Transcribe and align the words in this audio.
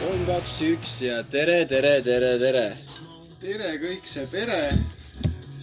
kolm, 0.00 0.24
kaks, 0.26 0.60
üks 0.64 0.94
ja 1.04 1.18
tere, 1.28 1.66
tere, 1.68 2.02
tere, 2.06 2.30
tere. 2.40 2.66
tere 3.42 3.72
kõik 3.82 4.08
see 4.08 4.24
pere, 4.32 4.60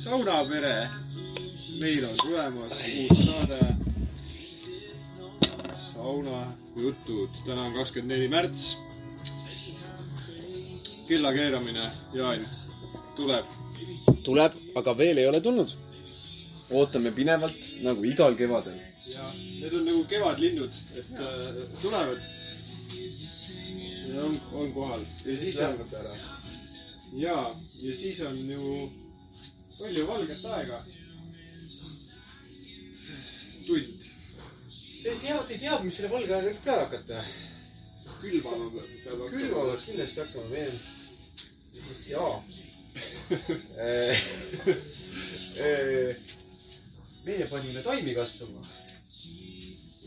saunapere. 0.04 0.90
meil 1.80 2.06
on 2.06 2.16
tulemas 2.22 2.78
uus 2.92 3.26
saade. 3.26 3.62
saunajutud, 5.88 7.42
täna 7.48 7.66
on 7.66 7.74
kakskümmend 7.74 8.14
neli 8.14 8.30
märts. 8.30 8.76
Kella 11.10 11.34
keeramine, 11.34 11.92
Jaan, 12.14 12.44
tuleb. 13.18 13.46
tuleb, 14.24 14.58
aga 14.76 14.98
veel 14.98 15.18
ei 15.18 15.28
ole 15.28 15.42
tulnud. 15.42 15.72
ootame 16.70 17.12
pinevalt 17.12 17.56
nagu 17.82 18.04
igal 18.06 18.36
kevadel. 18.38 18.78
ja 19.10 19.32
need 19.34 19.74
on 19.74 19.86
nagu 19.86 20.04
kevadlinnud, 20.12 20.72
et 20.96 21.12
äh, 21.14 21.80
tulevad. 21.82 22.22
ja 24.14 24.24
on, 24.24 24.38
on 24.54 24.74
kohal 24.74 25.02
ja 25.26 25.38
siis 25.38 25.58
on 25.58 25.76
ja, 27.14 27.56
ja 27.82 27.96
siis 27.98 28.22
on 28.22 28.38
ju 28.50 28.92
palju 29.80 30.08
valget 30.08 30.46
aega. 30.46 30.84
tund 33.68 34.00
Te 35.04 35.16
teate, 35.16 35.54
ei 35.54 35.60
tea, 35.60 35.80
mis 35.80 35.96
selle 35.96 36.10
valge 36.12 36.34
ajaga 36.36 36.60
peale 36.64 36.82
hakata. 36.86 37.26
külvama 38.22 38.66
peab 39.04 39.22
külvama 39.32 39.68
peaks 39.70 39.86
kindlasti 39.86 40.20
hakkama 40.20 40.50
veel. 40.52 40.80
Jaa. 42.10 42.44
meie 47.26 47.46
panime 47.50 47.82
taimi 47.84 48.14
kasvama. 48.16 48.62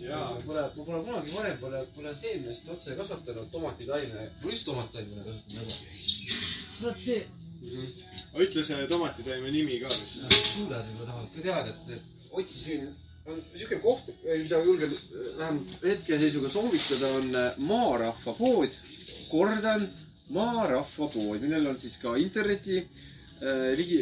jaa, 0.03 0.35
Pole, 0.47 0.63
pole 0.75 1.03
kunagi 1.05 1.35
varem 1.37 1.59
pole, 1.61 1.85
pole 1.95 2.15
seemnest 2.23 2.69
otse 2.75 2.97
kasvatanud 2.99 3.51
tomatitaime, 3.53 4.31
pluss 4.43 4.65
tomatitaime 4.67 5.23
kasvatanud. 5.29 5.79
kurat, 6.79 6.99
see, 6.99 7.21
ütle 8.45 8.65
see 8.67 8.89
tomatitaime 8.91 9.53
nimi 9.55 9.79
ka, 9.85 9.93
mis 10.01 10.17
kuulajad 10.57 10.91
juba 10.91 11.07
tahavad 11.07 11.31
ka 11.37 11.47
teada, 11.47 11.77
et, 11.77 11.95
et 11.99 12.03
otsisin, 12.41 12.89
on 13.27 13.39
siuke 13.55 13.79
koht, 13.85 14.11
mida 14.27 14.59
julgen 14.67 14.97
äh, 14.97 14.99
vähemalt 15.39 15.85
hetkeseisuga 15.85 16.51
soovitada, 16.51 17.13
on 17.21 17.31
Maarahva 17.69 18.35
pood. 18.39 18.75
kordan, 19.31 19.87
Maarahva 20.33 21.09
pood, 21.13 21.43
millel 21.43 21.73
on 21.73 21.79
siis 21.83 21.99
ka 22.03 22.15
interneti 22.21 22.79
äh, 22.81 23.73
ligi, 23.79 24.01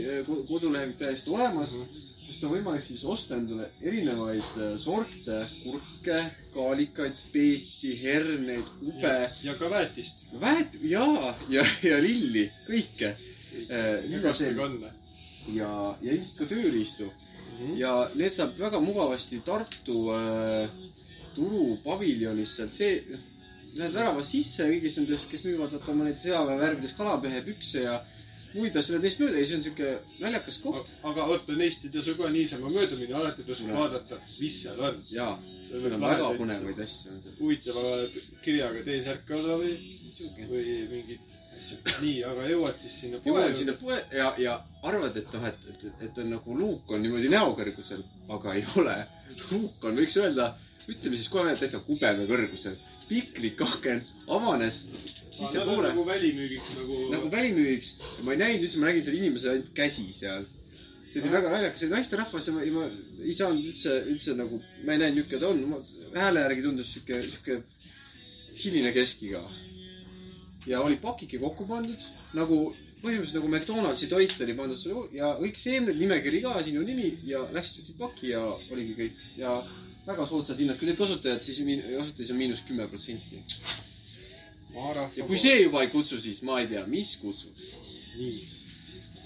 kodulehekülg 0.48 0.98
täiesti 1.00 1.32
olemas, 1.34 1.72
kust 2.26 2.44
on 2.46 2.54
võimalik 2.54 2.86
siis 2.86 3.02
osta 3.04 3.38
endale 3.38 3.70
erinevaid 3.82 4.60
äh, 4.60 4.76
sorte 4.82 5.40
kurke, 5.64 6.20
kaalikaid, 6.54 7.18
peeti, 7.34 7.96
herneid, 8.02 8.70
ube, 8.86 9.16
ja 9.42 9.56
ka 9.58 9.72
väetist. 9.72 10.22
väet- 10.40 10.78
ja, 10.82 11.34
ja, 11.50 11.66
ja 11.82 11.98
lilli, 12.02 12.46
kõike. 12.68 13.16
igaste 14.08 14.54
kanne. 14.54 14.92
ja, 15.50 15.96
ja 16.02 16.12
ilmselt 16.12 16.38
ka 16.38 16.46
tööriistu 16.46 17.10
ja 17.76 17.94
need 18.14 18.32
saab 18.34 18.56
väga 18.58 18.80
mugavasti 18.80 19.40
Tartu 19.44 19.98
äh, 20.14 20.70
turupaviljonis 21.34 22.56
sealt 22.56 22.76
see, 22.76 23.18
lähed 23.76 23.94
väravast 23.94 24.34
sisse 24.34 24.66
kõigist 24.70 24.98
nendest, 24.98 25.28
kes 25.30 25.44
müüvad 25.46 25.74
vaata 25.74 25.92
oma 25.92 26.08
neid 26.08 26.18
sõjaväevärvides 26.24 26.96
kalamehe 26.98 27.42
pükse 27.46 27.84
ja 27.84 28.00
muid 28.54 28.76
asju, 28.76 28.96
lähed 28.96 29.06
neist 29.06 29.22
mööda 29.22 29.40
ja 29.40 29.48
see 29.48 29.58
on 29.58 29.64
siuke 29.66 29.90
naljakas 30.20 30.60
koht. 30.64 30.92
aga 31.06 31.26
oota, 31.32 31.56
neist 31.58 31.84
ei 31.86 31.92
tasu 31.94 32.16
ka 32.18 32.30
niisama 32.34 32.72
mööda 32.72 32.98
minna, 32.98 33.18
alati 33.20 33.46
tasub 33.46 33.70
vaadata, 33.74 34.20
mis 34.40 34.60
seal 34.62 34.80
on. 34.88 35.02
ja, 35.10 35.32
seal 35.68 35.90
on 35.90 36.06
väga 36.06 36.30
põnevaid 36.40 36.84
asju 36.86 37.12
on 37.14 37.20
seal. 37.26 37.36
huvitava 37.40 37.84
kirjaga 38.46 38.86
T-särk 38.88 39.28
ka 39.28 39.42
või, 39.62 39.76
või 40.50 40.64
mingid 40.94 41.36
nii, 42.00 42.16
aga 42.26 42.48
jõuad 42.50 42.82
siis 42.82 42.96
sinna 43.04 43.20
jõuad 43.24 43.54
sinna 43.58 43.74
poe 43.78 43.98
ja, 44.14 44.32
ja 44.40 44.56
arvad, 44.86 45.16
et 45.20 45.34
noh, 45.36 45.46
et, 45.46 45.68
et, 45.70 46.02
et 46.08 46.18
on 46.22 46.30
nagu 46.34 46.56
luuk 46.56 46.90
on 46.90 47.02
niimoodi 47.04 47.30
näokõrgusel, 47.30 48.02
aga 48.36 48.54
ei 48.58 48.64
ole. 48.80 48.96
luuk 49.50 49.84
on, 49.86 49.98
võiks 50.00 50.16
öelda, 50.18 50.52
ütleme 50.88 51.20
siis 51.20 51.30
kohe 51.30 51.54
täitsa 51.60 51.82
kubeme 51.86 52.26
kõrgusel. 52.30 52.78
Piklik 53.10 53.60
aken 53.66 54.04
avanes 54.30 54.84
sissepoole 55.40 55.90
nagu 55.90 56.06
välimüügiks 56.06 56.72
nagu, 56.78 56.96
nagu 57.14 57.30
välimüügiks. 57.32 57.92
Ja 58.18 58.24
ma 58.24 58.34
ei 58.34 58.40
näinud 58.42 58.66
üldse, 58.66 58.80
ma 58.80 58.90
nägin 58.90 59.06
seal 59.06 59.18
inimese 59.20 59.52
ainult 59.52 59.72
käsi 59.76 60.06
seal. 60.18 60.46
see 61.10 61.22
oli 61.22 61.32
väga 61.32 61.48
naljakas, 61.50 61.80
see 61.80 61.88
oli 61.88 61.96
naisterahvas 61.96 62.46
ja 62.46 62.52
ma, 62.54 62.66
ma 62.76 62.84
ei 63.24 63.34
saanud 63.34 63.64
üldse, 63.72 63.96
üldse 64.12 64.36
nagu, 64.38 64.60
ma 64.84 64.94
ei 64.94 65.00
näinud, 65.02 65.24
niisugune 65.24 65.40
ta 65.42 65.48
on, 65.48 66.12
hääle 66.14 66.44
järgi 66.44 66.62
tundus 66.66 66.92
sihuke, 66.94 67.18
sihuke 67.24 67.56
hiline 68.62 68.92
keskiga. 68.94 69.42
ja 70.66 70.80
oli 70.84 71.00
pakike 71.02 71.38
kokku 71.40 71.66
pandud 71.66 72.02
nagu 72.36 72.58
põhimõtteliselt 73.00 73.38
nagu 73.40 73.48
McDonaldsi 73.48 74.08
toit 74.10 74.34
oli 74.44 74.54
pandud 74.54 74.78
sulle 74.78 75.08
ja 75.16 75.32
kõik 75.40 75.58
seemned, 75.58 75.96
nimekiri 75.98 76.42
ka, 76.44 76.58
sinu 76.66 76.82
nimi 76.84 77.14
ja 77.26 77.40
läksid 77.54 77.80
võtsid 77.80 77.98
paki 77.98 78.34
ja 78.34 78.42
oligi 78.70 78.96
kõik. 78.98 79.22
Ja 79.40 79.54
väga 80.06 80.26
soodsad 80.26 80.58
hinnad, 80.58 80.78
kui 80.78 80.88
teed 80.88 80.98
kasutajat, 80.98 81.44
siis 81.44 81.58
miin- 81.64 81.82
kasutaja 81.98 82.32
on 82.32 82.36
miinus 82.36 82.62
kümme 82.68 82.88
protsenti. 82.88 83.42
Ja 85.16 85.24
kui 85.26 85.38
see 85.38 85.62
juba 85.62 85.82
ei 85.82 85.90
kutsu, 85.90 86.20
siis 86.20 86.42
ma 86.42 86.60
ei 86.60 86.66
tea, 86.70 86.86
mis 86.86 87.16
kutsub. 87.16 87.56
nii, 88.16 88.48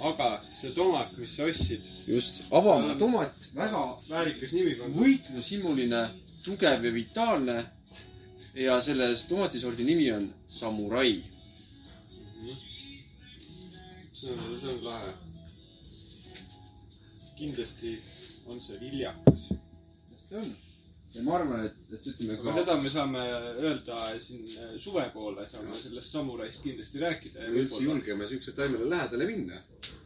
aga 0.00 0.28
see 0.52 0.70
tomat, 0.76 1.16
mis 1.18 1.36
sa 1.36 1.44
ostsid, 1.44 1.82
just, 2.06 2.42
avama 2.50 2.94
tomat, 2.98 3.34
väga 3.54 3.82
väärikas 4.08 4.52
nimi 4.52 4.74
võitlushimuline, 4.96 6.08
tugev 6.44 6.84
ja 6.84 6.92
vitaalne. 6.94 7.64
ja 8.54 8.80
selle 8.82 9.16
tomatisordi 9.28 9.84
nimi 9.84 10.12
on 10.12 10.34
Samurai. 10.48 11.22
see 14.14 14.30
on, 14.30 14.60
see 14.60 14.68
on 14.68 14.84
lahe. 14.84 15.12
kindlasti 17.36 17.98
on 18.46 18.60
see 18.60 18.80
viljakas. 18.80 19.48
See 20.28 20.38
on. 20.38 20.54
ja 21.14 21.22
ma 21.22 21.36
arvan, 21.38 21.64
et, 21.68 21.76
et 21.94 22.06
ütleme 22.10 22.36
aga 22.40 22.54
seda 22.58 22.76
me 22.82 22.90
saame 22.90 23.24
öelda 23.62 23.98
siin 24.26 24.46
äh, 24.58 24.74
suve 24.82 25.04
poole, 25.14 25.46
saame 25.50 25.80
sellest 25.82 26.12
samuraist 26.16 26.62
kindlasti 26.62 27.02
rääkida 27.02 27.46
ja 27.46 27.50
me 27.54 27.64
üldse 27.64 27.82
julgeme 27.84 28.28
siukse 28.28 28.54
taimele 28.58 28.90
lähedale 28.90 29.28
minna. 29.30 29.62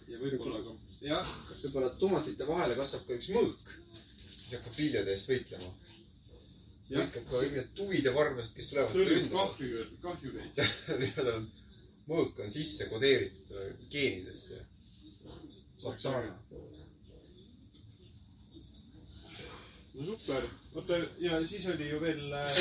ja 0.08 0.20
võib-olla 0.22 0.62
ka, 0.66 0.76
jah, 1.04 1.34
kas 1.48 1.62
võib-olla 1.66 1.92
tomatite 2.02 2.48
vahele 2.48 2.78
kasvab 2.80 3.06
ka 3.06 3.20
üks 3.20 3.30
mõõk, 3.36 3.76
mis 4.24 4.56
hakkab 4.56 4.80
viljade 4.82 5.14
eest 5.14 5.30
võitlema. 5.30 5.70
Võitleb 6.88 7.24
ka 7.28 7.34
kõik 7.34 7.54
need 7.56 7.72
tuvid 7.76 8.06
ja 8.08 8.12
varvased, 8.16 8.54
kes 8.56 8.70
tulevad 8.70 8.94
tõrjub. 8.96 9.26
kahju, 9.32 9.82
kahjureid. 10.04 11.18
on, 11.34 11.48
mõõk 12.08 12.40
on 12.44 12.52
sisse 12.52 12.88
kodeeritud 12.88 13.56
äh, 13.56 13.72
geenidesse. 13.92 14.64
No 19.98 20.16
super, 20.16 20.48
oota 20.74 20.98
ja 21.18 21.40
siis 21.46 21.66
oli 21.66 21.88
ju 21.90 22.00
veel 22.02 22.34
äh, 22.38 22.60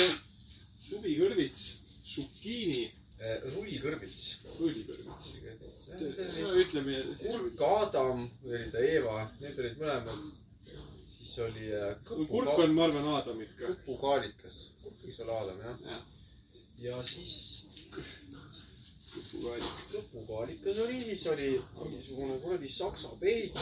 suvikõrvits, 0.88 1.68
zucchini, 2.08 2.88
rullkõrvits. 3.54 4.26
rullikõrvits. 4.60 5.32
no 6.42 6.52
kurk 6.52 6.60
ütleme, 6.64 6.98
Adam 7.68 8.28
või 8.44 8.58
oli 8.60 8.72
ta 8.74 8.84
Eeva, 8.84 9.20
need 9.42 9.62
olid 9.64 9.80
mõlemad. 9.82 10.26
siis 11.18 11.38
oli 11.46 11.70
äh, 11.74 11.96
kurk 12.08 12.54
on, 12.58 12.74
ma 12.74 12.88
arvan, 12.90 13.14
Adam 13.22 13.42
ikka. 13.46 13.74
kõpukaalikas, 13.74 14.60
kurk 14.84 15.06
võiks 15.06 15.22
olla 15.26 15.42
Adam 15.44 15.64
jah. 15.66 15.86
jah, 15.92 16.04
ja 16.82 17.04
siis 17.04 17.38
kupukaalik. 19.14 19.86
kõpukaalikas 19.92 20.82
oli, 20.86 21.04
siis 21.10 21.28
oli 21.32 21.52
mingisugune 21.84 22.40
kuradi 22.44 22.70
saksa 22.70 23.14
peit. 23.20 23.58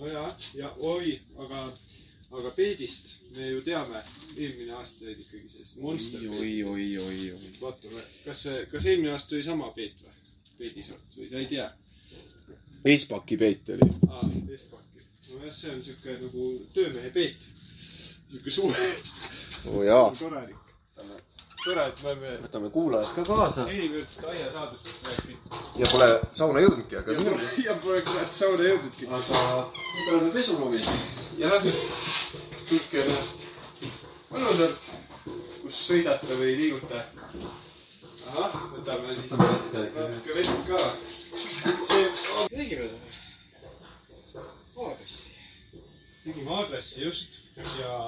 No 0.00 0.06
ja, 0.08 0.36
ja 0.54 0.72
oi, 0.78 1.20
aga, 1.38 1.64
aga 2.30 2.52
peedist 2.56 3.10
me 3.36 3.50
ju 3.50 3.60
teame, 3.64 4.00
eelmine 4.36 4.72
aasta 4.78 5.04
olid 5.04 5.20
ikkagi 5.26 5.50
see 5.52 5.82
monster 5.82 6.22
peet. 6.22 6.40
oi, 6.40 6.54
oi, 6.72 6.86
oi, 7.04 7.18
oi. 7.34 7.50
vaatame, 7.60 8.04
kas 8.24 8.46
see, 8.46 8.64
kas 8.72 8.88
eelmine 8.88 9.12
aasta 9.12 9.36
oli 9.36 9.44
sama 9.44 9.68
peet 9.76 10.00
või? 10.04 10.16
peedisort 10.60 11.18
või 11.18 11.28
sa 11.30 11.42
ei 11.42 11.50
tea? 11.52 11.68
Espaki 12.94 13.36
peit 13.40 13.68
oli. 13.76 13.90
aa, 14.08 14.24
Espaki. 14.56 15.04
nojah, 15.28 15.54
see 15.60 15.74
on 15.74 15.84
siuke 15.84 16.16
nagu 16.24 16.48
töömehe 16.76 17.12
peet. 17.16 17.46
siuke 18.30 18.56
suur, 18.56 18.82
jaa. 19.84 20.08
korralik. 20.18 20.56
tore, 21.64 21.86
et 21.88 22.02
me 22.02 22.10
oleme 22.10 22.32
võtame 22.44 22.70
kuulajad 22.74 23.12
ka 23.14 23.24
kaasa. 23.24 23.64
minutit 23.68 24.24
aiasaadustest 24.32 25.06
rääkinud. 25.08 25.58
ja 25.82 25.90
pole 25.92 26.08
sauna 26.38 26.64
jõudnudki, 26.64 26.98
aga 27.00 27.12
ja 27.12 27.24
pole, 27.24 27.50
ja 27.64 27.76
pole 27.84 28.02
kurat 28.08 28.34
sauna 28.40 28.68
jõudnudki. 28.68 29.08
aga 29.18 29.44
nüüd 29.94 30.12
oleme 30.14 30.30
pesuruumis. 30.36 30.90
jah, 31.38 31.68
püüdke 32.70 33.04
ennast 33.04 33.46
mõnusalt, 34.30 34.90
kus 35.62 35.82
sõidate 35.88 36.38
või 36.38 36.56
liigute. 36.62 37.04
ahah, 38.30 38.56
võtame 38.76 39.16
siis 39.16 39.26
Võtame 39.30 39.48
vett 39.52 39.72
ka 39.72 39.84
ikka. 39.86 40.00
natuke 40.08 40.32
vett 40.38 40.60
ka. 40.68 40.80
see 41.90 42.04
on, 42.36 42.48
tegime 42.48 42.88
aadressi. 44.76 45.34
tegime 46.24 46.50
aadressi 46.56 47.04
just 47.04 47.40
ja, 47.56 47.98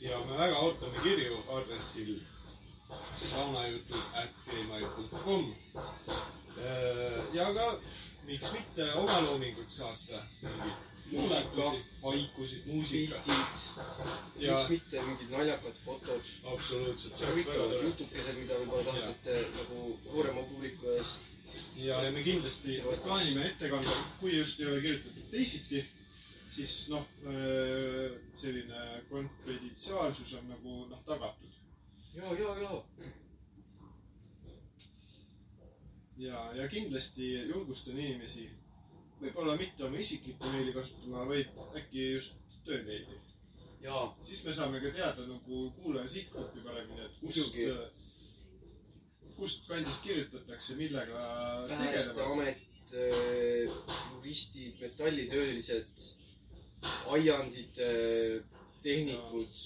ja 0.00 0.18
me 0.24 0.36
väga 0.38 0.58
ootame 0.58 1.02
kirju 1.02 1.38
aadressil 1.48 2.20
saunajutud 3.30 4.02
at 4.14 4.30
gmail.com. 4.46 5.54
ja 7.32 7.54
ka 7.54 7.66
miks 8.26 8.52
mitte 8.52 8.92
omaloomingut 8.94 9.70
saata, 9.76 10.22
mingeid 10.42 10.88
muudatusi, 11.12 11.84
haikusid, 12.02 12.66
muusika. 12.66 13.20
Ja 14.38 14.56
miks 14.56 14.68
mitte 14.68 15.02
mingid 15.02 15.30
naljakad 15.30 15.78
fotod, 15.84 16.32
absoluutselt, 16.54 17.20
huvitavad 17.30 17.76
jutukesed, 17.84 18.36
mida 18.40 18.58
võib-olla 18.62 18.92
tahate 18.92 19.38
nagu 19.56 19.98
suurema 20.06 20.46
publiku 20.52 20.94
ees. 20.96 21.16
ja, 21.76 22.02
ja 22.02 22.10
me 22.12 22.22
kindlasti 22.22 22.82
plaanime 23.04 23.46
ette 23.48 23.68
kanda, 23.68 23.96
kui 24.20 24.36
just 24.38 24.60
ei 24.60 24.66
ole 24.66 24.80
kirjutatud 24.80 25.30
teisiti, 25.30 25.84
siis 26.54 26.76
noh, 26.90 27.06
selline 28.40 28.84
konfidentsiaalsus 29.10 30.34
on 30.40 30.48
nagu 30.50 30.76
noh, 30.90 31.02
tagatud. 31.06 31.58
ja, 32.14 32.32
ja, 32.38 32.54
ja 32.62 32.82
ja, 36.20 36.40
ja 36.54 36.68
kindlasti 36.68 37.32
julgustan 37.48 37.98
inimesi 37.98 38.50
võib-olla 39.20 39.56
mitte 39.60 39.84
oma 39.84 40.00
isiklikku 40.00 40.52
meili 40.52 40.72
kasutama, 40.76 41.24
vaid 41.28 41.48
äkki 41.76 42.06
just 42.14 42.36
töömeili. 42.64 43.18
siis 44.28 44.44
me 44.44 44.54
saame 44.54 44.80
ka 44.80 44.92
teada 44.96 45.26
nagu 45.26 45.70
kuulaja 45.80 46.08
sihtgruppi 46.12 46.60
paremini, 46.64 47.04
et 47.04 47.18
kust 47.20 47.36
Muidugi., 47.36 47.66
kust 49.36 49.68
kandist 49.68 50.02
kirjutatakse, 50.04 50.74
millega. 50.76 51.20
Päästeamet, 51.68 52.58
juristid, 54.12 54.80
metallitöölised, 54.80 55.86
aiandid, 57.14 57.80
tehnikud, 58.82 59.60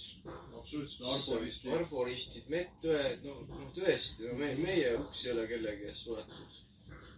absoluutselt 0.59 1.09
arboristid. 1.09 1.73
arboristid, 1.73 2.47
medõed, 2.53 3.25
no, 3.27 3.35
no 3.51 3.71
tõesti, 3.77 4.29
no 4.29 4.37
me, 4.39 4.53
meie 4.59 4.95
uks 4.99 5.25
ei 5.27 5.33
ole 5.35 5.47
kellegi 5.51 5.91
ees 5.91 6.05
suletud. 6.07 6.61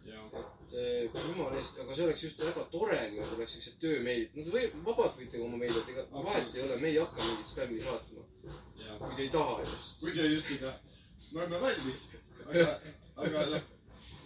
et 0.07 0.75
eh, 0.79 1.23
jumala 1.29 1.59
eest, 1.61 1.79
aga 1.83 1.95
see 1.95 2.05
oleks 2.05 2.23
just 2.25 2.43
väga 2.43 2.65
tore, 2.71 2.99
kui 3.11 3.21
need 3.21 3.33
oleks 3.37 3.55
siuksed 3.57 3.79
töömeilid. 3.83 4.35
no 4.35 4.45
te 4.47 4.55
või, 4.55 4.67
vabalt 4.89 5.17
võite 5.21 5.41
oma 5.43 5.61
meili, 5.63 5.79
et 5.81 5.93
ega 5.95 6.07
vahet 6.13 6.55
ei 6.55 6.65
ole, 6.65 6.77
me 6.83 6.91
ei 6.91 6.99
hakka 7.01 7.23
mingit 7.23 7.53
spämmi 7.53 7.81
saatma, 7.85 8.27
kui 9.01 9.15
te 9.15 9.23
ei 9.23 9.33
taha 9.35 9.57
just. 9.63 9.95
kui 10.01 10.15
te 10.17 10.29
just 10.33 10.51
ei 10.51 10.61
taha, 10.65 10.99
me 11.31 11.41
oleme 11.41 11.63
valmis, 11.65 12.07
aga, 12.47 12.67
aga 13.27 13.47
noh, 13.55 13.71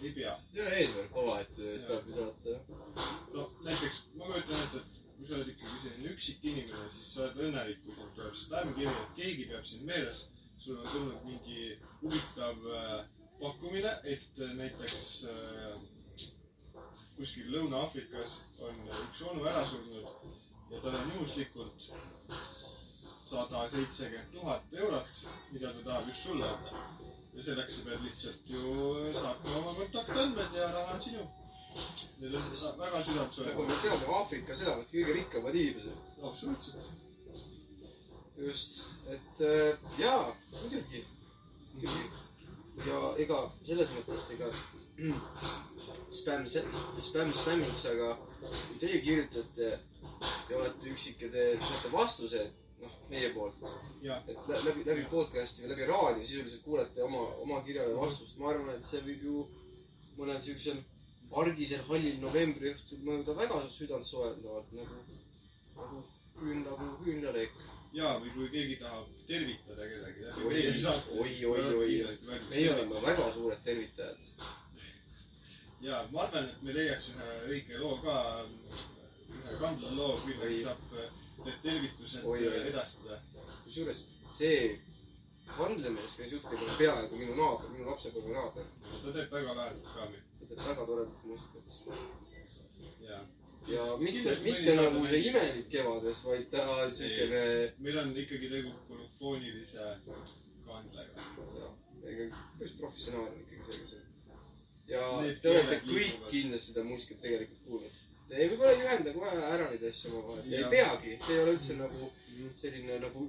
ei 0.01 0.15
pea. 0.17 0.35
ja 0.57 0.69
eesmärk 0.79 1.21
omaette 1.23 1.77
spämmi 1.85 2.17
saata, 2.17 2.55
jah. 2.55 3.13
no 3.37 3.47
näiteks 3.69 4.03
ma 4.17 4.31
kujutan 4.31 4.65
ette, 4.65 4.83
et 4.83 5.00
kui 5.21 5.29
sa 5.29 5.35
oled 5.37 5.49
ikkagi 5.53 5.79
selline 5.83 6.11
üksik 6.15 6.45
inimene, 6.49 6.85
siis 6.95 7.09
sa 7.13 7.19
oled 7.27 7.35
õnnelik, 7.45 7.81
kui 7.85 7.93
sul 7.93 8.07
tuleb 8.17 8.37
spämmkiri, 8.39 8.93
et 9.01 9.11
keegi 9.19 9.43
peab 9.51 9.65
sind 9.69 9.83
meeles. 9.85 10.23
sul 10.61 10.77
on 10.77 10.87
tulnud 10.93 11.23
mingi 11.25 11.75
huvitav 12.01 12.65
äh, 12.69 13.05
pakkumine, 13.39 13.91
et 14.03 14.41
äh, 14.41 14.53
näiteks 14.57 15.05
äh, 15.29 16.73
kuskil 17.17 17.49
Lõuna-Aafrikas 17.53 18.39
on 18.65 18.81
üks 18.89 19.21
onu 19.29 19.45
ära 19.49 19.61
surnud 19.69 20.09
ja 20.71 20.81
tal 20.81 20.97
on 20.99 21.13
juhuslikult 21.15 21.87
sada 23.29 23.67
seitsekümmend 23.73 24.33
tuhat 24.33 24.73
eurot, 24.73 25.13
mida 25.51 25.73
ta 25.73 25.85
tahab 25.89 26.07
just 26.09 26.23
sulle 26.23 26.49
anda. 26.49 26.81
ja 27.33 27.43
selleks 27.43 27.77
sa 27.77 27.85
pead 27.85 28.01
lihtsalt 28.07 28.49
ju 28.49 29.13
saatma 29.21 29.55
oma 29.61 29.73
kontaktandmed 29.83 30.57
ja 30.57 30.71
raha 30.71 30.97
on 30.97 31.03
sinu. 31.03 31.29
Need 32.21 32.33
on 32.35 32.43
väga 32.77 32.91
nagu 32.91 33.03
südantsoojavad. 33.07 33.67
me 33.67 33.75
teame, 33.81 34.05
Aafrikas 34.17 34.61
elavad 34.61 34.89
kõige 34.91 35.13
rikkamad 35.17 35.55
inimesed. 35.55 35.97
absoluutselt. 36.23 36.75
just, 38.37 38.81
et 39.09 39.41
äh, 39.41 39.77
jaa, 39.99 40.35
muidugi, 40.51 41.03
ja 42.85 42.99
ega 43.23 43.39
selles 43.65 43.89
mõttes, 43.95 44.27
ega 44.35 44.49
spämm, 46.19 46.47
spämm 47.09 47.33
spämmiks, 47.41 47.85
aga 47.93 48.15
kui 48.41 48.79
teie 48.81 49.01
kirjutate 49.05 49.69
ja 50.49 50.57
olete 50.57 50.89
üksik 50.93 51.21
ja 51.21 51.29
te 51.33 51.45
saate 51.61 51.91
vastuse, 51.93 52.45
noh, 52.81 52.95
meie 53.09 53.29
poolt, 53.35 53.61
et 54.03 54.47
lä- 54.49 54.63
läbi, 54.65 54.85
läbi 54.85 55.05
podcast'i 55.11 55.63
või 55.63 55.73
läbi 55.75 55.89
raadio 55.89 56.25
sisuliselt 56.27 56.63
kuulete 56.65 57.03
oma, 57.03 57.27
oma 57.45 57.61
kirjale 57.65 57.93
vastust, 57.97 58.37
ma 58.37 58.49
arvan, 58.53 58.73
et 58.75 58.89
see 58.89 59.03
võib 59.05 59.27
ju 59.29 59.45
mõnel 60.17 60.41
siuksel 60.45 60.81
argisel 61.31 61.83
hallil 61.87 62.17
novembri 62.21 62.73
õhtul 62.73 63.03
mõjuda 63.07 63.35
väga 63.37 63.59
südantsoojendavalt 63.75 64.73
nagu, 64.75 64.97
nagu 65.77 66.01
küün, 66.39 66.63
nagu 66.65 66.89
küünlalekk. 67.05 67.61
ja, 67.93 68.13
või 68.19 68.33
kui 68.35 68.49
keegi 68.51 68.77
tahab 68.79 69.07
tervitada 69.27 69.87
kedagi 69.87 70.25
oi, 70.45 70.61
oi, 71.19 71.39
oi, 71.45 71.63
oi, 71.79 72.37
meie 72.49 72.73
oleme 72.73 73.01
väga 73.07 73.31
suured 73.33 73.63
tervitajad. 73.63 74.17
ja 75.81 76.05
ma 76.11 76.23
arvan, 76.27 76.49
et 76.49 76.63
me 76.63 76.75
leiaks 76.75 77.09
ühe 77.15 77.33
õige 77.49 77.79
loo 77.79 77.97
ka, 78.05 78.45
ühe 79.31 79.59
kandlaloo, 79.59 80.21
millega 80.27 80.63
saab 80.69 80.95
need 81.45 81.59
tervitused 81.63 82.23
Oi, 82.25 82.47
oi. 82.47 82.63
edastada. 82.69 83.21
kusjuures 83.63 84.03
see 84.37 84.81
kandlemees, 85.57 86.17
kes 86.17 86.31
jutleb, 86.35 86.65
on 86.65 86.75
peaaegu 86.79 87.19
minu 87.21 87.37
naaber, 87.37 87.69
minu 87.75 87.87
lapsepõlve 87.89 88.33
naaber. 88.35 88.67
ta 89.03 89.13
teeb 89.15 89.31
väga 89.37 89.55
lahedat 89.59 89.93
kraami 89.93 90.19
ta 90.39 90.47
teeb 90.49 90.67
väga 90.67 90.85
toredat 90.89 91.23
muusikat. 91.23 91.63
ja. 93.09 93.19
ja 93.67 93.85
mitte, 93.97 94.35
mitte 94.43 94.75
nagu 94.75 95.05
see 95.07 95.21
imelik 95.29 95.69
kevades, 95.69 96.23
vaid 96.25 96.49
ta 96.51 96.67
on 96.75 96.93
siukene, 96.99 97.41
meil 97.77 97.99
on 98.03 98.13
ikkagi 98.23 98.49
tegu 98.55 98.75
polüfoonilise 98.87 99.89
kandlega. 100.67 101.27
ega 102.11 102.29
päris 102.59 102.77
professionaalne 102.79 103.43
ikkagi 103.43 103.65
see, 103.67 103.81
kes 103.81 103.93
on. 103.97 104.47
ja 104.93 105.03
te 105.41 105.51
olete 105.55 105.81
kõik 105.89 106.29
kindlasti 106.29 106.73
seda 106.73 106.87
muusikat 106.87 107.21
tegelikult 107.27 107.67
kuulnud. 107.67 108.00
Te 108.31 108.45
võib-olla 108.47 108.71
ei 108.71 108.83
ühenda 108.85 109.11
kohe 109.11 109.31
ära 109.43 109.65
neid 109.67 109.81
asju 109.89 110.09
omavahel, 110.15 110.53
ei 110.55 110.67
peagi, 110.71 111.15
see 111.25 111.33
ei 111.35 111.41
ole 111.41 111.55
üldse 111.57 111.75
nagu 111.75 112.11
selline 112.61 112.99
nagu, 112.99 113.25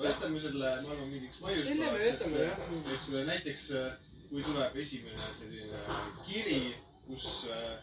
jätame 0.00 0.40
selle, 0.40 0.70
ma 0.84 0.92
arvan, 0.94 1.10
mingiks 1.10 1.40
selle 1.40 1.90
me 1.92 2.06
jätame 2.06 2.44
jah. 2.46 2.62
et 2.78 3.26
näiteks 3.26 3.66
äh, 3.76 3.90
kui 4.30 4.44
tuleb 4.46 4.78
esimene 4.84 5.28
selline 5.38 5.82
kiri, 6.26 6.60
kus 7.06 7.26
äh, 7.50 7.76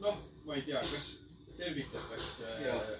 noh, 0.00 0.22
ma 0.46 0.56
ei 0.56 0.64
tea, 0.70 0.82
kas 0.92 1.10
tervitatakse 1.58 2.54
äh, 2.72 2.94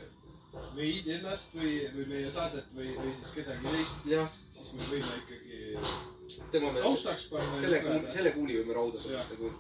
meid 0.76 1.08
ennast 1.16 1.56
või, 1.56 1.72
või 1.96 2.06
meie 2.12 2.34
saadet 2.34 2.68
või, 2.76 2.92
või 2.98 3.16
siis 3.22 3.34
kedagi 3.38 3.74
teist, 3.78 4.06
siis 4.58 4.76
me 4.76 4.92
võime 4.92 5.16
ikkagi 5.22 5.64
taustaks 6.82 7.26
panna. 7.32 7.64
selle 7.64 7.82
kuuli, 7.86 8.14
selle 8.18 8.36
kuuli 8.36 8.60
võime 8.60 8.78
rauda 8.78 9.02
saada 9.02 9.40
küll. 9.40 9.56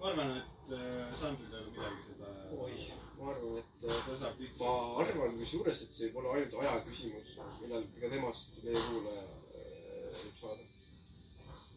ma 0.00 0.10
arvan, 0.10 0.36
et 0.40 0.55
Sandril 0.68 1.52
ei 1.54 1.60
ole 1.60 1.70
midagi 1.70 2.00
seda, 2.08 2.28
oi, 2.58 2.92
ma 3.18 3.30
arvan, 3.30 3.58
et 3.60 3.84
äh, 3.86 3.98
ta 4.06 4.16
saab 4.18 4.34
ma 4.34 4.42
lihtsalt. 4.42 4.98
arvan 5.02 5.36
kusjuures, 5.38 5.82
et 5.82 5.92
see 5.94 6.08
pole 6.14 6.32
ainult 6.32 6.54
aja 6.60 6.80
küsimus, 6.88 7.36
millal 7.60 7.86
ka 8.00 8.10
temast 8.10 8.56
meie 8.64 8.82
kuulaja 8.88 9.22
äh, 9.60 10.16
võib 10.16 10.40
saada. 10.40 10.64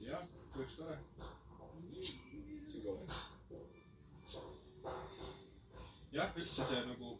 jah, 0.07 0.23
see 0.33 0.57
oleks 0.57 0.75
tore. 0.79 0.97
sihuke 2.71 2.89
oleks. 2.95 3.17
jah, 6.17 6.33
üldse 6.41 6.67
see 6.73 6.81
nagu 6.89 7.13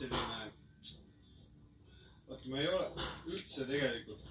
selline, 0.00 0.42
vaata, 2.28 2.48
ma 2.48 2.64
ei 2.64 2.72
ole 2.72 3.08
üldse 3.34 3.68
tegelikult, 3.68 4.24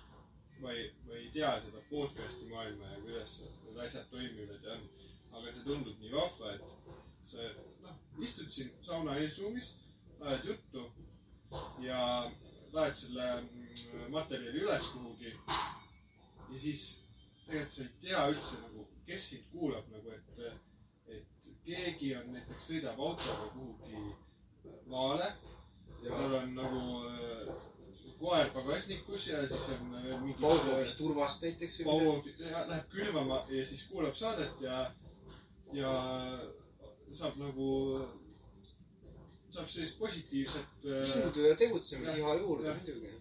ma 0.66 0.74
ei, 0.74 0.90
ma 1.06 1.14
ei 1.22 1.30
tea 1.38 1.58
seda 1.68 1.86
podcast'i 1.94 2.50
maailma 2.50 2.96
ja 2.96 3.02
kuidas 3.06 3.42
need 3.44 3.84
asjad 3.86 4.10
toimivad 4.10 4.66
ja 4.66 4.80
on, 4.80 4.90
aga 5.36 5.54
see 5.54 5.63
tundub 5.68 6.01
nii 6.01 6.12
vahva, 6.13 6.54
et 6.56 7.32
sa 7.32 7.48
noh, 7.84 7.98
istud 8.27 8.51
siin 8.51 8.72
sauna 8.86 9.18
eesruumis, 9.22 9.72
ajad 10.22 10.46
juttu 10.51 10.86
ja 11.84 12.01
laed 12.74 12.96
selle 13.00 13.27
mm, 13.42 14.12
materjali 14.12 14.63
üles 14.65 14.88
kuhugi. 14.94 15.34
Ja 16.51 16.60
siis 16.62 16.86
tegelikult 17.46 17.75
sa 17.75 17.84
ei 17.84 17.92
tea 18.01 18.24
üldse 18.32 18.62
nagu, 18.62 18.88
kes 19.08 19.30
sind 19.30 19.51
kuulab 19.51 19.92
nagu, 19.94 20.15
et, 20.15 20.42
et 21.18 21.46
keegi 21.65 22.15
on 22.20 22.34
näiteks 22.34 22.68
sõidab 22.70 23.00
autoga 23.01 23.51
kuhugi 23.54 24.04
maale, 24.89 25.32
tal 26.04 26.36
ja 26.36 26.42
on 26.42 26.51
nagu 26.58 26.82
äh, 27.10 27.56
koer 28.20 28.50
pagasnikus 28.54 29.27
ja 29.27 29.42
siis 29.48 29.70
on 29.75 29.92
veel 29.94 30.20
mingi 30.20 30.38
Paugovist 30.42 30.98
turvast 30.98 31.42
näiteks. 31.42 31.82
Paul 31.84 32.22
läheb 32.70 32.88
külvama 32.94 33.42
ja 33.50 33.65
siis 33.65 33.84
kuulab 33.89 34.15
saadet 34.15 34.62
ja, 34.62 34.92
ja 35.74 35.92
saab 37.16 37.38
nagu, 37.40 37.68
saaks 39.54 39.76
sellist 39.78 40.00
positiivset. 40.00 40.80
Äh, 40.86 41.12
jõudu 41.22 41.46
ja 41.48 41.60
tegutsemisiha 41.60 42.40
juurde 42.42 42.74
muidugi. 42.74 43.14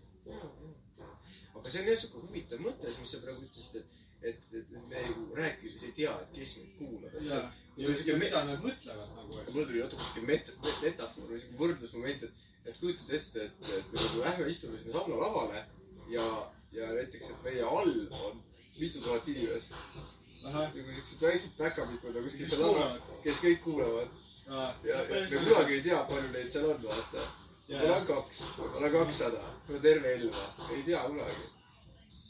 aga 1.55 1.71
see 1.71 1.83
on 1.83 1.89
jah 1.89 2.01
sihuke 2.01 2.23
huvitav 2.27 2.65
mõte, 2.65 2.95
mis 3.01 3.13
sa 3.15 3.21
praegu 3.23 3.45
ütlesid, 3.47 3.77
et, 3.81 4.01
et, 4.31 4.49
et 4.61 4.73
me 4.91 5.05
ju 5.05 5.29
rääkides 5.39 5.85
ei 5.87 5.93
tea, 5.97 6.15
et 6.25 6.33
kes 6.35 6.57
meid 6.59 6.73
kuulab. 6.79 7.15
ja, 7.29 7.39
ja, 7.77 7.95
ja 8.09 8.17
mida 8.21 8.43
nad 8.49 8.65
mõtlevad 8.65 9.15
nagu. 9.19 9.45
mul 9.53 9.69
tuli 9.69 9.85
natuke 9.85 10.09
sihuke 10.09 10.27
meta, 10.33 10.57
metafoor 10.83 11.31
või 11.31 11.41
sihuke 11.45 11.61
võrdlusmoment, 11.63 12.27
et, 12.29 12.51
et 12.65 12.81
kujutad 12.81 13.15
ette, 13.21 13.47
et, 13.47 13.71
et 13.79 13.95
me 13.95 14.03
nagu 14.03 14.25
lähme 14.27 14.51
istume 14.51 14.81
sinna 14.81 14.99
sauna 14.99 15.21
lavale 15.23 15.65
ja, 16.11 16.27
ja 16.75 16.91
näiteks, 16.99 17.31
et 17.31 17.47
meie 17.47 17.65
all 17.69 17.97
on 18.25 18.43
mitu 18.81 19.01
tuhat 19.01 19.29
inimest 19.31 19.73
nagu 20.45 20.85
siuksed 20.97 21.21
väiksed 21.25 21.57
päkapikud 21.59 22.17
on 22.17 22.25
kuskil 22.29 22.49
seal 22.53 22.65
all, 22.69 23.01
kes 23.25 23.41
kõik 23.45 23.63
kuulavad. 23.65 24.09
Ja, 24.45 24.69
ja 24.85 25.01
me 25.09 25.23
kunagi 25.33 25.75
ei 25.79 25.83
tea, 25.87 26.03
palju 26.11 26.31
neid 26.35 26.51
seal 26.53 26.67
on, 26.71 26.83
vaata. 26.85 27.23
võib-olla 27.69 27.97
on 27.97 28.07
kaks, 28.11 28.41
võib-olla 28.59 28.91
kakssada, 28.93 29.43
võib-olla 29.69 29.83
terve 29.89 30.15
Elva, 30.19 30.43
ei 30.75 30.83
tea 30.85 31.03
kunagi. 31.09 31.47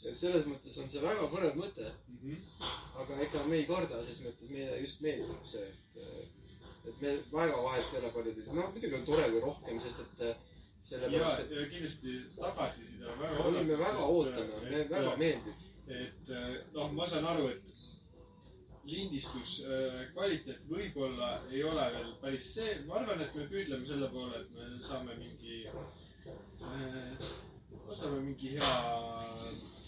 et 0.05 0.17
selles 0.21 0.45
mõttes 0.45 0.75
on 0.77 0.89
see 0.89 1.01
väga 1.01 1.27
põnev 1.33 1.55
mõte, 1.57 1.91
Mhm. 2.25 2.37
aga 3.01 3.15
ega 3.23 3.43
me 3.49 3.55
ei 3.57 3.65
karda, 3.65 3.99
ses 4.05 4.19
mõttes 4.21 4.49
meile 4.49 4.77
just 4.81 5.01
meeldib 5.01 5.45
see, 5.51 5.65
et, 5.65 6.27
et 6.89 7.01
me 7.01 7.11
väga 7.31 7.57
vahet 7.63 7.93
ei 7.93 7.99
ole 7.99 8.11
paljud, 8.13 8.37
noh 8.53 8.69
muidugi 8.71 8.95
on 8.95 9.05
tore, 9.05 9.25
kui 9.31 9.41
rohkem, 9.41 9.81
sest 9.81 9.99
et 10.05 10.19
ja, 10.27 10.35
sellepärast, 10.89 11.39
et 11.41 11.51
ja 11.51 11.65
kindlasti 11.73 12.15
tagasiside 12.37 13.05
on 13.11 13.19
väga 13.19 13.43
oi, 13.49 13.63
me 13.63 13.77
väga 13.81 14.05
ootame, 14.05 14.61
me 14.69 14.83
väga 14.93 15.15
meeldib. 15.17 15.63
et 15.87 16.29
eh, 16.29 16.55
noh, 16.73 16.91
ma 16.91 17.07
saan 17.07 17.25
aru, 17.25 17.47
et 17.49 17.61
lindistus 18.85 19.59
äh, 19.65 20.01
kvaliteet 20.13 20.65
võib-olla 20.69 21.29
ei 21.49 21.63
ole 21.65 21.85
veel 21.95 22.11
päris 22.21 22.51
see, 22.53 22.75
ma 22.87 22.99
arvan, 23.01 23.23
et 23.25 23.35
me 23.37 23.47
püüdleme 23.49 23.87
selle 23.89 24.09
poole, 24.13 24.41
et 24.41 24.51
me 24.55 24.67
saame 24.85 25.17
mingi 25.19 25.63
äh,, 25.65 27.25
ostame 27.87 28.21
mingi 28.21 28.55
hea, 28.55 28.73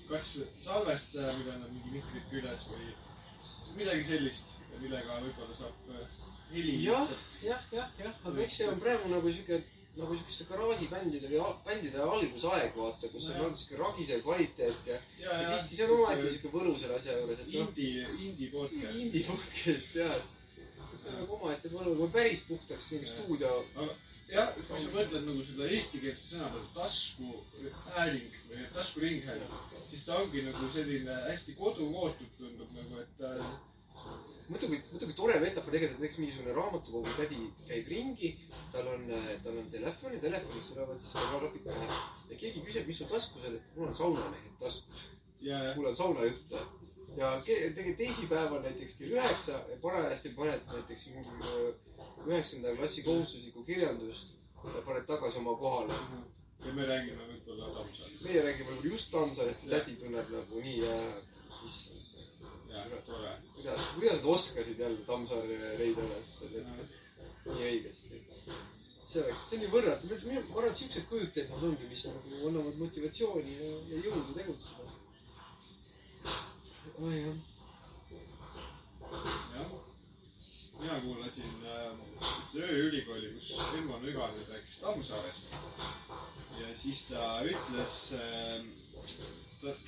kas 0.09 0.31
salvestaja, 0.65 1.35
millel 1.39 1.65
on 1.67 1.73
mingi 1.75 1.97
mikrid 1.97 2.29
küljes 2.31 2.65
või 2.71 2.89
midagi 3.77 4.07
sellist, 4.09 4.55
millega 4.81 5.21
võib-olla 5.25 5.59
saab 5.61 5.93
äh, 5.93 6.07
heli 6.51 6.77
jah, 6.85 7.09
jah, 7.43 7.65
jah, 7.73 7.91
jah, 8.01 8.21
aga 8.25 8.45
eks 8.45 8.61
see 8.61 8.69
on 8.71 8.81
praegu 8.81 9.11
nagu 9.13 9.33
sihuke, 9.33 9.61
nagu 9.97 10.17
siukeste 10.17 10.47
garaažibändide 10.49 11.29
või 11.31 11.51
bändide 11.65 12.01
algusaeg, 12.05 12.73
vaata, 12.77 13.11
kus 13.13 13.29
on 13.31 13.39
olnud 13.43 13.61
sihuke 13.61 13.79
ragisev 13.81 14.23
kvaliteet 14.25 14.89
ja, 14.91 14.97
ja, 15.21 15.37
ja 15.41 15.53
tihti 15.57 15.79
see 15.79 15.87
on 15.87 15.93
omaette 15.99 16.33
sihuke 16.33 16.53
võlu 16.55 16.73
selle 16.79 16.99
asja 16.99 17.19
juures, 17.19 17.43
et 17.43 17.53
noh, 17.53 17.69
indie, 17.69 18.09
indie 18.27 18.49
podcast. 18.53 18.99
indie 19.03 19.23
podcast 19.29 19.95
jah, 20.01 20.19
see 20.57 21.13
on 21.13 21.21
nagu 21.21 21.39
omaette 21.39 21.71
võlu, 21.73 21.95
kui 22.01 22.13
päris 22.17 22.43
puhtaks 22.49 22.91
nagu 22.95 23.13
stuudio 23.13 23.53
jah, 24.31 24.51
kui 24.55 24.67
sa 24.67 24.81
mõtled 24.91 25.23
nagu 25.29 25.45
seda 25.47 25.71
eestikeelse 25.71 26.33
sõna 26.33 26.51
peale 26.51 26.69
taskuhääling 26.75 28.37
või 28.49 28.67
taskuringhääling, 28.75 29.57
siis 29.91 30.05
ta 30.07 30.19
ongi 30.21 30.43
nagu 30.47 30.69
selline 30.75 31.17
hästi 31.29 31.55
kodukootud 31.59 32.37
tundub 32.39 32.73
nagu, 32.75 33.01
et 33.03 33.25
äh, 33.27 33.49
muidu 34.47 34.67
kui, 34.71 34.79
muidu 34.91 35.09
kui 35.09 35.15
tore 35.17 35.39
metafoor 35.43 35.73
tegelikult, 35.73 36.01
näiteks 36.01 36.19
mingisugune 36.21 36.55
raamatukogu 36.55 37.15
tädi 37.17 37.39
käib 37.67 37.89
ringi, 37.91 38.31
tal 38.71 38.87
on, 38.93 39.05
tal 39.43 39.57
on 39.61 39.69
telefon 39.73 40.15
ja 40.15 40.23
telefonis 40.23 40.69
tulevad 40.71 41.01
siis 41.03 41.63
pähe. 41.65 41.87
ja 42.29 42.37
keegi 42.43 42.63
küsib, 42.67 42.87
mis 42.87 43.01
sul 43.01 43.11
taskus 43.11 43.47
on, 43.49 43.57
et 43.59 43.75
mul 43.75 43.89
on 43.89 43.95
saunamehed 43.95 44.55
taskus, 44.59 45.07
ja, 45.41 45.59
mul 45.75 45.91
on 45.91 45.95
saunajutte. 45.95 46.63
ja 47.17 47.33
tegelikult 47.45 47.97
teisipäeval 47.97 48.63
näiteks 48.63 48.95
kell 48.97 49.17
üheksa 49.17 49.59
ja 49.69 49.77
parajasti 49.81 50.29
paned 50.39 50.65
näiteks 50.71 51.07
mingi 51.07 51.51
öö, 51.51 51.71
üheksanda 52.27 52.75
klassi 52.75 53.03
kohustuslikku 53.03 53.63
kirjandust 53.63 54.35
ja 54.63 54.81
paned 54.85 55.05
tagasi 55.07 55.37
oma 55.37 55.55
kohale. 55.57 55.93
ja 56.65 56.73
me 56.73 56.85
räägime 56.85 57.27
võib-olla 57.27 57.73
Tammsaalist. 57.73 58.23
meie 58.23 58.41
räägime 58.41 58.69
võib-olla 58.69 58.93
just 58.93 59.11
Tammsaarest 59.11 59.63
ja 59.63 59.79
tädi 59.79 59.95
tunneb 59.95 60.29
nagu 60.29 60.61
nii 60.61 60.79
issand, 60.81 61.17
ja, 61.67 61.69
tore. 61.69 61.96
kuidas, 63.55 63.81
kuidas 63.95 64.15
nad 64.15 64.25
oskasid 64.35 64.79
jälle 64.79 65.05
Tammsaare 65.05 65.77
leida 65.79 66.01
üles 66.05 66.31
sel 66.39 66.55
hetkel? 66.57 66.87
Nii 67.47 67.67
õigesti. 67.71 68.21
see 69.07 69.21
oleks, 69.23 69.43
see 69.49 69.59
nii 69.61 69.71
võrratu, 69.71 70.07
ma 70.11 70.39
arvan, 70.59 70.71
et 70.71 70.79
siuksed 70.81 71.05
kujutelmad 71.09 71.63
ongi, 71.63 71.89
mis 71.89 72.05
nagu 72.09 72.47
annavad 72.49 72.79
motivatsiooni 72.81 73.53
ja, 73.55 73.69
ja 73.91 74.01
jõudu 74.03 74.35
tegutseda. 74.35 74.83
oi 77.07 77.21
jah, 77.21 77.37
jah, 79.55 79.71
mina 80.79 80.99
kuulasin 81.01 81.65
äh, 81.65 81.91
ööülikooli, 82.55 83.33
kus 83.33 83.51
Elmo 83.77 83.99
Nüganen 84.03 84.45
rääkis 84.51 84.77
Tammsaarest. 84.81 85.43
Ja 86.59 86.73
siis 86.81 87.03
ta 87.09 87.41
ütles 87.45 87.97
äh,, 88.13 88.65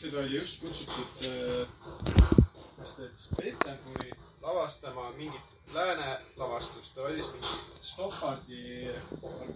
teda 0.01 0.19
oli 0.19 0.35
just 0.37 0.61
kutsutud 0.61 1.27
äh,, 1.27 2.48
ütles, 2.79 3.29
Peterburi 3.37 4.11
lavastama 4.41 5.09
mingit 5.17 5.73
lääne 5.73 6.19
lavastust, 6.37 6.93
ta 6.95 7.03
valis 7.03 7.25
mingi 7.33 7.47
Stoppardi 7.81 8.89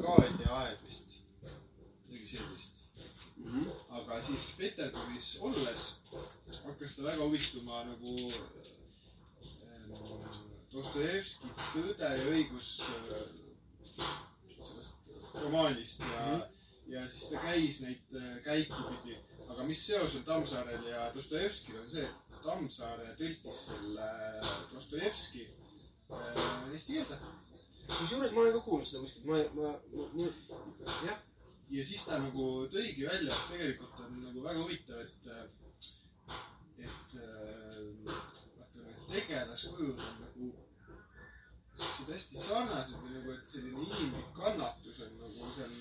Arkadia 0.07 0.55
aed 0.57 0.77
vist, 0.87 1.07
midagi 2.09 2.27
sellist. 2.31 2.71
aga 3.89 4.21
siis 4.23 4.51
Peterburis 4.57 5.37
olles 5.41 5.81
hakkas 6.63 6.95
ta 6.95 7.03
väga 7.03 7.23
huvituma 7.23 7.83
nagu 7.83 8.15
ähm, 9.43 9.93
Dostojevski 10.73 11.47
Tõde 11.73 12.09
ja 12.17 12.25
õigus 12.29 12.69
äh, 12.87 12.89
sellest 14.57 15.37
romaanist 15.41 15.99
ja, 15.99 16.25
ja 16.87 17.05
siis 17.11 17.29
ta 17.31 17.43
käis 17.47 17.79
neid 17.83 18.17
äh, 18.17 18.37
käiku 18.45 18.79
pidi. 18.89 19.17
aga 19.49 19.63
mis 19.63 19.85
seos 19.87 20.15
on 20.15 20.23
Tammsaarel 20.23 20.85
ja 20.89 21.11
Dostojevskil 21.15 21.79
on 21.81 21.89
see, 21.91 22.05
et 22.07 22.22
Tammsaare 22.43 23.13
tõlkis 23.19 23.65
selle 23.67 24.07
Dostojevski 24.71 25.45
äh, 25.47 26.41
eesti 26.73 26.97
keelde. 26.97 27.19
Kusjuures 27.93 28.33
ma 28.33 28.43
olen 28.43 28.57
ka 28.57 28.63
kuulnud 28.65 28.87
seda 28.89 29.03
kuskilt, 29.03 29.25
ma, 29.27 29.39
ma, 29.57 29.71
ma, 30.15 30.27
jah, 31.07 31.23
ja 31.73 31.85
siis 31.87 32.05
ta 32.07 32.19
nagu 32.23 32.47
tõigi 32.73 33.07
välja, 33.07 33.35
et 33.35 33.49
tegelikult 33.51 34.03
on 34.05 34.19
nagu 34.23 34.45
väga 34.45 34.63
huvitav, 34.63 35.01
et, 35.03 35.23
et 36.87 37.17
äh, 37.19 37.81
vaata 38.07 38.43
need 38.75 39.09
tegelaskujud 39.09 39.99
on 39.99 40.21
nagu 40.23 40.53
siuksed 41.77 42.13
hästi 42.13 42.45
sarnased 42.47 42.97
või 43.01 43.13
nagu, 43.17 43.33
et 43.33 43.53
selline 43.53 43.85
inimlik 43.87 44.31
kannatus 44.37 44.99
on 45.05 45.13
nagu 45.21 45.51
seal 45.55 45.73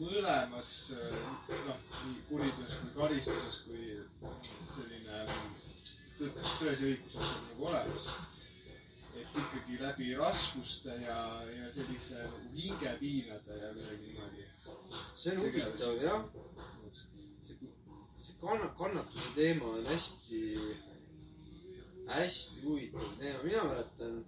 mõlemas 0.00 0.74
äh, 0.96 1.16
noh, 1.66 1.80
nii 2.04 2.22
kuriteos 2.28 2.76
kui 2.82 2.92
karistuses 2.96 3.60
kui 3.66 3.84
tões 6.20 6.84
õiguses 6.84 7.16
on 7.16 7.48
nagu 7.48 7.70
olemas 7.70 8.12
et 9.20 9.36
ikkagi 9.36 9.78
läbi 9.80 10.14
raskuste 10.16 10.94
ja, 11.04 11.18
ja 11.44 11.72
sellise 11.74 12.14
nagu 12.24 12.38
hingepiinade 12.54 13.56
ja 13.62 13.72
midagi 13.74 14.06
niimoodi. 14.06 14.44
see 15.16 15.32
on 15.32 15.42
huvitav 15.44 15.96
jah. 16.02 16.24
see 18.22 18.36
kanna-, 18.40 18.72
kannatuse 18.78 19.34
teema 19.34 19.64
on 19.64 19.86
hästi, 19.86 20.40
hästi 22.06 22.62
huvitav 22.64 23.12
teema, 23.18 23.42
mina 23.42 23.64
mäletan. 23.64 24.24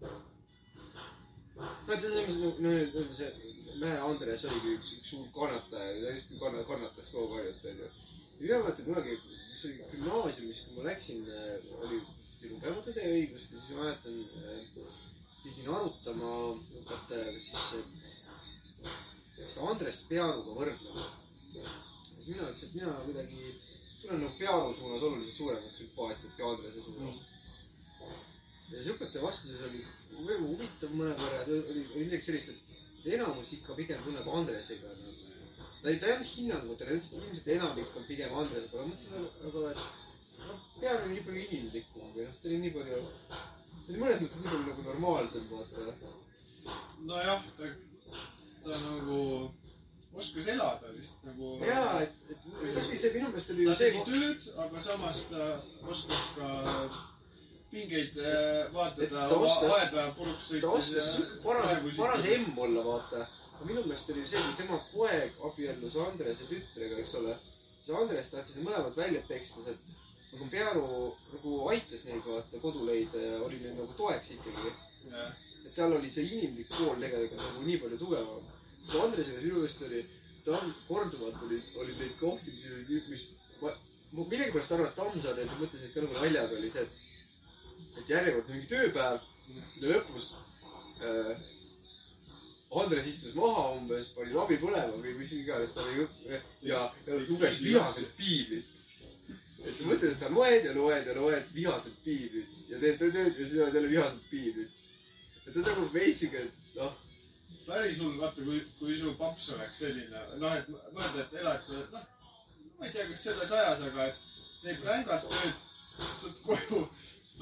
no 1.87 2.01
selles 2.01 2.29
mõttes, 2.29 2.39
no 2.43 2.69
nii-öelda 2.69 3.09
see 3.17 3.59
Mäe 3.83 3.97
Andres 3.99 4.43
oligi 4.45 4.75
üks, 4.77 4.91
üks 4.99 5.09
suur 5.11 5.29
kannataja, 5.35 5.95
ta 6.03 6.11
just 6.17 6.35
kanna-, 6.41 6.67
kannatas 6.69 7.09
kogu 7.15 7.41
aeg, 7.41 7.65
onju. 7.71 7.89
mina 8.41 8.59
mäletan 8.65 8.85
kunagi, 8.91 9.17
see 9.63 9.71
oli 9.71 9.91
gümnaasiumis, 9.93 10.61
kui 10.67 10.77
ma 10.77 10.85
läksin, 10.89 11.23
oli, 11.79 12.01
pidi 12.41 12.53
lugema 12.53 12.83
Tõde 12.83 13.05
ja 13.05 13.15
õigust 13.15 13.53
ja 13.53 13.61
siis 13.61 13.77
ma 13.77 13.85
mäletan, 13.85 14.17
pidin 15.43 15.69
arutama 15.77 16.31
õpetajaga 16.81 17.43
siis, 17.47 17.69
siis 19.37 19.59
Andrest 19.71 20.09
Pearuga 20.09 20.57
võrdlema. 20.59 21.07
siis 21.53 22.27
mina 22.27 22.49
ütlesin, 22.51 22.69
et 22.69 22.75
mina 22.81 22.97
kuidagi 23.07 23.55
tunnen 24.03 24.25
nagu 24.25 24.39
Pearu 24.39 24.75
suunas 24.75 25.07
oluliselt 25.09 25.37
suuremat 25.37 25.79
sümpaatiat 25.79 26.37
kui 26.37 26.49
Andrese 26.51 26.85
suunas. 26.87 27.17
ja 28.71 28.77
siis 28.77 28.93
õpetaja 28.97 29.27
vastuses 29.29 29.67
oli 29.71 29.85
väga 30.13 30.45
huvitav 30.47 30.95
mõnevõrra, 31.01 31.43
oli, 31.47 31.87
oli 31.95 32.07
midagi 32.09 32.31
sellist, 32.31 32.55
et 33.03 33.13
enamus 33.15 33.53
ikka 33.59 33.79
pigem 33.79 34.03
tunneb 34.07 34.35
Andresega 34.39 34.95
nagu. 34.99 35.22
Ta 35.83 35.91
ei, 35.91 35.99
ta 35.99 36.07
ei 36.07 36.15
andnud 36.17 36.31
hinnangut, 36.35 36.83
aga 36.83 36.91
ta 36.91 36.97
ütles, 36.97 37.09
et 37.13 37.25
ilmselt 37.27 37.49
enamik 37.57 37.97
on 37.99 38.05
pigem 38.09 38.37
Andresega, 38.41 38.69
aga 38.69 38.83
ma 38.83 38.91
mõtlesin, 38.91 39.25
aga 39.49 39.65
et 39.71 39.81
noh, 40.43 40.61
Pear 40.81 41.01
oli 41.01 41.15
nii 41.15 41.25
palju 41.27 41.47
inimlikum 41.47 42.13
või 42.17 42.27
noh, 42.29 42.37
ta 42.43 42.51
oli 42.51 42.61
nii 42.63 42.75
palju, 42.77 43.01
ta 43.31 43.89
oli 43.89 44.03
mõnes 44.05 44.23
mõttes 44.23 44.45
nii 44.45 44.53
palju 44.53 44.69
nagu 44.69 44.87
normaalsem, 44.91 45.49
vaata. 45.51 46.13
nojah, 47.11 47.45
ta, 47.59 47.73
ta 48.63 48.81
nagu 48.87 49.19
oskas 50.15 50.47
elada 50.55 50.93
vist 50.95 51.27
nagu. 51.27 51.55
jaa, 51.67 52.03
et, 52.05 52.19
et 52.31 52.47
kasvõi 52.77 52.99
see 53.03 53.15
minu 53.17 53.33
meelest 53.33 53.55
oli 53.55 53.67
ju 53.67 53.75
see 53.75 53.91
tegi 53.91 54.05
tööd, 54.11 54.49
aga 54.67 54.85
samas 54.87 55.23
ta 55.31 55.49
oskas 55.95 56.27
ka 56.37 56.51
pingeid 57.73 58.19
äh, 58.21 58.73
vaatada 58.75 59.29
aeda 59.79 60.11
puruks 60.19 60.51
ta 60.53 60.75
oskas 60.79 61.15
paras, 61.45 61.87
paras 61.97 62.35
emm 62.37 62.59
olla, 62.67 62.85
vaata. 62.91 63.31
Aga 63.63 63.71
minu 63.71 63.83
meelest 63.87 64.09
oli 64.11 64.23
see, 64.27 64.41
kui 64.43 64.55
tema 64.59 64.79
poeg 64.91 65.43
abiellus 65.47 65.97
Andrese 66.03 66.47
tütrega, 66.51 66.97
eks 66.99 67.13
ole. 67.21 67.35
siis 67.85 67.99
Andres 67.99 68.31
tahtis 68.31 68.57
mõlemad 68.59 68.97
välja 68.99 69.21
peksta 69.29 69.63
sealt 69.63 69.93
aga 70.33 70.49
Pearu 70.51 70.87
nagu 71.35 71.53
aitas 71.71 72.03
neid 72.09 72.25
vaata 72.27 72.59
koduleid, 72.63 73.15
oli 73.47 73.61
neil 73.61 73.77
nagu 73.77 73.95
toeks 73.99 74.33
ikkagi. 74.35 74.73
et 75.63 75.75
tal 75.77 75.95
oli 75.95 76.11
see 76.11 76.27
inimlik 76.27 76.69
pool 76.75 76.99
tegelikult 76.99 77.39
nagu 77.39 77.63
nii 77.69 77.79
palju 77.85 77.99
tugevam. 78.01 78.51
Andresega 79.05 79.45
minu 79.45 79.61
meelest 79.61 79.87
oli, 79.87 80.03
ta 80.45 80.59
korduvalt 80.89 81.47
oli, 81.47 81.63
oli 81.79 81.97
neid 82.01 82.19
kohti, 82.21 82.57
mis 82.89 83.09
mis 83.13 83.25
ma, 83.61 83.77
ma 84.13 84.27
millegipärast 84.27 84.75
arvan, 84.75 84.91
et 84.91 84.99
Tammsaare 84.99 85.47
mõtles 85.53 85.85
neid 85.85 85.95
ka 85.95 86.07
nagu 86.07 86.19
naljaga 86.19 86.59
oli 86.59 86.75
see, 86.75 86.83
et, 86.83 86.93
et 88.03 88.15
järjekord 88.17 88.51
mingi 88.51 88.71
tööpäev 88.75 89.21
ja 89.85 89.95
lõpus 89.95 90.35
äh, 90.99 91.52
Andres 92.73 93.07
istus 93.07 93.35
maha 93.37 93.67
umbes, 93.77 94.13
pani 94.17 94.33
labi 94.33 94.57
põlema 94.61 94.97
või 94.97 95.13
mis 95.19 95.33
iganes 95.37 95.75
ta 95.75 95.83
oli 95.85 96.07
ja, 96.65 96.87
ja 97.05 97.19
luges 97.29 97.61
vihaselt 97.61 98.15
piiblit. 98.17 98.71
et 99.63 99.77
sa 99.77 99.85
mõtled, 99.85 100.15
et 100.15 100.23
sa 100.23 100.31
loed 100.33 100.65
ja 100.65 100.73
loed 100.77 101.07
ja 101.07 101.17
loed 101.19 101.53
vihaselt 101.55 101.99
piiblit 102.05 102.71
ja 102.71 102.81
teed 102.81 102.99
tööd 103.03 103.21
ja 103.21 103.35
siis 103.37 103.59
loed 103.61 103.77
jälle 103.77 103.93
vihaselt 103.93 104.25
piiblit. 104.31 104.81
et 105.47 105.57
on 105.57 105.69
nagu 105.69 105.87
veitsike, 105.93 106.47
et 106.47 106.75
noh, 106.81 106.97
päris 107.67 108.01
hull, 108.01 108.19
vaata 108.25 108.49
kui, 108.49 108.65
kui 108.81 108.99
su 109.01 109.15
paps 109.21 109.53
oleks 109.53 109.79
selline, 109.85 110.27
noh, 110.41 110.57
et 110.57 110.69
mõelda, 110.73 111.27
et 111.27 111.39
elad, 111.45 111.71
noh, 111.93 112.11
ma 112.79 112.89
ei 112.89 112.97
tea, 112.97 113.09
kas 113.13 113.25
selles 113.29 113.57
ajas, 113.61 113.89
aga 113.91 114.11
et 114.11 114.29
teeb 114.65 114.85
rängalt 114.89 115.29
tööd, 115.29 115.65
tuled 116.21 116.45
koju, 116.47 116.85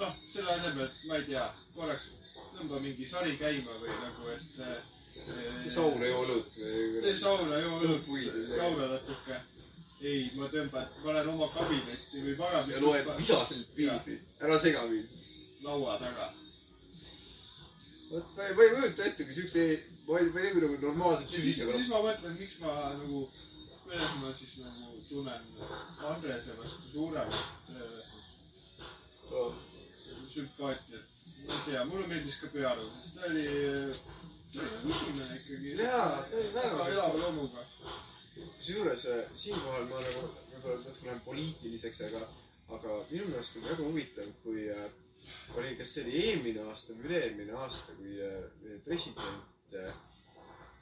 noh, 0.02 0.22
selle 0.34 0.56
asemel, 0.58 0.88
et 0.88 1.04
ma 1.06 1.20
ei 1.20 1.28
tea, 1.30 1.50
korraks 1.76 2.14
tõmba 2.56 2.80
mingi 2.82 3.06
sari 3.06 3.38
käima 3.38 3.78
või 3.78 4.00
nagu, 4.00 4.32
et 4.34 4.64
äh,. 5.28 5.70
sauna 5.74 6.06
joo 6.06 6.24
õlut 6.24 6.50
tee 6.56 7.16
sauna, 7.18 7.58
joo 7.58 7.78
või, 8.08 8.26
jaura 8.56 8.88
natuke. 8.94 9.40
ei, 10.00 10.30
ma 10.36 10.48
tõmban, 10.52 10.92
panen 11.04 11.28
oma 11.28 11.48
kabinetti 11.54 12.22
või 12.24 12.36
ja 12.72 12.80
loed 12.80 13.10
vihaselt 13.18 13.74
piiblit, 13.76 14.22
ära 14.40 14.58
sega 14.58 14.86
mind. 14.88 15.08
laua 15.62 15.98
taga. 16.00 16.30
vot 18.10 18.36
ma 18.36 18.46
ei, 18.46 18.54
ma 18.54 18.64
ei 18.64 18.74
kujuta 18.76 19.04
ette, 19.04 19.24
kui 19.24 19.34
siukse, 19.34 19.66
ma 20.08 20.18
ei, 20.18 20.30
ma 20.30 20.40
ei 20.40 20.46
tea, 20.46 20.52
kui 20.54 20.64
nagu 20.66 20.80
normaalselt 20.86 21.34
füüsikaga 21.36 21.78
siis 21.78 21.92
ma 21.92 22.02
mõtlen, 22.08 22.38
miks 22.40 22.56
ma 22.62 22.76
nagu, 23.02 23.26
kuidas 23.84 24.16
ma 24.22 24.32
siis 24.38 24.56
nagu 24.64 25.02
tunnen 25.08 25.42
Andrese 26.12 26.56
vastu 26.58 26.94
suuremat 26.94 27.74
äh, 27.76 28.10
sümpaatiat. 30.34 31.06
ma 31.46 31.54
ei 31.54 31.60
tea, 31.66 31.84
mulle 31.84 32.06
meeldis 32.06 32.40
ka 32.40 32.48
Pearu, 32.52 32.88
sest 33.00 33.14
ta 33.16 33.28
oli, 33.28 33.46
nagu 33.46 34.19
inimene 34.54 35.36
ikkagi. 35.40 35.74
Jaa, 35.78 36.22
ta 36.30 36.36
oli 36.36 36.52
väga- 36.54 36.88
elava 36.92 37.18
loomuga. 37.18 37.64
kusjuures 38.56 39.04
äh, 39.06 39.24
siinkohal 39.36 39.84
ma 39.90 40.00
nagu 40.00 40.20
võib-olla 40.50 40.76
natuke 40.84 41.06
lähen 41.06 41.20
poliitiliseks, 41.24 42.00
aga, 42.08 42.20
aga 42.76 42.94
minu 43.10 43.26
meelest 43.28 43.56
oli 43.56 43.66
väga 43.68 43.84
huvitav, 43.88 44.30
kui 44.44 44.62
äh, 44.70 44.86
oli, 45.56 45.74
kas 45.76 45.92
see 45.94 46.04
oli 46.06 46.14
eelmine 46.22 46.62
aasta 46.70 46.94
või 46.94 47.08
üle-eelmine 47.10 47.52
aasta, 47.58 47.96
kui 47.98 48.14
äh, 48.24 48.78
president 48.86 49.74
äh,, 49.76 49.92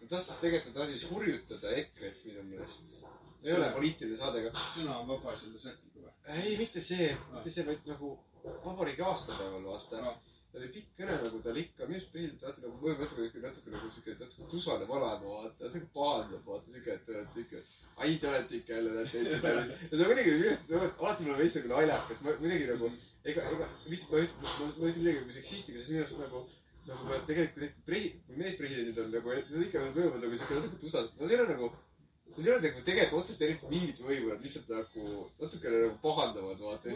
ta 0.01 0.07
tahtis 0.13 0.39
tegelikult, 0.45 0.75
ta 0.77 0.85
tahtis 0.85 1.07
hurjutada 1.11 1.73
EKRE-t 1.81 2.25
minu 2.29 2.45
meelest. 2.53 2.95
ei 3.43 3.53
ole 3.57 3.73
poliitiline 3.75 4.19
saade, 4.21 4.45
aga 4.45 4.65
sõna 4.77 5.01
on 5.01 5.09
vaba 5.09 5.35
selle 5.41 5.59
sätiga 5.63 6.05
või? 6.05 6.15
ei, 6.37 6.57
mitte 6.61 6.81
see, 6.85 7.11
mitte 7.35 7.51
see, 7.51 7.67
vaid 7.67 7.87
nagu 7.91 8.15
vabariigi 8.65 9.03
aastapäeval 9.03 9.65
vaata 9.67 10.03
Aa. 10.05 10.15
ta 10.53 10.59
oli 10.59 10.69
pikk 10.77 10.95
kõne 11.01 11.19
nagu 11.25 11.43
tal 11.45 11.57
ikka, 11.65 11.87
minu 11.87 11.99
arust 11.99 12.13
president 12.13 12.43
alati 12.45 12.67
nagu, 12.67 12.79
ma 12.79 12.89
siuke, 12.93 13.05
natuke 13.05 13.28
tusane 14.53 14.89
vanaema, 14.89 15.35
vaata, 15.35 15.65
natuke 15.65 15.91
pahandab, 15.95 16.45
vaata 16.47 16.75
siuke, 16.75 16.95
et 16.95 17.05
te 17.07 17.17
olete 17.17 17.45
ikka, 17.45 17.63
ai, 17.97 18.15
te 18.21 18.31
olete 18.31 18.61
ikka 18.61 18.77
jälle 18.77 18.95
näete 18.97 19.13
teinud 19.15 19.35
seda. 19.35 19.55
ja 19.91 19.97
ta 19.97 20.11
kuidagi 20.11 20.37
minu 20.37 20.53
arust 20.53 20.71
nagu 20.75 20.93
alati 21.07 21.27
mulle 21.27 21.41
veits 21.43 21.59
nagu 21.59 21.75
naljakas, 21.75 22.23
ma 22.27 22.37
kuidagi 22.43 22.71
nagu, 22.73 22.93
ega, 23.25 23.51
ega, 23.57 23.73
mitte, 23.89 24.09
ma 24.13 24.23
ei 24.23 24.29
ütle, 24.29 24.55
ma 24.55 24.71
ei 24.71 24.95
ütle 24.95 25.03
midagi 25.03 25.19
nagu 25.21 25.37
seksistiga, 25.41 25.83
sest 25.83 25.93
minu 25.95 26.07
arust 26.07 26.23
nagu 26.25 26.47
nagu 26.89 27.05
ma 27.05 27.19
tegelikult 27.29 27.61
need 27.65 27.77
presi-, 27.89 28.15
meespresidendid 28.33 29.03
on 29.03 29.13
nagu, 29.13 29.37
nad 29.37 29.67
ikka 29.67 29.85
mõjuvad 29.91 30.25
nagu 30.25 30.41
siuke 30.41 30.59
natuke 30.61 30.83
tusaselt, 30.85 31.21
nad 31.21 31.35
ei 31.35 31.41
ole 31.41 31.53
nagu 31.53 31.75
Nad 32.39 32.47
ei 32.47 32.53
ole 32.53 32.61
nagu 32.63 32.83
tegelikult 32.87 33.23
otseselt 33.23 33.41
eriti 33.43 33.69
mingit 33.71 34.01
võimu, 34.05 34.29
nad 34.31 34.45
lihtsalt 34.45 34.69
nagu 34.71 35.05
natukene 35.41 35.79
nagu 35.83 35.97
pahandavad, 36.03 36.61
vaata. 36.63 36.93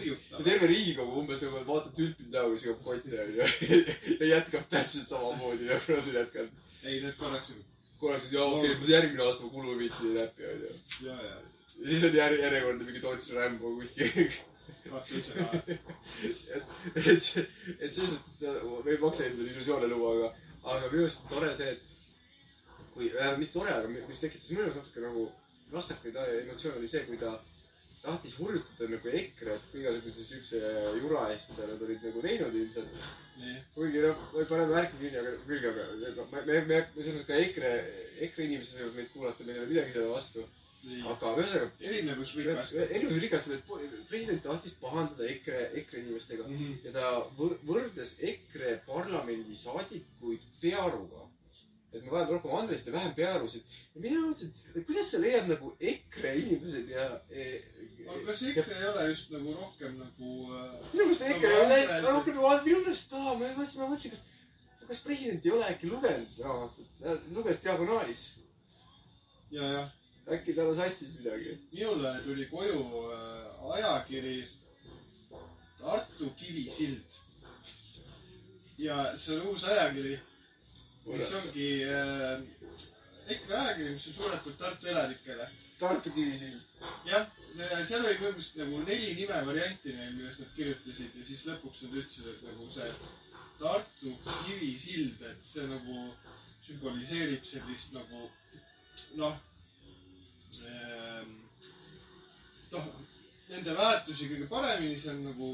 terve 0.46 0.68
Riigikogu 0.70 1.16
umbes 1.18 1.40
nagu 1.42 1.62
vaatab 1.66 1.96
tülpinud 1.96 2.36
näoga, 2.36 2.60
sigab 2.62 2.84
kotti 2.84 3.18
onju. 3.24 3.48
ja 4.20 4.28
jätkab 4.28 4.68
täpselt 4.70 5.08
samamoodi 5.08 5.66
nagu 5.70 5.96
nad 5.96 6.10
on 6.12 6.18
jätkanud. 6.20 6.60
ei, 6.84 7.00
nüüd 7.02 7.16
korraks, 7.18 7.50
et 8.42 8.48
jaa 8.48 8.58
okei 8.58 8.72
okay,, 8.76 8.90
järgmine 8.94 9.22
aasta 9.26 9.44
ma 9.44 9.50
kuluhüvitisi 9.56 10.08
ei 10.08 10.14
läpi 10.14 10.46
onju. 10.52 10.72
ja, 11.08 11.16
ja, 11.28 11.34
ja 11.82 11.88
siis 11.88 12.04
on 12.08 12.16
järg-, 12.18 12.42
järjekordne 12.46 12.88
mingi 12.88 13.00
Toots 13.04 13.30
Rambo 13.36 13.74
kuskil. 13.76 14.08
et, 15.66 15.78
et 16.96 17.06
et 17.06 17.94
selles 17.94 18.10
mõttes 18.10 18.34
ta- 18.40 18.58
me 18.84 18.90
ei 18.90 18.98
maksa 19.02 19.24
endale 19.26 19.54
illusioone 19.54 19.88
luua, 19.92 20.12
aga, 20.16 20.28
aga 20.74 20.90
minu 20.92 21.06
arust 21.06 21.24
tore 21.30 21.54
see, 21.56 21.70
et 21.76 21.82
kui 22.94 23.08
äh,, 23.14 23.38
mitte 23.38 23.56
tore, 23.56 23.72
aga 23.72 23.88
mis 23.88 24.20
tekitas 24.20 24.50
minus 24.50 24.76
natuke 24.76 25.00
nagu 25.06 25.28
vastakaid 25.72 26.18
emotsioone 26.42 26.82
oli 26.82 26.90
see, 26.92 27.04
kui 27.08 27.18
ta 27.20 27.38
tahtis 28.02 28.34
hurjutada 28.40 28.88
nagu 28.92 29.08
EKRE-t 29.18 29.74
igasuguse 29.80 30.24
siukse 30.30 30.60
jura 31.02 31.26
eest, 31.32 31.50
mida 31.50 31.66
nad 31.70 31.82
olid 31.86 32.02
nagu 32.06 32.22
teinud 32.24 32.54
ilmselt. 32.60 32.96
nii, 33.42 33.58
kuigi 33.74 34.00
noh, 34.04 34.18
ma 34.32 34.40
ei 34.42 34.48
pane 34.50 34.66
märki 34.72 34.98
kinni, 35.00 35.18
aga 35.20 35.30
külge, 35.46 35.70
aga 36.10 36.26
me, 36.32 36.42
me, 36.48 36.58
me, 36.70 36.80
selles 36.96 37.14
mõttes 37.14 37.28
ka 37.30 37.38
EKRE, 37.44 37.70
EKRE 38.26 38.44
inimesed 38.48 38.76
võivad 38.80 38.98
meid 38.98 39.08
kuulata, 39.14 39.46
meil 39.46 39.56
ei 39.56 39.62
ole 39.62 39.70
midagi 39.72 39.96
selle 39.96 40.10
vastu. 40.16 40.44
nii. 40.82 41.02
aga 41.12 41.28
ühesõnaga, 41.38 41.66
erinevus 41.88 42.34
rikast. 42.36 42.72
erinevus 42.74 43.20
rikast, 43.22 43.50
president 44.10 44.42
tahtis 44.42 44.72
pahandada 44.80 45.28
EKRE, 45.30 45.60
EKRE 45.82 46.00
inimestega 46.02 46.42
Mhm. 46.48 46.72
ja 46.84 46.92
ta 46.92 47.12
võr- 47.38 47.58
võrdles 47.68 48.16
EKRE 48.18 48.80
parlamendisaadikuid 48.86 50.40
Pearuga. 50.60 51.28
Et 51.92 52.04
me 52.04 52.10
vajame 52.10 52.32
rohkem 52.32 52.54
Andresit 52.56 52.86
ja 52.86 52.92
vähem 52.92 53.14
Pearusid. 53.14 53.62
ja 53.94 54.00
mina 54.00 54.20
mõtlesin, 54.20 54.52
et 54.74 54.86
kuidas 54.88 55.10
sa 55.12 55.20
leiad 55.20 55.48
nagu 55.48 55.72
EKRE 55.80 56.34
inimesed 56.40 56.88
ja 56.88 57.06
e,. 57.30 57.46
aga 58.08 58.20
kas 58.26 58.42
EKRE 58.50 58.78
ei 58.78 58.88
ole 58.88 59.08
just 59.10 59.30
nagu 59.34 59.54
rohkem 59.60 59.98
nagu 60.00 60.30
äh, 60.56 60.92
minu 60.92 61.04
meelest 61.04 61.26
EKRE 61.28 61.48
Nagu 61.48 61.64
on 61.64 61.72
läinud 61.74 61.90
Andres- 61.96 62.12
rohkem 62.12 62.38
nagu, 62.38 62.64
minu 62.64 62.84
meelest 62.84 63.10
ka, 63.10 63.18
ma 63.18 63.34
mõtlesin, 63.40 63.80
ma 63.82 63.90
mõtlesin, 63.92 64.16
kas, 64.16 64.86
kas 64.88 65.02
president 65.08 65.46
ei 65.46 65.52
ole 65.58 65.68
äkki 65.74 65.90
lugenud 65.92 66.32
seda 66.36 66.48
raamatut, 66.48 66.88
luges 67.36 67.62
diagonaalis. 67.66 68.24
ja, 69.50 69.70
jah. 69.76 69.92
äkki 70.32 70.56
tal 70.56 70.72
on 70.72 70.76
sassis 70.80 71.14
midagi. 71.18 71.58
minule 71.72 72.16
tuli 72.24 72.48
koju 72.50 72.82
äh, 73.12 73.72
ajakiri 73.76 74.36
Tartu 75.82 76.30
Kivisild. 76.36 77.00
ja 78.78 79.16
see 79.16 79.36
on 79.36 79.46
uus 79.46 79.64
ajakiri, 79.64 80.18
mis 81.06 81.34
ongi 81.38 81.68
äh, 81.84 82.42
EKRE 83.32 83.58
ajakiri, 83.58 83.94
mis 83.94 84.06
on 84.08 84.14
suunatud 84.14 84.56
Tartu 84.58 84.86
elanikele. 84.86 85.48
Tartu 85.78 86.10
Kivisild. 86.14 86.60
jah, 87.06 87.26
seal 87.88 88.04
oli 88.04 88.18
põhimõtteliselt 88.20 88.60
nagu 88.62 88.82
neli 88.86 89.14
nime 89.18 89.40
varianti 89.48 89.94
neil, 89.96 90.12
millest 90.16 90.42
nad 90.42 90.52
kirjutasid 90.56 91.16
ja 91.18 91.26
siis 91.26 91.46
lõpuks 91.48 91.82
nad 91.84 91.96
ütlesid, 92.02 92.28
et 92.32 92.44
nagu 92.46 92.68
see 92.74 92.90
Tartu 93.58 94.14
Kivisild, 94.28 95.24
et 95.30 95.48
see 95.52 95.66
nagu 95.70 96.04
sümboliseerib 96.66 97.44
sellist 97.46 97.94
nagu 97.96 98.28
noh, 99.18 99.40
noh, 102.72 102.88
nende 103.50 103.76
väärtusi 103.76 104.30
kõige 104.30 104.48
paremini, 104.50 104.98
see 105.00 105.12
on 105.12 105.22
nagu 105.26 105.52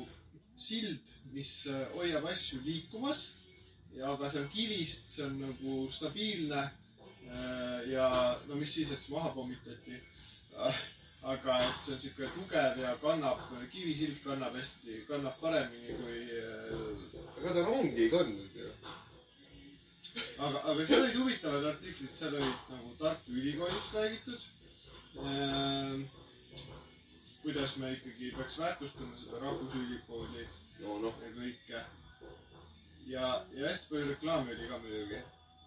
sild, 0.58 1.14
mis 1.32 1.52
äh, 1.70 1.86
hoiab 1.94 2.26
asju 2.32 2.60
liikumas. 2.64 3.28
Ja 3.98 4.12
aga 4.12 4.30
see 4.30 4.42
on 4.44 4.52
kivist, 4.52 5.08
see 5.14 5.24
on 5.26 5.40
nagu 5.42 5.80
stabiilne. 5.92 6.68
ja 7.86 8.06
no 8.48 8.56
mis 8.56 8.72
siis, 8.74 8.92
et 8.92 9.02
see 9.02 9.14
maha 9.14 9.34
pommitati. 9.34 9.98
aga 11.32 11.58
et 11.64 11.82
see 11.84 11.94
on 11.94 12.00
sihuke 12.00 12.28
tugev 12.34 12.78
ja 12.78 12.94
kannab, 13.02 13.40
kivisild 13.72 14.20
kannab 14.24 14.54
hästi, 14.54 15.02
kannab 15.08 15.40
paremini 15.40 15.96
kui 15.98 16.20
äh, 16.38 17.18
aga 17.38 17.54
ta 17.56 17.64
rongi 17.66 18.04
ei 18.04 18.10
kandnud 18.12 18.54
ju. 18.54 18.70
aga, 20.38 20.62
aga 20.62 20.86
seal 20.86 21.02
olid 21.02 21.18
huvitavad 21.18 21.66
artiklid, 21.72 22.14
seal 22.14 22.38
olid 22.38 22.70
nagu 22.70 22.94
Tartu 23.02 23.34
Ülikoolist 23.34 23.94
räägitud 23.94 24.46
ehm,. 25.24 26.06
kuidas 27.42 27.76
me 27.76 27.92
ikkagi 27.92 28.32
peaks 28.36 28.58
väärtustama 28.58 29.18
seda 29.18 29.42
rahvusülikooli 29.42 30.46
no 30.82 30.98
noh, 31.02 31.22
ja 31.22 31.30
kõike. 31.34 31.82
ja, 33.08 33.44
ja 33.54 33.68
hästi 33.68 33.86
palju 33.90 34.08
reklaami 34.08 34.54
oli 34.54 34.68
ka 34.68 34.78
muidugi. 34.78 35.20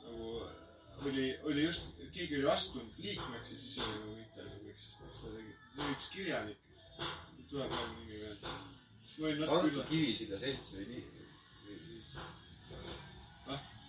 nagu 0.04 0.42
oli, 1.06 1.38
oli 1.44 1.64
just, 1.64 1.84
keegi 2.14 2.38
oli 2.38 2.50
astunud 2.50 2.98
liikmeks 2.98 3.52
ja 3.52 3.58
siis 3.58 3.78
oli 3.78 4.00
nagu 4.00 4.18
intervjuu, 4.18 4.64
miks, 4.66 4.84
miks 5.02 5.22
ta 5.22 5.34
tegi. 5.36 5.56
see 5.76 5.84
oli 5.86 5.96
üks 5.96 6.12
kirjanik. 6.14 6.58
tuleb 7.50 7.72
nagu 7.72 7.96
nimi 8.00 8.20
meelde. 8.24 8.54
siis 9.06 9.18
ma 9.18 9.26
olin 9.28 9.40
natuke 9.40 9.68
üllatunud. 9.68 9.90
Kivisilla 9.90 10.40
selts 10.40 10.74
või 10.76 10.88
nii. 10.92 11.04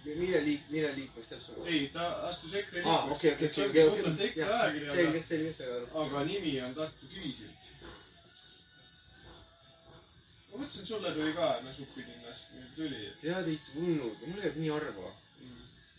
Mille 0.05 0.38
liik-, 0.43 0.71
mille 0.71 0.95
liikmeks 0.97 1.29
täpselt? 1.31 1.67
ei, 1.67 1.88
ta 1.95 2.07
astus 2.29 2.55
EKRE 2.55 2.83
aa, 2.83 2.95
liikmeks. 2.97 3.19
okei, 3.19 3.35
okei, 3.35 3.49
see 3.55 3.67
okei, 3.69 3.83
ongi 3.85 4.01
okei, 4.01 4.03
puhtalt 4.03 4.25
EKRE 4.29 4.45
okei. 4.45 4.55
ajakiri, 4.55 4.87
aga 4.87 4.97
selge, 4.97 5.25
selge, 5.29 5.53
selge. 5.59 5.91
aga 6.05 6.25
nimi 6.31 6.55
on 6.62 6.75
Tartu 6.75 7.11
Kivisild. 7.12 7.62
mõtlesin, 10.59 10.87
sulle 10.87 11.12
tuli 11.17 11.33
ka 11.37 11.49
Nasupininnast 11.65 12.49
tuli. 12.77 13.03
tead, 13.21 13.49
ei 13.49 13.59
tulnud, 13.73 14.25
mul 14.27 14.43
jääb 14.45 14.57
nii 14.61 14.73
harva. 14.75 15.12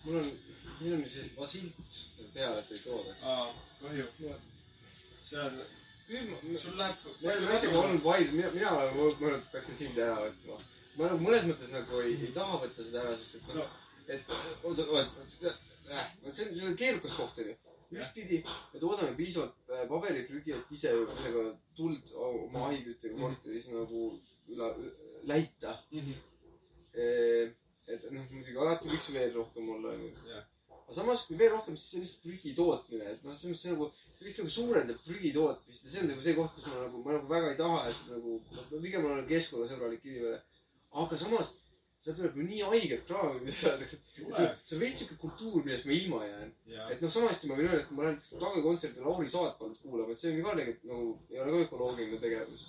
mul 0.03 0.17
on, 0.19 0.31
meil 0.79 0.93
on 0.97 1.05
see 1.09 1.29
vasilt 1.37 2.01
peal, 2.33 2.57
et 2.59 2.71
ei 2.71 2.79
toodaks. 2.85 3.23
aa, 3.23 3.47
kahju. 3.81 4.05
seal, 5.29 5.57
sul 6.61 6.77
läheb. 6.77 6.97
me 7.21 7.33
oleme 7.33 7.55
asjaga 7.57 7.79
olnud 7.79 8.03
vaid, 8.03 8.31
mina, 8.33 8.51
mina 8.51 8.71
olen 8.77 8.95
mõelnud, 8.97 9.37
et 9.41 9.51
peaks 9.51 9.65
selle 9.71 9.77
sildi 9.81 10.01
ära 10.05 10.17
võtma. 10.25 10.59
ma 10.97 11.09
nagu 11.09 11.23
mõnes 11.27 11.45
mõttes 11.49 11.71
nagu 11.73 12.01
ei, 12.05 12.17
ei 12.21 12.31
taha 12.35 12.59
võtta 12.65 12.85
seda 12.87 13.05
ära, 13.05 13.17
sest 13.21 13.35
et 13.39 13.47
No. 13.53 13.61
noh, 13.61 13.77
et 14.07 14.33
oot, 14.63 14.79
oot, 14.79 14.89
oot, 14.89 15.15
vot 15.41 16.33
see 16.33 16.45
on, 16.49 16.55
see 16.57 16.67
on 16.67 16.75
keerukas 16.77 17.15
koht 17.17 17.39
onju. 17.43 17.55
ühtpidi 17.93 18.39
me 18.73 18.79
toodame 18.81 19.15
piisavalt 19.17 19.69
äh, 19.69 19.87
paberiprügi, 19.89 20.53
et 20.57 20.71
ise 20.73 20.91
sellega 20.91 21.43
tuld 21.77 22.13
oma 22.27 22.67
ahiküttega 22.69 23.17
korteris 23.19 23.67
nagu 23.69 24.05
üle, 24.51 24.71
läita. 25.29 25.77
et 26.93 28.09
noh, 28.11 28.25
muidugi 28.31 28.57
alati 28.57 28.91
võiks 28.91 29.07
ju 29.09 29.15
veel 29.15 29.31
rohkem 29.35 29.69
olla 29.75 29.95
onju 29.95 30.11
aga 30.83 30.95
samas, 30.97 31.25
kui 31.27 31.39
veel 31.39 31.51
rohkem, 31.53 31.77
siis 31.77 31.89
see 31.89 31.97
on 31.97 32.03
lihtsalt 32.03 32.23
prügi 32.27 32.53
tootmine, 32.57 33.09
et 33.15 33.25
noh, 33.25 33.35
selles 33.39 33.53
mõttes 33.53 33.63
see 33.63 33.73
nagu, 33.73 33.89
see 34.17 34.27
lihtsalt 34.27 34.45
nagu 34.45 34.53
suurendab 34.55 35.01
prügi 35.07 35.31
tootmist 35.35 35.85
ja 35.85 35.91
see 35.91 36.03
on 36.03 36.09
nagu 36.11 36.25
see 36.25 36.35
koht, 36.37 36.55
kus 36.55 36.69
ma 36.69 36.79
nagu, 36.83 37.01
ma 37.05 37.15
nagu 37.17 37.31
väga 37.31 37.51
ei 37.51 37.59
taha, 37.59 37.81
et 37.89 38.05
nagu, 38.11 38.37
ma 38.53 38.81
pigem 38.85 39.07
olen 39.09 39.27
keskkonnasõbralik 39.31 40.07
inimene. 40.09 40.39
aga 41.03 41.19
samas, 41.23 41.53
sealt 42.03 42.19
tuleb 42.19 42.37
ju 42.37 42.45
nii 42.49 42.61
haiget 42.73 43.05
kraami, 43.07 43.41
mida 43.47 43.71
öeldakse, 43.71 43.97
et 43.97 44.13
see 44.13 44.47
see 44.67 44.77
on 44.77 44.83
veits 44.83 45.01
siuke 45.01 45.17
kultuur, 45.23 45.63
millest 45.63 45.87
ma 45.89 45.97
ilma 45.97 46.21
jään. 46.27 46.53
ja, 46.75 46.87
et 46.93 47.01
noh, 47.01 47.15
samasti 47.17 47.49
ma 47.49 47.57
võin 47.57 47.69
öelda, 47.71 47.81
et 47.81 47.89
kui 47.89 47.97
ma 47.97 48.05
lähen 48.05 48.19
näiteks 48.19 48.37
Tage 48.43 48.63
kontserdile 48.67 49.07
Lauri 49.07 49.33
Saatpanut 49.33 49.81
kuulama, 49.81 50.13
et 50.13 50.21
see 50.21 50.33
ongi 50.33 50.45
ka 50.45 50.57
tegelikult 50.59 50.89
nagu, 50.91 51.13
ei 51.31 51.41
ole 51.41 51.53
ka 51.55 51.67
ökoloogiline 51.67 52.21
tegevus. 52.21 52.67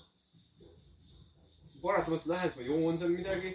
Paratamatult 1.85 2.31
lähen, 2.33 2.51
siis 2.53 2.61
ma 2.61 2.68
joon 2.68 3.01
seal 3.01 3.14
midagi, 3.14 3.55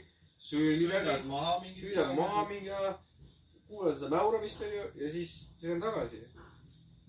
söön 0.49 0.83
midagi 0.83 0.89
sõidad, 0.89 1.25
maha 1.29 2.43
mingi. 2.49 2.71
aja, 2.71 2.93
kuulan 3.69 3.95
seda 3.95 4.11
mäuramist 4.13 4.61
onju 4.65 4.85
ja 5.03 5.11
siis 5.13 5.33
sõidan 5.61 5.81
tagasi. 5.83 6.21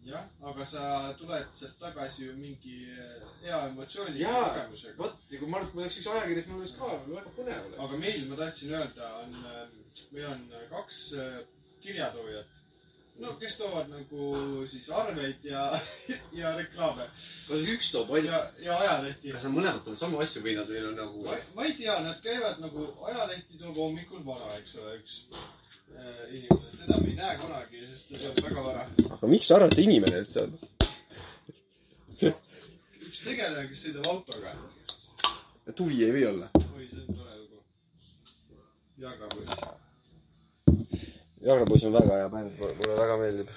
jah, 0.04 0.24
aga 0.50 0.64
sa 0.64 0.82
tuled 1.18 1.48
sealt 1.58 1.76
tagasi 1.80 2.24
ju 2.24 2.34
mingi 2.40 2.76
eh, 2.88 3.24
hea 3.42 3.58
emotsiooni 3.68 4.22
ja 4.22 4.36
kogemusega. 4.48 4.96
vot 4.98 5.32
ja 5.32 5.38
kui 5.38 5.48
ma 5.48 5.58
arvan, 5.58 5.68
et 5.68 5.74
ma 5.74 5.82
oleks 5.84 5.98
üks 6.00 6.10
ajakirjas, 6.14 6.48
mul 6.48 6.62
oleks 6.62 6.76
ka 6.78 6.92
väga 7.06 7.34
põnev 7.36 7.58
aga 7.58 7.82
oleks. 7.84 8.00
meil, 8.04 8.24
ma 8.30 8.40
tahtsin 8.40 8.74
öelda, 8.78 9.10
on, 9.24 9.36
meil 10.12 10.30
on 10.30 10.46
kaks 10.72 11.02
äh, 11.20 11.42
kirjatoojat. 11.84 12.59
No 13.20 13.34
kes 13.40 13.56
toovad 13.60 13.88
nagu 13.92 14.66
siis 14.70 14.88
arveid 14.90 15.44
ja, 15.44 15.64
ja 16.40 16.54
reklaame 16.56 17.06
kas 17.48 17.66
üks 17.74 17.90
toob 17.92 18.12
ainult, 18.16 18.32
ja, 18.32 18.40
ja 18.64 18.78
ajalehti. 18.84 19.32
kas 19.34 19.46
nad 19.46 19.56
mõlemad 19.56 19.82
toovad 19.84 20.00
samu 20.00 20.20
asju 20.24 20.42
või 20.44 20.56
nad 20.58 20.70
veel 20.72 20.90
on 20.90 20.98
nagu 21.00 21.24
ma, 21.26 21.66
ei 21.66 21.74
tea, 21.78 21.96
nad 22.04 22.20
käivad 22.24 22.60
nagu 22.62 22.86
ajalehti 23.10 23.60
toob 23.60 23.80
hommikul 23.84 24.22
vara, 24.26 24.54
eks 24.60 24.76
ole, 24.80 24.94
üks 25.00 25.18
äh, 25.34 26.22
inimene, 26.28 26.72
teda 26.78 27.00
me 27.02 27.10
ei 27.10 27.18
näe 27.18 27.36
kunagi, 27.42 27.82
sest 27.90 28.08
ta 28.12 28.22
tuleb 28.22 28.42
väga 28.48 28.66
vara. 28.68 28.86
aga 29.18 29.32
miks 29.34 29.50
te 29.50 29.58
arvate 29.58 29.84
inimene 29.84 30.22
üldse 30.24 30.46
on? 30.46 30.56
üks 33.10 33.20
tegelane, 33.26 33.66
kes 33.72 33.84
sõidab 33.88 34.08
autoga. 34.14 34.56
et 35.66 35.84
huvi 35.84 36.02
ei 36.06 36.16
või 36.16 36.26
olla? 36.32 36.50
oi, 36.56 36.88
see 36.88 37.04
on 37.04 37.20
tore 37.20 37.38
lugu. 37.42 37.62
jagapoiss. 39.04 39.79
Jaagrapoiss 41.40 41.84
on 41.84 41.92
väga 41.96 42.16
hea 42.18 42.28
bänd, 42.28 42.58
mulle 42.58 42.96
väga 42.98 43.16
meeldib. 43.16 43.50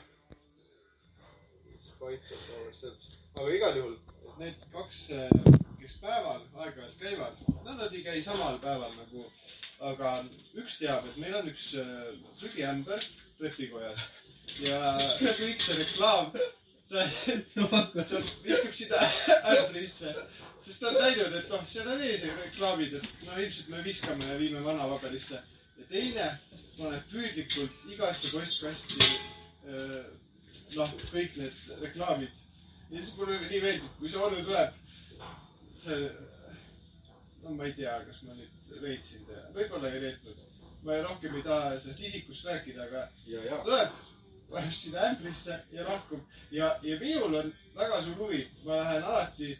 Aga 3.33 3.49
igal 3.57 3.77
juhul, 3.79 3.97
need 4.39 4.63
kaks, 4.71 5.01
kes 5.81 5.97
päeval 6.03 6.41
aeg-ajalt 6.63 6.97
käivad, 7.01 7.43
no 7.65 7.75
nad 7.75 7.91
ei 7.91 8.03
käi 8.05 8.21
samal 8.23 8.59
päeval 8.63 8.93
nagu, 8.95 9.25
aga 9.91 10.13
üks 10.63 10.77
teab, 10.79 11.09
et 11.11 11.19
meil 11.19 11.35
on 11.41 11.49
üks 11.51 11.69
prügiämber 12.39 13.03
trepikojas 13.39 14.03
ja 14.63 14.79
kõik 15.39 15.63
see 15.63 15.79
reklaam, 15.79 16.31
ta, 16.91 17.07
ta 17.95 18.21
viskab 18.45 18.75
sinna 18.79 19.07
ämbrisse, 19.55 20.13
sest 20.63 20.79
ta 20.79 20.91
on 20.91 21.01
näinud, 21.01 21.35
et 21.39 21.51
noh, 21.51 21.65
seal 21.71 21.91
on 21.95 22.05
ees 22.07 22.27
reklaamid, 22.27 22.99
et 22.99 23.27
no 23.27 23.39
ilmselt 23.39 23.73
me 23.73 23.83
viskame 23.87 24.31
ja 24.31 24.39
viime 24.39 24.63
vanapaberisse. 24.63 25.43
Ja 25.83 25.89
teine 25.89 26.27
paneb 26.77 27.09
püüdlikult 27.11 27.89
igasse 27.91 28.29
postkasti 28.31 29.07
äh, 29.67 30.05
noh, 30.77 30.93
kõik 31.11 31.35
need 31.37 31.73
reklaamid. 31.81 32.31
ja 32.89 33.01
siis 33.01 33.15
mulle 33.17 33.39
nii 33.41 33.61
meeldib, 33.61 33.91
kui 33.99 34.09
see 34.11 34.21
onu 34.21 34.43
tuleb, 34.45 34.79
see, 35.83 36.07
no 37.43 37.55
ma 37.57 37.67
ei 37.67 37.75
tea, 37.77 37.97
kas 38.07 38.23
ma 38.27 38.37
nüüd 38.37 38.73
reetsin 38.81 39.27
teda, 39.27 39.45
võib-olla 39.57 39.91
ei 39.91 40.01
reetnud. 40.05 40.41
ma 40.83 40.97
rohkem 41.03 41.37
ei 41.39 41.43
taha 41.43 41.77
sellest 41.83 42.07
isikust 42.09 42.45
rääkida, 42.45 42.87
aga 42.87 43.05
ja, 43.27 43.43
ja. 43.49 43.59
tuleb, 43.67 44.01
paneb 44.49 44.73
sinna 44.77 45.05
ämbrisse 45.09 45.59
ja 45.71 45.85
lahkub 45.87 46.25
ja, 46.51 46.73
ja 46.83 46.99
minul 46.99 47.39
on 47.41 47.53
väga 47.75 48.01
suur 48.07 48.25
huvi, 48.25 48.43
ma 48.63 48.81
lähen 48.81 49.03
alati 49.11 49.55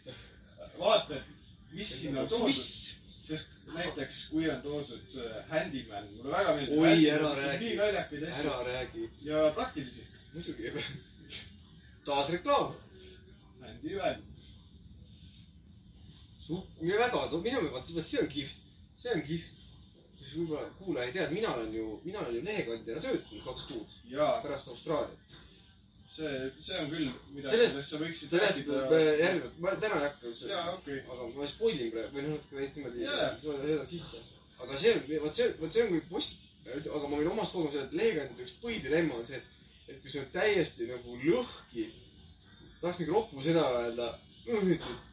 vaatan, 0.78 1.24
mis 1.72 1.96
sinna 2.00 2.24
on 2.24 2.28
toodud, 2.28 2.93
sest 3.24 3.48
näiteks 3.74 4.20
kui 4.30 4.50
on 4.50 4.60
toodud 4.62 5.16
äh, 5.20 5.48
Handyman, 5.48 6.08
mulle 6.16 6.30
väga 6.36 6.54
meeldib. 6.56 6.78
Oi, 6.78 7.08
ära 7.10 7.30
räägi. 7.36 7.72
ära 7.78 8.64
räägi. 8.66 9.10
ja 9.22 9.50
praktilisi. 9.54 10.06
muidugi. 10.34 10.72
taas 12.04 12.30
reklaam. 12.30 12.74
Handyman, 13.60 14.22
mine 16.80 16.98
väga, 16.98 17.26
minu, 17.42 17.68
vot, 17.72 17.94
vot 17.94 18.06
see 18.06 18.20
on 18.20 18.28
kihvt, 18.28 18.56
see 19.00 19.12
on 19.14 19.22
kihvt. 19.22 19.50
võib-olla 20.34 20.66
kuulaja 20.78 21.06
ei 21.06 21.12
tea, 21.14 21.24
mina 21.30 21.52
olen 21.54 21.74
ju, 21.74 22.00
mina 22.02 22.18
olen 22.18 22.34
ju 22.34 22.40
lehekandjana 22.42 23.02
töötanud 23.04 23.44
kaks 23.44 23.66
kuud 23.68 23.92
jaa, 24.10 24.40
pärast 24.42 24.68
Austraaliat. 24.68 25.36
see, 26.16 26.50
see 26.62 26.78
on 26.78 26.90
küll 26.90 27.08
midagi, 27.34 27.56
millest 27.56 27.88
sa 27.88 28.00
võiksid 28.00 28.34
sellest 28.34 28.68
me 28.70 29.00
järgnevalt, 29.02 29.56
ma 29.62 29.74
täna 29.82 29.98
ei 29.98 30.06
hakka 30.06 30.30
üldse, 30.30 30.50
jaa, 30.50 30.74
okei 30.76 31.00
okay.. 31.00 31.16
aga 31.16 31.28
ma 31.34 31.48
spoilin 31.50 31.90
praegu 31.94 32.16
või 32.16 32.26
noh, 32.26 32.36
natuke 32.36 32.58
veits 32.60 32.78
niimoodi 32.78 33.04
Jaa. 33.04 33.30
söödan 33.42 33.88
sisse. 33.90 34.22
aga 34.60 34.78
see 34.82 34.94
on, 34.94 35.02
vot 35.24 35.38
see, 35.38 35.48
vot 35.60 35.74
see 35.74 35.84
on 35.84 35.92
kui 35.94 36.04
post, 36.12 36.38
aga 36.68 37.02
ma 37.02 37.18
võin 37.18 37.32
omast 37.32 37.56
kogemust 37.56 37.78
öelda, 37.80 37.88
et 37.90 37.98
lehekandjate 38.00 38.46
üks 38.46 38.56
põhidilemma 38.62 39.18
on 39.18 39.26
see, 39.30 39.40
et, 39.40 39.74
et 39.88 39.98
kui 40.02 40.14
see 40.14 40.22
on 40.22 40.30
täiesti 40.36 40.88
nagu 40.92 41.18
lõhki, 41.24 41.88
tahaks 42.80 43.02
mingi 43.02 43.16
ropu 43.16 43.44
sõna 43.48 43.66
öelda, 43.80 44.12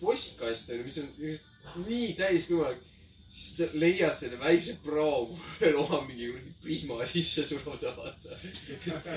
postkast 0.01 0.71
on 0.71 0.81
ju, 0.81 0.87
mis 0.87 1.01
on 1.01 1.85
nii 1.87 2.13
täis 2.19 2.45
kui 2.49 2.59
võimalik, 2.59 2.90
leiad 3.73 4.15
selle 4.19 4.39
väikse 4.39 4.75
prao, 4.83 5.37
oma 5.83 6.01
mingi 6.07 6.31
kuradi 6.31 6.53
prisma 6.61 7.05
sisse 7.07 7.45
suruda, 7.45 7.93
vaata. 7.97 8.39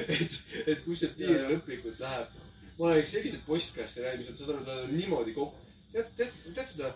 et, 0.09 0.39
et 0.67 0.85
kus 0.85 1.03
see 1.03 1.13
piir 1.17 1.49
lõplikult 1.51 2.01
läheb. 2.03 2.39
ma 2.79 2.91
olen 2.91 3.07
selliseid 3.07 3.43
postkaste 3.47 4.03
näinud, 4.03 4.25
mis 4.25 4.31
on, 4.31 4.39
saad 4.39 4.55
aru, 4.55 4.65
ta 4.67 4.79
on 4.85 4.95
niimoodi 4.97 5.35
kokku. 5.35 5.67
tead, 5.93 6.15
tead, 6.19 6.39
tead 6.55 6.73
seda 6.73 6.95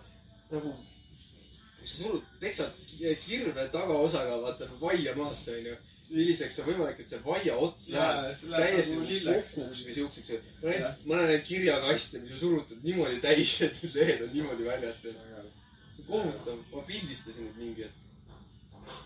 nagu, 0.53 0.73
kui 1.79 1.91
sa 1.91 2.01
surud, 2.01 2.33
peksad 2.41 2.81
kirve 3.27 3.69
tagaosaga, 3.75 4.41
vaata 4.43 4.71
vaia 4.81 5.15
maasse, 5.19 5.59
onju. 5.61 5.77
milliseks 6.09 6.59
on 6.63 6.71
võimalik, 6.71 7.03
et 7.03 7.11
see 7.11 7.21
vaia 7.21 7.55
ots 7.61 7.91
läheb 7.93 8.45
täiesti 8.49 8.95
nagu 8.97 9.35
kokuks 9.55 9.83
või 9.85 9.97
siukseks. 9.99 10.51
ma 10.63 10.71
näen, 10.73 11.03
ma 11.05 11.23
näen 11.23 11.43
kirjakaste, 11.45 12.23
mis 12.23 12.39
on 12.39 12.45
surutud 12.47 12.87
niimoodi 12.87 13.21
täis, 13.21 13.59
et 13.67 13.83
need 13.83 13.99
lehed 14.01 14.25
on 14.25 14.33
niimoodi 14.33 14.71
väljas 14.71 15.03
veel. 15.05 15.19
kohutav, 16.07 16.65
ma 16.73 16.83
pildistasin 16.89 17.49
neid 17.49 17.63
mingi 17.63 17.87
hetk. 17.87 18.05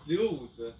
jõud 0.07 0.57
või? 0.57 0.73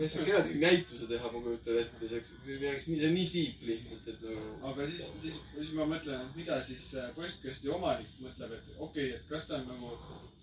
ma 0.00 0.06
ei 0.06 0.08
saaks 0.08 0.28
eraldi 0.30 0.58
näituse 0.62 1.06
teha, 1.10 1.30
ma 1.32 1.40
kujutan 1.44 1.78
ette, 1.82 1.98
see 2.00 2.16
oleks, 2.16 2.30
oleks 2.56 2.86
nii, 2.88 2.98
see 3.00 3.08
on 3.08 3.14
nii 3.18 3.26
tiip 3.34 3.64
lihtsalt, 3.68 4.06
et 4.08 4.22
nagu. 4.24 4.52
aga 4.70 4.86
siis, 4.88 5.08
siis, 5.24 5.40
siis 5.52 5.72
ma 5.76 5.86
mõtlen, 5.90 6.22
et 6.24 6.38
mida 6.40 6.60
siis 6.64 6.86
äh, 6.96 7.10
postkasti 7.16 7.72
omanik 7.74 8.14
mõtleb, 8.24 8.54
et 8.56 8.70
okei 8.78 8.84
okay,, 8.86 9.18
et 9.18 9.26
kas 9.28 9.48
ta 9.48 9.58
on 9.58 9.66
nagu 9.68 9.92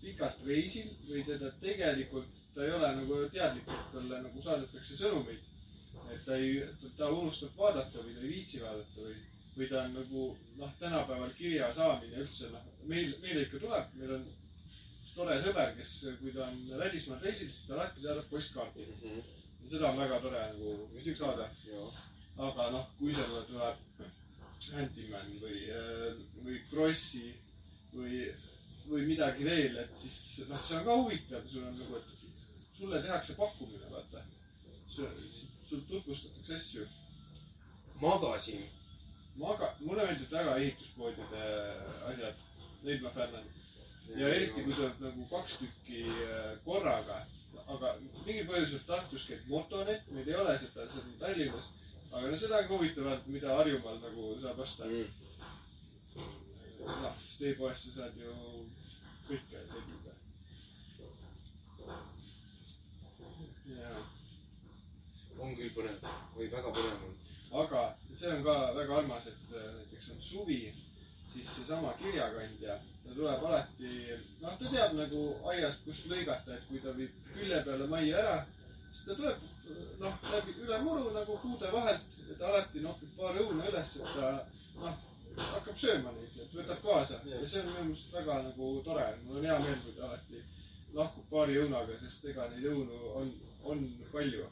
pikalt 0.01 0.43
reisil 0.45 0.91
või 1.07 1.23
teda 1.25 1.49
tegelikult, 1.63 2.41
ta 2.53 2.65
ei 2.65 2.75
ole 2.75 2.91
nagu 2.99 3.21
teadlik, 3.33 3.71
et 3.73 3.93
talle 3.95 4.21
nagu 4.27 4.43
saadetakse 4.45 4.99
sõnumeid. 4.99 5.53
et 6.13 6.21
ta 6.25 6.37
ei, 6.37 6.61
ta 6.97 7.09
unustab 7.11 7.57
vaadata 7.57 8.03
või 8.03 8.13
ta 8.15 8.21
ei 8.21 8.29
viitsi 8.35 8.61
vaadata 8.61 9.07
või, 9.07 9.15
või 9.57 9.69
ta 9.71 9.81
on 9.81 9.97
nagu 9.97 10.27
noh, 10.57 10.75
tänapäeval 10.79 11.33
kirja 11.39 11.73
saamine 11.75 12.21
üldse 12.21 12.51
noh, 12.53 12.69
meil, 12.85 13.15
meile 13.23 13.47
ikka 13.47 13.59
tuleb, 13.63 13.89
meil 13.97 14.13
on 14.19 14.27
tore 15.17 15.39
sõber, 15.41 15.73
kes, 15.79 15.93
kui 16.21 16.33
ta 16.35 16.45
on 16.45 16.59
välismaal 16.79 17.23
reisil, 17.25 17.49
siis 17.49 17.65
ta 17.67 17.77
alati 17.77 18.03
saadab 18.05 18.29
postkaardi. 18.29 18.85
ja 19.07 19.71
seda 19.71 19.89
on 19.89 19.97
väga 20.03 20.19
tore 20.21 20.43
nagu 20.53 21.15
saada 21.17 21.49
aga 22.37 22.69
noh, 22.71 22.85
kui 22.99 23.15
sulle 23.17 23.41
tuleb 23.49 24.05
Handyman 24.67 25.29
või, 25.41 25.59
või 26.43 26.57
Krossi 26.69 27.31
või, 27.93 28.21
või 28.89 29.05
midagi 29.07 29.45
veel, 29.47 29.77
et 29.81 29.93
siis 30.01 30.47
noh, 30.49 30.61
see 30.67 30.77
on 30.77 30.85
ka 30.85 30.97
huvitav, 31.01 31.45
sul 31.49 31.65
on 31.65 31.77
nagu, 31.79 32.01
et 32.01 32.77
sulle 32.77 33.01
tehakse 33.01 33.37
pakkumine, 33.39 33.89
vaata. 33.91 34.25
sul 34.93 35.81
tutvustatakse 35.87 36.55
asju. 36.55 36.87
magasin. 38.01 38.67
maga-, 39.37 39.75
mulle 39.79 40.05
meeldivad 40.05 40.31
väga 40.31 40.57
ehituspoodide 40.57 41.47
asjad, 42.11 42.43
neid 42.83 43.01
ma 43.01 43.09
fännan. 43.09 43.49
Ja 44.15 44.29
eriti, 44.29 44.63
kui 44.63 44.73
tuleb 44.73 45.01
nagu 45.03 45.25
kaks 45.31 45.57
tükki 45.61 46.05
äh, 46.27 46.53
korraga. 46.65 47.25
aga 47.67 47.89
mingil 47.99 48.45
põhjusel 48.47 48.83
Tartus 48.87 49.25
käib 49.27 49.47
motonett, 49.51 50.05
meil 50.15 50.27
ei 50.29 50.35
ole 50.39 50.53
seda, 50.61 50.85
seda 50.87 51.03
on 51.03 51.17
Tallinnas. 51.19 51.67
aga 52.11 52.29
no 52.31 52.37
seda 52.39 52.61
on 52.61 52.67
ka 52.67 52.77
huvitav, 52.77 53.25
mida 53.27 53.55
Harjumaal 53.57 53.99
nagu 54.03 54.27
saab 54.41 54.59
osta. 54.63 54.87
noh, 56.79 57.15
sest 57.23 57.41
e-poest 57.49 57.83
sa 57.83 57.95
saad 57.97 58.21
ju 58.21 58.35
kõike 59.27 59.65
tellida. 59.73 60.13
jaa, 63.67 64.03
on 65.39 65.55
küll 65.55 65.73
põnev, 65.75 66.11
oi 66.37 66.51
väga 66.51 66.71
põnev 66.79 67.07
on. 67.09 67.15
aga 67.63 67.81
see 68.19 68.31
on 68.31 68.43
ka 68.43 68.55
väga 68.79 69.01
armas, 69.01 69.27
et 69.27 69.55
äh, 69.55 69.73
näiteks 69.81 70.13
on 70.15 70.21
suvi, 70.21 70.61
siis 71.37 71.55
seesama 71.55 71.93
kirjakandja, 72.01 72.77
ta 73.05 73.15
tuleb 73.15 73.43
alati, 73.49 73.91
noh, 74.41 74.55
ta 74.59 74.71
teab 74.73 74.95
nagu 74.97 75.23
aiast, 75.53 75.83
kus 75.85 76.05
lõigata, 76.11 76.57
et 76.57 76.65
kui 76.69 76.81
ta 76.83 76.93
viib 76.97 77.19
külje 77.33 77.59
peale 77.65 77.87
majja 77.91 78.23
ära, 78.23 78.37
siis 78.91 79.03
ta 79.05 79.17
tuleb, 79.19 79.43
noh, 80.01 80.17
läbi 80.33 80.55
üle 80.65 80.79
muru 80.85 81.11
nagu 81.15 81.37
puude 81.43 81.71
vahelt, 81.73 82.17
et 82.31 82.41
alati 82.49 82.83
noppib 82.83 83.13
paar 83.19 83.37
õuna 83.43 83.69
üles, 83.69 83.95
et 84.01 84.17
ta, 84.17 84.33
noh, 84.81 84.99
hakkab 85.37 85.77
sööma 85.77 86.11
neid, 86.15 86.37
et 86.41 86.53
võtab 86.57 86.81
kaasa. 86.83 87.21
Ja 87.29 87.41
see 87.45 87.61
on 87.61 87.69
minu 87.69 87.87
meelest 87.91 88.13
väga 88.17 88.41
nagu 88.49 88.71
tore, 88.85 89.07
mul 89.23 89.39
on 89.39 89.49
hea 89.49 89.59
meel, 89.61 89.79
kui 89.85 89.95
ta 89.97 90.09
alati 90.09 90.43
lahkub 90.97 91.29
paari 91.29 91.59
õunaga, 91.61 91.99
sest 92.01 92.25
ega 92.31 92.49
neid 92.51 92.65
õunu 92.71 93.13
on, 93.21 93.33
on 93.63 93.87
palju, 94.11 94.49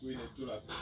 kui 0.00 0.14
neid 0.14 0.34
tuleb. 0.38 0.74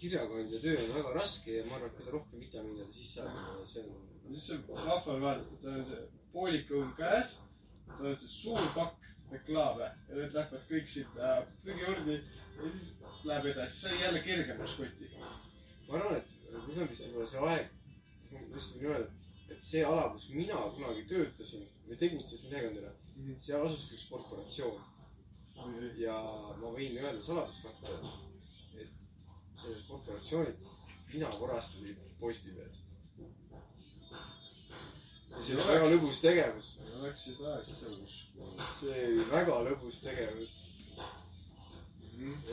Kirjakandja 0.00 0.60
töö 0.60 0.78
on 0.84 0.94
väga 0.94 1.12
raske 1.14 1.56
ja 1.58 1.66
ma 1.66 1.76
arvan, 1.76 1.90
et 1.90 1.98
mida 2.00 2.14
rohkem 2.14 2.40
vitamiine 2.40 2.86
ta 2.86 2.96
sisse 2.96 3.22
annab, 3.24 3.60
see 3.72 3.84
on. 3.84 4.08
siis 4.30 4.46
see 4.46 4.56
on 4.56 5.22
vaadata, 5.26 5.58
tal 5.62 5.78
on 5.78 5.86
see 5.90 6.00
poolik 6.32 6.72
õun 6.76 6.92
käes, 6.98 7.36
tal 7.90 8.10
on 8.12 8.18
see 8.22 8.32
suur 8.34 8.70
pakk 8.76 9.08
reklaame 9.30 9.88
ja 10.08 10.16
need 10.16 10.36
lähevad 10.38 10.64
kõik 10.70 10.88
sinna 10.94 11.34
prügiurni 11.64 12.16
ja 12.16 12.70
siis 12.76 13.24
läheb 13.28 13.50
edasi, 13.52 13.80
sai 13.82 14.00
jälle 14.00 14.22
kergemaks 14.26 14.76
koti. 14.80 15.10
ma 15.88 15.98
arvan, 15.98 16.16
et 16.16 16.56
nüüd 16.68 16.82
on 16.82 16.90
vist 16.90 17.04
võib-olla 17.04 17.30
see 17.30 17.44
aeg, 17.50 17.76
ma 18.30 18.46
just 18.54 18.74
võin 18.76 18.88
öelda, 18.94 19.10
et 19.50 19.68
see 19.72 19.84
ala, 19.84 20.08
kus 20.14 20.30
mina 20.34 20.64
kunagi 20.78 21.04
töötasin 21.12 21.68
või 21.88 22.00
tegutsesin 22.02 22.54
lehekondadena, 22.54 23.36
seal 23.44 23.68
asuski 23.68 23.98
üks 23.98 24.08
korporatsioon 24.14 24.88
ja 26.00 26.16
ma 26.60 26.72
võin 26.72 26.96
öelda 26.96 27.22
saladuskatte, 27.26 27.94
et 27.98 28.29
selle 29.62 29.82
korporatsiooni 29.88 30.54
mina 31.12 31.40
varastasin 31.40 31.96
Postimeest. 32.20 32.80
ja 35.30 35.44
see 35.46 35.56
oli 35.56 35.66
väga 35.66 35.90
lõbus 35.90 36.20
tegevus, 36.20 36.70
seda 37.24 37.54
asja 37.58 37.90
uskunud. 37.90 38.64
see 38.80 39.04
oli 39.06 39.26
väga 39.30 39.60
lõbus 39.68 40.00
tegevus. 40.04 40.56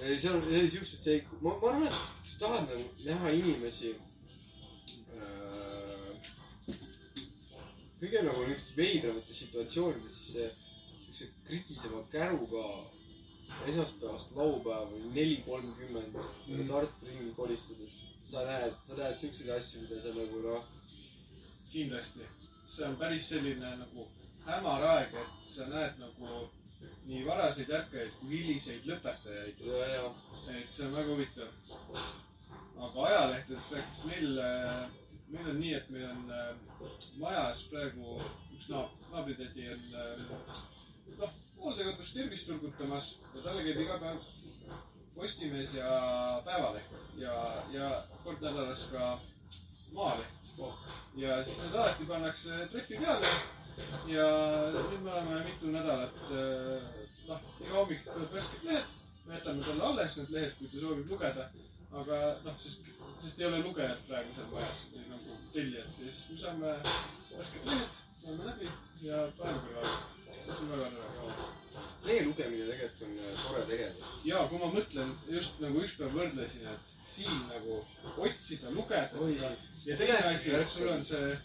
ei, 0.01 0.19
seal 0.19 0.37
oli 0.41 0.69
siuksed, 0.69 1.01
see, 1.03 1.23
ma, 1.41 1.53
ma 1.61 1.71
arvan, 1.71 1.87
et 1.87 1.97
kui 2.21 2.31
sa 2.31 2.39
tahad 2.45 2.69
nagu 2.71 2.85
näha 3.05 3.33
inimesi 3.39 3.95
äh,. 5.17 6.13
kõige 7.99 8.23
nagu 8.23 8.45
niisugustes 8.45 8.77
veidramates 8.77 9.43
situatsioonides, 9.43 10.21
siis 10.21 10.33
see 10.33 10.49
siukse 11.17 11.33
kritiseva 11.47 12.03
käruga 12.11 12.63
esmaspäevast 13.65 14.35
laupäeva 14.35 14.99
neli 15.13 15.37
kolmkümmend 15.45 16.13
Mm. 16.47 16.67
Tartu 16.67 17.05
ringi 17.05 17.33
kolistades. 17.35 18.03
sa 18.31 18.43
näed, 18.45 18.73
sa 18.87 18.93
näed 18.93 19.17
siukseid 19.17 19.49
asju, 19.49 19.81
mida 19.81 20.01
sa 20.01 20.11
nagu 20.15 20.39
noh, 20.43 20.63
kindlasti, 21.71 22.25
see 22.75 22.85
on 22.85 22.95
päris 22.99 23.29
selline 23.29 23.69
nagu 23.79 24.07
hämar 24.45 24.83
aeg, 24.83 25.13
et 25.15 25.53
sa 25.55 25.67
näed 25.71 25.99
nagu 25.99 26.49
nii 27.07 27.25
varaseid 27.25 27.69
ärkajaid 27.79 28.15
kui 28.19 28.29
hiliseid 28.29 28.87
lõpetajaid. 28.89 29.61
ja, 29.65 29.87
ja 29.95 30.13
et 30.59 30.73
see 30.75 30.85
on 30.85 30.95
väga 30.95 31.11
huvitav. 31.11 31.51
aga 32.77 33.05
ajalehtedest 33.07 33.71
rääkides, 33.71 34.05
meil, 34.05 34.41
meil 35.29 35.49
on 35.49 35.59
nii, 35.59 35.73
et 35.73 35.89
meil 35.89 36.09
on 36.09 36.31
äh, 36.31 36.55
majas 37.17 37.63
praegu 37.71 38.19
üks 38.55 38.67
naab-, 38.69 38.99
naabritädi 39.11 39.69
on 39.73 39.87
äh, 40.03 40.76
hooldekodus 41.67 42.13
tervist 42.15 42.47
turgutamas 42.47 43.07
ja 43.35 43.41
talle 43.43 43.63
käib 43.65 43.79
iga 43.83 43.97
päev 43.99 44.21
Postimees 45.17 45.73
ja 45.73 45.89
Päevaleht 46.45 46.93
ja, 47.19 47.33
ja 47.73 47.89
kord 48.23 48.41
nädalas 48.41 48.85
ka 48.91 49.19
Maaleht. 49.91 50.33
ja 51.15 51.43
siis 51.43 51.57
need 51.59 51.75
alati 51.75 52.05
pannakse 52.05 52.67
trepi 52.71 52.97
peale 53.01 53.33
ja 54.07 54.27
nüüd 54.77 55.03
me 55.03 55.11
oleme 55.11 55.43
mitu 55.43 55.71
nädalat, 55.73 56.15
noh, 57.27 57.43
iga 57.61 57.75
hommik 57.75 58.05
tuleb 58.07 58.33
värsked 58.33 58.63
lehed, 58.69 58.97
me 59.25 59.35
jätame 59.35 59.65
talle 59.67 59.87
alles 59.89 60.17
need 60.17 60.35
lehed, 60.37 60.57
kui 60.59 60.71
ta 60.71 60.83
soovib 60.83 61.11
lugeda. 61.11 61.49
aga 61.99 62.17
noh, 62.45 62.59
sest, 62.63 62.87
sest 63.21 63.39
ei 63.39 63.45
ole 63.47 63.59
lugejat 63.63 64.07
praegu 64.07 64.35
seal 64.35 64.51
majas 64.53 64.85
nagu 65.09 65.39
tellijat 65.53 65.99
ja 66.03 66.11
siis 66.13 66.29
me 66.31 66.43
saame 66.45 66.77
värsked 67.33 67.71
lehed, 67.71 68.05
loeme 68.23 68.53
läbi 68.53 68.71
ja 69.09 69.25
paneme 69.37 69.65
kõrvale. 69.67 70.16
Lehe 72.07 72.23
lugemine 72.25 72.65
tegelikult 72.69 73.01
on 73.07 73.17
äh, 73.19 73.41
tore 73.43 73.65
tegevus. 73.69 74.13
ja 74.25 74.45
kui 74.49 74.61
ma 74.61 74.69
mõtlen 74.73 75.11
just 75.31 75.59
nagu 75.63 75.83
ükspäev 75.83 76.15
võrdlesin, 76.15 76.69
et 76.71 76.95
siin 77.15 77.43
nagu 77.49 77.81
otsida, 78.17 78.71
lugeda 78.71 79.21
Oi. 79.21 79.35
seda 79.35 79.51
ja 79.85 79.97
teine 79.97 80.17
asi, 80.31 80.53
et 80.55 80.69
sul 80.69 80.89
on 80.93 81.05
see 81.05 81.35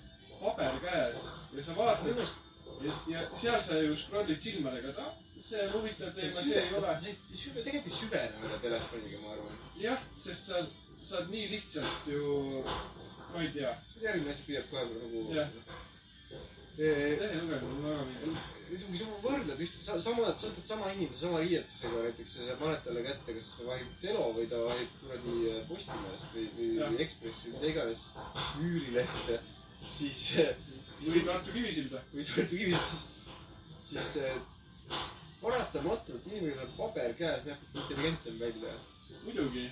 paber 0.41 0.79
käes 0.85 1.27
ja 1.57 1.67
sa 1.67 1.77
vaatad 1.77 2.23
ja, 2.83 2.97
ja 3.09 3.27
seal 3.41 3.61
sa 3.63 3.79
ju 3.81 3.97
scroll'id 3.97 4.43
silmadega, 4.43 4.93
et 4.93 4.99
ah, 5.03 5.13
see 5.49 5.67
on 5.67 5.77
huvitav 5.77 6.15
teema, 6.17 6.43
see 6.43 6.65
ei 6.65 6.75
ole. 6.79 6.97
süve, 7.35 7.63
tegelikult 7.63 7.93
ei 7.93 7.99
süvene 8.01 8.47
üle 8.49 8.59
telefoniga, 8.67 9.23
ma 9.23 9.37
arvan. 9.37 9.63
jah, 9.81 10.05
sest 10.25 10.51
sa 10.51 10.67
saad 11.07 11.31
nii 11.31 11.49
lihtsalt 11.53 12.11
ju, 12.11 12.65
ma 13.33 13.43
ei 13.43 13.55
tea, 13.57 13.73
järgmine 14.03 14.35
asi 14.35 14.47
püüab 14.49 14.71
kohe 14.71 14.87
nagu 14.91 15.25
kui 18.87 18.97
sa 18.97 19.09
võrdled 19.21 19.61
ühte, 19.61 19.81
sama, 19.85 20.01
sa 20.01 20.13
võtad 20.17 20.69
sama 20.69 20.91
inimese 20.95 21.21
sama 21.21 21.41
riietusega 21.43 22.05
näiteks, 22.07 22.37
sa 22.39 22.57
paned 22.61 22.85
talle 22.87 23.03
kätte, 23.05 23.35
kas 23.37 23.51
ta 23.59 23.67
vahib 23.67 23.91
Telo 24.01 24.29
või 24.37 24.47
ta 24.49 24.61
vahib 24.65 24.95
kuradi 25.01 25.35
äh, 25.51 25.59
Postimehest 25.69 26.37
või, 26.37 26.47
või, 26.57 27.01
Ekspressi 27.05 27.51
või 27.51 27.59
mida 27.59 27.73
iganes 27.73 28.07
üürilehte, 28.63 29.41
siis, 29.99 30.23
või 31.05 31.25
Tartu 31.29 31.57
Kivisilda. 31.57 32.03
või 32.15 32.27
Tartu 32.31 32.63
Kivilt, 32.63 32.95
siis, 32.95 33.05
siis 33.91 34.17
äh, 34.23 35.03
paratamatult 35.43 36.31
inimene 36.31 36.65
on 36.65 36.73
paber 36.79 37.17
käes, 37.19 37.45
näeb 37.51 37.77
intelligentsem 37.83 38.41
välja. 38.41 38.79
muidugi, 39.23 39.69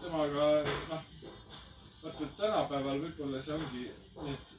temaga 0.00 0.46
noh, 0.64 1.02
vaata 2.02 2.28
tänapäeval 2.40 3.04
võib-olla 3.04 3.42
see 3.44 3.54
ongi, 3.54 3.84
need 4.24 4.56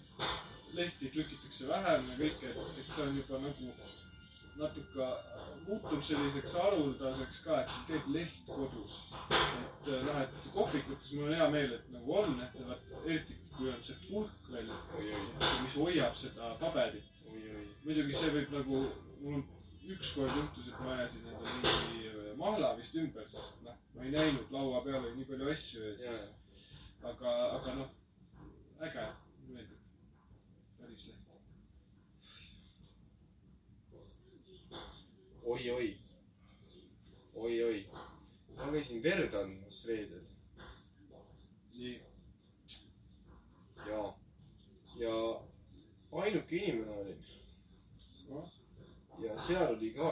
lehti 0.77 1.12
trükitakse 1.13 1.67
vähem 1.67 2.10
ja 2.12 2.17
kõike, 2.19 2.51
et, 2.53 2.79
et 2.82 2.93
see 2.93 3.05
on 3.05 3.17
juba 3.17 3.41
nagu 3.45 3.73
natuke 4.60 5.10
muutub 5.67 6.01
selliseks 6.03 6.55
haruldaseks 6.60 7.43
ka, 7.45 7.62
et 7.63 7.75
teed 7.88 8.10
leht 8.15 8.39
kodus. 8.47 8.97
et 9.32 9.91
noh, 10.08 10.17
et 10.21 10.49
kohvikutes 10.53 11.13
mul 11.13 11.29
on 11.29 11.38
hea 11.38 11.51
meel, 11.53 11.77
et 11.77 11.93
nagu 11.93 12.17
on, 12.23 12.36
et 12.43 12.60
vaat 12.67 12.91
eriti 13.05 13.38
kui 13.60 13.69
on 13.73 13.79
see 13.84 13.95
pulk 14.08 14.51
veel, 14.51 14.73
mis 15.63 15.73
hoiab 15.75 16.19
seda 16.19 16.53
paberit. 16.60 17.15
muidugi 17.86 18.15
see 18.15 18.36
võib 18.36 18.53
nagu, 18.55 18.84
mul 19.21 19.41
ükskord 19.95 20.36
juhtus, 20.38 20.67
et 20.69 20.79
ma 20.84 20.93
ajasin 20.95 21.25
endale 21.27 21.53
mingi 21.63 22.10
äh, 22.10 22.29
mahla 22.39 22.75
vist 22.77 22.95
ümber, 23.01 23.25
sest 23.32 23.63
noh, 23.65 23.77
ma 23.95 24.05
ei 24.05 24.13
näinud, 24.13 24.51
laua 24.53 24.84
peal 24.86 25.01
oli 25.01 25.15
nii 25.17 25.27
palju 25.32 25.49
asju 25.53 25.86
ja, 25.86 25.95
siis, 25.97 26.67
aga, 27.12 27.34
aga 27.58 27.75
noh, 27.82 27.89
äge, 28.88 29.05
meeldib. 29.49 29.79
päris 30.79 31.08
leht. 31.10 31.25
oi-oi, 35.43 35.97
oi-oi. 37.36 37.88
ma 38.56 38.71
käisin 38.71 39.04
verd 39.04 39.34
andmas 39.34 39.86
reedel 39.86 40.25
nii, 41.73 42.02
ja, 43.88 44.02
ja 44.95 45.13
ainuke 46.12 46.56
inimene 46.56 46.91
olin 46.91 47.23
noh, 48.30 48.52
ja 49.19 49.38
seal 49.47 49.75
oli 49.75 49.93
ka, 49.95 50.12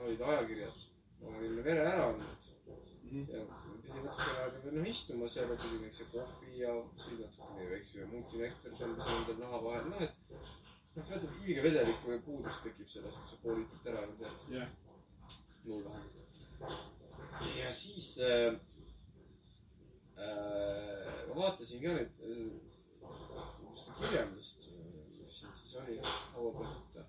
olid 0.00 0.20
ajakirjad. 0.20 0.80
ma 1.20 1.36
olin 1.38 1.64
vere 1.64 1.84
ära 1.92 2.08
andnud 2.12 2.44
ja 3.28 3.44
ma 3.48 3.60
pidin 3.82 4.04
natukene 4.04 4.38
aega 4.42 4.60
veel 4.64 4.76
noh 4.80 4.90
istuma 4.90 5.28
seal, 5.34 5.56
tuli 5.62 5.80
väikse 5.84 6.04
kohvi 6.12 6.58
ja 6.58 6.74
siis 7.04 7.20
natukene 7.20 7.70
väikse 7.70 8.06
multinektar 8.12 8.78
tõmbasin 8.80 9.20
endale 9.20 9.40
naha 9.42 9.64
vahele, 9.66 9.90
noh 9.92 10.06
et. 10.06 10.63
noh, 10.96 11.08
vaata 11.10 11.26
ilge 11.44 11.62
vedeliku 11.62 12.12
ja 12.12 12.18
puudus 12.24 12.60
tekib 12.62 12.88
sellest, 12.90 13.18
kui 13.18 13.30
sa 13.30 13.40
poolitult 13.42 13.88
ära 13.90 14.04
oled 14.04 14.20
jäänud. 14.20 14.52
jah, 14.54 14.68
mul 15.64 15.84
vähemalt. 15.84 16.14
ja 17.58 17.72
siis 17.72 18.18
äh, 18.18 18.54
äh, 20.18 21.28
ma 21.28 21.34
vaatasin 21.40 21.82
ka 21.82 21.96
nüüd 21.98 22.22
äh, 22.28 22.52
seda 23.80 23.96
kirjandust, 24.00 24.68
mis 25.18 25.38
siin 25.40 25.56
siis 25.62 25.76
oli 25.82 25.98
laua 26.02 26.52
peal 26.58 26.74
võtta. 26.76 27.06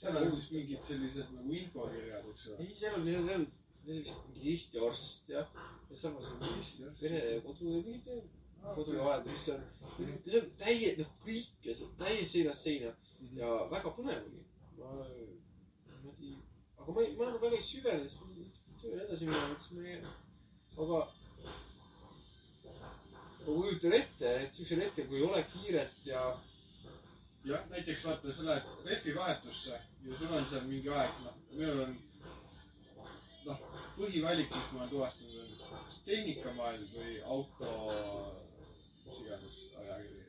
seal 0.00 0.20
on 0.22 0.34
siis 0.36 0.50
mingid 0.58 0.90
sellised 0.90 1.36
nagu 1.38 1.60
infokirjad, 1.62 2.32
eks 2.32 2.48
ole. 2.50 2.58
ei, 2.64 2.74
seal 2.80 3.00
on, 3.00 3.08
seal 3.12 3.34
on, 3.38 3.46
mingi 3.86 4.50
Eesti 4.52 4.80
arst 4.82 5.30
ja, 5.30 5.46
ja 5.90 5.96
samas 6.02 6.28
on 6.34 6.48
arst. 6.52 6.82
pere 7.00 7.22
ja 7.32 7.40
kodu 7.48 7.78
ja 7.78 7.84
mingid 7.86 8.26
koduaed, 8.74 9.26
mis 9.30 9.48
on, 9.54 9.60
see 9.96 10.40
on 10.40 10.48
täie, 10.58 10.94
noh, 10.98 11.10
kõik 11.24 11.68
ja 11.68 11.74
see 11.76 11.86
on 11.86 11.92
täiesti 12.00 12.32
seinast 12.32 12.66
seina 12.66 12.94
ja 13.36 13.52
väga 13.70 13.92
põnev 13.98 14.24
oli. 14.28 14.42
ma 14.78 14.90
niimoodi, 15.08 16.32
aga 16.78 16.92
ma 16.92 17.04
ei, 17.04 17.14
ma 17.16 17.28
nagu 17.30 17.42
väga 17.44 17.56
ei 17.56 17.68
süvenenud, 17.70 18.10
sest 18.10 18.82
tööle 18.82 19.04
edasi 19.06 19.28
minema, 19.28 19.52
mõtlesin, 19.52 19.76
ma 19.76 19.88
ei, 19.88 19.96
aga. 20.84 21.00
ma 23.46 23.54
kujutan 23.54 23.96
ette, 24.00 24.34
et 24.42 24.58
siuksel 24.58 24.84
hetkel, 24.84 25.08
kui 25.08 25.20
ei 25.20 25.26
ole 25.30 25.42
kiiret 25.52 26.04
ja 26.04 26.26
jah, 27.46 27.68
näiteks 27.70 28.04
vaata, 28.04 28.34
sa 28.34 28.44
lähed 28.44 28.84
rehvi 28.84 29.14
vahetusse 29.14 29.80
ja 30.04 30.18
sul 30.18 30.34
on 30.34 30.46
seal 30.50 30.66
mingi 30.66 30.90
aeg, 30.90 31.20
noh, 31.24 31.36
minul 31.52 31.82
on, 31.84 31.96
noh, 33.46 33.64
põhivalik, 33.96 34.50
mis 34.50 34.72
ma 34.72 34.82
olen 34.82 34.92
tuvastanud, 34.92 35.56
kas 35.70 36.00
tehnikamaailm 36.08 36.88
või 36.94 37.16
auto, 37.36 37.72
mis 39.06 39.20
iganes 39.22 39.60
ajakiri. 39.82 40.25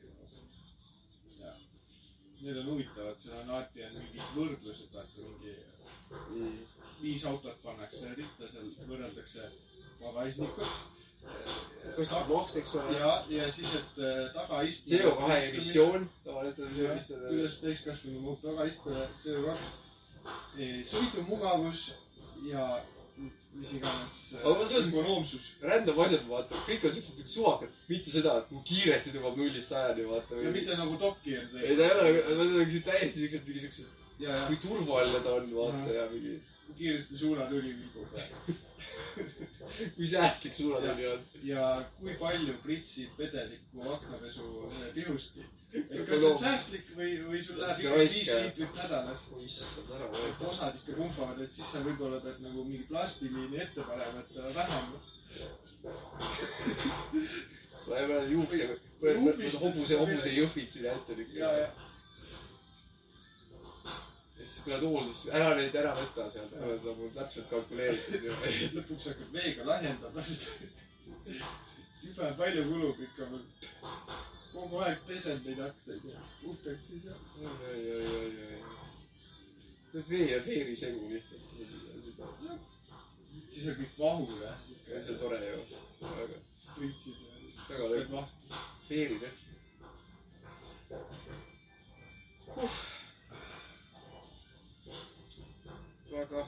Need 2.42 2.56
on 2.56 2.66
huvitavad, 2.72 3.16
seal 3.22 3.40
on 3.42 3.50
alati 3.50 3.84
on 3.84 3.96
mingid 3.98 4.34
võrdlused, 4.36 4.92
vaata 4.94 5.24
mingi 5.24 6.66
viis 7.00 7.24
autot 7.28 7.58
pannakse 7.62 8.14
ritta, 8.16 8.50
seal 8.52 8.70
võrreldakse 8.90 9.50
pagasnikut. 10.00 10.76
kostab 11.96 12.28
maht, 12.30 12.54
eks 12.56 12.74
ole. 12.78 12.98
ja, 12.98 13.10
ja 13.28 13.48
siis, 13.52 13.74
et 13.74 13.98
äh, 13.98 14.20
tagaistmine. 14.34 15.02
CO2 15.02 15.38
emissioon, 15.48 16.10
tavaliselt 16.24 16.66
on 16.66 16.76
sellised. 16.76 17.24
kuidas 17.28 17.58
täiskasvanu 17.64 18.22
muutub 18.22 18.50
tagaistmele 18.50 19.08
CO2, 19.24 19.58
sõidumugavus 20.92 21.90
ja 22.46 22.68
mis 23.58 23.72
iganes 23.78 24.16
Aga 24.38 24.54
ma 24.58 24.66
selles- 24.68 24.88
ökonoomsus. 24.92 25.44
Random 25.62 26.00
asjad, 26.04 26.24
vaata, 26.28 26.54
kõik 26.68 26.84
on 26.86 26.92
siuksed 26.96 27.18
nagu 27.20 27.28
suvakad, 27.36 27.70
mitte 27.88 28.10
seda, 28.14 28.36
et 28.42 28.48
kui 28.50 28.60
kiiresti 28.70 29.14
tõmbab 29.14 29.36
nullist 29.40 29.68
sajani, 29.72 30.04
vaata. 30.10 30.40
ja 30.44 30.50
mitte 30.54 30.76
nagu 30.78 30.96
Gear 31.24 31.42
ei, 31.64 31.76
ta 31.76 31.84
ei 31.88 31.94
ole, 31.96 32.22
ta 32.28 32.36
on 32.44 32.52
nagu 32.58 32.80
täiesti 32.90 33.24
siuksed, 33.24 33.42
mingi 33.48 33.60
siuksed, 33.66 33.88
kui 34.48 34.56
turvaline 34.66 35.20
ta 35.24 35.34
on, 35.40 35.50
vaata 35.58 35.90
ja 35.98 36.06
mingi, 36.12 36.38
kiiresti 36.78 37.18
suunatüli 37.24 37.74
liigub 37.74 38.08
kui 39.96 40.08
säästlik 40.08 40.54
suunatuli 40.56 41.06
on. 41.12 41.20
ja 41.42 41.84
kui 42.00 42.14
palju 42.20 42.54
pritsib 42.62 43.10
vedelikku 43.18 43.90
aknapesu 43.94 44.46
äh, 44.66 44.70
pihusti. 44.94 45.40
et 45.72 46.06
kas 46.08 46.20
see 46.20 46.30
on 46.30 46.38
säästlik 46.38 46.86
või, 46.96 47.12
või 47.28 47.42
sul 47.44 47.60
läheb 47.60 47.78
ikka 47.84 47.98
viis 48.00 48.32
liitrit 48.32 48.74
nädalas. 48.82 49.22
et 50.30 50.40
osad 50.52 50.74
ikka 50.80 50.92
pumpavad, 51.02 51.38
et 51.44 51.52
siis 51.54 51.68
sa 51.72 51.78
võib-olla 51.84 52.18
pead 52.24 52.38
nagu 52.46 52.58
mingi 52.64 52.86
plastiliini 52.88 53.56
ette 53.66 53.80
panema, 53.90 54.24
et 54.24 54.30
ta 54.34 54.42
vähem. 54.62 54.88
Juukse, 58.28 58.64
hobuse, 59.00 59.96
hobuse 59.96 60.30
jõhvid 60.34 60.68
sinna 60.68 60.90
ette 60.98 61.12
ja, 61.38 61.48
ja 64.66 64.78
siis 64.80 65.26
ära 65.34 65.54
neid 65.56 65.74
ära 65.76 65.92
võta 65.96 66.30
sealt, 66.32 66.52
on 66.60 66.96
mul 66.98 67.10
täpselt 67.14 67.48
kalkuleeritud 67.50 68.24
ju. 68.24 68.32
lõpuks 68.76 69.08
hakkad 69.10 69.30
veega 69.32 69.66
lahjendama 69.68 70.24
seda. 70.24 70.50
jube 72.02 72.32
palju 72.40 72.64
kulub 72.70 73.00
ikka. 73.06 73.22
kogu 74.52 74.80
aeg 74.84 74.98
pesen 75.06 75.42
neid 75.44 75.60
aknaid 75.60 76.04
ja 76.10 76.20
puhtaks 76.42 76.86
siis 76.88 77.04
ja. 77.04 77.14
oi, 77.40 77.82
oi, 77.94 78.06
oi, 78.20 78.30
oi. 78.48 78.60
Need 79.92 80.08
vee 80.10 80.30
ja 80.32 80.38
veeri 80.46 80.76
segu 80.76 81.08
lihtsalt. 81.12 81.42
siis 83.54 83.66
on 83.68 83.74
kõik 83.80 83.98
vahu 83.98 84.40
ja 84.42 84.52
see 84.88 85.12
on 85.14 85.18
tore 85.22 85.40
ju, 85.46 85.64
väga, 86.02 86.38
pritsid 86.74 87.16
ja. 87.24 87.32
väga 87.70 87.84
lõõg. 87.94 88.08
veerid 88.90 89.22
jah. 89.28 89.36
väga, 96.18 96.46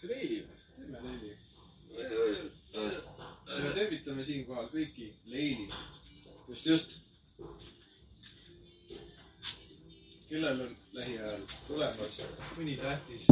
see 0.00 0.08
leili 0.08 0.40
või? 0.44 0.58
teeme 0.76 1.00
leili. 1.04 1.36
me 3.62 3.72
tervitame 3.74 4.24
siinkohal 4.24 4.70
kõiki 4.72 5.10
leili, 5.28 5.68
just, 6.48 6.66
just. 6.66 6.96
kellel 10.30 10.60
on 10.66 10.76
lähiajal 10.96 11.44
tulemas 11.66 12.20
mõni 12.56 12.76
tähtis 12.80 13.26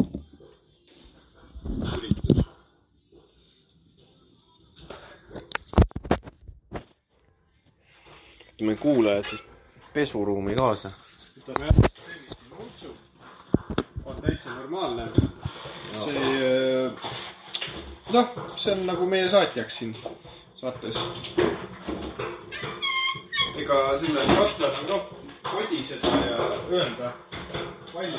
üritus. 1.96 2.44
võtame 8.58 8.76
kuulajad 8.82 9.30
siis 9.30 9.42
pesuruumi 9.94 10.58
kaasa. 10.58 10.92
võtame 11.38 11.70
jah. 11.70 12.07
On 14.08 14.22
täitsa 14.22 14.50
normaalne. 14.50 15.08
see, 16.04 16.92
noh, 18.12 18.28
see 18.56 18.72
on 18.72 18.86
nagu 18.86 19.06
meie 19.06 19.28
saatjaks 19.28 19.78
siin 19.78 19.96
saates. 20.56 21.00
ega 23.58 23.98
sellel 24.00 24.34
katlal 24.34 24.78
on 24.80 24.86
noh, 24.88 25.10
kodiseda 25.50 26.14
ja 26.30 26.50
öelda 26.70 27.12
palju. 27.92 28.18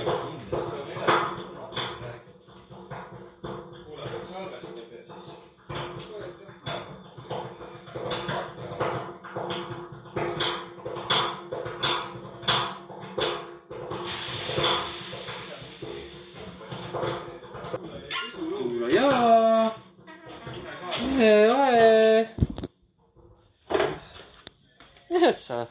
Näed 25.49 25.49
sa, 25.49 25.65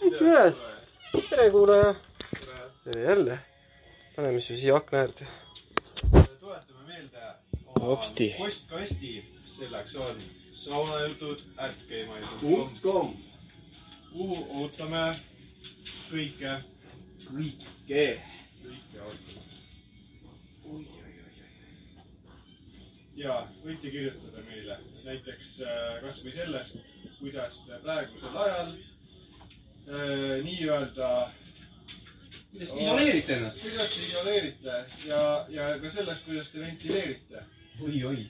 sõitsime 0.00 0.30
üles. 0.30 0.56
tere, 1.28 1.50
kuulaja. 1.52 1.94
tere 2.84 3.02
jälle. 3.02 3.38
paneme 4.16 4.40
siis 4.40 4.60
siia 4.60 4.76
akna 4.76 4.98
äärde. 4.98 5.26
tuletame 6.40 6.86
meelde 6.86 7.18
Hopsti. 7.80 8.34
postkasti, 8.38 9.24
selleks 9.58 9.96
on 9.96 10.16
saunajutud 10.54 11.42
at 11.56 11.74
gmail.com, 11.88 13.16
kuhu 14.12 14.62
ootame 14.62 15.20
kõike, 16.10 16.60
kõike. 17.26 18.20
kõike 18.62 18.98
ootame. 19.04 19.46
Ja 23.16 23.40
võite 23.64 23.90
kirjutada 23.90 24.44
meile 24.46 24.76
näiteks 25.06 25.56
äh, 25.64 25.96
kasvõi 26.04 26.34
sellest, 26.36 26.78
kuidas 27.18 27.58
te 27.64 27.80
praegusel 27.84 28.38
ajal 28.44 28.72
äh, 28.76 30.44
nii-öelda, 30.44 31.10
kuidas 32.52 32.72
te 32.74 32.84
isoleerite 32.84 33.36
ennast? 33.38 33.62
kuidas 33.64 33.94
te 33.94 34.06
isoleerite 34.08 34.78
ja, 35.08 35.20
ja 35.52 35.68
ka 35.82 35.92
sellest, 35.96 36.26
kuidas 36.28 36.52
te 36.52 36.64
ventileerite 36.64 37.44
oi, 37.86 38.02
oi. 38.10 38.26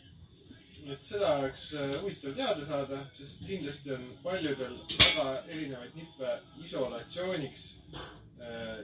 et 0.87 1.11
seda 1.11 1.35
oleks 1.41 1.67
äh, 1.75 1.97
huvitav 2.05 2.39
teada 2.39 2.71
saada, 2.71 3.03
sest 3.19 3.43
kindlasti 3.49 3.97
on 3.99 4.09
paljudel 4.23 4.79
väga 4.95 5.29
erinevaid 5.49 5.99
nippe 5.99 6.39
isolatsiooniks 6.65 7.73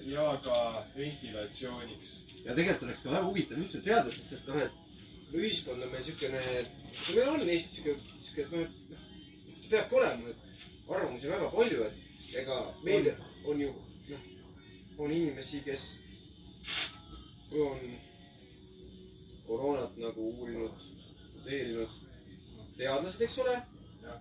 ja 0.09 0.23
ka 0.43 0.59
ventilatsiooniks. 0.97 2.15
ja 2.43 2.55
tegelikult 2.57 2.89
oleks 2.89 3.03
ka 3.05 3.13
väga 3.13 3.27
huvitav 3.29 3.61
üldse 3.61 3.83
teada, 3.85 4.11
sest 4.11 4.33
et 4.35 4.49
noh, 4.49 4.63
et 4.65 4.81
ühiskond 5.35 5.83
on 5.83 5.93
meil 5.93 6.05
siukene, 6.05 6.41
meil 7.15 7.29
on 7.29 7.49
Eestis 7.49 7.79
siuke, 7.79 7.97
siuke, 8.27 8.45
et 8.45 8.53
noh, 8.53 8.61
et 8.61 8.91
noh, 8.93 9.67
peabki 9.71 9.99
olema, 10.01 10.33
et 10.33 10.89
arvamusi 10.89 11.29
on 11.29 11.35
väga 11.37 11.51
palju, 11.57 11.89
et 11.89 12.37
ega 12.43 12.61
meil 12.85 13.13
on. 13.47 13.61
ju 13.61 13.73
noh, 14.09 14.31
on 14.99 15.13
inimesi, 15.13 15.63
kes 15.65 15.99
on 17.53 17.79
koroonat 19.47 19.97
nagu 19.99 20.29
uurinud, 20.39 20.89
tudeerinud, 21.35 22.01
teadlased, 22.77 23.23
eks 23.27 23.39
ole 23.45 23.57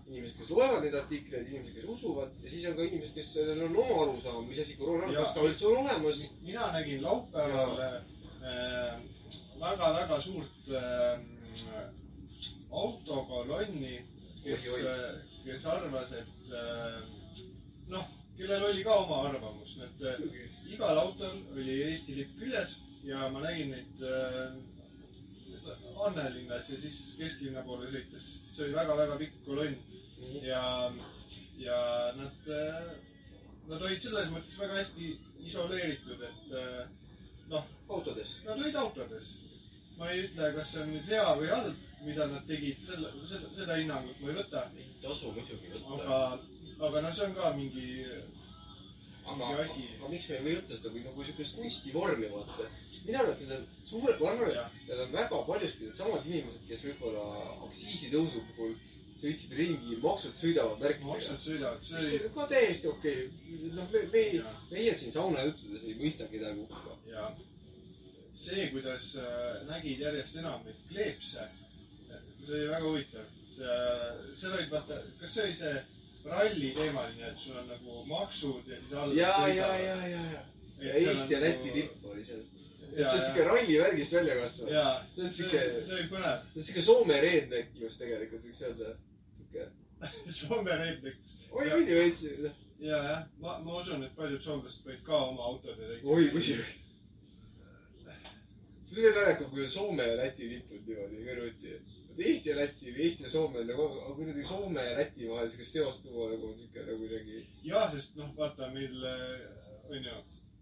inimesed, 0.08 0.36
kes 0.40 0.50
loevad 0.52 0.84
neid 0.86 0.96
artikleid, 0.98 1.48
inimesed, 1.50 1.78
kes 1.80 1.90
usuvad 1.96 2.44
ja 2.44 2.52
siis 2.52 2.68
on 2.70 2.76
ka 2.78 2.86
inimesed, 2.86 3.16
kes 3.16 3.32
sellel 3.36 3.64
on 3.68 3.80
oma 3.84 4.02
arusaam, 4.04 4.44
mis 4.50 4.62
asi 4.64 4.76
koroona 4.80 5.10
on, 5.10 5.16
kas 5.18 5.34
ta 5.36 5.46
üldse 5.48 5.68
on 5.68 5.82
olemas. 5.86 6.22
mina 6.46 6.72
nägin 6.76 7.04
laupäeval 7.04 7.82
äh, 7.82 9.02
väga-väga 9.62 10.22
suurt 10.22 10.72
äh, 10.74 11.20
autokolonni, 12.72 14.00
kes 14.44 14.68
oi., 14.74 14.82
kes 15.46 15.66
arvas, 15.66 16.12
et 16.18 16.54
äh, 16.56 17.00
noh, 17.92 18.08
kellel 18.38 18.68
oli 18.70 18.84
ka 18.86 18.98
oma 19.04 19.24
arvamus, 19.30 19.76
et 19.86 20.06
äh, 20.08 20.22
igal 20.74 20.98
autol 20.98 21.42
oli 21.56 21.82
Eesti 21.88 22.18
lipp 22.20 22.38
küljes 22.40 22.76
ja 23.06 23.30
ma 23.34 23.44
nägin 23.46 23.74
neid 23.76 24.06
äh, 24.06 24.54
Annelinnas 26.02 26.70
ja 26.70 26.78
siis 26.82 27.02
kesklinna 27.20 27.62
poole 27.66 27.90
sõites, 27.92 28.26
sest 28.26 28.56
see 28.56 28.68
oli 28.68 28.78
väga-väga 28.80 29.18
pikk 29.20 29.44
kolonn 29.46 29.76
ja, 30.42 30.64
ja 31.62 31.82
nad, 32.18 32.50
nad 33.68 33.78
olid 33.78 34.02
selles 34.02 34.32
mõttes 34.34 34.58
väga 34.58 34.80
hästi 34.80 35.12
isoleeritud, 35.50 36.26
et 36.26 36.58
äh, 36.58 36.82
noh, 37.52 37.70
autodes. 37.90 38.36
nad 38.46 38.58
olid 38.58 38.76
autodes. 38.76 39.30
Ma 40.02 40.12
ei 40.12 40.26
ütle, 40.26 40.52
kas 40.58 40.74
see 40.74 40.82
on 40.82 40.94
nüüd 40.96 41.10
hea 41.14 41.26
või 41.38 41.50
halb, 41.54 41.82
mida 42.02 42.26
nad 42.32 42.46
tegid, 42.50 42.80
selle, 42.88 43.12
seda, 43.30 43.50
seda 43.54 43.78
hinnangut 43.78 44.22
ma 44.22 44.32
ei 44.32 44.38
võta, 44.42 44.64
ei 44.82 44.88
tasu 45.04 45.34
muidugi 45.36 45.74
võtta. 45.76 45.98
aga, 45.98 46.22
aga 46.88 47.04
noh, 47.06 47.18
see 47.18 47.28
on 47.28 47.36
ka 47.38 47.52
mingi 47.58 47.90
aga 49.32 49.50
aga 49.54 49.66
miks 50.10 50.30
me 50.30 50.40
ei 50.40 50.56
võtta 50.58 50.78
seda 50.78 50.94
kui 50.94 51.04
nagu 51.06 51.26
siukest 51.28 51.60
kunstivormi, 51.60 52.32
vaata. 52.34 52.70
mina 53.06 53.22
arvan, 53.22 53.36
et 53.36 53.44
need 53.46 53.54
on 53.58 53.68
suured, 53.90 54.22
ma 54.22 54.32
arvan, 54.32 54.56
et 54.56 54.88
need 54.88 55.04
on 55.06 55.14
väga 55.18 55.44
paljuski 55.50 55.90
needsamad 55.90 56.26
inimesed, 56.32 56.66
kes 56.70 56.88
võib-olla 56.88 57.28
aktsiisitõusu 57.68 58.44
puhul 58.56 58.76
sõitsid 59.22 59.56
ringi, 59.58 59.98
maksud 60.02 60.38
sõidavad 60.42 60.82
märkidega. 60.82 61.12
maksud 61.14 61.46
sõidavad, 61.46 61.86
see 61.86 62.02
see 62.02 62.20
oli 62.20 62.30
on 62.32 62.36
ka 62.40 62.50
täiesti 62.56 62.90
okei 62.90 63.24
okay.. 63.28 63.72
noh, 63.78 63.90
me, 63.94 64.04
me, 64.16 64.26
meie 64.74 64.96
siin 64.98 65.14
saunajuttudes 65.14 65.88
ei 65.88 65.98
mõista 66.02 66.30
kedagi 66.32 66.66
hukka. 66.66 67.26
Ja 68.42 68.56
see, 68.56 68.70
kuidas 68.72 69.16
äh, 69.16 69.68
nägid 69.68 70.00
järjest 70.02 70.36
enam 70.36 70.64
neid 70.66 70.78
kleepse, 70.90 71.48
see 72.46 72.54
oli 72.56 72.70
väga 72.70 72.86
huvitav. 72.86 73.26
see, 73.56 73.74
seal 74.40 74.56
olid 74.56 74.72
vaata, 74.72 75.02
kas 75.20 75.34
see 75.36 75.44
oli 75.44 75.58
see 75.60 75.74
ralli 76.26 76.72
teemaline, 76.76 77.28
et 77.28 77.38
sul 77.40 77.58
on 77.58 77.68
nagu 77.70 78.04
maksud 78.06 78.68
ja 78.68 78.80
siis 78.80 78.94
all. 78.94 79.14
ja, 79.18 79.48
ja, 79.48 79.70
ja, 79.78 79.96
ja, 80.08 80.24
ja. 80.32 80.42
ja 80.80 80.94
Eesti 80.94 81.34
ja 81.34 81.42
Läti. 81.42 81.74
lipp 81.76 82.06
oli 82.06 82.26
seal. 82.26 82.42
see 82.96 83.06
on 83.06 83.22
siuke 83.22 83.44
rallivärgist 83.44 84.14
välja 84.14 84.36
kasvanud. 84.42 84.74
ja, 84.74 85.06
See 85.16 85.24
on 85.24 85.34
siuke-, 85.38 85.86
see 85.86 85.96
oli 86.00 86.10
põnev. 86.10 86.44
see 86.54 86.62
on 86.62 86.70
siuke 86.70 86.86
Soome 86.90 87.22
reedneklus 87.22 87.98
tegelikult 88.02 88.46
võiks 88.50 88.66
öelda. 88.66 88.96
siuke, 89.38 89.68
Soome 90.42 90.78
reetlik. 90.84 91.18
oi, 91.52 91.72
oli 91.72 91.96
veits. 91.96 92.24
ja, 92.80 92.98
jah, 92.98 93.26
ma, 93.40 93.60
ma 93.60 93.82
usun, 93.84 94.04
et 94.04 94.16
paljud 94.18 94.42
soomlased 94.42 94.86
panid 94.86 95.04
ka 95.06 95.26
oma 95.30 95.52
autode 95.54 95.78
tegema. 95.82 96.16
oi, 96.16 96.32
muidugi. 96.34 96.81
See 98.96 99.08
on 99.08 99.18
naljakam, 99.18 99.50
kui 99.52 99.64
on 99.64 99.72
Soome 99.76 100.08
ja 100.08 100.18
Läti 100.20 100.50
lipud 100.50 100.88
niimoodi 100.88 101.24
kõrvuti. 101.28 101.78
Eesti 102.18 102.52
ja 102.52 102.58
Läti 102.58 102.92
või 102.92 103.06
Eesti 103.06 103.28
ja 103.28 103.32
Soome 103.32 103.62
on 103.62 103.72
nagu, 103.72 103.88
aga 104.02 104.18
kuidagi 104.18 104.44
Soome 104.50 104.84
ja 104.90 104.98
Läti 104.98 105.30
vahel 105.30 105.50
siukest 105.54 105.78
seost 105.78 106.04
tuua 106.04 106.28
nagu 106.34 106.52
on 106.52 106.60
siuke 106.60 106.84
nagu 106.88 107.00
kuidagi. 107.06 107.46
ja, 107.64 107.86
sest 107.96 108.20
noh, 108.20 108.34
vaata 108.38 108.70
meil 108.76 109.08
äh, 109.14 109.48
on 109.90 110.10
ju, 110.10 110.20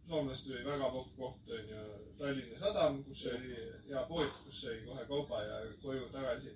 soomlastel 0.09 0.55
oli 0.57 0.69
väga 0.69 0.91
popp 0.93 1.17
koht 1.17 1.51
on 1.57 1.73
ju 1.73 1.81
Tallinna 2.21 2.61
Sadam, 2.61 3.03
kus 3.07 3.25
oli 3.33 3.57
hea 3.89 4.05
pood, 4.11 4.31
kus 4.45 4.61
sai 4.61 4.79
kohe 4.85 5.09
kauba 5.09 5.43
ja 5.45 5.59
koju 5.81 6.07
tagasi 6.13 6.55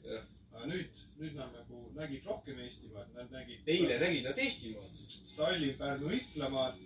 aga 0.54 0.70
nüüd, 0.70 1.04
nüüd 1.20 1.38
nad 1.38 1.54
nagu 1.58 1.80
nägid 1.98 2.26
rohkem 2.30 2.60
Eestimaad, 2.62 3.10
nad 3.18 3.32
nägid. 3.34 3.62
eile 3.76 4.00
nägid 4.02 4.28
nad 4.28 4.42
Eestimaad. 4.46 5.00
Tallinn, 5.38 5.78
Pärnu, 5.80 6.12
Iklamaad. 6.18 6.78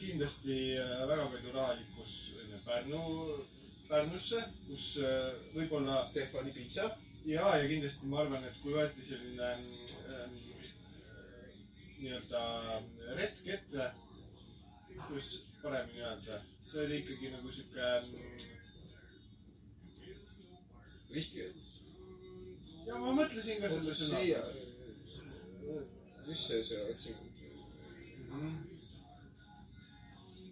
Kindlasti 0.00 0.78
äh, 0.78 1.08
väga 1.08 1.26
palju 1.32 1.52
raha 1.52 1.74
liikus 1.74 2.32
on 2.40 2.50
ju 2.50 2.58
Pärnu, 2.64 3.02
Pärnusse, 3.88 4.40
kus 4.66 4.96
äh, 4.96 5.34
võib-olla 5.54 6.06
Stefani 6.08 6.52
pitsa. 6.52 6.96
ja, 7.26 7.56
ja 7.56 7.68
kindlasti 7.68 8.06
ma 8.06 8.20
arvan, 8.20 8.44
et 8.44 8.56
kui 8.62 8.72
võeti 8.72 9.04
selline 9.08 9.50
ähm, 9.52 10.34
nii-öelda 12.00 12.42
retk 13.16 13.46
ette, 13.56 13.86
kuidas 15.06 15.30
paremini 15.62 16.04
öelda, 16.04 16.42
see 16.70 16.84
oli 16.84 16.98
ikkagi 17.00 17.30
nagu 17.32 17.52
sihuke 17.52 17.80
ähm, 17.80 18.12
ristikäik. 21.14 21.56
ja 22.86 23.00
ma 23.00 23.16
mõtlesin 23.22 23.60
ka 23.62 23.72
selle 23.72 23.96
sõna 23.96 24.20
siia. 24.20 24.44
mis 26.26 26.46
see, 26.46 26.62
see 26.64 26.86
otsing? 26.90 27.26
Mhm. 28.28 28.73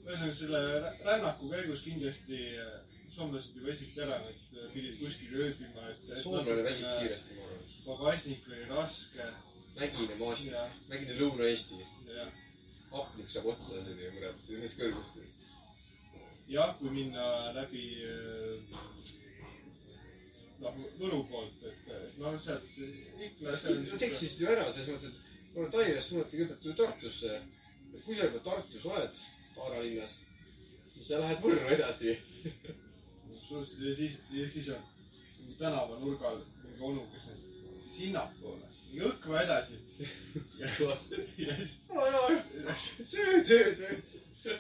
Ühesõnaga 0.07 0.35
selle 0.35 0.61
rä- 0.85 0.97
rännaku 1.07 1.51
käigus 1.53 1.83
kindlasti 1.87 2.41
äh, 2.59 2.73
soomlased 3.15 3.57
ju 3.57 3.67
väsisid 3.67 3.99
ära, 4.05 4.19
nad 4.25 4.59
äh, 4.59 4.69
pidid 4.75 4.99
kuskil 5.01 5.35
ööbima, 5.45 5.89
et. 5.93 6.23
soomlane 6.25 6.63
väsib. 6.67 6.87
kiiresti, 7.01 7.39
ma 7.39 7.49
arvan. 7.49 7.67
pagasnik 7.87 8.49
oli 8.49 8.65
raske 8.71 9.33
Mägine 9.73 10.17
maastik, 10.21 10.57
Mägine 10.89 11.15
Lõuna-Eesti. 11.17 11.79
hapnik 12.93 13.31
saab 13.33 13.47
otsa, 13.55 13.79
onju, 13.81 14.11
kurat, 14.17 14.43
nendes 14.49 14.75
kõrgustes. 14.77 15.31
jah, 16.49 16.75
kui 16.79 16.91
minna 16.93 17.53
läbi 17.57 17.85
äh, 18.05 18.91
noh, 20.63 20.81
Võru 21.01 21.23
poolt, 21.31 21.65
et 21.67 21.93
et 21.97 22.19
noh, 22.21 22.37
sealt 22.41 22.79
on 22.79 23.85
Nad 23.93 24.07
eksisid 24.09 24.43
ju 24.45 24.51
ära 24.53 24.69
selles 24.71 24.91
mõttes, 24.93 25.09
et 25.09 25.55
mulle 25.57 25.71
Tallinnast 25.73 26.13
suunati 26.13 26.37
kõigepealt 26.41 26.69
ju 26.69 26.75
Tartusse. 26.81 27.41
kui 28.05 28.17
sa 28.17 28.29
juba 28.29 28.39
Tartus 28.45 28.85
oled, 28.89 29.19
Taara 29.55 29.83
linnas, 29.83 30.19
siis 30.95 31.09
sa 31.09 31.21
lähed 31.21 31.41
Võrru 31.45 31.69
edasi. 31.77 32.17
absoluutselt 33.35 33.81
ja 33.81 33.95
siis, 33.97 34.19
ja 34.31 34.51
siis 34.51 34.69
on 34.69 34.83
tänavanurgal 35.59 36.43
mingi 36.63 36.81
onu, 36.81 37.07
kes 37.13 37.27
on 37.33 37.39
sinnapoole, 37.97 38.69
Õkva 38.93 39.39
edasi. 39.41 39.79
ja 40.59 40.69
siis 42.77 43.11
töö, 43.11 43.45
töö, 43.47 43.75
töö. 43.77 44.59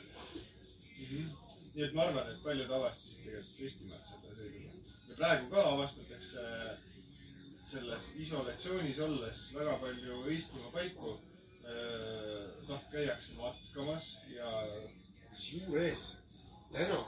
nii 1.75 1.85
et 1.85 1.93
ma 1.93 2.07
arvan, 2.07 2.31
et 2.33 2.43
paljud 2.45 2.71
avastasid 2.71 3.19
tegelikult 3.25 3.61
Eestimaad 3.67 4.09
selle 4.09 4.35
sõiduga. 4.39 4.71
ja 5.09 5.19
praegu 5.19 5.51
ka 5.53 5.67
avastatakse 5.73 6.47
selles 7.73 8.09
isolatsioonis 8.25 8.99
olles 9.09 9.45
väga 9.55 9.77
palju 9.85 10.25
Eestimaa 10.33 10.73
paiku. 10.73 11.19
noh, 12.69 12.83
käiakse 12.93 13.37
matkamas 13.39 14.17
ja 14.33 14.51
kusjuures 15.31 16.09
täna, 16.73 17.01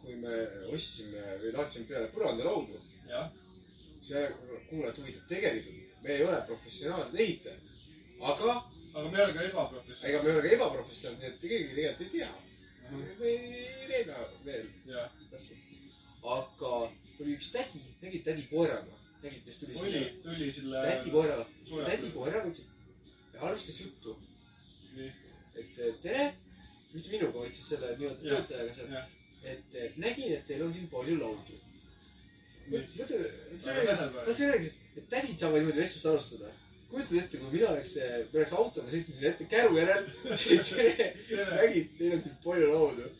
kui 0.00 0.16
me 0.16 0.36
ostsime 0.74 1.22
või 1.42 1.54
laadsime 1.56 1.88
peale 1.90 2.10
põrandalaudu, 2.14 2.80
see 4.08 4.26
kuulajad 4.70 5.00
huvitab, 5.00 5.26
tegelikult 5.28 6.02
me 6.04 6.14
ei 6.16 6.24
ole 6.24 6.38
professionaalsed 6.48 7.18
ehitajad, 7.20 7.72
aga 8.20 8.54
aga 8.94 9.08
me 9.08 9.18
ei 9.18 9.24
ole 9.24 9.34
ka 9.34 9.42
ega 9.42 9.50
ebaprofessionaalid. 9.50 10.24
me 10.24 10.30
ei 10.30 10.36
ole 10.36 10.48
ka 10.48 10.54
ebaprofessionaalid, 10.56 11.20
nii 11.22 11.30
et 11.30 11.40
keegi 11.40 11.74
tegelikult 11.74 12.00
ei 12.00 12.10
tea. 12.14 12.30
me 12.90 13.26
ei 13.28 13.86
reeda 13.90 14.16
veel 14.44 14.66
jah, 14.86 15.10
aga 16.36 16.72
oli 17.20 17.36
üks 17.36 17.50
tädi, 17.52 17.82
nägid 18.02 18.24
tädi 18.24 18.46
koeraga, 18.50 18.98
nägid, 19.22 19.44
kes 19.44 19.60
tuli 19.60 19.78
oli, 19.78 20.02
tuli 20.24 20.52
selle. 20.56 20.82
tädi 20.88 21.10
koera, 21.14 21.38
Suve- 21.68 21.86
tädi 21.90 22.10
koeraga 22.16 22.48
ütles, 22.50 22.66
ja 22.66 22.69
alustas 23.42 23.80
juttu, 23.80 24.16
et 24.98 25.78
eh, 25.78 25.94
tere, 26.02 26.26
mitte 26.92 27.10
minuga, 27.10 27.38
vaid 27.38 27.54
siis 27.56 27.68
selle 27.72 27.92
nii-öelda 27.98 28.22
töötajaga 28.22 28.74
seal, 28.76 28.94
jah, 28.94 29.10
et 29.52 29.76
eh, 29.80 29.98
nägin, 30.02 30.34
et 30.36 30.46
teil 30.48 30.64
on 30.66 30.72
siin 30.74 30.88
palju 30.92 31.18
laudu. 31.20 31.60
mõtle, 32.70 33.20
see 33.62 33.76
oli, 33.76 33.94
no 34.26 34.34
see 34.34 34.50
oli, 34.56 34.72
et 34.96 35.08
tädid 35.10 35.40
saavad 35.40 35.62
niimoodi 35.62 35.82
vestlust 35.82 36.10
alustada. 36.12 36.52
kujutad 36.90 37.16
ette, 37.22 37.38
kui 37.38 37.52
mina 37.54 37.68
oleks, 37.70 37.96
ma 37.96 38.38
oleks 38.38 38.52
autoga 38.52 38.92
sõitnud 38.92 39.16
sinna 39.16 39.30
ette 39.30 39.48
käru 39.50 39.76
järel 39.78 40.06
nägid, 41.60 41.92
teil 41.98 42.16
on 42.16 42.24
siin 42.26 42.38
palju 42.44 42.72
laudu. 42.74 43.10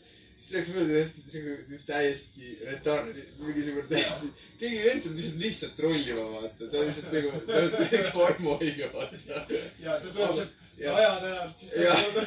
Siis 0.41 0.55
oleks 0.57 0.71
mõeldud, 0.75 0.95
et 1.01 1.35
see 1.35 1.53
on 1.55 1.83
täiesti 1.87 2.55
retard, 2.67 3.19
mingisugune 3.39 3.85
täiesti, 3.91 4.31
keegi 4.59 4.79
ei 4.79 4.87
vend 4.89 5.05
tuleb 5.05 5.43
lihtsalt 5.45 5.77
trollima, 5.77 6.25
vaata, 6.33 6.71
ta 6.71 6.81
on 6.81 6.89
lihtsalt 6.89 7.13
nagu, 7.17 7.43
ta 7.47 7.61
on 7.61 7.77
see 7.77 8.01
vaimuhaige, 8.17 8.89
vaata. 8.95 9.45
ja 9.85 9.99
ta 10.01 10.09
tuleb 10.09 10.35
sealt 10.39 10.59
ja 10.81 10.91
Raja 10.91 11.19
tänavalt, 11.19 11.59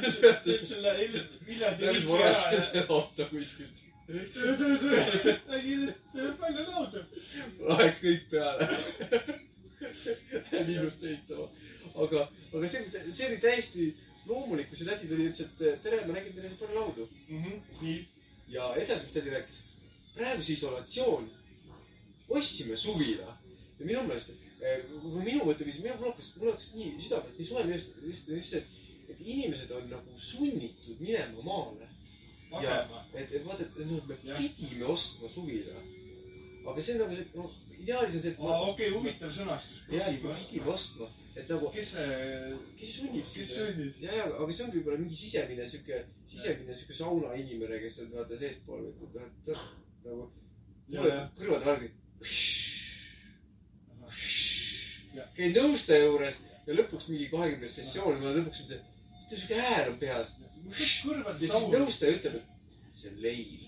siis 0.02 0.18
ta 0.20 0.32
teeb 0.44 0.66
selle 0.66 0.92
Viljandi 1.46 1.86
ta 1.86 2.08
varastas 2.08 2.68
ära 2.70 2.80
ja 2.80 2.86
auto 2.88 3.26
kuskilt. 3.30 3.82
töö, 4.06 4.56
töö, 4.56 4.78
töö. 4.78 5.34
nägin, 5.48 5.88
et 5.88 6.12
teil 6.12 6.28
on 6.28 6.36
palju 6.38 6.66
laudu. 6.70 7.04
Läheks 7.68 8.02
kõik 8.04 8.26
peale. 8.30 8.68
miinust 10.66 11.04
ehitama. 11.04 11.48
aga, 11.94 12.28
aga 12.52 12.68
see, 12.68 13.06
see 13.10 13.28
oli 13.28 13.40
täiesti 13.42 13.88
loomulik, 14.26 14.68
kui 14.68 14.78
see 14.78 14.88
tädi 14.88 15.08
tuli 15.08 15.26
ja 15.26 15.32
ütles, 15.32 15.50
et 15.50 15.82
tere, 15.84 16.02
ma 16.06 16.16
nägin 16.16 16.36
teil 16.36 16.50
on 16.50 16.58
palju 16.60 16.78
laudu. 16.80 17.08
nii, 17.80 17.96
ja 18.54 18.70
edasi, 18.80 19.06
mis 19.06 19.16
tädi 19.16 19.34
rääkis. 19.34 19.62
praegu 20.14 20.42
see 20.42 20.54
isolatsioon, 20.58 21.28
ostsime 22.28 22.76
suvila 22.76 23.36
ja 23.78 23.86
minu 23.86 24.04
meelest, 24.08 24.30
kui 25.02 25.24
minu 25.24 25.48
mõtteviis, 25.48 25.80
minu 25.82 25.96
hakkas, 26.00 26.30
mul 26.38 26.52
hakkas 26.52 26.70
nii 26.76 26.92
südamelt 27.02 27.38
nii 27.38 27.48
soe 27.48 27.64
just 27.74 28.30
see, 28.50 28.62
et 29.08 29.20
inimesed 29.20 29.72
on 29.74 29.90
nagu 29.90 30.18
sunnitud 30.18 31.00
minema 31.00 31.42
maale. 31.42 31.90
magema. 32.50 33.04
et, 33.14 33.32
et 33.32 33.44
vaata, 33.44 33.64
et 33.64 33.86
noh, 33.86 34.04
me 34.06 34.16
Jah. 34.24 34.38
pidime 34.38 34.86
ostma 34.86 35.28
suvila. 35.28 35.80
aga 36.66 36.82
see 36.82 36.94
on 36.94 37.00
nagu 37.02 37.16
see, 37.16 37.26
noh, 37.34 37.50
ideaalis 37.84 38.16
on 38.16 38.24
see, 38.24 38.32
et 38.32 38.40
aa, 38.40 38.60
okei, 38.70 38.90
huvitav 38.94 39.32
sõnastus. 39.34 39.82
jääd 39.92 40.20
pügib 40.22 40.68
vastu, 40.68 41.08
et 41.36 41.50
nagu, 41.50 41.70
kes 41.74 41.90
see, 41.94 42.06
kes 42.78 42.94
sunnib 42.98 43.26
kes 43.28 43.50
sind? 43.50 43.58
sundis? 43.58 43.98
ja, 44.04 44.14
ja, 44.20 44.28
aga 44.30 44.48
see 44.52 44.66
ongi 44.66 44.78
võib-olla 44.80 45.02
mingi 45.02 45.18
sisemine 45.18 45.66
sihuke, 45.70 46.00
sisemine 46.30 46.76
sihuke 46.78 46.96
sauna 46.98 47.34
inimene, 47.40 47.80
kes 47.84 48.00
on 48.04 48.14
vaata 48.14 48.40
seestpool, 48.40 48.88
et, 48.88 49.04
et 49.04 49.52
noh, 49.52 49.66
nagu 50.06 50.30
ja, 50.94 51.20
kõrvad 51.38 51.68
värgid. 51.68 52.00
Jah. 55.14 55.28
käin 55.36 55.54
nõustaja 55.54 56.08
juures 56.08 56.40
ja 56.66 56.74
lõpuks 56.74 57.10
mingi 57.12 57.28
kahekümnes 57.30 57.76
sessioon, 57.78 58.18
ma 58.22 58.32
lõpuks 58.34 58.64
ütlen, 58.64 58.82
et 59.20 59.36
sihuke 59.36 59.60
hääl 59.60 59.92
on 59.92 60.00
peas. 60.00 60.34
ja 60.40 60.74
siis 60.80 60.96
nõustaja 61.04 62.18
ütleb, 62.18 62.40
et 62.40 62.98
see 63.02 63.12
on 63.12 63.22
leil. 63.22 63.63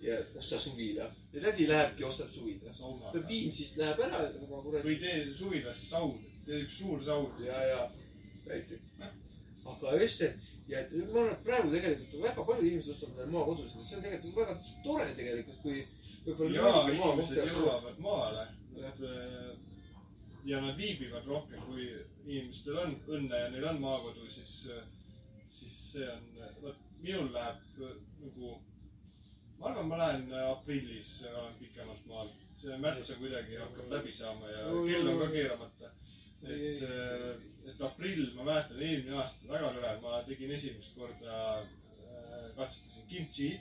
Ja 0.00 0.18
et 0.18 0.36
osta 0.36 0.60
suvila. 0.60 1.10
ja 1.32 1.40
tädi 1.40 1.68
lähebki, 1.68 2.04
ostab 2.04 2.30
suvila. 2.30 2.72
no. 2.80 3.28
viin 3.28 3.52
siis 3.52 3.76
läheb 3.76 4.00
ära 4.00 4.22
ja 4.22 4.46
ma 4.48 4.62
kuradi. 4.62 4.88
või 4.88 4.98
tee 5.00 5.34
suvilas 5.34 5.88
saun, 5.90 6.18
tee 6.46 6.62
üks 6.64 6.78
suur 6.78 7.04
saun. 7.04 7.32
ja, 7.44 7.62
ja 7.62 7.90
näiteks. 8.46 8.94
aga 9.64 9.96
just 10.02 10.22
see, 10.22 10.34
ja 10.68 10.80
et 10.80 10.92
ma 10.92 11.20
arvan, 11.20 11.32
et 11.32 11.44
praegu 11.44 11.72
tegelikult 11.74 12.22
väga 12.22 12.44
paljud 12.44 12.66
inimesed 12.66 12.94
ostavad 12.94 13.12
endale 13.12 13.32
maakodusid, 13.36 13.88
see 13.88 13.96
on 13.96 14.06
tegelikult 14.06 14.36
väga 14.36 14.54
tore 14.84 15.08
tegelikult, 15.18 15.58
kui 15.64 15.82
võib-olla 16.26 16.54
ja 16.56 16.70
mõnigi 16.76 17.02
maakoht 17.02 17.34
inimesed 17.34 17.58
jõuavad 17.58 18.00
maale, 18.06 18.46
et 18.80 19.04
äh, 19.10 19.50
ja 20.44 20.60
nad 20.64 20.76
viibivad 20.76 21.26
rohkem, 21.28 21.60
kui 21.68 21.90
inimestel 22.24 22.78
on 22.80 22.96
õnne 23.18 23.44
ja 23.44 23.52
neil 23.52 23.68
on 23.74 23.80
maakodu, 23.82 24.28
siis, 24.32 24.56
siis 25.58 25.84
see 25.92 26.08
on, 26.08 26.28
vot 26.62 26.86
minul 27.04 27.32
läheb 27.34 27.82
äh, 27.84 27.96
nagu, 28.24 28.56
ma 29.60 29.66
arvan, 29.68 29.88
ma 29.88 29.98
lähen 29.98 30.32
äh, 30.32 30.50
aprillis, 30.50 31.20
olen 31.28 31.54
pikemalt 31.58 32.06
maal. 32.06 32.30
see 32.60 32.76
märts 32.76 33.08
on 33.10 33.16
kuidagi 33.22 33.56
hakkab 33.56 33.86
läbi 33.88 34.10
saama 34.12 34.48
ja 34.50 34.64
kell 34.68 35.06
on 35.08 35.18
ka 35.18 35.28
keeramata. 35.32 35.90
et, 36.42 36.82
et 37.68 37.80
aprill, 37.80 38.26
ma 38.36 38.44
mäletan 38.44 38.82
eelmine 38.82 39.16
aasta 39.16 39.48
väga 39.48 39.70
tore, 39.76 39.94
ma 40.02 40.20
tegin 40.26 40.52
esimest 40.56 40.94
korda, 40.96 41.38
katsetasin 42.56 43.06
kimchi'd. 43.08 43.60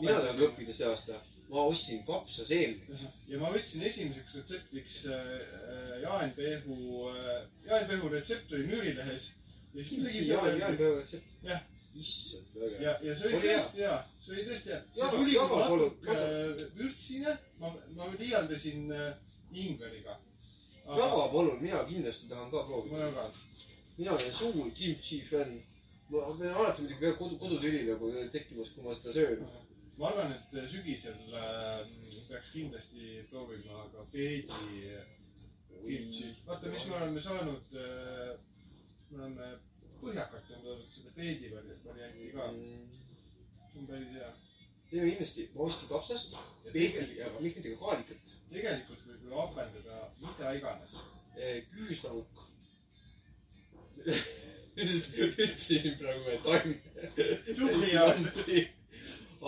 mina 0.00 0.20
tahan 0.20 0.44
õppida 0.46 0.76
see 0.78 0.86
aasta. 0.86 1.18
ma 1.50 1.66
ostsin 1.72 2.04
kapsaseemneid. 2.06 3.10
ja 3.32 3.42
ma 3.42 3.50
võtsin 3.56 3.82
esimeseks 3.90 4.38
retseptiks 4.38 5.02
äh, 5.10 5.98
jaanpehu, 6.02 7.10
jaanpehu 7.66 8.14
retsept 8.14 8.52
oli 8.52 8.70
Müürilehes. 8.70 9.32
Jaan, 9.74 10.58
Jaan 10.58 10.76
Pööra 10.78 11.02
retsept. 11.02 11.34
Jah. 11.46 11.62
issand, 11.94 12.46
väga 12.54 12.82
ja, 12.82 12.92
ja 13.02 13.14
see 13.18 13.28
oli 13.34 13.48
hea. 13.48 13.58
tõesti 13.58 13.82
hea, 13.82 13.96
see 14.24 14.32
oli 14.34 14.44
tõesti 14.48 14.70
hea. 14.72 14.80
see 14.94 15.02
Jaga- 15.02 15.16
tuli 15.16 15.34
jaga 15.34 15.60
nagu 15.62 15.76
natuke 15.80 16.16
äh, 16.16 16.60
vürtsine, 16.78 17.36
ma, 17.58 17.72
ma 17.96 18.10
liialdasin 18.18 18.92
äh, 18.92 19.14
ingveriga. 19.52 20.18
väga 20.86 21.26
palun, 21.32 21.58
mina 21.62 21.84
kindlasti 21.88 22.28
tahan 22.28 22.50
ka 22.50 22.64
proovida. 22.68 23.30
mina 23.98 24.12
olen 24.12 24.32
suur 24.32 24.70
kimchi 24.74 25.20
fänn. 25.30 25.62
ma, 26.10 26.28
ma 26.38 26.52
alati 26.54 26.82
muidugi 26.82 27.16
kodu, 27.18 27.38
kodutüli 27.38 27.82
nagu 27.90 28.12
tekkimas, 28.32 28.70
kui 28.74 28.84
ma 28.84 28.94
seda 28.94 29.12
söön. 29.12 29.46
ma 29.98 30.08
arvan, 30.08 30.32
et 30.32 30.70
sügisel 30.70 31.18
äh, 31.34 31.86
peaks 32.28 32.52
kindlasti 32.52 33.24
proovima 33.30 33.88
ka 33.92 34.06
peedi 34.12 34.94
kimchi. 35.86 36.36
vaata, 36.46 36.68
mis 36.68 36.86
me 36.86 36.94
oleme 36.96 37.20
saanud 37.20 37.74
äh,, 37.74 38.38
me 39.10 39.22
oleme 39.24 39.50
põhjakalt 40.00 40.52
on 40.56 40.62
tulnud 40.64 40.94
seda 40.94 41.12
peedi 41.16 41.50
vari- 41.52 41.78
varianti 41.84 42.30
ka, 42.34 42.48
see 43.70 43.80
on 43.80 43.86
päris 43.86 44.12
hea. 44.16 44.32
teeme 44.90 45.10
kindlasti, 45.10 45.48
ma 45.54 45.62
ostsin 45.66 45.88
kapsast, 45.88 46.36
tegelikult, 46.64 47.16
ja 47.16 47.30
ka 47.30 47.84
kaalikat. 47.84 48.36
tegelikult 48.50 49.06
võib 49.06 49.26
ju 49.26 49.40
apendada 49.44 49.96
mida 50.20 50.52
iganes. 50.58 50.92
küüslauk. 51.72 52.46
ütlesin 54.80 55.98
praegu, 55.98 56.28
et 56.34 56.42
taim. 56.42 56.74
tubli 57.56 57.96
on. 57.98 58.30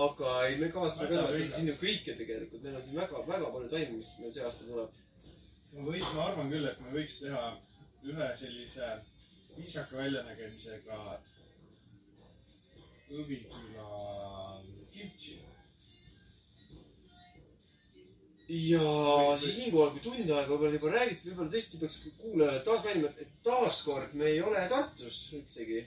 aga 0.04 0.28
ei, 0.46 0.56
me 0.56 0.68
kavatseme 0.72 1.08
kasvatada 1.08 1.36
üllas. 1.38 1.56
sinna 1.56 1.78
kõike 1.80 2.16
tegelikult, 2.20 2.62
meil 2.62 2.76
on 2.76 2.84
siin 2.84 3.00
väga, 3.00 3.24
väga 3.28 3.50
palju 3.56 3.72
taimi, 3.72 3.96
mis 4.00 4.12
meil 4.20 4.32
see 4.36 4.44
aasta 4.44 4.68
tuleb. 4.68 5.00
ma 5.72 5.88
või, 5.88 6.04
ma 6.14 6.28
arvan 6.28 6.52
küll, 6.52 6.68
et 6.68 6.80
me 6.84 6.94
võiks 6.98 7.18
teha 7.20 7.42
ühe 8.12 8.28
sellise 8.38 8.92
viisaka 9.56 9.96
väljanägemisega 9.96 11.20
Õviküla 13.12 13.88
kimchi. 14.92 15.38
ja 18.48 18.86
siinkohal, 19.40 19.90
kui 19.94 20.00
tund 20.04 20.30
aega 20.30 20.48
võib-olla 20.50 20.76
juba 20.76 20.92
räägitud, 20.92 21.30
võib-olla 21.30 21.52
tõesti 21.52 21.80
peaks 21.80 21.98
kuulajale 22.20 22.62
taas 22.66 22.82
mainima, 22.84 23.10
et 23.20 23.34
taaskord 23.44 24.14
me 24.18 24.28
ei 24.28 24.40
ole 24.44 24.64
Tartus 24.68 25.20
üldsegi. 25.36 25.86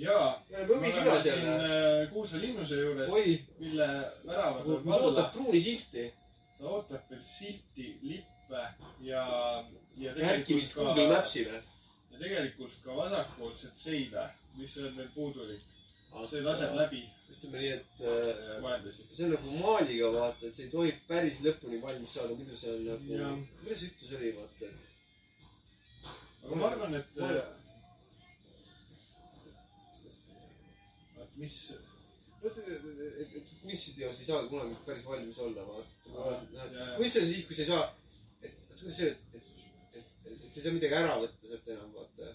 jaa, 0.00 0.42
me 0.50 0.64
oleme 0.64 1.20
siin 1.22 1.46
äh, 1.48 2.10
kuulsa 2.12 2.40
linnuse 2.40 2.80
juures, 2.80 3.12
mille 3.60 3.88
väravad 4.26 4.66
on 4.66 4.84
mis 4.84 4.94
ootab 4.94 5.16
valla. 5.16 5.28
pruuni 5.34 5.60
silti, 5.60 6.06
ta 6.58 6.68
ootab 6.76 7.12
veel 7.12 7.24
silti, 7.38 7.90
lippe 8.02 8.64
ja, 9.00 9.24
ja 9.96 10.14
märkimist 10.16 10.74
Google 10.74 11.08
Mapsile. 11.14 11.62
Ja 12.20 12.26
tegelikult 12.26 12.72
ka 12.84 12.96
vasakpoolset 12.96 13.76
seina, 13.76 14.28
mis 14.56 14.76
on 14.78 14.96
veel 14.96 15.08
puudulik. 15.14 15.60
see 16.30 16.42
laseb 16.42 16.74
läbi 16.74 17.04
ütleme 17.30 17.58
nii, 17.58 17.70
et 17.70 18.00
äh, 18.02 18.84
see 19.14 19.24
on 19.24 19.30
nagu 19.30 19.50
maaliga 19.62 20.10
vaata, 20.12 20.46
et 20.46 20.54
see 20.54 20.64
ei 20.66 20.70
tohi 20.70 20.92
päris 21.08 21.38
lõpuni 21.44 21.78
valmis 21.82 22.12
saada, 22.14 22.34
muidu 22.34 22.56
see 22.56 22.72
on 22.74 22.84
nagu 22.88 23.46
kuidas 23.62 23.78
see 23.78 23.88
ütlus 23.92 24.12
oli, 24.18 24.32
vaata, 24.36 24.66
et. 24.66 24.80
aga 26.44 26.54
ma 26.60 26.64
arvan, 26.68 26.94
et, 26.98 27.08
et 31.22 31.32
mis, 31.36 31.56
et, 32.42 32.56
et, 32.58 33.36
et 33.38 33.56
kunstiteos 33.62 34.20
ei 34.20 34.26
saa 34.28 34.48
kunagi 34.50 34.74
päris 34.84 35.06
valmis 35.06 35.38
olla, 35.38 35.62
vaata. 35.72 36.96
kunst 36.98 37.22
on 37.22 37.32
siis, 37.32 37.46
kui 37.46 37.56
sa 37.56 37.62
ei 37.62 37.72
saa, 37.72 37.84
et 38.42 38.54
kuidas 38.66 38.96
see, 38.98 39.14
et, 39.14 39.29
et, 40.50 40.56
et, 40.56 40.58
et, 40.58 40.58
et 40.58 40.58
sa 40.58 40.60
ei 40.60 40.64
saa 40.64 40.76
midagi 40.76 40.96
ära 40.98 41.18
võtta 41.20 41.46
sealt 41.46 41.68
enam, 41.68 41.90
vaata. 41.94 42.30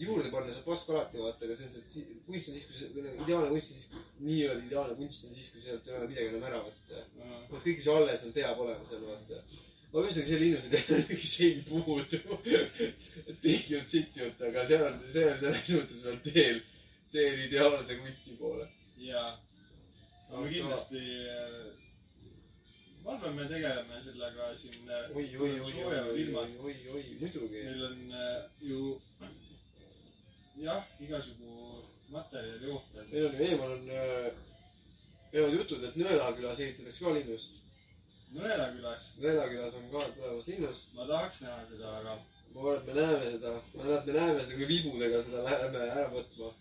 juurde 0.00 0.30
panna 0.32 0.54
saab 0.54 0.64
paska 0.64 0.92
alati, 0.94 1.18
vaata, 1.20 1.44
aga 1.44 1.56
see 1.56 1.66
on 1.68 1.88
see, 1.92 2.04
kunst 2.26 2.50
on 2.50 2.54
siis, 2.56 2.66
kui 2.66 2.78
see, 2.78 3.02
nagu 3.04 3.24
ideaalne 3.24 3.50
kunst 3.52 3.72
on 3.74 3.80
siis, 3.80 4.06
nii-öelda 4.18 4.66
ideaalne 4.66 4.94
kunst 4.98 5.26
on 5.26 5.34
siis, 5.36 5.50
kui 5.52 5.64
sealt 5.64 5.88
ei 5.88 5.96
ole 5.96 6.08
midagi 6.08 6.30
enam 6.30 6.46
ära 6.48 6.62
võtta. 6.64 7.02
vot 7.50 7.66
kõik, 7.66 7.82
mis 7.82 7.90
alles 7.94 8.24
on, 8.24 8.32
peab 8.38 8.62
olema 8.64 8.88
seal, 8.88 9.04
vaata. 9.10 9.42
aga 9.90 10.04
ühesõnaga, 10.06 10.30
see 10.30 10.40
linnus 10.40 10.64
on 10.64 11.14
üks 11.16 11.34
sein 11.36 11.62
puudu. 11.68 12.20
et 13.26 13.36
tekivad 13.44 13.86
sitt 13.92 14.16
jutt, 14.16 14.42
aga 14.48 14.66
seal 14.72 14.86
on, 14.88 14.98
see 15.12 15.28
on 15.28 15.44
selles 15.44 15.70
mõttes 15.76 16.02
veel 16.08 16.20
teel, 16.26 16.64
teel 17.12 17.44
ideaalse 17.46 18.00
kunsti 18.00 18.38
poole. 18.40 18.66
jaa. 19.04 19.30
aga 20.30 20.46
kindlasti, 20.48 21.04
ma 23.10 23.16
arvan, 23.16 23.34
me 23.34 23.48
tegeleme 23.48 24.02
sellega 24.04 24.44
siin. 24.60 24.90
oi, 25.14 25.36
oi, 25.36 25.50
oi, 25.50 25.60
oi, 25.60 25.72
soojemal 25.72 26.10
oi, 26.10 26.20
ilmal. 26.22 26.50
oi, 26.64 26.74
oi, 26.94 27.04
muidugi. 27.20 27.62
meil 27.64 27.84
on 27.84 28.12
äh, 28.12 28.42
ju 28.60 29.00
jah, 30.56 30.84
igasugu 31.00 31.82
materjali 32.08 32.70
ootel. 32.70 33.06
meil 33.12 33.26
on 33.26 33.40
eemal 33.46 33.72
on 33.76 33.90
äh,, 33.90 34.28
käivad 35.32 35.56
jutud, 35.58 35.84
et 35.88 35.96
Nõelakülas 35.98 36.62
ehitatakse 36.62 37.04
ka 37.04 37.14
linnust. 37.16 37.58
Nõela 38.36 38.70
külas 38.76 39.10
Nõelakülas 39.24 39.80
on 39.80 39.90
ka 39.94 40.06
tulemas 40.14 40.46
linnus. 40.52 40.86
ma 40.94 41.08
tahaks 41.10 41.42
näha 41.46 41.66
seda, 41.72 41.96
aga 41.98 42.16
ma 42.54 42.60
arvan, 42.60 42.78
et 42.78 42.86
me 42.86 43.00
näeme 43.00 43.34
seda, 43.34 43.56
ma 43.74 43.82
arvan, 43.82 43.98
et 43.98 44.06
me 44.06 44.18
näeme 44.20 44.40
seda, 44.44 44.54
kui 44.62 44.70
vibudega 44.70 45.24
seda 45.26 45.44
läheme 45.50 45.84
ära 45.88 46.06
võtma. 46.14 46.54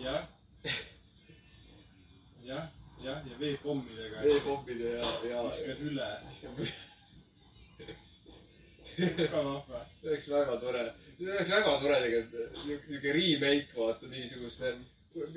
jah. 0.00 0.28
jah, 2.48 2.72
jah, 3.04 3.24
ja 3.30 3.40
veepommidega. 3.40 4.22
veepommide 4.22 4.94
ja, 4.98 5.10
ja. 5.30 5.42
viskad 5.48 5.82
üle, 5.90 6.10
see 6.40 6.52
ka 8.98 9.42
vahva. 9.44 9.86
oleks 10.04 10.28
väga 10.28 10.56
tore, 10.60 10.84
see 11.18 11.32
oleks 11.32 11.50
väga 11.50 11.74
tore 11.82 11.98
tegelikult, 12.04 12.56
niisugune 12.64 13.12
remake 13.18 13.76
vaata 13.76 14.10
niisuguste, 14.12 14.72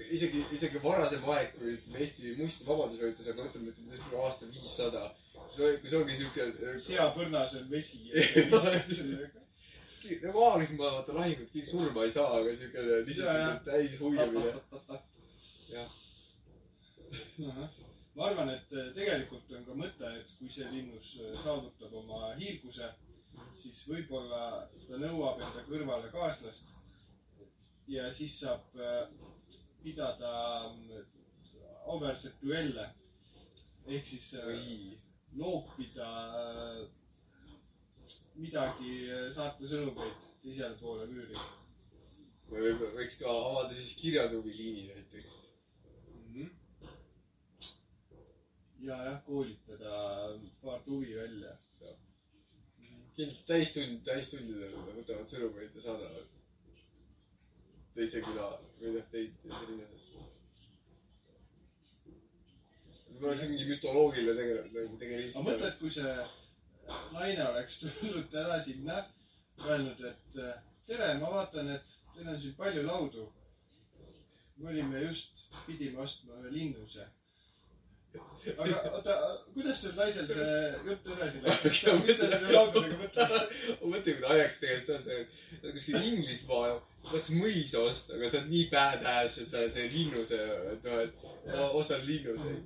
isegi, 0.09 0.45
isegi 0.57 0.81
varasem 0.83 1.27
aeg, 1.35 1.53
kui 1.57 1.75
ütleme 1.75 2.01
Eesti 2.05 2.33
muistu 2.39 2.65
vabadus 2.67 3.03
võitis, 3.03 3.29
aga 3.33 3.45
ütleme, 3.49 3.73
ütleme 3.73 3.93
tõesti 3.93 4.23
aasta 4.23 4.49
viissada. 4.55 5.03
kui 5.55 5.89
see 5.89 5.99
ongi 5.99 6.17
siuke. 6.17 6.49
seapõrnas 6.87 7.55
on 7.59 7.69
vesi. 7.71 8.01
A-rühma 10.01 10.87
vaata 10.95 11.13
lahingud, 11.13 11.49
keegi 11.53 11.69
surma 11.69 12.07
ei 12.07 12.11
saa, 12.11 12.39
aga 12.39 12.55
siuke 12.57 12.85
lihtsalt 13.05 13.41
jah. 13.45 13.57
täis 13.65 13.99
huiamine. 13.99 14.55
Ma 18.15 18.27
arvan, 18.27 18.49
et 18.49 18.73
äh, 18.75 18.91
tegelikult 18.95 19.51
on 19.55 19.65
ka 19.67 19.77
mõte, 19.77 20.11
et 20.19 20.33
kui 20.39 20.51
see 20.51 20.67
linnus 20.71 21.13
äh, 21.19 21.35
saavutab 21.43 21.93
oma 22.01 22.33
hiilguse, 22.39 22.89
siis 23.61 23.83
võib-olla 23.87 24.67
ta 24.87 24.99
nõuab 25.01 25.41
enda 25.41 25.65
kõrvale 25.69 26.11
kaaslast. 26.13 26.67
ja 27.87 28.11
siis 28.15 28.37
saab 28.39 28.75
äh, 28.79 29.07
pidada 29.83 30.33
mm, 30.69 31.05
auväärseid 31.91 32.35
duelle. 32.41 32.89
ehk 33.87 34.05
siis 34.07 34.27
loopida 35.35 36.09
midagi, 38.35 38.91
saata 39.33 39.67
sõnumeid 39.67 40.29
teisele 40.43 40.77
poole 40.77 41.07
müüri 41.09 41.39
võib- 42.51 42.87
võiks 42.95 43.17
ka 43.19 43.29
avada 43.31 43.75
siis 43.75 43.93
kirjatubiliini 43.99 44.87
näiteks. 44.87 45.37
mm. 46.13 46.33
-hmm. 46.33 46.49
Ja 48.81 48.97
jah, 49.05 49.23
koolitada 49.25 49.95
paar 50.61 50.79
tuvi 50.85 51.15
välja. 51.15 51.57
kindlasti 53.15 53.47
täistund, 53.47 54.03
täistundidel 54.07 54.75
võtavad 54.95 55.29
sõnumeid 55.29 55.75
ja 55.75 55.81
saadavad 55.83 56.29
teise 57.95 58.21
küla 58.23 58.47
või 58.79 58.93
noh, 58.95 59.09
teid 59.11 59.33
teise 59.43 59.65
linnadesse. 59.67 60.27
võib-olla 63.09 63.33
oleks 63.33 63.49
mingi 63.49 63.67
mütoloogiline 63.69 64.37
tegelane, 64.37 64.71
nagu 64.71 64.85
aga 64.87 65.01
tegelane. 65.03 65.43
mõtle, 65.47 65.67
et 65.67 65.79
kui 65.81 65.91
see 65.97 66.13
naine 67.11 67.47
oleks 67.49 67.79
tulnud 67.83 68.29
täna 68.31 68.61
sinna, 68.63 68.97
öelnud, 69.67 70.03
et 70.09 70.41
tere, 70.87 71.13
ma 71.19 71.35
vaatan, 71.35 71.75
et 71.75 71.97
teil 72.15 72.31
on 72.33 72.41
siin 72.41 72.55
palju 72.57 72.87
laudu. 72.87 73.31
me 74.57 74.69
olime 74.69 75.03
just, 75.03 75.45
pidime 75.65 76.01
ostma 76.01 76.39
ühe 76.39 76.51
linnuse. 76.53 77.07
Aga 78.57 78.79
oota, 78.91 79.15
kuidas 79.53 79.81
sel 79.83 79.93
naisel 79.97 80.27
see 80.29 80.53
jutt 80.87 81.09
edasi 81.15 81.41
läks? 81.45 81.81
mis 82.05 82.19
ta 82.19 82.29
nende 82.31 82.53
laudadega 82.55 82.97
mõtles? 83.01 83.35
ma 83.81 83.91
mõtlen, 83.93 84.15
kui 84.17 84.23
naljakas 84.25 84.61
tegelikult 84.63 84.87
see 84.87 84.95
on, 84.95 85.03
see, 85.05 85.19
see 85.51 85.69
on 85.69 85.75
kuskil 85.77 86.07
Inglismaal, 86.09 86.79
tahaks 87.05 87.31
mõisa 87.35 87.83
osta, 87.85 88.15
aga 88.17 88.31
sa 88.31 88.39
oled 88.41 88.53
nii 88.53 88.63
badass, 88.73 89.39
et 89.43 89.51
sa 89.53 89.65
see 89.75 89.89
linnuse, 89.93 90.41
et 90.73 90.87
noh, 90.87 91.03
et 91.05 91.25
ma 91.47 91.67
ostan 91.81 92.05
linnuseid. 92.07 92.63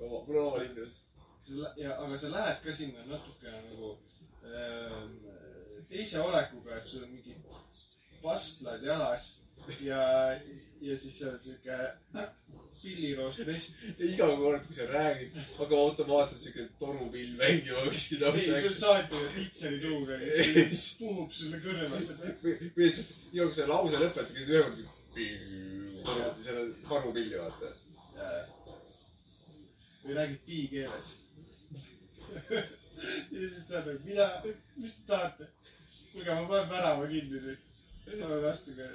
oma, 0.00 0.22
mul 0.28 0.40
on 0.40 0.50
oma 0.52 0.62
linnus. 0.64 1.02
ja, 1.80 1.96
aga 1.96 2.20
sa 2.22 2.32
lähed 2.36 2.62
ka 2.64 2.76
sinna 2.80 3.06
natuke 3.10 3.56
nagu 3.56 3.96
ähm, 4.46 5.18
teise 5.90 6.22
olekuga, 6.22 6.78
et 6.78 6.86
sul 6.86 7.04
on 7.06 7.12
mingi 7.14 7.36
pastlad 8.22 8.82
jalas 8.82 9.34
ja, 9.80 10.00
ja 10.80 10.98
siis 10.98 11.18
seal 11.18 11.34
on 11.34 11.42
siuke 11.42 11.78
pilliroost 12.86 13.42
vest. 13.48 13.78
ja 13.98 14.08
iga 14.08 14.28
kord, 14.40 14.66
kui 14.66 14.78
sa 14.78 14.88
räägid, 14.90 15.38
hakkab 15.58 15.78
automaatselt 15.78 16.46
siuke 16.46 16.68
torupill 16.80 17.32
mängima 17.40 17.86
kuskil 17.90 18.26
ei, 18.32 18.46
sul 18.66 18.76
saati 18.82 19.22
pitšeri 19.34 19.80
tuuga, 19.82 20.20
kes 20.22 20.86
puhub 21.00 21.34
sulle 21.40 21.62
kõrvasse. 21.64 22.18
või, 22.44 22.54
või 22.76 22.86
lihtsalt, 22.86 23.16
nii 23.32 23.42
nagu 23.42 23.58
see 23.58 23.68
lause 23.72 24.04
lõpetad, 24.04 24.30
siis 24.32 24.54
ühe 24.54 24.62
korda 26.06 26.34
selle 26.44 26.64
varupilli 26.88 27.38
vaata. 27.38 27.74
või 30.04 30.14
räägid 30.14 30.40
piikeeles. 30.46 31.16
ja 32.50 32.62
siis 33.30 33.66
ta 33.68 33.80
nagu, 33.80 33.98
mida, 34.04 34.30
mis 34.76 34.92
te 34.92 35.06
tahate? 35.06 35.50
kuulge, 36.12 36.34
ma 36.34 36.48
panen 36.48 36.70
värava 36.70 37.08
kinni 37.10 37.42
nüüd. 37.42 37.68
palun 38.06 38.48
astuge. 38.50 38.88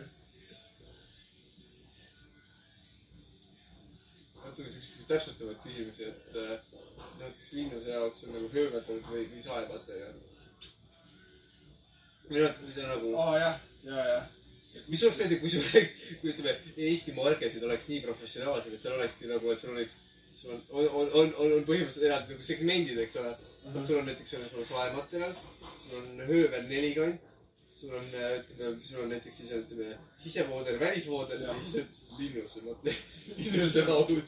Natuke 4.46 4.70
siukseid 4.70 5.08
täpsustavaid 5.10 5.62
küsimusi, 5.64 6.10
et 6.10 6.36
äh, 6.42 6.60
näiteks 7.20 7.54
linnuse 7.58 7.90
jaoks 7.90 8.24
on 8.26 8.36
nagu 8.36 8.50
höömeldanud 8.54 9.10
või, 9.12 9.26
saematerjal. 9.46 10.20
minu 12.30 12.44
arvates, 12.46 12.62
kui 12.66 12.76
sa 12.76 12.88
nagu, 12.88 13.16
aa 13.20 13.40
jah, 13.40 13.58
ja, 13.86 14.06
ja. 14.08 14.20
mis 14.88 15.04
oleks 15.04 15.20
näiteks, 15.24 15.42
kui 15.42 15.54
sul 15.54 15.66
oleks, 15.68 15.96
kui 16.22 16.34
ütleme, 16.34 16.56
Eesti 16.90 17.16
marketid 17.18 17.64
oleks 17.68 17.90
nii 17.92 18.04
professionaalsed, 18.06 18.74
et 18.76 18.84
seal 18.86 19.00
olekski 19.00 19.32
nagu, 19.32 19.52
et 19.52 19.64
sul 19.64 19.74
oleks, 19.76 19.98
sul 20.42 20.56
on, 20.56 20.62
on, 20.70 20.86
on, 20.86 21.10
on, 21.24 21.34
on, 21.34 21.58
on 21.58 21.66
põhimõtteliselt 21.68 22.08
eraldi 22.08 22.38
nagu 22.38 22.48
segmendid, 22.52 23.02
eks 23.06 23.20
ole. 23.22 23.34
et 23.66 23.84
sul 23.88 24.00
on 24.00 24.08
näiteks, 24.10 24.38
sul 24.38 24.64
on 24.64 24.72
saematerjal, 24.72 25.36
sul 25.90 26.00
on 26.00 26.24
höövel 26.30 26.70
nelikant, 26.72 27.31
sul 27.82 27.96
on, 27.98 28.08
ütleme, 28.14 28.72
sul 28.86 29.04
on 29.04 29.10
näiteks 29.10 29.38
siis, 29.38 29.52
ütleme, 29.64 29.98
sisevooder, 30.24 30.80
välisvooder 30.80 31.42
ja 31.42 31.56
siis 31.64 31.84
on 31.84 32.20
linnuse 32.20 32.62
linnuse 33.38 33.86
laud. 33.88 34.22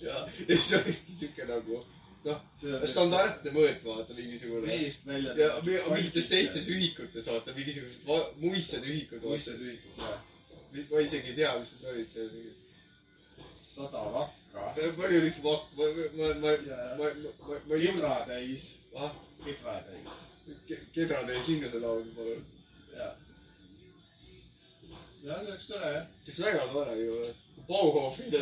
ja, 0.00 0.28
ja 0.48 0.56
siis 0.56 0.72
olekski 0.78 1.16
siuke 1.18 1.46
nagu 1.48 1.82
noh, 2.26 2.40
standardne 2.90 3.52
mõõt, 3.54 3.82
vaata 3.84 4.14
mingisugune. 4.14 4.66
veest 4.66 5.06
välja. 5.06 5.34
ja 5.38 5.50
mi- 5.64 5.82
mingites 5.94 6.30
teistes. 6.30 6.68
ühikutes 6.68 7.26
vaata 7.26 7.54
mingisugused 7.56 8.38
muistsed 8.44 8.86
ühikud. 8.86 9.22
muistsed 9.22 9.60
ühikud, 9.60 9.98
jah. 9.98 10.22
ma 10.90 11.04
isegi 11.04 11.34
ei 11.34 11.38
tea, 11.40 11.58
mis 11.58 11.74
need 11.74 11.90
olid 11.92 12.14
seal. 12.14 12.30
sada 13.74 14.06
vakka. 14.14 14.70
palju 14.76 15.20
oli 15.20 15.32
üks 15.32 15.42
vakk, 15.42 15.74
ma, 15.78 15.90
ma, 15.98 16.08
ma, 16.22 16.32
ma, 16.44 16.56
ma, 17.02 17.12
ma, 17.48 17.60
ma 17.66 17.74
ei 17.74 17.86
kibra 17.86 18.16
täis, 18.30 18.72
ah, 18.94 19.14
kibra 19.44 19.78
täis, 19.90 20.27
kedra 20.94 21.24
täis 21.26 21.48
linnuse 21.48 21.80
lauda, 21.82 22.14
palun. 22.16 22.46
ja. 22.96 23.10
jah, 25.24 25.42
see 25.42 25.52
oleks 25.52 25.66
tore 25.66 25.92
jah. 25.92 26.08
see 26.24 26.32
oleks 26.32 26.40
väga 26.46 26.72
tore 26.72 26.96
ju. 27.02 27.20
Bauhofis 27.68 28.32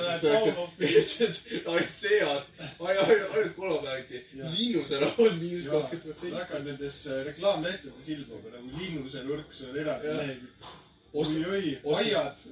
ainult 1.67 1.91
see 1.99 2.21
aasta, 2.23 2.69
ainult, 2.79 3.57
kolmapäeviti 3.57 4.21
Jah. 4.39 4.53
linnuse 4.55 5.01
laud 5.01 5.39
miinus 5.41 5.67
kakskümmend 5.73 6.05
protsenti. 6.05 6.35
väga 6.37 6.59
nendes 6.59 7.01
äh, 7.07 7.25
reklaamlehtedes 7.31 8.09
ilmub 8.15 8.47
nagu 8.53 8.79
linnuse 8.79 9.25
nurk, 9.27 9.55
sul 9.55 9.73
on 9.73 9.81
eraldi 9.83 10.07
Jah. 10.07 10.21
lehekülg. 10.21 10.71
Oi-oi, 11.17 11.79
aiad 11.97 12.47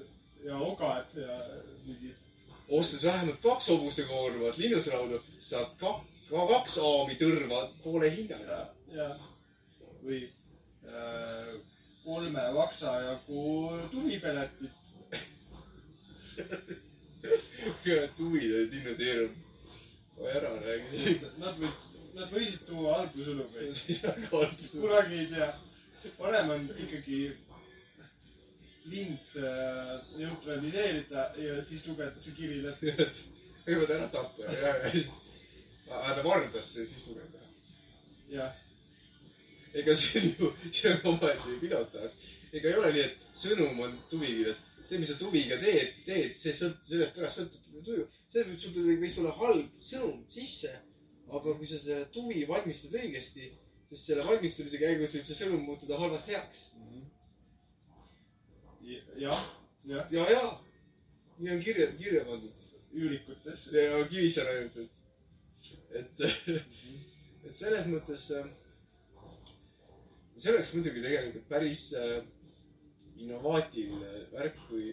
ja 0.45 0.59
ogad 0.59 1.15
ja 1.21 1.39
mingid. 1.87 2.17
ostes 2.69 3.05
vähemalt 3.05 3.41
kaks 3.43 3.69
hobusekoormat 3.69 4.59
linnusraudu, 4.59 5.21
saad 5.45 5.77
ka, 5.81 5.95
ka 6.31 6.47
kaks 6.49 6.79
aami 6.79 7.15
tõrva 7.21 7.69
poole 7.85 8.11
hinnaga. 8.17 8.67
ja, 8.95 9.03
ja 9.03 9.09
või 10.05 10.21
äh, 10.85 11.55
kolme 12.05 12.45
vaksa 12.55 13.01
jagu 13.01 13.45
tuvipeletit. 13.91 14.71
tuvid 18.17 18.55
olid 18.55 18.73
linnuseerum. 18.73 19.35
oi 20.17 20.31
ära 20.31 20.51
räägi. 20.61 21.21
Nad 21.39 21.57
võid, 21.59 21.77
nad 22.15 22.33
võisid 22.33 22.67
tuua 22.69 22.99
halb. 22.99 23.13
kunagi 24.73 25.23
ei 25.23 25.31
tea. 25.33 25.51
parem 26.19 26.51
on 26.51 26.69
ikkagi 26.85 27.21
lind 28.85 29.37
äh, 29.37 30.01
neutraliseerida 30.19 31.31
ja 31.41 31.65
siis 31.65 31.87
lugeda 31.87 32.21
see 32.21 32.35
kiri 32.37 32.61
läbi. 32.67 32.93
kõigepealt 33.65 33.95
ära 33.97 34.09
tappa 34.13 34.45
ja, 34.45 34.75
ja 34.85 34.91
siis. 34.93 35.15
aga 35.89 36.19
ta 36.19 36.25
vardas 36.27 36.69
ja 36.77 36.85
siis 36.85 37.07
lugeda. 37.09 37.41
jah, 38.29 38.53
ega 39.75 39.97
see 39.99 40.21
on 40.21 40.31
ju, 40.39 40.53
see 40.73 40.93
on 40.93 41.11
omaette 41.15 41.59
pilotaas. 41.61 42.15
ega 42.53 42.71
ei 42.71 42.79
ole 42.81 42.93
nii, 42.95 43.05
et 43.09 43.41
sõnum 43.43 43.81
on 43.87 43.97
tuvikirjas. 44.11 44.61
see, 44.89 44.99
mis 45.01 45.11
sa 45.11 45.19
tuviga 45.19 45.59
teed, 45.61 45.95
teed, 46.07 46.35
see 46.39 46.55
sõltub, 46.55 46.89
sellest 46.91 47.15
pärast 47.19 47.41
sõltub 47.41 47.79
tuju. 47.89 48.07
see 48.33 48.47
võib, 48.49 48.59
sul 48.63 48.75
tuli, 48.77 48.97
võis 49.03 49.19
tulla 49.19 49.35
halb 49.41 49.85
sõnum 49.91 50.25
sisse. 50.35 50.73
aga 51.25 51.57
kui 51.59 51.67
sa 51.67 51.81
selle 51.81 52.07
tuvi 52.15 52.45
valmistad 52.47 52.95
õigesti, 53.01 53.51
siis 53.89 54.07
selle 54.11 54.27
valmistamise 54.27 54.81
käigus 54.81 55.15
võib 55.17 55.31
see 55.31 55.41
sõnum 55.43 55.65
muutuda 55.67 55.99
halvast 55.99 56.31
heaks. 56.31 56.69
jah, 59.19 59.47
jah, 59.89 60.13
ja, 60.13 60.29
ja 60.31 60.45
nii 61.39 61.57
on 61.57 61.63
kirja, 61.65 61.89
kirja 61.99 62.25
pandud 62.29 62.61
üürikutes. 62.95 63.71
ja 63.73 64.05
Kivisaar 64.09 64.53
ainult, 64.53 64.77
et, 64.77 66.21
et, 66.21 66.21
et 67.49 67.57
selles 67.59 67.89
mõttes 67.91 68.29
äh, 68.37 68.53
see 70.45 70.53
oleks 70.53 70.75
muidugi 70.77 71.01
tegelikult 71.01 71.47
päris 71.49 71.87
äh, 71.97 72.19
innovaatiline 73.17 74.11
värk, 74.35 74.59
kui 74.69 74.91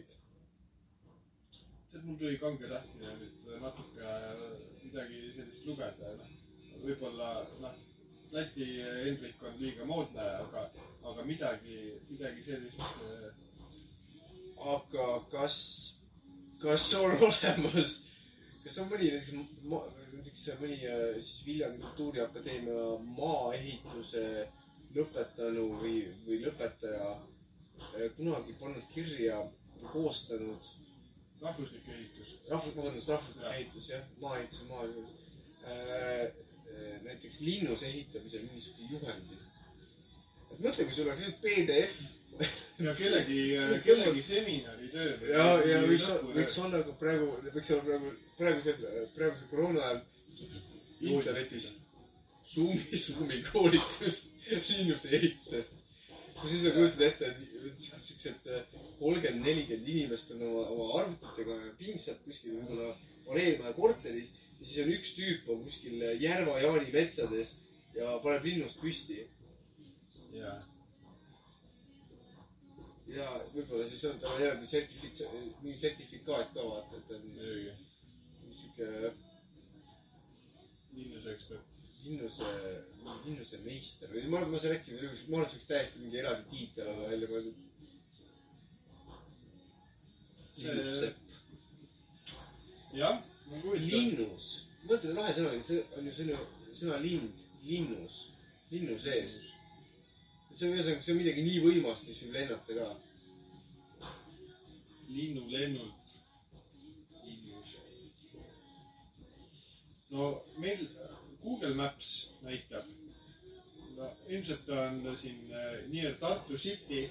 tead, 1.92 2.06
mul 2.06 2.16
tuli 2.22 2.38
kange 2.40 2.70
tahtmine 2.72 3.18
nüüd 3.20 3.50
natuke 3.60 4.14
midagi 4.86 5.18
sellist 5.36 5.66
lugeda, 5.68 6.14
noh. 6.22 6.30
võib-olla, 6.86 7.32
noh, 7.64 7.80
Läti 8.32 8.64
Hendrik 8.80 9.42
on 9.44 9.58
liiga 9.60 9.84
moodne, 9.84 10.24
aga, 10.46 10.62
aga 11.12 11.26
midagi, 11.28 11.82
midagi 12.08 12.46
sellist 12.46 12.80
äh, 13.04 13.28
aga 14.72 15.10
kas, 15.34 15.58
kas 16.64 16.88
on 16.96 17.18
olemas, 17.28 17.98
kas 18.64 18.80
on 18.80 18.88
mõni 18.94 19.12
näiteks, 19.18 19.36
näiteks 20.16 20.48
mõni 20.64 20.80
äh, 20.88 21.06
siis 21.20 21.44
Viljandi 21.50 21.84
Kultuuriakadeemia 21.84 22.88
maaehituse 23.20 24.26
lõpetanu 24.96 25.66
või, 25.82 25.96
või 26.26 26.42
lõpetaja 26.46 27.10
äh, 27.16 28.08
kunagi 28.18 28.56
pannud 28.60 28.88
kirja, 28.94 29.42
koostanud 29.92 30.72
rahvuslik 31.42 31.88
ehitus. 31.90 32.36
rahvus, 32.50 32.76
vabandust, 32.76 33.10
rahvuslik 33.10 33.46
ehitus 33.54 33.90
jah, 33.90 34.04
maaehitus 34.22 34.60
ja 34.62 34.66
maaehitus. 34.70 35.20
näiteks 37.04 37.40
linnuse 37.42 37.86
ehitamisel 37.86 38.42
mingisuguse 38.42 38.94
juhendi. 38.94 39.38
et 40.52 40.60
mõtle, 40.60 40.86
kui 40.86 40.96
sul 40.96 41.08
oleks 41.08 41.22
lihtsalt 41.22 41.42
PDF 41.42 42.00
ja 42.80 42.96
kellegi, 42.96 43.40
kellegi 43.88 44.24
seminaritöö. 44.24 45.18
ja, 45.34 45.46
ja 45.70 45.82
võiks, 45.86 46.08
võiks 46.38 46.58
olla 46.64 46.84
ka 46.88 46.96
praegu, 47.04 47.30
võiks 47.54 47.72
olla 47.76 47.84
praegu, 47.90 48.14
praegusel, 48.38 48.88
praegusel 49.16 49.48
koroona 49.52 49.86
ajal 49.86 50.02
internetis 51.02 51.72
Zoomi, 52.52 52.98
Zoomi 52.98 53.44
koolitus 53.52 54.26
linnuse 54.50 55.14
ehitusest. 55.18 55.78
kui 56.42 56.50
sa 56.50 56.56
ise 56.58 56.72
kujutad 56.74 57.02
ette, 57.06 57.28
et 57.28 57.84
siuksed 58.08 58.48
kolmkümmend, 59.00 59.44
nelikümmend 59.46 59.90
inimest 59.94 60.32
on 60.34 60.42
oma, 60.48 60.64
oma 60.74 60.88
arvutitega 61.02 61.58
pingsad 61.78 62.24
kuskil 62.26 62.56
võib-olla 62.58 62.96
paneelmaja 63.28 63.76
korteris 63.78 64.32
ja 64.60 64.66
siis 64.66 64.80
on 64.82 64.94
üks 64.96 65.14
tüüp 65.20 65.52
on 65.54 65.62
kuskil 65.68 66.02
Järva-Jaani 66.24 66.90
metsades 66.96 67.54
ja 67.94 68.16
paneb 68.24 68.48
linnust 68.50 68.82
püsti 68.82 69.20
jaa, 70.34 70.58
ja 73.12 73.28
võib-olla 73.54 73.88
siis 73.92 74.06
on 74.10 74.22
tal 74.24 74.40
eraldi 74.42 74.70
sertifitsa-, 74.72 75.32
mingi 75.62 75.78
sertifikaat 75.82 76.54
ka 76.56 76.66
vaata, 76.68 77.02
et 77.02 77.12
on 77.18 77.28
sihuke 78.56 79.14
linnuse 80.96 81.36
ekspert. 81.36 81.71
linnuse, 82.06 82.46
linnuse 83.26 83.60
meister 83.66 84.10
või 84.14 84.24
ma 84.30 84.40
arvan, 84.40 84.56
ma 84.56 84.62
saan 84.62 84.78
äkki, 84.78 84.96
ma 84.96 85.42
arvan, 85.42 85.50
see 85.50 85.60
võiks 85.60 85.68
täiesti 85.70 86.02
mingi 86.02 86.22
eraldi 86.22 86.48
tiitel 86.50 86.90
olla 86.94 87.12
välja 87.12 87.30
mõeldud. 87.32 87.68
linnussepp. 90.62 91.18
jah, 92.94 93.22
ma 93.50 93.62
kujutan. 93.62 93.88
linnus, 93.92 94.50
mõtle 94.90 95.14
lahe 95.18 95.38
sõna, 95.38 95.54
see 95.68 95.86
on 95.98 96.10
ju 96.10 96.18
selline 96.18 96.42
sõna 96.82 97.00
lind, 97.04 97.46
linnus, 97.66 98.20
linnu 98.72 98.98
sees. 99.00 99.40
see 100.56 100.68
on 100.68 100.76
ühesõnaga, 100.76 101.06
see 101.06 101.14
on 101.14 101.22
midagi 101.22 101.46
nii 101.46 101.64
võimast, 101.64 102.06
mis 102.08 102.22
võib 102.26 102.38
lennata 102.40 102.78
ka. 102.78 102.90
linnulennult. 105.12 106.14
linnus. 107.24 107.74
no 110.12 110.34
meil 110.58 110.88
Google 111.44 111.74
Maps 111.74 112.30
näitab, 112.42 112.86
no 113.98 114.12
ilmselt 114.28 114.70
on 114.70 115.18
siin 115.22 115.54
äh, 115.54 115.82
nii-öelda 115.88 116.20
Tartu 116.20 116.58
City, 116.58 117.10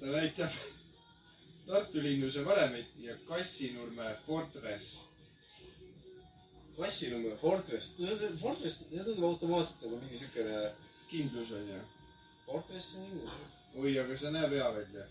ta 0.00 0.06
näitab 0.06 0.50
Tartu 1.68 2.02
linnuse 2.02 2.44
varemeid 2.44 2.86
ja 2.98 3.16
Kassinurme 3.28 4.16
Fortress. 4.26 5.08
Kassinumme 6.78 7.36
Fortress, 7.36 7.94
Fortress, 8.40 8.78
see 8.78 9.04
tundub 9.04 9.24
automaatselt 9.26 9.80
nagu 9.82 9.96
mingi 9.98 10.20
siukene, 10.20 10.58
kindlus 11.10 11.50
on 11.52 11.64
ju. 11.68 11.78
Fortress 12.46 12.92
on 12.94 13.08
linnus. 13.08 13.32
oi, 13.74 13.96
aga 13.98 14.16
see 14.16 14.30
näeb 14.32 14.54
hea 14.54 14.68
välja. 14.76 15.06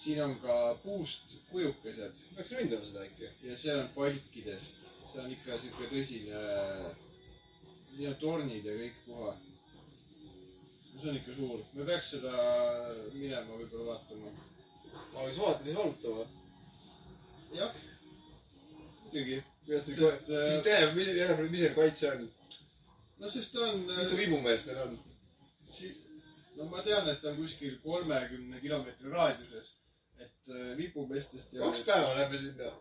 siin 0.00 0.22
on 0.24 0.34
ka 0.40 0.54
puust 0.82 1.32
kujukesed 1.50 2.20
peaks 2.36 2.52
ründama 2.56 2.86
seda 2.88 3.02
äkki. 3.04 3.30
ja 3.42 3.56
see 3.58 3.74
on 3.76 3.88
palkidest, 3.94 4.74
see 5.12 5.20
on 5.24 5.30
ikka 5.34 5.58
siuke 5.62 5.88
tõsine. 5.90 6.40
siin 7.90 8.08
on 8.12 8.18
tornid 8.20 8.66
ja 8.66 8.74
kõik 8.78 8.98
puha. 9.06 9.36
see 11.00 11.10
on 11.10 11.16
ikka 11.16 11.36
suur, 11.36 11.62
me 11.74 11.86
peaks 11.88 12.10
seda 12.14 12.34
minema 13.12 13.56
võib-olla 13.56 13.94
vaatama. 13.94 14.32
ma 15.12 15.24
võiks 15.24 15.40
vaadata, 15.40 15.64
mis 15.64 15.78
valutama. 15.78 16.26
jah, 17.54 17.78
muidugi. 19.04 19.40
äh, 20.30 20.44
mis 20.50 20.62
teeb, 20.68 20.94
mis, 20.98 21.14
mis 21.50 21.64
see 21.64 21.74
kaitse 21.78 22.12
on? 22.12 22.28
no 23.18 23.32
sest 23.36 23.56
ta 23.56 23.66
on. 23.70 23.86
mitu 23.90 24.20
vibumeest 24.20 24.70
neil 24.70 24.84
on? 24.86 25.00
no 26.56 26.68
ma 26.70 26.84
tean, 26.86 27.08
et 27.08 27.22
ta 27.22 27.32
on 27.32 27.40
kuskil 27.40 27.78
kolmekümne 27.82 28.60
kilomeetri 28.60 29.10
raadiuses, 29.10 29.74
et 30.20 30.54
äh, 30.54 30.70
vipumeestest 30.78 31.52
ja. 31.56 31.66
kaks 31.66 31.84
päeva 31.88 32.14
lähme 32.18 32.44
sinna. 32.46 32.72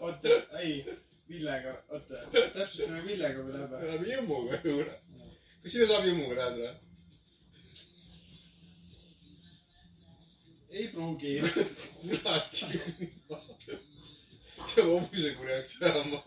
oota, 0.00 0.28
ei, 0.58 0.98
Villega, 1.28 1.82
oota, 1.88 2.14
täpsustame 2.54 3.04
Villega 3.04 3.42
me 3.42 3.52
läheme. 3.52 3.78
me 3.78 3.86
läheme 3.86 4.12
jõmmuga 4.14 4.60
juurde. 4.64 4.98
kas 5.62 5.72
sinna 5.72 5.88
saab 5.90 6.04
jõmmuga 6.10 6.36
lähedale? 6.40 6.74
ei 10.70 10.88
pruugi. 10.92 11.40
kurat 12.02 12.50
peab 14.74 14.88
hobuse 14.90 15.30
kurjaks 15.38 15.76
ajama. 15.80 16.22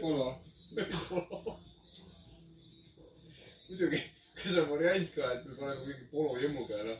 Polo. 0.00 0.26
muidugi, 3.68 4.00
kas 4.42 4.58
on 4.58 4.68
variant 4.70 5.14
ka, 5.14 5.32
et 5.34 5.46
me 5.46 5.56
paneme 5.58 5.86
mingi 5.86 6.04
polo 6.12 6.36
jõmmu 6.42 6.66
peale? 6.68 6.98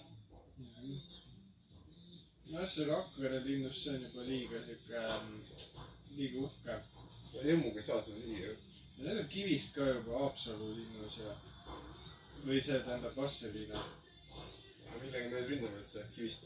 nojah, 2.51 2.69
see 2.69 2.87
Rakvere 2.87 3.41
linnus, 3.45 3.83
see 3.83 3.95
on 3.95 4.03
juba 4.05 4.25
liiga 4.27 4.63
siuke, 4.67 5.03
liiga 6.17 6.39
uhke. 6.47 6.81
saa 7.87 8.03
seda 8.03 8.17
nii 8.17 8.43
ju. 8.43 8.57
ja 8.99 9.05
need 9.05 9.19
on 9.23 9.29
kivist 9.29 9.75
ka 9.75 9.87
juba 9.87 10.19
Haapsalu 10.19 10.71
linnus 10.75 11.19
ja, 11.23 11.35
või 12.45 12.63
see 12.65 12.81
tähendab 12.87 13.17
Vastseliina. 13.17 13.85
millega 15.01 15.29
me 15.31 15.41
nüüd 15.41 15.51
ründame 15.55 15.83
üldse, 15.83 16.05
kivist? 16.15 16.45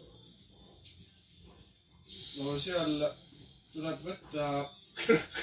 no 2.37 2.57
seal 2.59 2.97
tuleb 3.73 4.09
võtta 4.09 4.49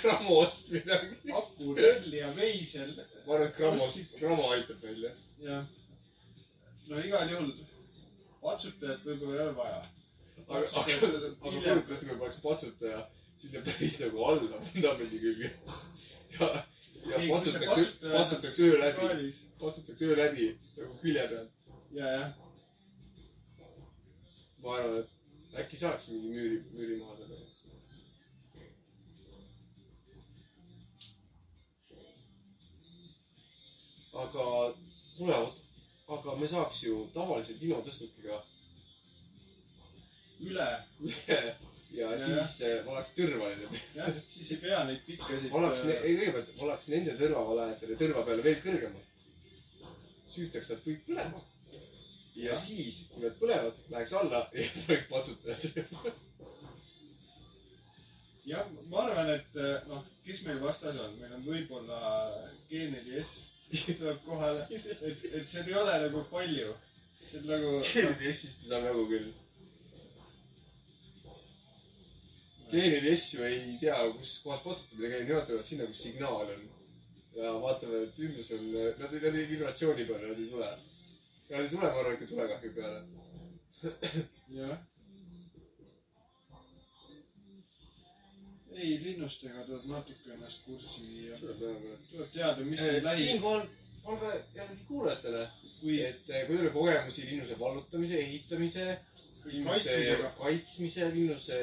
Grammost 0.01 0.69
midagi. 0.71 1.17
hapu, 1.31 1.73
rõll 1.75 2.13
ja 2.15 2.29
veisel 2.35 2.93
ma 2.95 3.33
arvan, 3.33 3.47
et 3.47 3.57
Grammos, 3.57 3.97
Grammo 4.19 4.51
aitab 4.53 4.85
meil 4.85 5.07
jah. 5.07 5.17
ja 5.41 5.57
no 6.87 7.01
igal 7.01 7.33
juhul 7.33 7.51
patsutajat 8.41 9.03
võib-olla 9.05 9.35
ei 9.35 9.43
ole 9.47 9.57
vaja. 9.57 9.81
aga, 10.47 10.67
aga, 10.81 10.81
aga 10.81 11.29
kujuta 11.41 11.73
ette, 11.77 12.05
kui 12.05 12.19
paneks 12.19 12.41
patsutaja 12.43 13.01
sinna 13.41 13.61
päris 13.65 13.99
nagu 13.99 14.25
alla 14.25 14.59
vundamendi 14.65 15.19
külge. 15.23 15.51
ja, 16.39 16.47
ja 17.09 17.21
patsutaks, 17.29 17.95
patsutaks 18.01 18.59
öö 18.59 18.79
läbi, 18.79 19.33
patsutaks 19.59 20.01
öö 20.01 20.17
läbi 20.17 20.59
nagu 20.77 20.97
külje 21.01 21.27
pealt. 21.27 21.51
ja, 21.91 22.11
jah, 22.17 22.33
ma 24.63 24.75
arvan, 24.75 24.99
et 24.99 25.57
äkki 25.63 25.77
saaks 25.77 26.07
mingi 26.07 26.29
müüri, 26.35 26.61
müüri 26.75 26.99
maha 27.01 27.15
teha. 27.15 27.39
aga 34.21 34.45
kuule, 35.17 35.35
aga 36.07 36.35
me 36.35 36.47
saaks 36.47 36.83
ju 36.83 37.05
tavalise 37.13 37.53
dinotõstukiga 37.59 38.41
üle, 40.47 40.69
üle 41.09 41.37
ja 41.37 41.51
Ja, 41.91 42.07
siis 42.15 42.61
äh, 42.63 42.85
ma 42.85 42.93
oleks 42.93 43.09
tõrvaline. 43.17 43.67
jah, 43.97 44.11
siis 44.31 44.51
ei 44.55 44.59
pea 44.61 44.77
neid 44.87 45.01
pikkasid. 45.03 45.49
ma 45.51 45.57
oleks, 45.59 45.81
ei 45.91 46.13
kõigepealt 46.15 46.53
ma 46.55 46.63
oleks 46.69 46.85
nende 46.93 47.15
tõrvavalajatele 47.19 47.97
tõrva 47.99 48.23
peale 48.29 48.45
veel 48.45 48.61
kõrgemalt. 48.63 49.09
süütaks 50.31 50.69
nad 50.71 50.83
kõik 50.85 51.01
põlema. 51.09 51.41
ja 52.35 52.53
Jah. 52.53 52.61
siis, 52.63 53.01
kui 53.11 53.25
nad 53.25 53.35
põlevad, 53.41 53.81
läheks 53.91 54.13
alla 54.21 54.39
ja 54.55 54.69
paneks 54.87 55.09
patsutajad. 55.11 56.07
jah, 58.45 58.71
ma 58.87 59.03
arvan, 59.03 59.33
et 59.35 59.59
eh, 59.59 59.87
noh, 59.91 60.07
kes 60.25 60.43
meil 60.47 60.63
vastas 60.63 60.95
on, 60.95 61.19
meil 61.19 61.35
on 61.35 61.43
võib-olla 61.49 61.99
G4S 62.71 63.35
tuleb 63.71 64.23
kohale, 64.25 64.65
et, 64.79 65.03
et 65.27 65.47
seal 65.47 65.67
ei 65.67 65.75
ole 65.83 65.99
nagu 66.07 66.23
palju. 66.31 66.73
see 67.27 67.39
on 67.39 67.47
nagu, 67.51 67.77
GNS-ist 67.83 68.63
me 68.63 68.71
saame 68.71 68.89
jagu 68.91 69.07
küll. 69.11 69.29
GNS 72.71 73.33
ju 73.33 73.43
ei 73.43 73.77
tea, 73.81 73.97
kus 74.17 74.37
kohas 74.43 74.61
patsutamine 74.63 75.09
käib, 75.11 75.25
nemad 75.27 75.47
tulevad 75.47 75.67
sinna, 75.67 75.87
kus 75.89 76.03
signaal 76.05 76.53
on. 76.53 76.69
ja 77.35 77.51
vaatame, 77.63 78.03
et 78.05 78.19
ümbrus 78.19 78.51
on, 78.55 78.63
nad 78.99 79.13
nad 79.15 79.35
ei 79.35 79.49
vibratsiooni 79.49 80.05
peale, 80.07 80.29
nad 80.31 80.39
ei 80.39 80.47
tule. 80.51 80.69
ja 81.49 81.57
nad 81.57 81.65
ei 81.65 81.73
tule, 81.73 81.89
ma 81.89 81.99
arvan, 81.99 82.15
ikka 82.15 82.29
tulekahju 82.31 82.71
peale. 82.75 83.03
jah. 84.59 84.79
ei, 88.75 88.97
linnustega 89.03 89.63
tuleb 89.67 89.85
natuke 89.91 90.33
ennast 90.33 90.65
kurssi 90.65 91.07
viia. 91.07 91.39
tuleb 91.39 92.33
teada, 92.33 92.65
mis 92.65 92.81
on 92.81 93.03
lähi, 93.03 93.23
siinkohal 93.23 93.65
palve 94.03 94.31
jällegi 94.55 94.85
kuulajatele, 94.87 95.47
kui 95.81 95.99
et 96.05 96.29
eh, 96.29 96.45
kui 96.47 96.57
teil 96.57 96.69
on 96.69 96.73
kogemusi 96.73 97.25
linnuse 97.29 97.59
vallutamise, 97.59 98.19
ehitamise, 98.19 98.85
linnuse 99.45 99.83
Kaitsmisega. 99.83 100.31
kaitsmise, 100.39 101.09
linnuse 101.13 101.59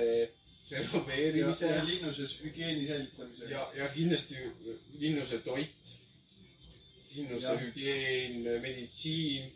renoveerimise 0.71 1.67
ja 1.67 1.85
linnuses 1.85 2.39
hügieeni 2.43 2.87
säilitamisega. 2.89 3.51
ja, 3.51 3.71
ja 3.77 3.89
kindlasti 3.89 4.37
linnuse 4.99 5.39
toit, 5.39 5.71
linnuse 7.15 7.47
Jah. 7.47 7.61
hügieen, 7.61 8.61
meditsiin, 8.63 9.53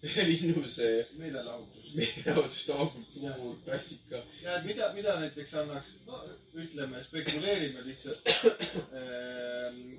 linnuse 0.30 1.08
meelelahutus. 1.18 1.94
meeleohutus, 1.94 2.66
tavakultuur, 2.66 3.56
klassika. 3.64 4.22
ja 4.42 4.60
mida, 4.64 4.92
mida 4.92 5.16
näiteks 5.20 5.54
annaks, 5.54 5.94
no 6.06 6.22
ütleme, 6.54 7.04
spekuleerime 7.04 7.84
lihtsalt. 7.84 8.22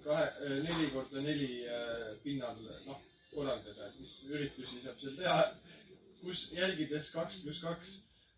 kahe, 0.03 0.32
neli 0.66 0.89
korda 0.93 1.22
neli 1.22 1.51
äh, 1.70 2.07
pinnal, 2.24 2.57
noh, 2.86 3.01
korraldada, 3.34 3.88
et 3.88 3.99
mis 3.99 4.16
üritusi 4.30 4.82
saab 4.84 4.97
seal 5.01 5.18
teha, 5.20 5.38
kus 6.22 6.47
jälgides 6.53 7.12
kaks 7.14 7.41
pluss 7.43 7.62
kaks 7.64 7.93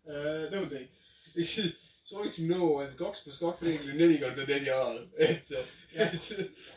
äh, 0.08 0.50
nõudeid. 0.52 0.92
sooviksin 2.08 2.50
nõu, 2.50 2.68
et 2.84 2.94
kaks 2.98 3.24
pluss 3.24 3.40
kaks 3.40 3.64
reegel 3.64 3.94
on 3.94 4.00
neli 4.02 4.20
korda 4.20 4.46
neli 4.48 4.70
alal, 4.72 5.00
et, 5.16 5.50
et, 5.94 6.30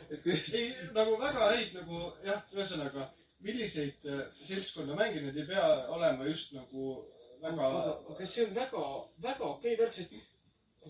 et 0.08 0.22
kuidas. 0.24 0.54
ei, 0.56 0.72
nagu 0.96 1.18
väga 1.20 1.50
häid 1.52 1.76
nagu 1.76 2.02
jah, 2.24 2.42
ühesõnaga, 2.54 3.10
milliseid 3.44 4.08
äh, 4.08 4.24
seltskonna 4.48 4.96
mänge, 4.98 5.22
need 5.22 5.36
ei 5.38 5.46
pea 5.50 5.66
olema 5.94 6.26
just 6.30 6.54
nagu 6.56 6.96
väga 7.42 7.68
aga 8.14 8.26
see 8.26 8.46
on 8.46 8.56
väga, 8.56 8.84
väga 9.22 9.52
okei 9.52 9.76
värk, 9.78 9.94
sest 9.94 10.16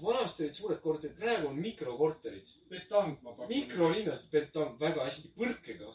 vanasti 0.03 0.45
olid 0.45 0.57
suured 0.57 0.80
korterid, 0.80 1.16
praegu 1.18 1.51
on 1.51 1.61
mikrokorterid. 1.61 2.55
petang, 2.68 3.16
ma 3.22 3.32
pakun. 3.32 3.49
mikrolinnas 3.49 4.26
petang 4.30 4.76
väga 4.80 5.07
hästi 5.09 5.32
põrkega. 5.36 5.95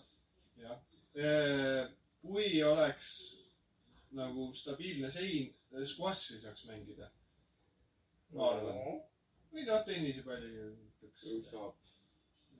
Äh, 1.14 1.90
kui 2.22 2.64
oleks 2.66 3.10
nagu 4.18 4.48
stabiilne 4.58 5.12
sein, 5.12 5.52
squash'i 5.90 6.40
saaks 6.42 6.66
mängida, 6.70 7.10
või 8.34 9.66
noh, 9.68 9.86
tennisepalliga. 9.86 10.72
saab. 11.52 11.76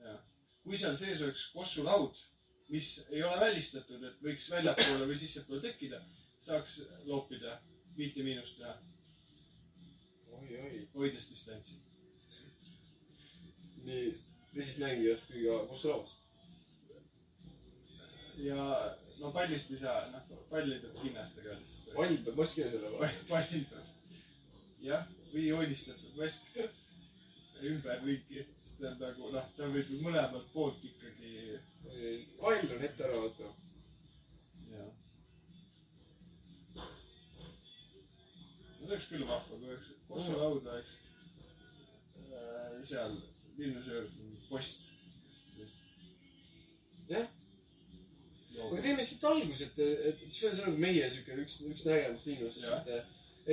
jah, 0.00 0.20
kui 0.62 0.78
seal 0.78 0.96
sees 0.96 1.22
oleks 1.22 1.46
kossulaud, 1.52 2.16
mis 2.68 2.90
ei 3.10 3.22
ole 3.22 3.40
välistatud, 3.40 4.02
et 4.08 4.20
võiks 4.24 4.50
väljapoole 4.50 5.08
või 5.10 5.18
sissepoole 5.20 5.60
tekkida, 5.64 6.00
saaks 6.46 6.78
loopida, 7.04 7.58
viite 7.96 8.24
miinust 8.24 8.58
teha, 8.58 8.74
hoides 10.94 11.28
distantsi. 11.30 11.80
nii, 13.84 14.12
teisest 14.54 14.78
mängijast 14.80 15.26
kui 15.28 15.44
ka 15.44 15.58
kossulauast. 15.68 16.20
ja 18.36 18.60
no 19.18 19.32
pallist 19.32 19.70
ei 19.70 19.78
saa, 19.82 20.06
noh, 20.12 20.38
palli 20.50 20.78
peab 20.80 21.02
kinnastega 21.02 21.58
lihtsalt. 21.58 21.92
pall 21.96 22.16
peab 22.24 22.40
maski 22.40 22.64
ees 22.64 22.78
olema. 22.80 23.10
pallil 23.28 23.66
peab, 23.70 23.92
jah, 24.88 25.06
või 25.34 25.46
joonistatud 25.48 26.18
mask 26.18 26.58
ümberringi, 27.70 28.44
sest 28.44 28.80
ta 28.80 28.90
on 28.90 28.98
nagu 29.02 29.30
noh, 29.34 29.46
ta 29.56 29.68
võib 29.72 29.90
ju 29.90 30.00
mõlemalt 30.02 30.48
poolt 30.54 30.80
ikkagi, 30.84 31.32
pall 32.40 32.74
on 32.76 32.86
ette 32.88 33.06
ära 33.06 33.16
võtta. 33.24 33.52
jah. 34.74 34.90
no 36.74 36.82
see 38.80 38.90
oleks 38.90 39.06
küll 39.12 39.24
vahva, 39.28 39.60
kui 39.60 39.70
oleks 39.70 39.88
kossulaud 40.08 40.66
oleks 40.72 40.92
äh, 42.34 42.82
seal 42.90 43.14
linnuse 43.58 43.90
juures 43.90 44.12
mingi 44.18 44.42
post. 44.50 44.78
Jah. 47.08 47.26
aga 48.54 48.82
teeme 48.82 49.04
siit 49.04 49.24
alguse, 49.28 49.66
et, 49.66 49.78
et 50.10 50.20
see 50.32 50.48
on 50.48 50.54
see 50.56 50.66
nagu 50.66 50.78
meie 50.80 51.08
siuke 51.12 51.36
üks, 51.42 51.58
üks 51.70 51.82
nägemus 51.88 52.26
linnusest, 52.28 52.64
Jah. 52.64 52.86
et, 52.86 52.92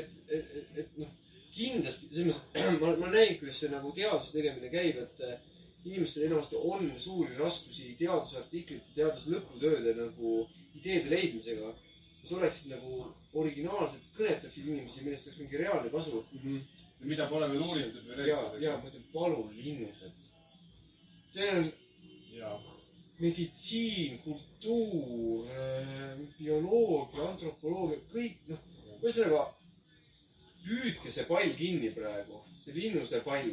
et, 0.02 0.14
et, 0.30 0.54
et, 0.60 0.68
et 0.84 1.00
noh, 1.02 1.16
kindlasti 1.56 2.10
selles 2.12 2.40
mõttes, 2.40 2.80
ma, 2.82 2.94
ma 3.02 3.12
näen, 3.14 3.38
kuidas 3.40 3.62
see 3.62 3.72
nagu 3.72 3.94
teaduse 3.96 4.36
tegemine 4.36 4.72
käib, 4.74 5.00
et 5.04 5.24
eh, 5.28 5.38
inimestel 5.86 6.28
enamasti 6.28 6.60
on 6.60 6.92
suuri 7.02 7.38
raskusi 7.40 7.96
teadusartiklite, 8.00 8.94
teaduslõputööde 8.96 9.96
nagu 9.98 10.36
ideede 10.78 11.10
leidmisega, 11.12 11.72
mis 12.22 12.34
oleksid 12.38 12.70
nagu 12.72 13.06
originaalsed, 13.42 14.04
kõnetaksid 14.18 14.68
inimesi, 14.68 15.06
millest 15.06 15.30
oleks 15.30 15.42
mingi 15.42 15.64
reaalne 15.64 15.92
kasu. 15.94 16.26
mida 17.02 17.26
pole 17.26 17.48
veel 17.50 17.64
uuritud 17.66 18.04
või 18.06 18.28
ja, 18.28 18.36
räägitud, 18.36 18.62
ja 18.62 18.74
ma 18.78 18.90
ütlen, 18.90 19.06
palun 19.14 19.48
linnused. 19.58 20.12
see 21.34 21.48
on 21.50 21.72
ja, 22.36 22.52
meditsiin, 23.20 24.20
kultuur, 24.22 25.48
bioloogia, 26.38 27.26
antropoloogia, 27.32 27.98
kõik 28.14 28.38
noh, 28.52 28.62
ühesõnaga 29.02 29.48
püüdke 30.66 31.12
see 31.12 31.26
pall 31.30 31.54
kinni 31.58 31.92
praegu, 31.96 32.42
see 32.64 32.76
linnuse 32.76 33.22
pall, 33.26 33.52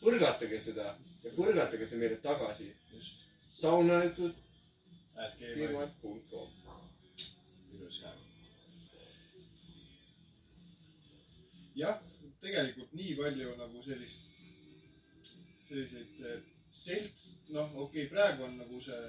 põrgatage 0.00 0.60
seda 0.66 0.94
ja 1.24 1.32
põrgatage 1.36 1.88
see 1.88 2.00
meile 2.00 2.18
tagasi. 2.24 2.70
saunajutud, 3.54 4.34
ilus 7.72 8.00
jah. 8.02 8.16
jah, 11.74 12.00
tegelikult 12.42 12.92
nii 12.98 13.14
palju 13.20 13.54
nagu 13.60 13.82
sellist, 13.86 14.26
selliseid 15.68 16.20
eh, 16.30 16.42
selts, 16.84 17.30
noh, 17.54 17.70
okei 17.86 18.04
okay,, 18.04 18.10
praegu 18.12 18.46
on 18.48 18.58
nagu 18.60 18.80
see 18.84 19.00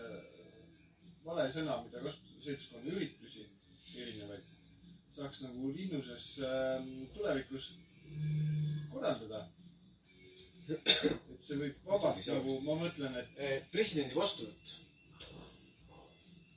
vale 1.25 1.47
sõna, 1.53 1.81
mida 1.83 2.03
kasutada 2.05 2.45
seltskonna 2.45 2.93
üritusi 2.93 3.47
erinevaid, 3.97 4.54
saaks 5.15 5.41
nagu 5.41 5.71
linnuses 5.75 6.25
äh, 6.43 6.87
tulevikus 7.13 7.71
korraldada. 8.91 9.45
et 10.67 11.43
see 11.45 11.57
võib 11.59 11.81
vabalt 11.85 12.27
nagu, 12.27 12.59
ma 12.65 12.75
mõtlen, 12.79 13.15
et 13.21 13.35
Eh, 13.37 13.59
presidendi 13.71 14.15
vastuvõtt. 14.17 14.71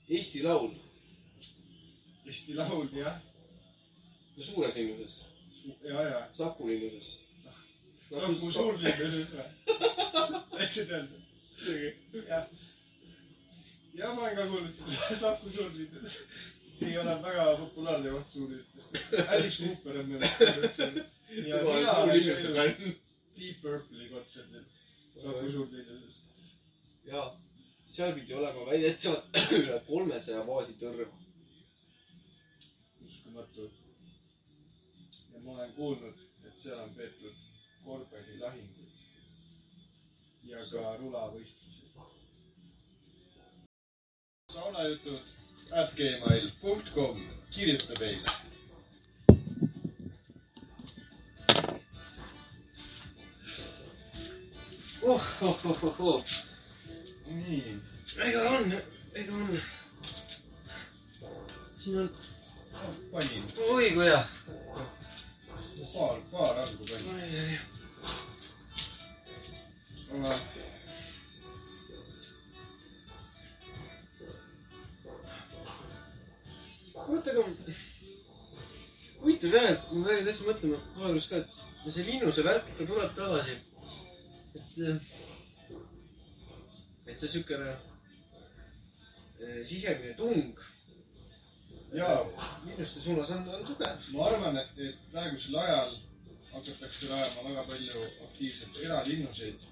Eesti 0.09 0.41
Laul, 0.43 0.73
Eesti 2.25 2.55
Laul 2.57 2.89
jah, 2.97 3.19
suures 4.39 4.75
linnuses, 4.75 5.19
ja, 5.85 6.03
ja 6.09 6.23
Saku 6.37 6.71
linnuses. 6.71 7.19
Saku 8.09 8.51
suurlinnuses 8.51 9.35
või? 9.37 9.49
tahtsid 10.59 10.91
öelda? 10.91 11.21
jah. 12.29 12.49
jah, 13.95 14.15
ma 14.15 14.23
olen 14.23 14.37
ka 14.37 14.47
kuulnud 14.49 14.75
seda 14.79 15.19
Saku 15.21 15.53
suurlinnuses. 15.53 16.23
Ei 16.87 16.99
ole 16.99 17.23
väga 17.23 17.57
populaarne 17.57 18.11
koht 18.11 18.33
suurlinnustes. 18.33 19.29
Alice 19.29 19.65
Cooper 19.65 19.99
on 19.99 20.07
minu 20.07 20.19
meelest. 20.19 20.79
Deep 23.39 23.61
Purple'i 23.63 24.09
kontserdil 24.11 24.65
Saku 25.23 25.51
suurlinnuses. 25.53 26.17
ja 27.05 27.37
seal 27.91 28.13
pidi 28.15 28.35
olema 28.35 28.67
väidetavalt 28.67 29.25
üle 29.59 29.81
kolmesaja 29.87 30.47
vaadi 30.47 30.75
tõrva. 30.83 31.07
uskumatu. 33.07 33.71
ja 35.33 35.41
ma 35.45 35.53
olen 35.53 35.73
kuulnud, 35.73 36.19
et 36.47 36.61
seal 36.63 36.79
on 36.83 36.95
peetud 36.95 37.35
korvpallilahinguid 37.85 38.95
ja 40.51 40.59
ka 40.71 40.97
rulavõistlusi. 41.01 41.85
saunajutud 44.53 45.38
at 45.73 45.95
gmail 45.97 46.51
punkt 46.61 46.93
kom, 46.95 47.29
kirjuta 47.51 47.95
meile. 48.01 48.31
oh, 55.03 55.25
oh, 55.43 55.61
oh, 55.65 55.85
oh, 55.85 56.01
oh. 56.01 56.25
nii, 57.27 57.81
ega 58.27 58.51
on, 58.51 58.73
ega 59.15 59.33
on. 59.33 59.61
siin 61.85 61.99
on, 61.99 62.11
panin, 63.13 63.45
oi 63.71 63.91
kui 63.95 64.05
hea. 64.05 64.25
paar, 65.95 66.21
paar 66.31 66.59
arvu 66.65 66.87
panin. 66.87 67.59
aga 70.13 70.68
kurat, 77.09 77.29
aga 77.33 77.43
huvitav 79.21 79.55
jah, 79.57 79.69
et 79.73 79.93
ma 79.93 80.07
pean 80.07 80.27
tõesti 80.27 80.49
mõtlema 80.49 80.81
kohe 80.95 81.13
just 81.17 81.33
ka, 81.33 81.43
et 81.87 81.93
see 81.95 82.07
linnuse 82.07 82.45
värk 82.47 82.73
ikka 82.73 82.89
tuleb 82.91 83.15
tagasi. 83.17 83.55
et, 84.59 84.75
et 87.09 87.21
see 87.21 87.31
siukene 87.35 87.71
eh, 89.41 89.63
sisemine 89.67 90.13
tung 90.19 90.61
jaa, 91.95 92.19
linnuste 92.67 93.01
suunas 93.01 93.31
on, 93.37 93.49
on 93.49 93.65
tugev. 93.71 94.11
ma 94.13 94.29
arvan, 94.29 94.61
et, 94.61 94.85
et 94.89 95.01
praegusel 95.13 95.57
ajal 95.65 95.97
hakatakse 96.53 97.09
rajama 97.09 97.49
väga 97.49 97.65
palju 97.71 98.05
aktiivselt 98.29 98.83
eralinnuseid. 98.85 99.67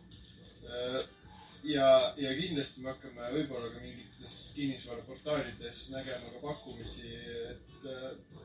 ja, 1.67 2.15
ja 2.17 2.33
kindlasti 2.39 2.83
me 2.83 2.93
hakkame 2.93 3.29
võib-olla 3.35 3.71
ka 3.75 3.83
mingites 3.83 4.35
kinnisvaraportaalides 4.57 5.83
nägema 5.93 6.33
ka 6.35 6.43
pakkumisi, 6.43 7.13
et 7.51 7.87
äh, 7.91 8.05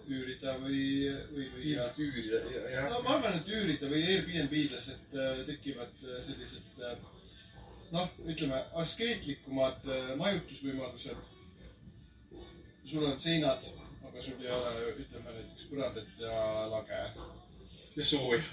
üürida 0.09 0.55
või, 0.61 0.84
või, 1.32 1.47
või 1.53 1.74
ja, 1.74 1.86
ilmselt 1.86 2.01
üür 2.05 2.30
ja, 2.32 2.41
ja, 2.55 2.63
ja 2.76 2.86
no 2.91 3.01
ma 3.05 3.17
arvan, 3.17 3.39
et 3.39 3.51
üürida 3.51 3.89
või 3.91 4.03
Airbnb-des, 4.15 4.89
et 4.95 5.17
äh, 5.17 5.43
tekivad 5.49 6.05
äh, 6.05 6.24
sellised 6.30 6.82
noh, 7.91 8.13
ütleme 8.32 8.63
askeetlikumad 8.82 9.88
majutusvõimalused. 10.19 11.30
sul 12.88 13.05
on 13.07 13.19
seinad, 13.22 13.65
aga 14.07 14.24
sul 14.24 14.39
ei 14.43 14.51
ole, 14.51 14.93
ütleme 15.03 15.34
näiteks 15.36 15.67
põrandat 15.72 16.24
ja 16.24 16.38
lage. 16.72 17.01
ja 17.95 18.05
sooja. 18.05 18.43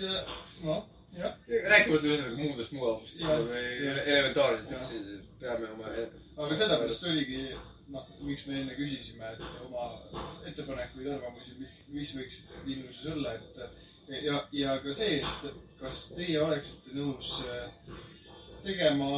ja 0.00 0.20
noh, 0.62 0.84
jah, 0.84 0.95
rääkimata 1.16 2.08
ühesõnaga 2.10 2.36
muudest 2.42 2.74
mugavustest. 2.76 3.22
Elementaarselt 3.24 4.70
üldse 4.76 5.00
peame 5.40 5.70
oma 5.72 5.92
aga 6.36 6.58
sellepärast 6.60 7.06
oligi, 7.08 7.42
noh, 7.94 8.08
miks 8.26 8.46
me 8.48 8.60
enne 8.60 8.76
küsisime, 8.76 9.32
et 9.32 9.60
oma 9.64 9.88
ettepanekuid, 10.48 11.08
arvamusi, 11.14 11.56
mis, 11.60 11.76
mis 11.94 12.14
võiks 12.18 12.42
linnuses 12.66 13.06
olla, 13.14 13.36
et 13.38 14.24
ja, 14.24 14.42
ja 14.52 14.76
ka 14.84 14.94
see, 14.94 15.20
et 15.22 15.62
kas 15.80 16.06
teie 16.14 16.38
oleksite 16.42 16.94
nõus 16.96 17.32
äh, 17.46 17.70
tegema 18.66 19.10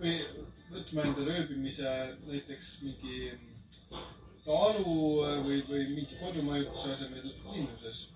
või 0.00 0.16
võtma 0.70 1.06
endale 1.08 1.38
ööbimise 1.40 1.94
näiteks 2.26 2.76
mingi 2.84 3.32
talu 4.44 4.94
või, 5.44 5.60
või 5.68 5.86
mingi 5.94 6.18
kodumajutuse 6.20 6.94
asemel 6.94 7.26
linnuses. 7.52 8.06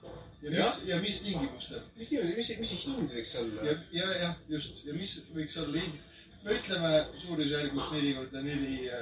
Ja 0.44 0.50
mis 0.54 0.80
ja 0.88 1.02
mis 1.02 1.20
tingimustel 1.24 1.84
mis 1.96 2.10
niimoodi, 2.10 2.34
mis, 2.36 2.50
mis 2.60 2.74
see 2.74 2.82
hind 2.88 3.14
võiks 3.18 3.36
olla 3.40 3.68
ja, 3.70 3.78
ja, 3.96 4.10
jah, 4.22 4.34
just 4.48 4.84
ja 4.86 4.96
mis 4.96 5.16
võiks 5.34 5.56
olla 5.62 5.80
hind? 5.80 6.02
no 6.44 6.52
ütleme 6.52 6.92
suurusjärgus 7.22 7.92
neli 7.94 8.12
korda 8.18 8.42
neli 8.44 8.88
äh, 8.92 8.96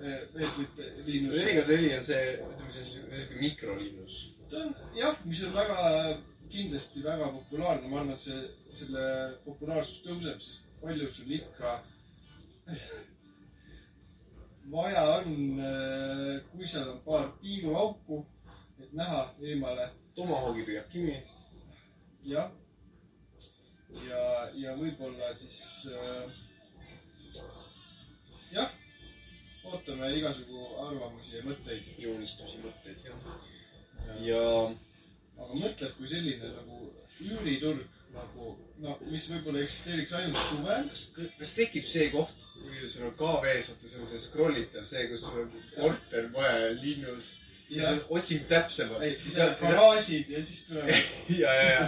äh, 0.00 0.20
meetrit 0.34 0.78
liinus. 1.06 1.36
neli 1.36 1.56
korda 1.58 1.76
neli 1.76 1.90
on 1.98 2.04
see, 2.06 2.22
ütleme 2.38 2.72
siis 2.72 2.92
niisugune 2.94 3.40
mikrolinnus. 3.42 4.18
ta 4.50 4.64
on 4.64 4.74
jah, 4.96 5.18
mis 5.28 5.42
on 5.44 5.54
väga, 5.56 5.78
kindlasti 6.52 7.04
väga 7.04 7.28
populaarne, 7.36 7.88
ma 7.88 8.00
arvan, 8.00 8.16
et 8.16 8.24
see, 8.24 8.40
selle 8.80 9.06
populaarsus 9.44 10.00
tõuseb, 10.06 10.40
sest 10.40 10.68
palju 10.80 11.10
sul 11.12 11.34
ikka 11.36 11.78
vaja 14.72 15.02
on, 15.18 15.34
kui 16.52 16.68
seal 16.68 16.88
on 16.94 17.02
paar 17.04 17.28
piiluauku, 17.42 18.22
et 18.80 18.92
näha 18.96 19.26
eemale, 19.44 19.90
tomahawk'i 20.16 20.66
püüab 20.68 20.90
kinni. 20.92 21.22
jah. 22.24 22.50
ja, 24.08 24.22
ja 24.54 24.76
võib-olla 24.78 25.32
siis 25.36 25.58
äh, 25.90 26.38
jah, 28.52 28.70
ootame 29.64 30.12
igasugu 30.18 30.68
arvamusi 30.86 31.36
ja 31.36 31.42
mõtteid. 31.48 31.90
joonistusi, 31.98 32.62
mõtteid, 32.64 33.04
jah. 33.08 33.18
ja 34.20 34.22
ja 34.28 34.44
aga 35.42 35.58
mõtled, 35.58 35.96
kui 35.98 36.08
selline 36.10 36.52
nagu 36.56 36.92
üüriturg 37.22 38.00
nagu 38.12 38.54
no 38.82 38.96
mis 39.08 39.28
võib-olla 39.30 39.62
eksisteeriks 39.64 40.14
ainult 40.18 40.40
suvel. 40.50 40.88
kas, 40.92 41.04
kas 41.38 41.54
tekib 41.56 41.86
see 41.88 42.08
koht, 42.12 42.34
kui 42.58 42.90
sul 42.90 43.08
on 43.08 43.14
KV-s, 43.20 43.70
vaata 43.72 43.92
sul 43.92 44.02
on 44.04 44.10
see 44.10 44.24
scroll 44.26 44.60
itav, 44.60 44.84
see, 44.90 45.06
kus 45.10 45.24
sul 45.24 45.40
on 45.44 45.54
kortermaja 45.76 46.72
linnus. 46.82 47.32
ja 47.32 47.51
ja, 47.72 47.92
otsing 48.08 48.46
täpsemalt. 48.48 49.02
garaažid 49.60 50.30
ja 50.30 50.44
siis 50.46 50.64
tulevad. 50.64 50.88
ja, 51.42 51.54
ja, 51.54 51.62
ja, 51.62 51.80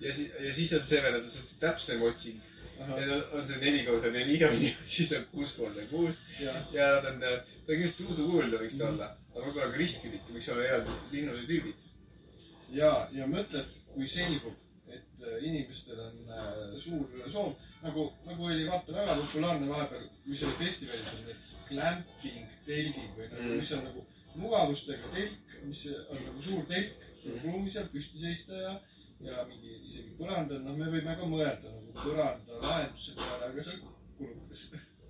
ja 0.00 0.14
siis, 0.14 0.30
ja 0.40 0.52
siis 0.54 0.72
on 0.72 0.86
see 0.86 1.02
veel, 1.02 1.18
et 1.20 1.32
see 1.32 1.42
on 1.42 1.58
täpsem 1.64 2.02
otsing. 2.02 2.44
Need 2.78 3.10
on, 3.10 3.42
see 3.46 3.58
neli 3.58 3.82
korda 3.86 4.10
neli 4.14 4.38
ju, 4.38 4.48
siis 4.94 5.12
on 5.16 5.24
kuus 5.32 5.56
korda 5.56 5.82
kuus 5.90 6.20
ja, 6.38 6.52
ja 6.72 6.92
nad 6.94 7.08
on, 7.10 7.18
ta 7.20 7.32
on 7.34 7.80
kindlasti 7.80 8.06
ruudukujuline 8.06 8.60
võiks 8.60 8.76
ta 8.78 8.86
olla, 8.92 9.08
aga 9.32 9.42
võib-olla 9.42 9.72
ka 9.72 9.80
ristkünniti 9.80 10.36
võiks 10.36 10.50
olla 10.54 10.66
eraldi 10.68 10.94
linnuse 11.16 11.42
tüübid. 11.48 11.82
ja, 12.76 12.92
ja 13.16 13.26
mõtled, 13.26 13.74
kui 13.96 14.06
selgub, 14.12 14.54
et 14.94 15.26
äh, 15.26 15.40
inimestel 15.42 16.04
on 16.04 16.30
äh, 16.30 16.78
suur 16.84 17.18
soov, 17.26 17.56
nagu, 17.82 18.06
nagu 18.28 18.46
oli 18.46 18.70
vaata 18.70 18.94
väga 18.94 19.18
populaarne 19.24 19.72
vahepeal, 19.74 20.06
mis 20.30 20.46
oli 20.46 20.60
festivalis, 20.62 21.10
on 21.18 21.26
need 21.26 21.44
glamping 21.72 22.54
telgid 22.68 23.10
või 23.18 23.26
nagu 23.32 23.42
mm., 23.42 23.58
mis 23.58 23.74
on 23.74 23.84
nagu 23.90 24.06
mugavustega 24.38 25.10
telk, 25.14 25.56
mis 25.66 25.84
on 26.08 26.22
nagu 26.24 26.42
suur 26.44 26.66
telk, 26.70 27.06
sul 27.22 27.36
on 27.36 27.44
ruumi 27.46 27.72
seal 27.74 27.88
püsti 27.92 28.22
seista 28.22 28.60
ja, 28.62 28.74
ja 29.24 29.46
mingi 29.48 29.74
isegi 29.78 30.14
põrand 30.18 30.52
on, 30.56 30.66
noh, 30.66 30.76
me 30.78 30.90
võime 30.92 31.16
ka 31.18 31.30
mõelda 31.30 31.72
nagu 31.72 31.96
põranda 32.02 32.60
lahenduse 32.62 33.16
peale, 33.18 33.50
aga 33.50 33.66
see 33.66 33.78
on 33.78 33.96
kulukas. 34.18 34.68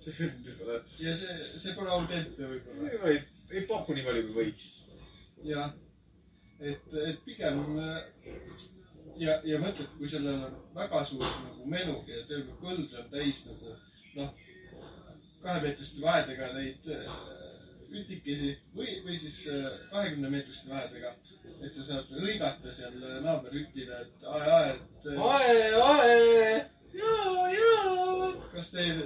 ja 1.05 1.13
see, 1.19 1.37
see 1.59 1.75
pole 1.77 1.93
autentne 1.93 2.51
võib-olla. 2.53 3.11
ei, 3.11 3.21
ei 3.53 3.65
paku 3.69 3.95
nii 3.95 4.07
palju, 4.07 4.27
kui 4.29 4.43
võiks. 4.43 4.69
jah, 5.45 5.73
et, 6.59 6.93
et 7.05 7.23
pigem 7.25 7.63
ja, 9.19 9.39
ja 9.45 9.59
mõtled, 9.61 9.91
kui 9.97 10.09
sellel 10.11 10.43
on 10.47 10.59
väga 10.75 11.01
suur 11.07 11.25
nagu 11.25 11.67
menu 11.69 11.99
ja 12.07 12.23
terve 12.29 12.55
põld 12.61 12.93
on 12.99 13.09
täis 13.11 13.43
nagu 13.47 13.75
noh, 14.17 14.33
kahemeetriste 15.43 16.01
vahedega 16.03 16.51
neid 16.55 16.89
äh, 16.93 17.11
ütikesi 17.91 18.53
või, 18.75 18.99
või 19.05 19.17
siis 19.19 19.39
kahekümne 19.91 20.29
meetriste 20.29 20.69
vahedega. 20.69 21.13
et 21.59 21.73
sa 21.75 21.83
saad 21.83 22.11
hõigata 22.15 22.71
seal 22.71 22.99
naaberhütile, 23.23 24.01
et 24.05 24.27
ae-ae, 24.33 24.75
et 24.75 25.07
äh, 25.11 25.23
ae, 25.33 25.55
ae, 25.83 26.65
ja, 26.93 27.15
ja, 27.55 28.29
kas 28.53 28.69
teil, 28.75 29.01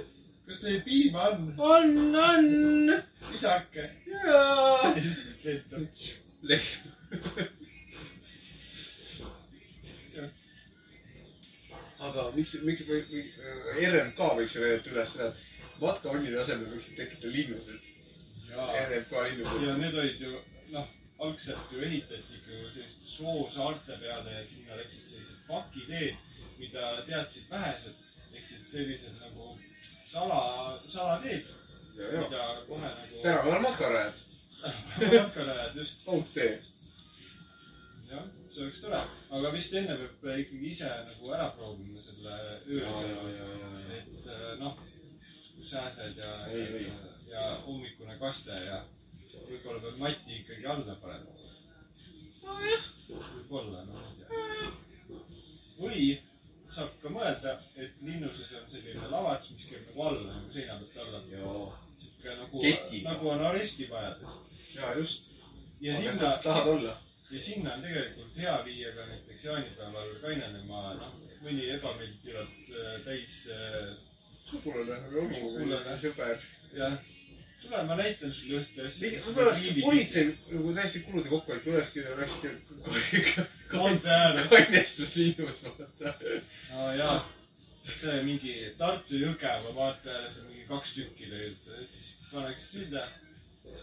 kas 0.46 0.60
teil 0.62 0.82
piima 0.86 1.28
on, 1.32 1.48
on, 1.58 2.16
on, 2.28 2.94
isake? 3.34 3.90
ja. 4.12 4.44
ja 4.84 4.94
siis 5.00 5.24
lendab. 5.44 6.06
lehm. 6.42 6.70
aga 12.04 12.28
miks, 12.36 12.54
miks, 12.62 12.84
RMK 12.84 14.30
võiks 14.38 14.54
ju 14.54 14.62
näidata 14.62 14.92
üles 14.92 15.12
seda, 15.14 15.32
et 15.32 15.80
matkahonnide 15.80 16.40
asemel 16.42 16.72
võiksid 16.74 16.98
tekkida 16.98 17.32
linnused. 17.32 17.93
RMK 18.56 19.12
linnused. 19.22 19.62
ja 19.66 19.76
need 19.76 19.94
olid 19.98 20.20
ju 20.20 20.38
noh, 20.70 20.86
algselt 21.18 21.72
ju 21.72 21.82
ehitati 21.82 22.38
ikka 22.38 22.50
selliste 22.74 23.06
soosaarte 23.06 23.98
peale 24.00 24.32
ja 24.32 24.46
sinna 24.46 24.76
läksid 24.76 25.08
sellised 25.10 25.46
pakiteed, 25.48 26.16
mida 26.58 27.02
teadsid 27.06 27.50
vähesed. 27.50 27.94
ehk 28.34 28.46
siis 28.46 28.70
sellised 28.72 29.18
nagu 29.20 29.58
sala, 30.12 30.80
salateed, 30.88 31.46
mida 31.96 32.44
kohe 32.68 32.88
nagu. 32.88 33.22
tänapäeval 33.22 33.60
matkarajad, 33.60 34.14
matkarajad 35.22 35.76
just, 35.76 36.06
raudtee. 36.06 36.62
jah, 38.10 38.24
see 38.54 38.62
oleks 38.62 38.80
tore, 38.80 39.02
aga 39.30 39.52
vist 39.52 39.74
enne 39.74 39.98
peab 40.22 40.38
ikkagi 40.38 40.70
ise 40.70 40.90
nagu 41.10 41.32
ära 41.34 41.50
proovima 41.56 42.02
selle 42.02 42.60
öö 42.66 42.84
et 43.98 44.26
äh, 44.26 44.58
noh, 44.58 44.78
sääsed 45.62 46.16
ja 46.16 46.46
Ei, 46.46 46.62
ei., 46.62 46.92
ja 47.34 47.46
hommikune 47.66 48.18
kaste 48.20 48.58
ja 48.66 48.82
võib-olla 49.48 49.80
peab 49.82 49.98
mati 50.02 50.38
ikkagi 50.40 50.66
alla 50.66 50.94
panema. 51.02 51.32
võib-olla, 53.08 53.84
no 53.88 53.98
ma 53.98 54.06
ei 54.10 54.16
tea. 54.20 54.72
või 55.78 56.04
saab 56.74 56.94
ka 57.02 57.12
mõelda, 57.12 57.54
et 57.76 58.02
linnuses 58.02 58.52
on 58.58 58.68
selline 58.70 59.08
lavats, 59.10 59.50
mis 59.54 59.66
käib 59.70 59.86
nagu 59.88 60.06
alla 60.08 60.26
nagu 60.32 60.52
seina 60.54 60.78
pealt 60.80 60.96
alla. 61.06 61.22
sihuke 62.00 62.36
nagu 62.40 62.64
nagu 63.08 63.32
on 63.34 63.44
arestimajades. 63.50 64.38
ja 64.74 64.94
just. 64.98 65.30
ja 65.80 65.96
sinna 65.96 66.36
tahad 66.42 66.72
olla? 66.76 66.96
ja 67.30 67.40
sinna 67.40 67.74
on 67.74 67.82
tegelikult 67.82 68.36
hea 68.36 68.56
viia 68.64 68.94
ka 68.96 69.06
näiteks 69.10 69.44
jaanipäeval 69.44 70.16
kainenema, 70.22 70.82
noh, 71.00 71.14
mõni 71.44 71.70
ebameeldivalt 71.76 72.70
äh, 72.70 72.98
täis 73.04 73.40
äh, 73.52 73.94
sugulane 74.44 75.10
või 75.12 75.28
Sugulane. 75.40 75.96
sõber. 76.02 76.42
jah, 76.74 76.98
tule, 77.64 77.82
ma 77.88 77.96
näitan 77.98 78.32
sulle 78.32 78.60
ühte 78.62 78.88
võib-olla 79.26 79.50
oleks 79.50 79.64
politsei 79.84 80.26
nagu 80.50 80.74
täiesti 80.78 81.02
kulude 81.06 81.32
kokkuhoid, 81.32 81.62
kui 81.64 81.74
olekski, 81.74 82.04
olekski 82.14 83.46
maantee 83.72 84.18
ääres. 84.18 84.48
kainestuslinnud, 84.52 85.64
vaata. 85.64 86.14
aa 86.78 86.94
jaa, 87.00 87.18
see 87.88 88.22
mingi 88.28 88.54
Tartu 88.78 89.20
Jõgeva 89.20 89.74
maantee 89.76 90.14
ääres 90.14 90.40
on 90.42 90.48
mingi 90.52 90.66
kaks 90.70 90.96
tükki 90.98 91.30
tegelikult, 91.32 91.92
siis 91.96 92.14
paneks 92.32 92.70
sinna. 92.72 93.08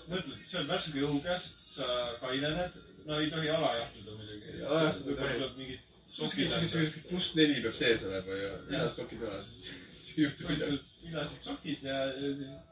mõtled, 0.08 0.42
see 0.46 0.60
on 0.62 0.68
värske 0.70 1.06
õhu 1.06 1.22
käes, 1.26 1.52
sa 1.76 1.86
kainened, 2.22 2.76
no 3.06 3.20
ei 3.20 3.32
tohi 3.32 3.50
ala 3.50 3.76
jahtuda 3.80 4.18
muidugi. 4.18 4.60
Tohi. 4.62 5.16
tuleb 5.16 5.58
mingid 5.58 5.88
sokid 6.16 7.00
pluss 7.10 7.36
neli 7.36 7.62
peab 7.64 7.78
sees 7.80 8.04
olema 8.08 8.38
ja 8.38 8.52
lisad 8.68 8.94
sokid 8.98 9.24
ära, 9.28 9.40
siis 9.44 9.72
ei 10.18 10.26
juhtu 10.26 10.50
midagi. 10.50 10.80
vidasid 11.06 11.48
sokid 11.48 11.88
ja, 11.88 12.04
ja 12.06 12.34
siis 12.36 12.71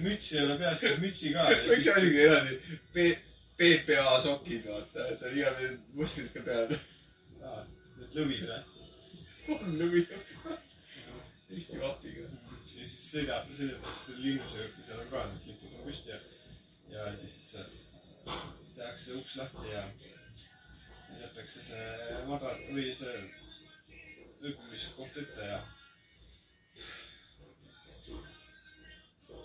mütsi 0.00 0.38
ei 0.38 0.44
ole 0.46 0.58
peas, 0.58 0.80
siis 0.80 0.98
mütsi 1.02 1.32
ka. 1.34 1.46
võiks 1.68 1.88
olla 1.92 2.04
siuke 2.04 2.22
eraldi 2.26 2.58
P-, 2.94 3.18
PPA 3.58 4.20
sokid, 4.24 4.66
vaata, 4.68 5.08
et 5.08 5.18
seal 5.20 5.36
igavene 5.36 5.78
mustrid 5.98 6.32
ka 6.34 6.44
peal. 6.46 6.76
Need 7.98 8.16
lõvid 8.16 8.46
või? 8.48 8.62
kolm 9.46 9.76
lõvi. 9.80 10.06
Eesti 11.52 11.80
vapiga. 11.80 12.24
ja 12.24 12.60
siis 12.64 12.94
sõidab, 13.10 13.50
sõidetakse 13.58 14.16
linnuse 14.16 14.58
juurde, 14.62 14.86
seal 14.86 15.02
on 15.02 15.10
ka 15.10 15.24
need 15.28 15.48
lipud 15.50 15.76
on 15.76 15.84
püsti 15.88 16.14
ja, 16.14 16.20
ja 16.92 17.10
siis 17.20 17.38
äh, 17.60 18.38
tehakse 18.76 19.18
uks 19.18 19.36
lahti 19.36 19.74
ja 19.74 19.84
jätakse 21.20 21.64
see 21.68 22.22
maga- 22.30 22.56
või 22.70 22.88
see 22.96 23.18
ööbimiskoht 24.42 25.18
ette 25.24 25.50
ja. 25.50 25.60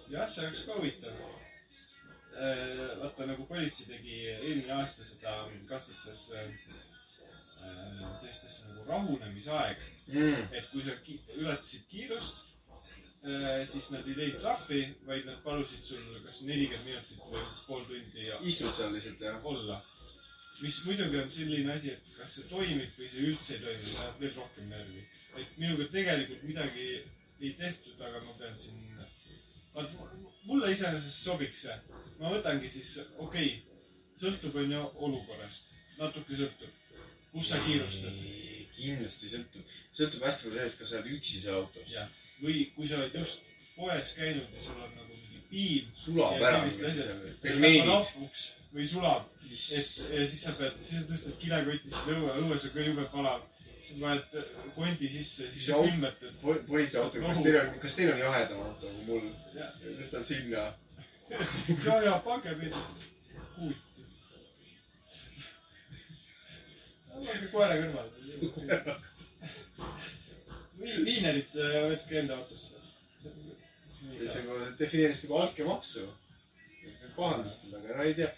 jah, 0.10 0.30
see 0.30 0.46
oleks 0.46 0.66
ka 0.66 0.80
huvitav. 0.80 1.14
vaata 3.02 3.26
nagu 3.26 3.46
politsei 3.50 3.88
tegi 3.90 4.18
eelmine 4.30 4.74
aasta 4.74 5.06
seda, 5.06 5.38
katsetas 5.70 6.28
äh, 6.38 6.52
sellist 8.20 8.44
asja 8.46 8.68
nagu 8.70 8.84
rahunemisaeg 8.92 9.86
Mm. 10.08 10.48
et 10.56 10.70
kui 10.72 10.84
sa 10.86 10.94
ki 11.04 11.18
ületasid 11.36 11.84
kiirust, 11.92 12.38
siis 13.68 13.90
nad 13.92 14.08
ei 14.08 14.16
teinud 14.16 14.40
trahvi, 14.40 14.80
vaid 15.08 15.26
nad 15.28 15.42
palusid 15.44 15.84
sul 15.84 16.22
kas 16.24 16.40
nelikümmend 16.48 16.88
minutit 16.88 17.26
või 17.28 17.42
pool 17.66 17.84
tundi 17.90 18.30
ja 18.30 18.38
istud 18.40 18.72
seal 18.78 18.96
lihtsalt 18.96 19.26
ja. 19.26 19.34
olla. 19.44 19.82
mis 20.62 20.80
muidugi 20.86 21.20
on 21.20 21.28
selline 21.32 21.74
asi, 21.74 21.92
et 21.92 22.08
kas 22.18 22.38
see 22.38 22.48
toimib 22.50 22.96
või 22.98 23.10
see 23.12 23.26
üldse 23.32 23.58
ei 23.58 23.66
toimi, 23.66 23.92
läheb 23.98 24.22
veel 24.24 24.34
rohkem 24.38 24.72
närvi. 24.72 25.04
et 25.44 25.58
minuga 25.58 25.90
tegelikult 25.92 26.44
midagi 26.44 26.88
ei 27.42 27.52
tehtud, 27.60 28.00
aga 28.02 28.24
ma 28.24 28.38
pean 28.40 28.56
siin, 28.64 28.97
vaat 29.78 29.94
mulle 30.48 30.72
iseenesest 30.74 31.24
sobiks 31.24 31.64
see. 31.66 31.78
ma 32.20 32.34
võtangi 32.34 32.70
siis, 32.74 32.98
okei 33.18 33.50
okay,, 33.54 33.82
sõltub 34.22 34.56
onju 34.64 34.84
olukorrast, 35.08 35.74
natuke 36.00 36.40
sõltub, 36.40 37.02
kus 37.34 37.52
sa 37.52 37.62
kiirustad 37.66 38.22
kindlasti 38.78 39.30
sõltub, 39.34 39.76
sõltub 39.98 40.26
hästi 40.26 40.48
palju 40.48 40.58
sellest, 40.58 40.80
kas 40.82 40.90
sa 40.92 41.00
oled 41.02 41.14
üksi 41.18 41.44
seal 41.44 41.60
autos. 41.62 41.94
Või 42.42 42.68
kui 42.76 42.90
sa 42.90 43.00
oled 43.00 43.16
just 43.18 43.46
poes 43.76 44.14
käinud 44.18 44.54
ja 44.54 44.64
sul 44.66 44.82
on 44.82 44.92
nagu 44.94 45.14
mingi 45.14 45.44
piim. 45.50 45.92
sulab 45.98 46.42
ära 46.42 46.64
või 48.74 48.88
sulab, 48.90 49.30
et 49.48 49.54
ja 50.14 50.26
siis 50.28 50.42
sa 50.44 50.54
pead, 50.58 50.82
siis 50.82 51.02
sa 51.02 51.06
tõstad 51.10 51.38
kilekotist 51.42 52.10
õue, 52.14 52.34
õues 52.44 52.68
on 52.68 52.74
ka 52.74 52.88
jube 52.90 53.06
palav. 53.14 53.46
Siis 53.88 54.00
paned 54.02 54.24
kondi 54.76 55.10
sisse, 55.10 55.50
siis 55.52 55.66
sa 55.70 55.80
külmetad. 55.82 56.34
politseiauto, 56.68 57.22
kas 57.24 57.42
teil 57.44 57.60
on, 57.62 57.74
kas 57.82 57.96
teil 57.96 58.14
on 58.14 58.20
jahedam 58.20 58.64
auto 58.66 58.94
kui 58.94 59.04
mul? 59.08 59.28
Jah. 59.56 59.76
tõstad 60.00 60.24
sinna. 60.28 60.64
ja, 61.86 62.00
ja 62.06 62.16
pange 62.26 62.56
meid 62.60 62.76
puuti. 63.56 64.06
pange 67.12 67.52
koera 67.52 67.76
kõrvale. 67.82 68.98
Vi-, 70.78 70.98
viinerit 71.06 71.56
äh, 71.58 71.78
võtke 71.92 72.20
enda 72.22 72.38
autosse. 72.38 72.76
see 74.18 74.44
defineeris 74.80 75.24
nagu 75.24 75.40
altkäemaksu. 75.44 76.08
pahandust, 77.16 77.64
aga 77.74 77.96
no 77.98 78.04
ei 78.04 78.14
tea. 78.18 78.32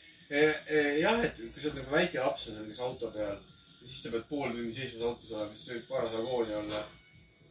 jah, 1.02 1.24
et 1.26 1.40
kui 1.42 1.62
sa 1.62 1.68
oled 1.68 1.82
nagu 1.82 1.92
väike 1.92 2.22
laps 2.22 2.48
on 2.48 2.60
näiteks 2.60 2.80
auto 2.86 3.10
peal, 3.12 3.40
siis 3.86 4.04
sa 4.04 4.14
pead 4.14 4.26
pool 4.30 4.52
tundi 4.54 4.74
seisvas 4.76 5.08
autos 5.10 5.32
olema, 5.36 5.56
siis 5.56 5.74
võib 5.74 5.88
paras 5.90 6.18
agooni 6.20 6.56
olla. 6.62 6.86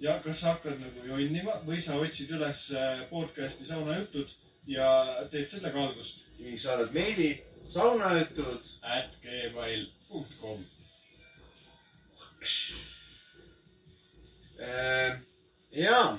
ja 0.00 0.18
kas 0.24 0.40
sa 0.40 0.54
hakkad 0.54 0.78
nagu 0.80 1.06
jonnima 1.06 1.58
või 1.66 1.80
sa 1.82 1.98
otsid 1.98 2.30
üles 2.36 2.68
äh, 2.70 3.04
podcast'i 3.10 3.66
saunajutud 3.66 4.34
ja 4.68 4.88
teed 5.32 5.50
sellega 5.50 5.86
algust. 5.88 6.24
ning 6.38 6.58
saadad 6.60 6.92
meili 6.94 7.30
saunajutud. 7.68 8.74
at 8.82 9.16
gmail.com. 9.22 10.64
Äh, 14.58 15.18
jaa, 15.70 16.18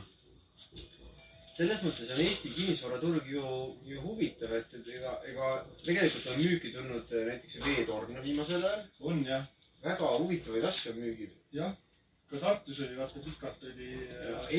selles 1.57 1.81
mõttes 1.83 2.11
on 2.13 2.21
Eesti 2.23 2.51
kinnisvaraturg 2.55 3.25
ju, 3.27 3.45
ju 3.87 4.03
huvitav, 4.03 4.53
et, 4.55 4.75
et 4.79 4.91
ega, 4.95 5.15
ega 5.27 5.49
tegelikult 5.83 6.29
on 6.31 6.39
müüki 6.39 6.71
tulnud 6.75 7.15
äh, 7.15 7.25
näiteks 7.31 7.57
veetorn 7.65 8.21
viimasel 8.23 8.63
ajal. 8.63 8.85
on 9.11 9.23
jah, 9.27 9.47
väga 9.83 10.11
huvitavaid 10.17 10.67
asju 10.71 10.93
on 10.93 10.99
müügil. 11.03 11.31
jah. 11.51 11.73
ka 12.29 12.39
Tartus 12.39 12.79
oli 12.85 12.97
vaata 12.97 13.23
pikalt 13.25 13.63
oli 13.63 13.89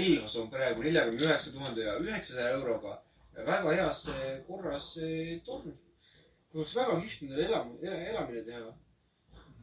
Elvas 0.03 0.37
on 0.37 0.51
praegu 0.51 0.83
neljakümne 0.83 1.23
üheksa 1.27 1.53
tuhande 1.53 1.87
ja 1.87 1.97
üheksasaja 1.99 2.57
euroga 2.59 2.99
väga 3.47 3.75
heas 3.79 4.09
eh, 4.09 4.45
korras 4.47 4.97
eh, 4.99 5.41
torn. 5.45 5.73
kui 6.51 6.61
oleks 6.61 6.77
väga 6.77 7.01
kihvt 7.01 7.23
endale 7.23 7.49
elam-, 7.49 7.77
elamine 7.83 8.45
teha. 8.45 8.73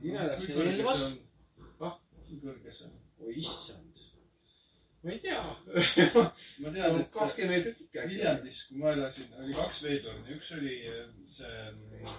mina 0.02 0.28
kõrge 0.44 0.76
Elvas 0.76 1.10
kui 2.28 2.40
kõrge 2.44 2.74
see 2.74 2.88
on? 2.88 2.96
oi 3.24 3.36
issand. 3.42 4.02
ma 5.04 5.14
ei 5.14 5.22
tea. 5.24 5.44
ma 6.62 6.74
tean, 6.74 7.00
et 7.02 7.12
kakskümmend 7.14 7.54
meetrit 7.54 7.84
ikka. 7.86 8.08
Viljandis, 8.12 8.64
kui 8.70 8.82
ma 8.82 8.94
elasin, 8.96 9.30
oli 9.42 9.56
kaks 9.56 9.84
veetorni, 9.86 10.36
üks 10.36 10.52
oli 10.58 10.80
äh, 10.92 11.06
see 11.38 11.54
mm, 11.72 12.18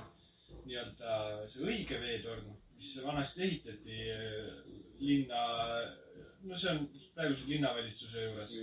nii-öelda 0.69 1.19
see 1.53 1.67
õige 1.67 2.01
veetorn, 2.05 2.55
mis 2.79 2.99
vanasti 3.05 3.43
ehitati 3.43 3.97
äh, 4.11 4.51
linna, 4.99 5.43
no 6.47 6.59
see 6.59 6.71
on 6.71 6.85
praeguse 7.15 7.49
linnavalitsuse 7.51 8.25
juures, 8.29 8.55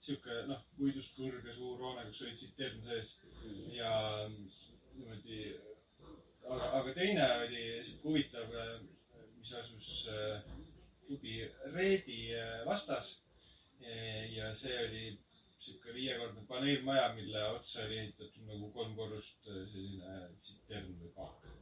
sihuke 0.00 0.44
noh, 0.48 0.62
puidust 0.78 1.16
kõrge 1.18 1.52
suur 1.56 1.80
hoone, 1.82 2.06
kus 2.08 2.22
olid 2.24 2.38
tsiteerin 2.40 2.86
sees 2.86 3.16
ja 3.76 3.92
niimoodi. 4.28 5.42
aga, 6.50 6.70
aga 6.80 6.94
teine 6.96 7.26
oli 7.44 7.64
sihuke 7.84 8.08
huvitav, 8.08 8.54
mis 9.38 9.52
asus 9.60 9.90
äh, 10.08 10.40
klubi 11.06 11.42
Reedi 11.74 12.22
vastas. 12.66 13.18
ja 14.30 14.50
see 14.54 14.74
oli 14.78 15.04
sihuke 15.58 15.94
viiekordne 15.94 16.42
paneelmaja, 16.48 17.12
mille 17.14 17.44
otsa 17.54 17.84
oli 17.84 17.98
ehitatud 17.98 18.44
nagu 18.48 18.68
kolm 18.74 18.92
korrust 18.96 19.44
selline 19.44 20.28
tsitern 20.40 20.92
või 21.00 21.12
paak. 21.16 21.59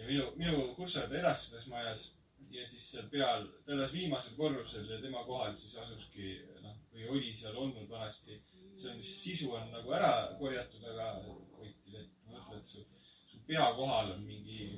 Ja 0.00 0.06
minu, 0.08 0.30
minu 0.40 0.64
kursaõde 0.76 1.20
elas 1.20 1.46
selles 1.46 1.68
majas 1.70 2.08
ja 2.50 2.66
siis 2.68 2.86
seal 2.92 3.08
peal, 3.12 3.46
ta 3.64 3.74
elas 3.74 3.92
viimasel 3.92 4.34
korrusel 4.36 4.88
ja 4.90 5.00
tema 5.02 5.22
kohal 5.26 5.56
siis 5.58 5.76
asuski 5.78 6.32
noh, 6.64 6.76
või 6.94 7.08
oli 7.14 7.34
seal 7.38 7.56
olnud 7.56 7.88
vanasti. 7.90 8.40
see 8.80 8.90
on 8.90 9.02
sisu 9.04 9.50
on 9.52 9.68
nagu 9.70 9.92
ära 9.92 10.12
korjatud, 10.38 10.84
aga 10.88 11.10
et 11.66 12.14
ma 12.24 12.38
mõtlen, 12.38 12.62
et 12.62 12.68
su, 12.68 12.84
su 13.28 13.42
pea 13.46 13.66
kohal 13.76 14.14
on 14.14 14.22
mingi 14.24 14.70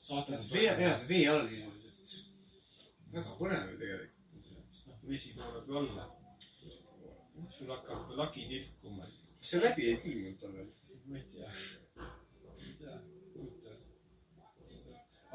sadu. 0.00 0.36
vee, 0.52 0.74
see 0.76 1.08
vee 1.08 1.28
all 1.28 1.48
sisuliselt. 1.48 2.28
väga 3.14 3.38
põnev 3.40 3.72
ju 3.72 3.78
tegelikult. 3.78 4.84
noh, 4.90 5.00
vesi 5.08 5.34
tuleb 5.38 5.68
ju 5.68 5.80
alla. 5.80 6.06
sul 7.56 7.72
hakkab 7.72 8.14
lagi 8.20 8.46
tilkuma. 8.52 9.08
kas 9.40 9.50
see 9.50 9.64
läbi 9.64 9.90
ei 9.90 9.98
külmunud 10.04 10.38
tal 10.40 10.56
veel? 10.60 10.70
ma 11.08 11.18
ei 11.18 11.26
tea. 11.32 11.50
ma 11.96 12.54
ei 12.60 12.78
tea. 12.78 13.13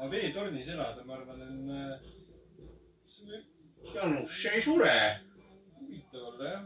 Aga 0.00 0.10
veetornis 0.14 0.68
elada, 0.72 1.04
ma 1.04 1.16
arvan, 1.18 1.42
on, 1.44 1.58
see 3.12 3.26
võib 3.28 3.94
Janusz 3.94 4.44
ei 4.48 4.62
sure. 4.64 4.94
huvitav 5.80 6.24
olla 6.30 6.52
jah. 6.54 6.64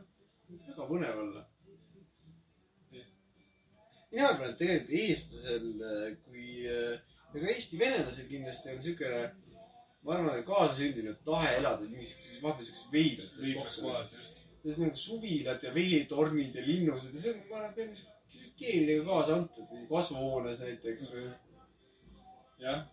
väga 0.69 0.87
põnev 0.91 1.21
olla. 1.25 1.43
mina 4.13 4.29
arvan, 4.29 4.53
et 4.53 4.59
tegelikult 4.61 4.95
eestlasel 5.01 5.67
kui, 6.29 6.47
ega 7.35 7.51
Eesti 7.57 7.81
venelasel 7.81 8.29
kindlasti 8.31 8.71
on 8.71 8.83
siukene, 8.87 9.23
ma 10.07 10.17
arvan, 10.17 10.39
et 10.39 10.47
kaasasündinud 10.47 11.23
tahe 11.27 11.57
elada 11.59 11.89
mingis, 11.91 12.15
vaata 12.43 12.63
siukses 12.63 12.91
veidrates 12.93 13.81
kohtades. 13.83 14.31
Need 14.65 14.79
nagu 14.81 14.97
suvilad 14.97 15.65
ja 15.67 15.75
veetornid 15.75 16.55
ja 16.57 16.63
linnused 16.65 17.17
ja 17.17 17.25
see 17.25 17.35
on, 17.35 17.43
ma 17.51 17.59
arvan, 17.65 17.75
peaaegu 17.75 18.13
geenidega 18.59 19.03
kaasa 19.09 19.41
antud, 19.41 19.73
kasvuhoones 19.91 20.63
näiteks 20.63 21.11
või. 21.11 21.25
jah, 22.63 22.85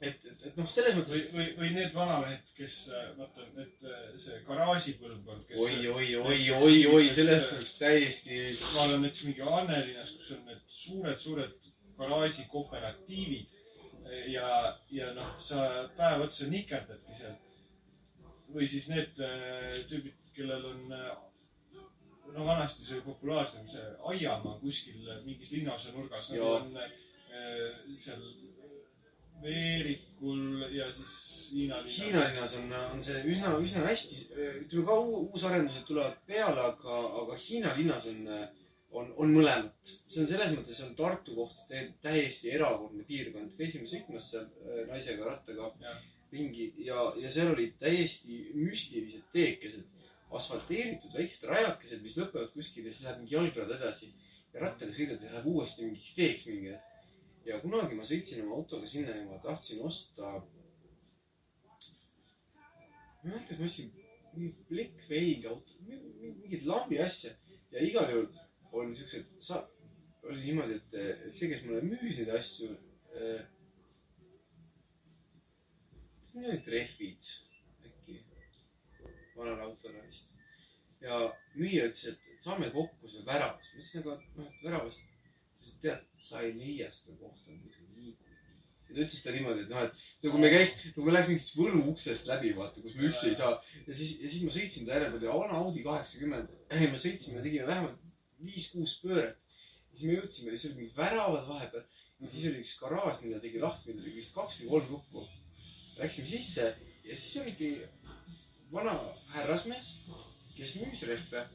et, 0.00 0.24
et, 0.24 0.42
et 0.46 0.58
noh, 0.60 0.68
selles 0.70 0.94
või 0.94 1.02
mõttes, 1.02 1.24
või, 1.34 1.46
või 1.58 1.70
need 1.74 1.94
vanamehed, 1.94 2.50
kes 2.56 2.80
vaata, 3.18 3.46
need 3.56 3.86
see 4.22 4.40
garaažipõlvkond, 4.46 5.46
kes. 5.48 5.60
oi, 5.64 5.78
oi, 5.92 6.08
oi, 6.22 6.40
oi, 6.58 6.80
oi, 6.86 7.04
sellest 7.16 7.54
oleks 7.56 7.76
täiesti 7.80 8.42
ma 8.74 8.86
olen 8.86 9.06
näiteks 9.06 9.26
mingi 9.30 9.46
Annelinnas, 9.46 10.14
kus 10.16 10.34
on 10.36 10.44
need 10.50 10.66
suured, 10.80 11.22
suured 11.24 11.70
garaažikooperatiivid 11.98 13.58
ja, 14.32 14.78
ja 14.90 15.12
noh, 15.16 15.34
sa 15.42 15.88
päev 15.96 16.26
otsa 16.28 16.48
nikerdadki 16.50 17.16
seal. 17.18 17.36
või 18.48 18.68
siis 18.70 18.86
need 18.88 19.18
äh, 19.20 19.82
tüübid, 19.90 20.14
kellel 20.36 20.64
on 20.70 20.94
äh, 20.94 21.10
no 22.32 22.46
vanasti 22.46 22.86
see 22.86 22.96
oli 22.96 23.04
populaarsem, 23.04 23.66
see 23.68 23.84
aiamaa 24.12 24.56
kuskil 24.62 25.02
mingis 25.26 25.50
linnaosa 25.52 25.92
nurgas, 25.92 26.30
Jaa. 26.32 26.54
on 26.56 26.78
äh, 26.80 27.74
seal 28.04 28.22
Veerikul 29.42 30.62
ja 30.74 30.86
siis 30.96 31.16
Hiina 31.52 31.78
linnas. 31.82 31.98
Hiina 31.98 32.22
linnas 32.28 32.54
on, 32.58 32.72
on 32.92 33.02
see 33.04 33.20
üsna, 33.32 33.52
üsna 33.62 33.84
hästi, 33.86 34.18
ütleme 34.64 34.84
ka 34.88 34.96
uu- 35.00 35.20
uusarendused 35.32 35.84
tulevad 35.88 36.16
peale, 36.26 36.64
aga, 36.72 36.98
aga 37.22 37.36
Hiina 37.40 37.74
linnas 37.78 38.06
on, 38.10 38.20
on, 38.90 39.12
on 39.16 39.32
mõlemat. 39.36 39.92
see 40.08 40.22
on 40.24 40.28
selles 40.30 40.52
mõttes, 40.56 40.76
see 40.78 40.86
on 40.88 40.94
Tartu 40.98 41.34
kohta 41.36 41.64
tä- 41.70 41.92
täiesti 42.04 42.50
erakordne 42.56 43.04
piirkond. 43.08 43.54
käisime 43.58 43.88
sõitmas 43.88 44.30
seal 44.32 44.44
äh, 44.44 44.82
naisega 44.88 45.24
rattaga 45.30 45.70
Jah. 45.84 46.02
ringi 46.32 46.72
ja, 46.84 47.12
ja 47.20 47.30
seal 47.32 47.52
olid 47.54 47.76
täiesti 47.80 48.50
müstilised 48.54 49.24
teekesed, 49.32 49.84
asfalteeritud 50.30 51.14
väiksed 51.14 51.44
rajakesed, 51.48 52.02
mis 52.04 52.16
lõpevad 52.20 52.50
kuskil 52.52 52.84
ja 52.88 52.92
siis 52.92 53.04
läheb 53.06 53.22
mingi 53.22 53.34
jalgrada 53.34 53.76
edasi. 53.78 54.12
ja 54.52 54.60
rattaga 54.60 54.92
sõidad 54.96 55.22
ja 55.22 55.32
läheb 55.32 55.46
uuesti 55.46 55.84
mingiks 55.84 56.14
teeks 56.16 56.46
mingi 56.48 56.72
hetk. 56.72 56.87
Ja 57.48 57.58
kunagi 57.62 57.96
ma 57.96 58.04
sõitsin 58.04 58.44
oma 58.44 58.58
autoga 58.60 58.86
sinna 58.88 59.14
ja 59.16 59.24
ma 59.28 59.38
tahtsin 59.44 59.80
osta 59.84 60.34
ma 63.22 63.24
ei 63.24 63.30
mäleta, 63.30 63.48
kas 63.48 63.58
ma 63.58 63.66
ostsin 63.70 63.88
mingi 64.34 64.64
plekkvelgi 64.68 65.48
auto, 65.48 65.78
mingit 65.88 66.66
lambi 66.68 67.00
asja 67.02 67.32
ja 67.72 67.82
igal 67.84 68.12
juhul 68.12 68.28
on 68.78 68.94
siuksed, 68.96 69.30
sa, 69.40 69.62
oli 70.22 70.44
niimoodi, 70.44 70.76
et, 70.76 70.96
et 71.28 71.34
see, 71.36 71.48
kes 71.50 71.64
mulle 71.64 71.82
müüs 71.88 72.20
neid 72.20 72.32
asju 72.36 72.68
äh,. 73.16 73.46
need 76.34 76.50
olid, 76.52 76.68
rehvid 76.74 77.30
äkki, 77.88 78.20
vanale 79.36 79.64
autole 79.70 80.04
vist. 80.06 80.28
ja 81.00 81.22
müüja 81.56 81.88
ütles, 81.88 82.04
et 82.12 82.44
saame 82.44 82.70
kokku 82.76 83.08
seal 83.08 83.26
väravas. 83.26 83.72
ma 83.72 83.80
ütlesin, 83.80 84.04
aga 84.04 84.18
noh, 84.36 84.58
väravas. 84.62 85.00
tead, 85.82 86.04
sa 86.28 86.42
ei 86.44 86.54
leia 86.56 86.88
seda 86.94 87.16
kohta 87.20 87.52
niikuinii. 87.52 88.16
ja 88.88 88.94
ta 88.94 89.02
ütles 89.04 89.18
seda 89.20 89.34
niimoodi, 89.36 89.66
et 89.66 89.72
noh, 89.72 89.84
et 89.84 90.26
nagu 90.26 90.40
me 90.42 90.50
käiks, 90.52 90.76
nagu 90.96 91.06
me 91.06 91.14
läheks 91.14 91.30
mingist 91.32 91.58
Võru 91.58 91.82
uksest 91.92 92.30
läbi, 92.30 92.54
vaata, 92.56 92.80
kus 92.84 92.96
me 92.96 93.10
üksi 93.10 93.30
ei 93.32 93.38
saa. 93.38 93.58
ja 93.86 93.98
siis, 94.00 94.14
ja 94.22 94.30
siis 94.32 94.46
ma 94.46 94.54
sõitsin 94.54 94.88
ta 94.88 94.96
järel, 94.96 95.12
ta 95.12 95.20
oli 95.20 95.32
vana 95.42 95.60
Audi 95.62 95.84
kaheksakümmend. 95.84 96.56
me 96.94 97.02
sõitsime, 97.04 97.44
tegime 97.44 97.68
vähemalt 97.68 98.00
viis-kuus 98.44 98.98
pööret. 99.02 99.38
siis 99.92 100.06
me 100.06 100.18
jõudsime, 100.18 100.54
siis 100.54 100.70
olid 100.70 100.82
mingid 100.82 100.96
väravad 100.96 101.48
vahepeal. 101.48 101.86
ja 102.20 102.32
siis 102.32 102.48
oli 102.50 102.64
üks 102.64 102.78
garaaž, 102.80 103.20
mille 103.22 103.40
tegi 103.40 103.60
lahti, 103.62 103.92
millel 103.92 104.06
oli 104.06 104.16
vist 104.18 104.34
kaks 104.34 104.60
või 104.62 104.72
kolm 104.74 104.94
lukku. 104.96 105.28
Läksime 105.98 106.28
sisse 106.30 106.74
ja 107.04 107.16
siis 107.16 107.36
oligi 107.42 107.70
vana 108.72 108.94
härrasmees, 109.32 109.94
kes 110.56 110.76
müüs 110.80 111.04
rehve. 111.08 111.46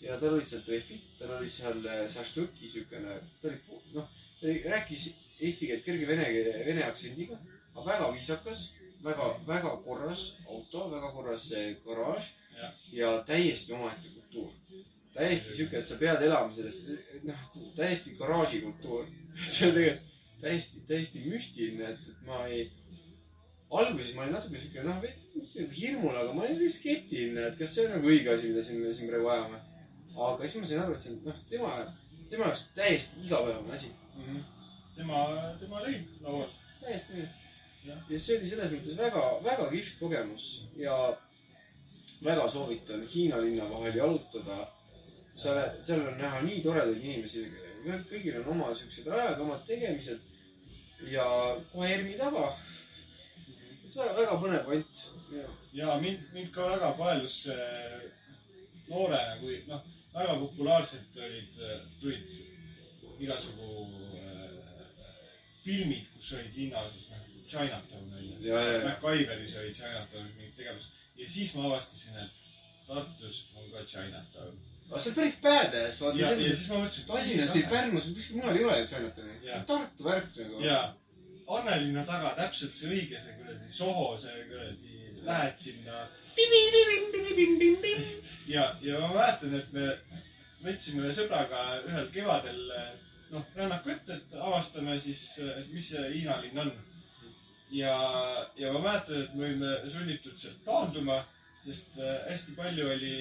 Ja 0.00 0.18
tal 0.20 0.36
olid 0.36 0.48
seal 0.48 0.64
trehvid, 0.66 1.04
tal 1.18 1.36
oli 1.38 1.50
seal 1.50 1.84
äh, 1.90 2.06
šašlõki 2.12 2.70
siukene, 2.72 3.18
ta 3.42 3.50
oli, 3.50 3.82
noh, 3.94 4.08
rääkis 4.42 5.10
eesti 5.40 5.70
keelt 5.70 5.84
kerge 5.84 6.08
vene, 6.08 6.26
vene 6.66 6.84
aktsendiga, 6.86 7.38
aga 7.74 7.86
väga 7.90 8.10
viisakas, 8.16 8.66
väga, 9.04 9.30
väga 9.46 9.76
korras 9.84 10.26
auto, 10.46 10.88
väga 10.92 11.12
korras 11.14 11.52
äh, 11.52 11.72
garaaž 11.84 12.32
Jah. 12.56 12.72
ja 12.92 13.08
täiesti 13.28 13.72
omaette 13.76 14.08
kultuur. 14.14 14.52
täiesti 15.14 15.56
siuke, 15.56 15.78
et 15.78 15.88
sa 15.88 15.96
pead 16.00 16.22
elama 16.24 16.52
selles, 16.56 16.82
noh, 17.24 17.46
täiesti 17.76 18.16
garaaži 18.18 18.60
kultuur. 18.64 19.08
see 19.52 19.68
on 19.68 19.74
tegelikult 19.76 20.14
täiesti, 20.40 20.82
täiesti 20.88 21.22
müstiline, 21.26 21.92
et, 21.92 22.08
et 22.10 22.26
ma 22.26 22.44
ei, 22.50 22.66
alguses 23.70 24.12
ma 24.14 24.24
olin 24.24 24.36
natuke 24.36 24.60
siuke, 24.60 24.84
noh, 24.86 25.00
hirmul, 25.76 26.16
aga 26.16 26.34
ma 26.36 26.44
olin 26.46 26.72
skeptiline, 26.72 27.48
et 27.50 27.58
kas 27.60 27.74
see 27.74 27.86
on 27.86 27.96
nagu 27.96 28.12
õige 28.12 28.34
asi, 28.34 28.52
mida 28.52 28.64
siin, 28.66 28.84
siin 28.96 29.10
praegu 29.10 29.32
ajame. 29.32 29.62
Aga 30.16 30.42
siis 30.42 30.60
ma 30.60 30.66
sain 30.66 30.82
aru, 30.82 30.94
et 30.94 31.06
see 31.06 31.14
on, 31.14 31.22
noh, 31.24 31.40
tema, 31.50 31.72
tema 32.30 32.50
jaoks 32.50 32.68
täiesti 32.74 33.26
igapäevane 33.26 33.76
asi. 33.76 33.90
tema, 34.96 35.24
tema 35.60 35.82
leib 35.84 36.22
laual. 36.24 36.54
täiesti 36.80 37.20
nii 37.20 37.28
ja 37.86 38.18
see 38.18 38.38
oli 38.38 38.48
selles 38.50 38.72
mõttes 38.72 38.98
väga, 38.98 39.22
väga 39.44 39.68
kihvt 39.70 39.98
kogemus 40.00 40.46
ja 40.78 40.96
väga 42.24 42.48
soovitan 42.50 43.04
Hiina 43.12 43.40
linna 43.42 43.68
vahel 43.70 43.96
jalutada. 43.96 44.66
seal, 45.36 45.58
seal 45.84 46.06
on 46.08 46.16
näha 46.18 46.40
nii 46.42 46.62
toredaid 46.64 47.02
inimesi, 47.02 47.44
kõigil 48.10 48.38
on 48.40 48.54
oma 48.54 48.70
siuksed 48.74 49.06
rajad, 49.12 49.40
omad 49.44 49.66
tegemised 49.68 50.22
ja 51.12 51.26
kohe 51.72 51.90
ERM-i 51.92 52.16
taga. 52.18 52.56
väga, 53.96 54.14
väga 54.16 54.38
põnev 54.40 54.70
kant. 54.70 55.04
ja 55.72 55.98
mind, 56.00 56.24
mind 56.32 56.50
ka 56.54 56.70
väga 56.72 56.92
paelus 56.98 57.42
see 57.42 57.68
noorena, 58.88 59.36
kui 59.40 59.62
noh, 59.68 59.84
väga 60.16 60.36
populaarsed 60.40 61.22
olid, 61.28 61.62
tulid 62.00 62.28
igasugu 63.20 63.86
äh, 64.20 64.50
filmid, 65.64 66.06
kus 66.14 66.32
olid 66.38 66.52
Hiina 66.56 66.84
siis 66.92 67.08
noh, 67.12 67.24
Chinatown 67.46 68.12
ja, 68.40 68.60
ja 68.60 68.78
MacGyveris 68.84 69.56
oli 69.60 69.74
Chinatownis 69.74 70.36
mingid 70.36 70.56
tegevused 70.58 70.96
ja 71.16 71.28
siis 71.28 71.54
ma 71.54 71.68
avastasin, 71.70 72.18
et 72.24 72.42
Tartus 72.86 73.38
on 73.56 73.70
ka 73.70 73.84
Chinatown. 73.84 74.58
aga 74.90 75.00
see 75.02 75.10
on 75.10 75.16
päris 75.16 75.38
badass, 75.42 76.00
vaata 76.00 76.20
ja, 76.20 76.30
ja 76.30 76.52
siis 76.52 76.68
ma 76.68 76.82
mõtlesin, 76.82 77.02
et 77.02 77.08
Tallinnas 77.10 77.54
või 77.56 77.64
Pärnus 77.72 78.06
või 78.06 78.18
kuskil 78.18 78.38
mujal 78.40 78.58
ei 78.60 78.68
ole 78.68 78.76
ju 78.78 78.90
Chinatowni. 78.92 79.56
Tartu 79.72 80.06
värk 80.06 80.36
nagu. 80.42 80.60
ja 80.64 80.78
Annelinna 81.56 82.04
taga 82.06 82.34
täpselt 82.38 82.74
see 82.74 82.92
õige, 82.92 83.18
see 83.22 83.34
kuradi 83.40 83.72
Soho, 83.72 84.06
see 84.22 84.46
kuradi, 84.50 85.00
lähed 85.26 85.60
sinna. 85.62 86.06
ja, 88.46 88.64
ja 88.82 89.00
ma 89.00 89.08
mäletan, 89.14 89.54
et 89.58 89.72
me 89.72 89.88
võtsime 90.64 91.12
sõbraga 91.14 91.62
ühel 91.86 92.08
kevadel 92.14 92.62
noh, 93.30 93.46
rännaku 93.56 93.94
ette, 93.94 94.18
et 94.18 94.36
avastame 94.38 94.98
siis, 95.00 95.24
et 95.42 95.72
mis 95.72 95.88
see 95.90 96.04
Hiina 96.12 96.38
linn 96.42 96.62
on. 96.62 96.72
ja, 97.74 97.96
ja 98.56 98.72
ma 98.72 98.84
mäletan, 98.88 99.24
et 99.24 99.34
me 99.34 99.48
olime 99.48 99.72
sunnitud 99.90 100.38
sealt 100.38 100.62
taanduma, 100.66 101.22
sest 101.64 101.98
äh, 101.98 102.20
hästi 102.30 102.54
palju 102.56 102.90
oli 102.92 103.14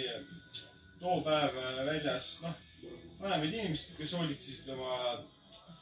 too 0.99 1.19
päev 1.25 1.57
äh, 1.61 1.81
väljas, 1.87 2.35
noh, 2.43 2.53
vanemaid 3.21 3.53
inimesi, 3.53 3.95
kes 3.97 4.13
hoolitsesid 4.13 4.69
oma 4.75 5.23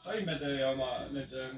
taimede 0.03 0.53
ja 0.59 0.71
oma 0.71 0.91
nende 1.11 1.49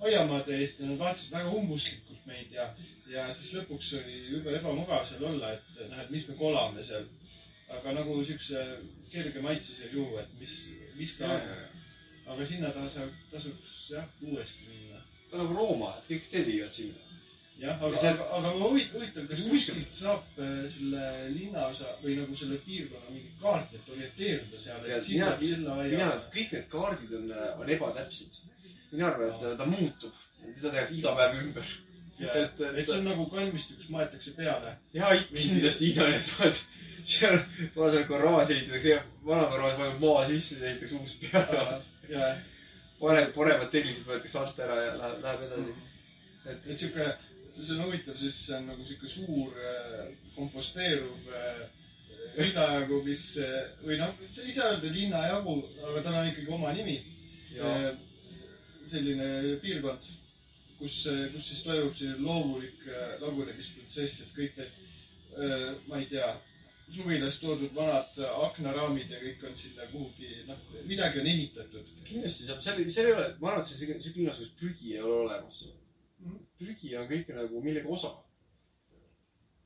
aiamaade 0.00 0.58
eest 0.58 0.80
ja 0.80 0.86
nad 0.86 0.98
vaatasid 0.98 1.34
väga 1.34 1.54
umbuslikult 1.60 2.26
meid 2.26 2.54
ja, 2.54 2.68
ja 3.08 3.28
siis 3.34 3.52
lõpuks 3.56 3.92
oli 4.00 4.18
jube 4.34 4.52
ebamugav 4.58 5.06
seal 5.08 5.24
olla, 5.24 5.52
et 5.56 5.82
noh, 5.90 5.98
et 6.02 6.10
mis 6.10 6.28
me 6.28 6.34
kolame 6.38 6.84
seal. 6.84 7.06
aga 7.68 7.92
nagu 7.92 8.14
siukse 8.24 8.60
kerge 9.12 9.40
maitseise 9.44 9.90
juu, 9.92 10.16
et 10.18 10.28
mis, 10.40 10.54
mis 10.96 11.16
ta 11.18 11.28
on. 11.34 11.50
aga 12.32 12.44
sinna 12.46 12.70
tasub, 12.72 13.10
tasuks 13.30 13.74
jah, 13.92 14.06
uuesti 14.22 14.64
minna. 14.70 15.02
ta 15.30 15.36
on 15.36 15.42
nagu 15.44 15.54
Rooma, 15.58 15.90
et 15.98 16.08
kõik 16.12 16.30
teed 16.32 16.46
viivad 16.46 16.72
sinna. 16.72 16.94
jah, 16.94 17.04
Ja 17.58 17.72
aga, 17.74 17.96
see- 17.98 18.10
aga, 18.14 18.24
aga 18.38 18.52
ma 18.54 18.66
huvit-, 18.70 18.92
huvitav, 18.94 19.24
kas 19.28 19.40
kuskilt 19.50 19.92
saab 19.92 20.38
äh, 20.38 20.60
selle 20.70 21.02
linnaosa 21.34 21.96
või 22.04 22.14
nagu 22.20 22.36
selle 22.38 22.56
piirkonna 22.64 23.10
mingit 23.10 23.34
kaarti, 23.42 23.76
et 23.76 23.88
orienteeruda 23.90 24.58
seal, 24.62 24.80
mina- 25.08 25.36
mina 25.40 25.74
aia,. 25.82 26.20
kõik 26.36 26.52
need 26.54 26.68
kaardid 26.70 27.12
on, 27.18 27.32
on 27.58 27.68
ebatäpsed. 27.76 28.38
mina 28.92 29.08
arvan, 29.10 29.28
et 29.34 29.40
ta, 29.42 29.56
ta 29.56 29.66
muutub, 29.66 30.12
teda 30.54 30.70
tehakse 30.70 30.94
iga 31.00 31.14
päev 31.18 31.34
ümber. 31.42 31.66
ja, 32.20 32.32
et- 32.34 32.60
et- 32.60 32.78
et 32.78 32.86
see 32.88 32.98
on 32.98 33.04
nagu 33.04 33.26
kalmistu, 33.30 33.74
kus 33.78 33.88
maetakse 33.94 34.30
peale. 34.36 34.76
ja 34.94 35.10
kindlasti 35.32 35.92
need 35.96 36.28
vaat, 36.38 36.64
seal, 37.04 37.38
kuna 37.74 37.90
seal 37.92 38.04
garaaž 38.10 38.50
ehitatakse, 38.50 38.98
vana 39.24 39.46
garaaž 39.52 39.78
vajub 39.78 40.00
maa 40.02 40.26
sisse, 40.28 40.58
ehitatakse 40.60 40.96
uus 41.00 41.14
peale. 41.22 41.80
ja, 42.08 42.34
parem, 43.00 43.32
paremad 43.36 43.70
tellised 43.70 44.06
võetakse 44.08 44.38
alt 44.42 44.58
ära 44.66 44.76
ja 44.84 44.92
läheb, 45.00 45.22
läheb 45.22 45.42
edasi. 45.48 45.74
et 46.48 46.70
et 46.72 46.78
sihuke, 46.84 47.08
see 47.58 47.74
on 47.76 47.84
huvitav, 47.86 48.16
sest 48.20 48.46
see 48.46 48.56
on 48.56 48.66
nagu 48.72 48.84
sihuke 48.86 49.08
suur 49.08 49.54
äh, 49.72 50.06
komposteeruv 50.36 51.32
äh, 51.34 51.64
rida 52.38 52.66
nagu, 52.80 53.00
mis 53.04 53.24
äh, 53.42 53.70
või 53.84 53.96
noh, 53.98 54.12
sa 54.34 54.42
ei 54.46 54.52
saa 54.54 54.72
öelda 54.74 54.90
linnajagu, 54.94 55.56
aga 55.88 56.02
tal 56.04 56.14
on 56.20 56.28
ikkagi 56.32 56.52
oma 56.54 56.72
nimi. 56.72 56.98
ja 57.56 57.72
selline 58.90 59.56
piirkond, 59.62 60.04
kus, 60.78 61.00
kus 61.32 61.48
siis 61.48 61.62
toimub 61.66 61.94
selline 61.96 62.22
loomulik 62.26 62.84
äh, 62.88 63.16
lagunemisprotsess, 63.22 64.22
et 64.26 64.36
kõik 64.36 64.60
need, 64.60 64.84
ma 65.88 65.98
ei 66.00 66.06
tea, 66.10 66.28
suvilast 66.90 67.42
toodud 67.42 67.74
vanad 67.76 68.16
aknaraamid 68.48 69.10
ja 69.12 69.18
kõik 69.20 69.42
on 69.50 69.56
sinna 69.58 69.84
kuhugi, 69.92 70.30
noh, 70.48 70.56
midagi 70.88 71.20
on 71.20 71.26
ehitatud. 71.34 71.90
kindlasti 72.08 72.46
saab, 72.48 72.62
seal, 72.64 72.80
seal 72.90 73.10
ei 73.10 73.12
ole, 73.18 73.26
ma 73.42 73.50
arvan, 73.52 73.60
et 73.66 73.68
see 73.70 73.82
siuke 73.82 74.16
linnas, 74.16 74.40
kus 74.40 74.54
prügi 74.62 74.94
ei 74.96 75.02
ole 75.04 75.20
olemas 75.26 75.66
Mhm.. 76.18 76.38
prügi 76.58 76.96
on 76.98 77.06
kõik 77.06 77.28
nagu 77.34 77.60
millegi 77.62 77.86
osa. 77.86 78.08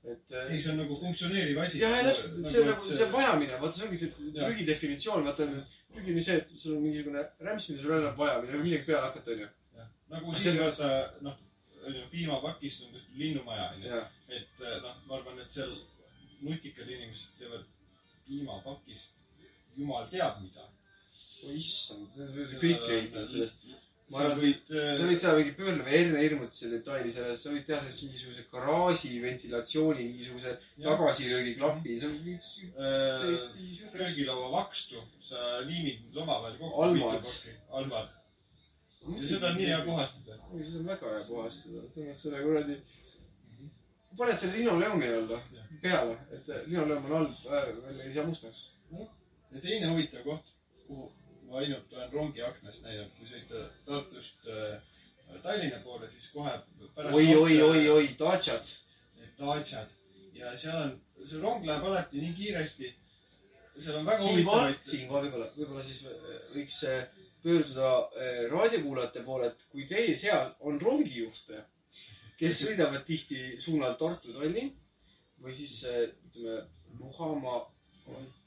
et. 0.05 0.33
ei, 0.51 0.59
see 0.61 0.73
on 0.73 0.81
nagu 0.83 0.95
funktsioneeriv 0.99 1.59
asi. 1.63 1.79
ja, 1.79 1.89
ja 1.97 2.03
täpselt, 2.11 2.39
et 2.41 2.51
see 2.51 2.61
on 2.61 2.67
nagu, 2.73 2.83
see 2.89 3.05
on 3.07 3.13
vajamine, 3.13 3.59
vaata, 3.63 3.77
see 3.79 3.87
ongi 3.87 4.01
see 4.01 4.11
Jah. 4.35 4.49
prügi 4.49 4.67
definitsioon, 4.67 5.25
vaata, 5.29 5.47
prügi 5.95 6.17
on 6.17 6.25
see, 6.27 6.37
et 6.43 6.49
sul 6.59 6.77
on 6.77 6.83
mingisugune 6.83 7.23
rämps, 7.47 7.69
mida 7.71 7.83
sul 7.85 7.95
enam 8.01 8.17
vaja, 8.19 8.41
millega 8.43 8.63
millegi 8.67 8.89
peale 8.91 9.07
hakata, 9.07 9.37
onju. 9.37 9.49
Nagu 10.13 10.35
See 10.35 10.43
siin 10.45 10.59
on- 10.59 10.65
vaata, 10.67 10.91
noh, 11.27 11.39
onju, 11.87 12.05
piimapakist 12.13 12.85
on 12.85 12.93
tehtud 12.95 13.19
linnumaja, 13.25 13.71
onju. 13.77 14.03
et 14.29 14.61
eh, 14.67 14.77
noh, 14.85 14.99
ma 15.09 15.19
arvan, 15.19 15.41
et 15.43 15.51
seal 15.57 15.73
nutikad 16.43 16.91
inimesed 16.91 17.39
teevad 17.39 17.65
piimapakist 18.27 19.17
jumal 19.77 20.09
teab 20.11 20.43
mida. 20.43 20.69
issand, 21.57 22.13
see 22.15 22.61
kõik 22.61 22.85
ehitavad 22.89 23.27
sellest. 23.31 23.65
Ma 24.13 24.21
arvan, 24.21 24.39
võid, 24.43 24.69
sa 24.69 25.07
võid 25.09 25.21
teha 25.23 25.33
mingi 25.39 25.53
pöörleva 25.57 25.91
hernehirmutuse 25.91 26.69
detaili 26.71 27.13
selles, 27.15 27.39
sa 27.43 27.51
võid 27.55 27.65
teha 27.67 27.79
sellest 27.81 28.03
mingisuguse 28.05 28.45
garaaži 28.53 29.13
ventilatsiooni, 29.23 30.05
mingisuguse 30.11 30.53
tagasilöögiklapi, 30.85 31.97
see 31.99 32.11
on 32.11 32.19
mingi 32.19 32.69
täiesti 32.77 33.93
köögilaua 33.95 34.51
vakstu, 34.59 35.03
sa 35.27 35.63
liimid 35.65 36.19
omavahel 36.25 36.59
kokku. 36.61 36.83
Almad.. 36.85 37.31
almad. 37.81 38.19
Ja 39.07 39.29
seda 39.29 39.47
on 39.51 39.57
nii 39.57 39.67
hea. 39.67 39.81
puhastada. 39.85 40.39
oi, 40.51 40.65
seda 40.65 40.79
on 40.79 40.87
väga 40.87 41.15
hea 41.15 41.25
puhastada, 41.29 41.83
paned 41.95 42.21
selle 42.25 42.43
kuradi, 42.43 42.77
paned 44.19 44.39
selle 44.43 44.59
linoleumi 44.59 45.07
Jah. 45.07 45.73
peale, 45.83 46.19
et 46.33 46.53
linoleum 46.67 47.05
on 47.05 47.17
halb 47.19 47.47
äh,, 47.47 47.73
veel 47.87 48.01
ei 48.07 48.15
saa 48.15 48.27
mustaks. 48.27 48.71
ja 49.53 49.61
teine 49.61 49.91
huvitav 49.91 50.25
koht, 50.29 50.55
kuhu 50.87 51.11
ma 51.49 51.59
ainult 51.61 51.93
olen 51.93 52.13
rongi 52.13 52.43
aknast 52.43 52.85
näinud, 52.87 53.11
kui 53.19 53.29
sõita 53.29 53.67
Tartust 53.87 54.47
äh, 54.49 54.79
Tallinna 55.43 55.81
poole, 55.85 56.09
siis 56.13 56.31
kohe 56.33 56.55
pärast. 56.95 57.17
oi, 57.17 57.35
oi, 57.37 57.63
oi, 57.63 57.89
oi, 57.89 58.07
Daciad. 58.19 58.71
Daciad 59.39 59.91
ja 60.37 60.53
seal 60.59 60.79
on, 60.79 60.95
see 61.29 61.41
rong 61.43 61.67
läheb 61.69 61.85
alati 61.89 62.23
nii 62.23 62.35
kiiresti. 62.39 62.93
seal 63.81 63.99
on 64.01 64.07
väga 64.07 64.25
huvitavaid. 64.29 64.81
siinkohal 64.91 65.27
võib-olla, 65.27 65.51
võib-olla 65.57 65.85
siis 65.87 66.03
äh, 66.09 66.41
võiks 66.55 66.81
äh, 66.89 67.22
pöörduda 67.43 67.91
äh, 67.99 68.45
raadiokuulajate 68.53 69.25
poole, 69.27 69.51
et 69.53 69.67
kui 69.73 69.87
teie 69.91 70.17
seas 70.17 70.55
on 70.61 70.81
rongijuhte, 70.81 71.65
kes 72.39 72.63
sõidavad 72.65 73.05
tihti 73.07 73.57
suunal 73.63 73.97
Tartu-Tallinn 74.01 74.73
või 75.43 75.55
siis 75.57 75.81
äh, 75.91 76.07
ütleme 76.29 76.61
Luhamaa, 77.01 77.61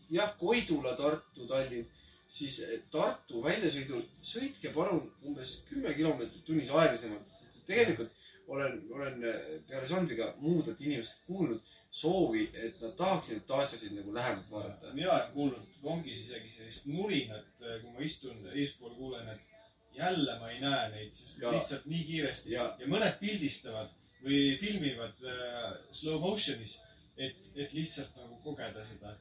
jah, 0.10 0.36
Koidula, 0.40 0.96
Tartu, 0.96 1.48
Tallinn, 1.50 1.88
siis 2.32 2.60
eh, 2.66 2.82
Tartu 2.92 3.42
väljasõidul 3.44 4.04
sõitke 4.26 4.72
palun 4.76 5.08
umbes 5.26 5.60
kümme 5.70 5.94
kilomeetrit 5.96 6.46
tunnis 6.46 6.70
aeglasemalt. 6.70 7.32
tegelikult 7.66 8.12
olen, 8.48 8.82
olen 8.92 9.24
peale 9.68 9.88
Sandriga 9.88 10.34
muudelt 10.38 10.82
inimestelt 10.82 11.24
kuulnud 11.26 11.62
soovi, 11.96 12.50
et 12.54 12.82
nad 12.84 12.96
tahaksid, 13.00 13.38
et 13.40 13.48
Daciasid 13.48 13.94
nagu 13.96 14.14
lähemalt 14.14 14.50
vaadata. 14.52 14.94
mina 14.94 15.12
olen 15.14 15.30
kuulnud 15.34 15.68
rongis 15.84 16.26
isegi 16.26 16.50
sellist 16.58 16.86
murinat, 16.92 17.46
kui 17.60 17.92
ma 17.94 18.02
istun 18.04 18.50
eespool, 18.54 18.96
kuulen, 18.98 19.30
et 19.32 19.54
jälle 19.96 20.40
ma 20.40 20.50
ei 20.52 20.60
näe 20.60 20.90
neid, 20.92 21.14
sest 21.16 21.38
Ja. 21.42 21.52
lihtsalt 21.52 21.86
nii 21.86 22.04
kiiresti 22.10 22.52
ja 22.52 22.66
ja 22.80 22.88
mõned 22.92 23.16
pildistavad 23.20 23.94
või 24.26 24.58
filmivad 24.60 25.24
äh, 25.24 25.78
slow 25.96 26.20
motion'is, 26.22 26.76
et, 27.18 27.38
et 27.56 27.74
lihtsalt 27.74 28.16
nagu 28.20 28.42
kogeda 28.44 28.84
seda. 28.90 29.16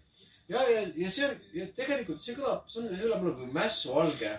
ja, 0.48 0.64
ja, 0.70 0.82
ja 0.96 1.10
see 1.10 1.28
on, 1.28 1.38
ja 1.54 1.66
tegelikult 1.78 2.22
see 2.26 2.34
kõlab, 2.34 2.66
see 2.72 2.82
on, 2.82 2.88
see 2.90 3.02
kõlab 3.04 3.26
nagu 3.28 3.46
mässualge. 3.54 4.34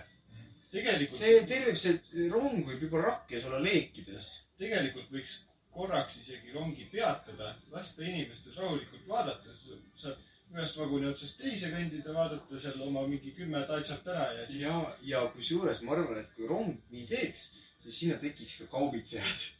tegelikult, 0.76 1.18
see 1.18 1.40
tervib, 1.48 1.76
see 1.80 2.28
rong 2.32 2.66
võib 2.68 2.82
juba 2.84 3.02
rakkes 3.08 3.48
olla 3.48 3.62
leekides. 3.64 4.32
tegelikult 4.60 5.08
võiks 5.12 5.40
korraks 5.76 6.20
isegi 6.22 6.54
rongi 6.54 6.88
peatada, 6.92 7.54
lasta 7.72 8.04
inimestel 8.04 8.56
rahulikult 8.60 9.08
vaadata, 9.08 9.54
saad 10.00 10.24
ühest 10.54 10.78
vaguni 10.78 11.10
otsast 11.10 11.40
teise 11.40 11.70
kõndida, 11.72 12.14
vaadata 12.14 12.60
seal 12.62 12.80
oma 12.86 13.04
mingi 13.10 13.34
kümme 13.36 13.64
tatsat 13.68 14.06
ära 14.12 14.30
ja 14.38 14.46
siis 14.46 14.62
ja, 14.62 14.76
ja 15.04 15.24
kusjuures 15.34 15.82
ma 15.84 15.96
arvan, 15.96 16.22
et 16.22 16.32
kui 16.36 16.48
rong 16.50 16.76
nii 16.94 17.06
teeks, 17.10 17.50
siis 17.82 18.00
sinna 18.02 18.18
tekiks 18.22 18.60
ka 18.62 18.70
kaubitsejad. 18.76 19.50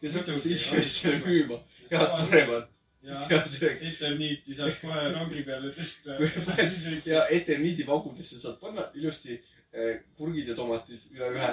kes 0.00 0.16
hakkaks 0.18 0.46
Muidugi, 0.46 0.64
inimestele 0.64 1.18
müüma 1.22 1.60
head 1.90 2.08
paremat 2.14 2.72
ja 3.06 3.26
ja 3.30 3.42
selleks 3.46 3.82
interniiti 3.90 4.54
saad 4.58 4.78
kohe 4.80 5.04
rongi 5.14 5.42
peale 5.46 5.72
tõsta. 5.76 6.16
ja 7.12 7.26
eterniidivagudesse 7.38 8.40
saad 8.42 8.58
panna 8.62 8.88
ilusti 8.94 9.36
eh, 9.36 10.00
kurgid 10.18 10.50
ja 10.50 10.56
tomatid 10.58 11.06
üle 11.14 11.30
ühe. 11.36 11.52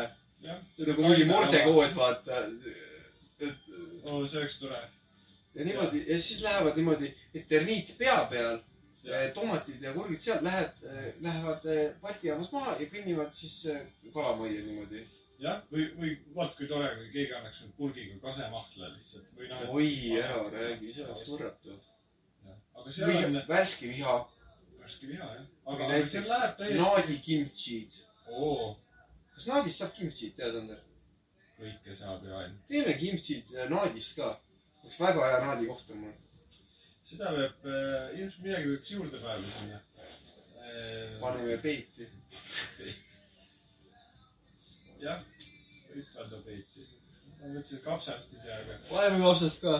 nagu 0.88 1.06
mingi 1.08 1.28
morsekood, 1.30 1.94
vaata. 1.98 2.42
oo, 4.04 4.28
see 4.28 4.40
oleks 4.42 4.60
tore. 4.60 4.82
ja 5.56 5.66
niimoodi 5.66 6.06
ja 6.08 6.20
siis 6.20 6.42
lähevad 6.42 6.78
niimoodi 6.80 7.14
eterniit 7.34 7.98
pea 7.98 8.20
peal, 8.30 8.60
tomatid 9.34 9.82
ja 9.84 9.94
kurgid 9.94 10.22
sealt 10.24 10.42
lähevad, 10.42 10.86
lähevad 11.22 11.66
eh, 11.66 11.96
Balti 12.02 12.28
jaamas 12.28 12.52
maha 12.52 12.78
ja 12.80 12.88
kõnnivad 12.92 13.34
siis 13.36 13.66
eh, 13.72 13.82
kalamajja 14.14 14.62
niimoodi. 14.68 15.06
jah, 15.44 15.64
või, 15.72 15.90
või 16.00 16.14
vaat 16.36 16.56
kui 16.58 16.68
tore, 16.68 16.94
kui 17.00 17.10
keegi 17.16 17.34
annaks 17.36 17.60
sulle 17.60 17.74
purgiga 17.78 18.20
kasemahla 18.22 18.94
lihtsalt 18.94 19.34
või 19.38 19.50
noh. 19.52 19.66
oi, 19.76 19.90
ära 20.22 20.46
räägi, 20.54 20.94
see 20.96 21.08
oleks 21.08 21.28
võrratu. 21.34 21.82
aga 22.80 22.96
seal 22.96 23.18
on 23.26 23.42
värske 23.48 23.92
liha 23.92 24.16
värske 24.80 25.08
liha 25.08 25.28
jah. 25.36 25.46
või 25.66 25.76
aga, 25.76 25.90
aga 25.90 26.08
seal 26.14 26.26
läheb 26.30 26.58
täiesti. 26.58 26.80
naadi 26.80 27.20
kimchid. 27.28 28.02
oo, 28.30 28.74
kas 29.36 29.48
naadist 29.52 29.84
saab 29.84 29.96
kimchit 29.98 30.36
teha, 30.38 30.52
Sander? 30.56 30.82
Kõike 31.64 31.96
saab 31.98 32.26
ja 32.28 32.42
ainult. 32.42 32.68
teeme 32.68 32.94
eh, 33.56 33.70
naadist 33.72 34.18
ka. 34.20 34.30
üks 34.84 35.00
väga 35.00 35.30
hea 35.32 35.40
naadi 35.46 35.70
koht 35.70 35.92
on 35.96 36.04
mul. 36.04 36.14
seda 37.10 37.32
peab, 37.38 37.66
ilmselt 38.18 38.46
midagi 38.46 38.72
võiks 38.74 38.94
juurde 38.96 39.24
panna 39.24 39.56
sinna. 39.58 39.82
paneme 41.22 41.58
peeti. 41.64 42.08
jah, 45.06 45.24
võib 45.90 46.14
panna 46.16 46.42
peeti. 46.48 46.88
ma 47.40 47.52
mõtlesin 47.52 47.84
kapsast 47.86 48.34
ise, 48.38 48.50
aga 48.60 48.80
paneme 48.90 49.24
kapsast 49.28 49.64
ka. 49.68 49.76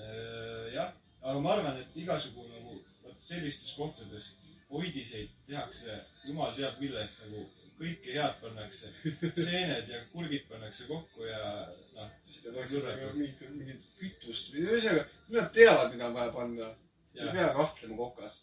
äh, 0.00 0.66
jah, 0.74 0.92
aga 1.22 1.38
ma 1.44 1.54
arvan, 1.56 1.80
et 1.84 2.02
igasugu 2.04 2.48
nagu 2.48 2.80
vot 3.04 3.30
sellistes 3.30 3.74
kohtades 3.76 4.32
hoidiseid 4.70 5.32
tehakse 5.46 6.02
jumal 6.24 6.52
teab 6.56 6.80
millest 6.82 7.20
nagu 7.24 7.46
kõike 7.78 8.14
head 8.14 8.34
pannakse. 8.42 8.90
seened 9.36 9.90
ja 9.92 10.02
kurgid 10.12 10.46
pannakse 10.50 10.86
kokku 10.88 11.26
ja 11.28 11.42
noh, 11.94 12.10
seda 12.30 12.54
peaks 12.56 12.76
olema 12.80 13.12
mingit, 13.14 13.42
mingit 13.54 13.86
kütust 14.00 14.52
või 14.54 14.66
ühesõnaga, 14.66 15.06
nad 15.34 15.50
teavad, 15.54 15.92
mida 15.94 16.08
on 16.08 16.18
vaja 16.18 16.34
panna. 16.34 16.70
ei 17.18 17.32
pea 17.34 17.48
kahtlema 17.54 17.96
kokas. 17.96 18.42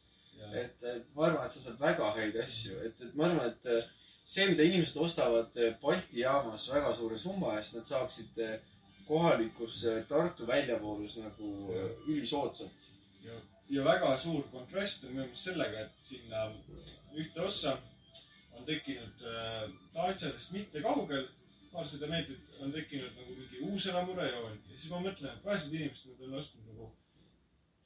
et, 0.51 0.83
et 0.83 1.05
ma 1.15 1.27
arvan, 1.29 1.45
et 1.45 1.53
sa 1.53 1.61
saad 1.63 1.79
väga 1.79 2.11
häid 2.17 2.35
asju, 2.43 2.79
et, 2.87 3.01
et 3.01 3.13
ma 3.15 3.29
arvan, 3.29 3.51
et 3.51 3.69
eh, 3.71 3.89
see, 4.27 4.47
mida 4.51 4.65
inimesed 4.67 4.97
ostavad 5.07 5.55
eh, 5.55 5.75
Balti 5.81 6.19
jaamas 6.21 6.67
väga 6.73 6.93
suure 6.97 7.19
summa 7.19 7.55
eest, 7.59 7.75
nad 7.77 7.87
saaksid 7.87 8.41
eh, 8.43 8.57
kohalikus 9.07 9.83
Tartu 10.09 10.47
väljavoolus 10.49 11.19
nagu 11.21 11.49
ülisoodsalt. 12.07 12.87
ja, 13.23 13.39
ja 13.69 13.83
väga 13.85 14.15
suur 14.17 14.43
kontrast 14.51 15.03
on 15.05 15.13
minu 15.13 15.27
meelest 15.27 15.47
sellega, 15.47 15.85
et 15.85 16.09
sinna 16.09 16.47
ühte 17.15 17.41
ossa 17.45 17.77
on 18.65 18.73
tekkinud 18.73 19.21
äh, 19.21 19.69
Daciadest 19.93 20.51
mitte 20.51 20.81
kaugel, 20.81 21.27
paarsada 21.71 22.07
meetrit 22.09 22.55
on 22.63 22.71
tekkinud 22.73 23.11
nagu 23.13 23.35
mingi 23.37 23.59
uus 23.67 23.85
elamurajoon 23.91 24.55
ja 24.57 24.77
siis 24.77 24.89
ma 24.89 25.01
mõtlen, 25.03 25.35
et 25.35 25.45
vaesed 25.45 25.73
inimesed, 25.73 26.15
nad 26.15 26.23
on 26.25 26.39
ostnud 26.39 26.69
nagu 26.71 26.87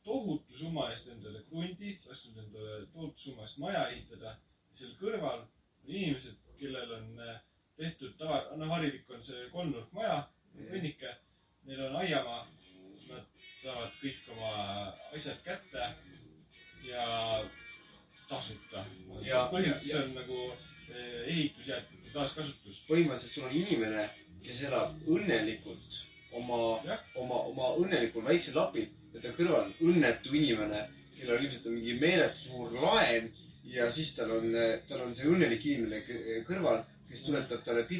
tohutu 0.07 0.56
summa 0.56 0.88
eest 0.93 1.10
endale 1.11 1.41
krundi, 1.49 1.97
ostnud 2.07 2.39
endale 2.45 2.85
tohutu 2.93 3.26
summa 3.26 3.43
eest 3.47 3.60
maja 3.60 3.88
ehitada. 3.89 4.38
seal 4.80 4.93
kõrval 5.01 5.41
on 5.41 5.91
inimesed, 5.91 6.38
kellel 6.61 6.93
on 6.95 7.10
äh, 7.27 7.41
tehtud 7.76 8.15
tava, 8.22 8.45
noh, 8.56 8.72
harilik 8.72 9.11
on 9.11 9.23
see 9.26 9.49
kolmnurkmaja, 9.51 10.22
kõnnike, 10.56 11.11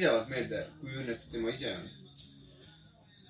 pidevalt 0.00 0.30
meelde, 0.32 0.66
kui 0.80 1.00
õnnetu 1.02 1.32
tema 1.32 1.52
ise 1.52 1.72
on. 1.76 1.88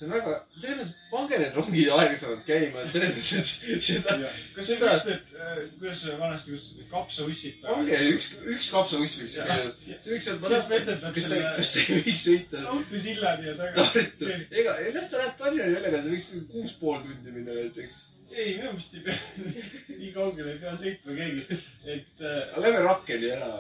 see 0.01 0.07
on 0.07 0.13
väga, 0.15 0.35
selles 0.57 0.77
mõttes, 0.79 0.93
pange 1.11 1.39
need 1.43 1.57
rongid 1.59 1.89
aeglasemalt 1.93 2.45
käima, 2.47 2.85
et 2.85 2.93
selles 2.95 3.11
mõttes, 3.17 3.57
et 3.75 3.83
seda, 3.89 4.15
kas 4.55 4.71
see 4.71 4.77
võiks 4.81 5.09
need, 5.09 5.35
kuidas 5.75 6.05
see 6.05 6.15
vanasti 6.21 6.55
kutsuti, 6.55 6.87
kapsaussid? 6.93 7.59
pange 7.65 7.99
üks, 8.13 8.31
üks 8.55 8.71
kapsauss 8.73 9.19
võiks 9.21 9.35
käia. 9.41 9.67
see 9.91 10.15
võiks 10.15 10.31
olla, 10.37 10.63
kes 10.71 11.03
ta, 11.03 11.13
selle 11.19 11.43
kas 11.59 11.75
ei 11.83 11.99
võiks 11.99 12.25
sõita 12.29 12.63
raudteesillani 12.69 13.51
ja 13.51 13.57
taga. 13.59 13.89
Tartu, 13.99 14.31
ega, 14.63 14.79
las 14.95 15.11
ta 15.11 15.21
läheb 15.25 15.37
Tallinna 15.43 15.69
jälle, 15.75 15.93
ta 15.97 16.05
võiks 16.07 16.33
kuus 16.55 16.79
pool 16.81 17.05
tundi 17.05 17.37
minna 17.37 17.59
näiteks. 17.59 18.01
ei, 18.31 18.57
minu 18.57 18.73
meelest 18.73 18.97
ei 18.97 19.05
pea, 19.05 19.21
nii 20.01 20.17
kaugele 20.17 20.55
ei 20.55 20.65
pea 20.65 20.79
sõitma 20.81 21.21
keegi. 21.21 21.63
et, 21.99 22.27
aga 22.31 22.65
lähme 22.65 22.89
Rakkeni 22.89 23.35
ära. 23.37 23.53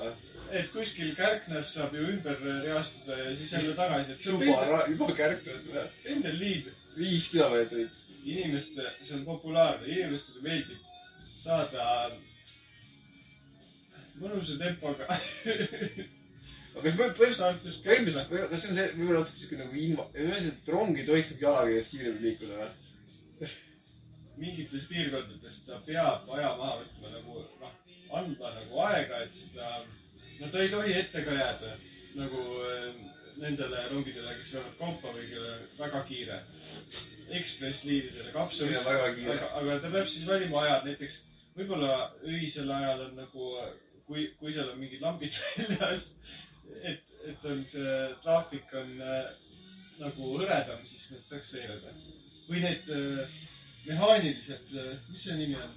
Et 0.52 0.70
kuskil 0.74 1.14
Kärknas 1.16 1.72
saab 1.74 1.94
ju 1.94 2.04
ümber 2.12 2.38
reastuda 2.64 3.18
ja 3.18 3.32
siis 3.36 3.52
jälle 3.52 3.74
tagasi, 3.78 4.16
juba 4.24 4.84
juba 4.88 5.10
Kärklas 5.16 5.66
või? 5.66 5.84
pendel 6.04 6.38
liin. 6.38 6.70
viis 6.96 7.28
kilomeetrit. 7.32 8.00
inimeste, 8.24 8.86
see 9.02 9.16
on 9.16 9.24
populaarne, 9.24 9.86
inimestele 9.86 10.42
meeldib 10.44 10.80
saada 11.40 12.10
mõnusa 14.20 14.58
tempoga 14.60 15.06
aga 16.74 16.82
kas 16.84 16.94
põhimõtteliselt, 16.98 17.40
Tartust 17.40 17.84
põhimõtteliselt 17.86 18.28
Kärkna., 18.28 18.50
kas 18.52 18.62
see 18.62 18.70
on 18.72 18.78
see, 18.78 18.92
võib-olla 18.98 19.24
natuke 19.24 19.42
siuke 19.42 19.58
nagu 19.62 19.82
inva-, 19.86 20.10
ühesõnaga, 20.14 20.74
rong 20.74 21.00
ei 21.00 21.08
tohiks 21.08 21.34
jalakäijast 21.40 21.94
kiiremini 21.94 22.28
liikuda 22.28 22.60
või? 22.60 23.50
mingites 24.40 24.86
piirkondades 24.88 25.62
ta 25.66 25.80
peab 25.86 26.28
aja 26.36 26.52
maha 26.58 26.76
võtma 26.80 27.14
nagu 27.14 27.42
noh, 27.60 27.74
andma 28.20 28.52
nagu 28.56 28.84
aega, 28.86 29.24
et 29.26 29.34
seda, 29.36 29.80
no 30.40 30.50
ta 30.50 30.62
ei 30.64 30.72
tohi 30.72 30.98
ette 30.98 31.24
ka 31.24 31.38
jääda 31.38 31.76
nagu 32.18 32.44
äh, 32.66 32.92
nendele 33.40 33.88
rongidele, 33.88 34.34
kes 34.38 34.54
veavad 34.54 34.76
kaupa 34.78 35.12
või 35.14 35.26
kellel 35.30 35.66
väga 35.78 36.02
kiire. 36.08 36.38
kapsalis, 38.34 38.80
on 38.80 38.88
väga 38.88 39.12
kiire. 39.16 39.36
aga, 39.36 39.50
aga 39.60 39.76
ta 39.82 39.92
peab 39.94 40.08
siis 40.10 40.26
valima 40.28 40.64
ajad, 40.64 40.88
näiteks 40.88 41.20
võib-olla 41.56 41.94
öisel 42.26 42.72
ajal 42.74 43.06
on 43.06 43.14
nagu, 43.18 43.52
kui, 44.08 44.26
kui 44.40 44.52
seal 44.54 44.72
on 44.72 44.80
mingid 44.80 45.04
lambid 45.04 45.36
väljas, 45.58 46.08
et, 46.82 47.14
et 47.28 47.46
on 47.52 47.62
see 47.70 47.94
traafik 48.24 48.74
on 48.80 48.96
äh, 49.04 49.30
nagu 50.00 50.34
hõredam, 50.34 50.84
siis 50.88 51.10
need 51.14 51.30
saaks 51.30 51.54
veereda. 51.56 51.94
või 52.48 52.64
need 52.64 52.92
äh, 52.96 53.38
mehaanilised, 53.86 54.74
mis 55.08 55.24
see 55.24 55.38
nimi 55.38 55.56
on? 55.60 55.76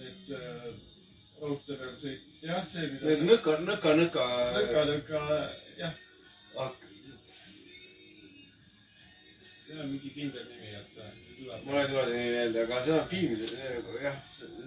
Need 0.00 0.30
äh, 0.36 0.68
raudtee 1.40 1.76
peal 1.76 1.96
sõit, 2.00 2.29
jah, 2.42 2.62
see, 2.64 2.86
mida 2.92 3.06
Need 3.06 3.24
nõka, 3.28 3.56
nõka, 3.66 3.96
nõka. 4.02 4.28
nõka, 4.58 4.84
nõka, 4.92 5.24
jah, 5.78 5.96
see 9.66 9.78
on 9.78 9.90
mingi 9.94 10.14
kindel 10.14 10.46
nimi, 10.50 10.76
et 10.80 10.94
see 11.00 11.64
mul 11.64 11.80
ei 11.80 11.88
tule 11.88 12.04
see 12.04 12.12
nimi 12.12 12.30
meelde, 12.36 12.62
aga 12.66 12.78
seda 12.84 13.02
filmides, 13.10 13.52
jah, 14.02 14.16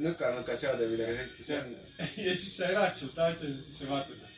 nõka-nõka 0.01 0.57
seade, 0.57 0.89
millega 0.91 1.15
sõita, 1.21 1.47
see 1.47 1.61
on, 1.61 1.73
ja 2.25 2.35
siis 2.35 2.57
sa 2.57 2.69
elad 2.73 2.97
seal 2.97 3.15
Taatsis 3.17 3.49
ja 3.49 3.63
siis 3.67 3.81
sa 3.83 3.89
vaatad 3.91 4.29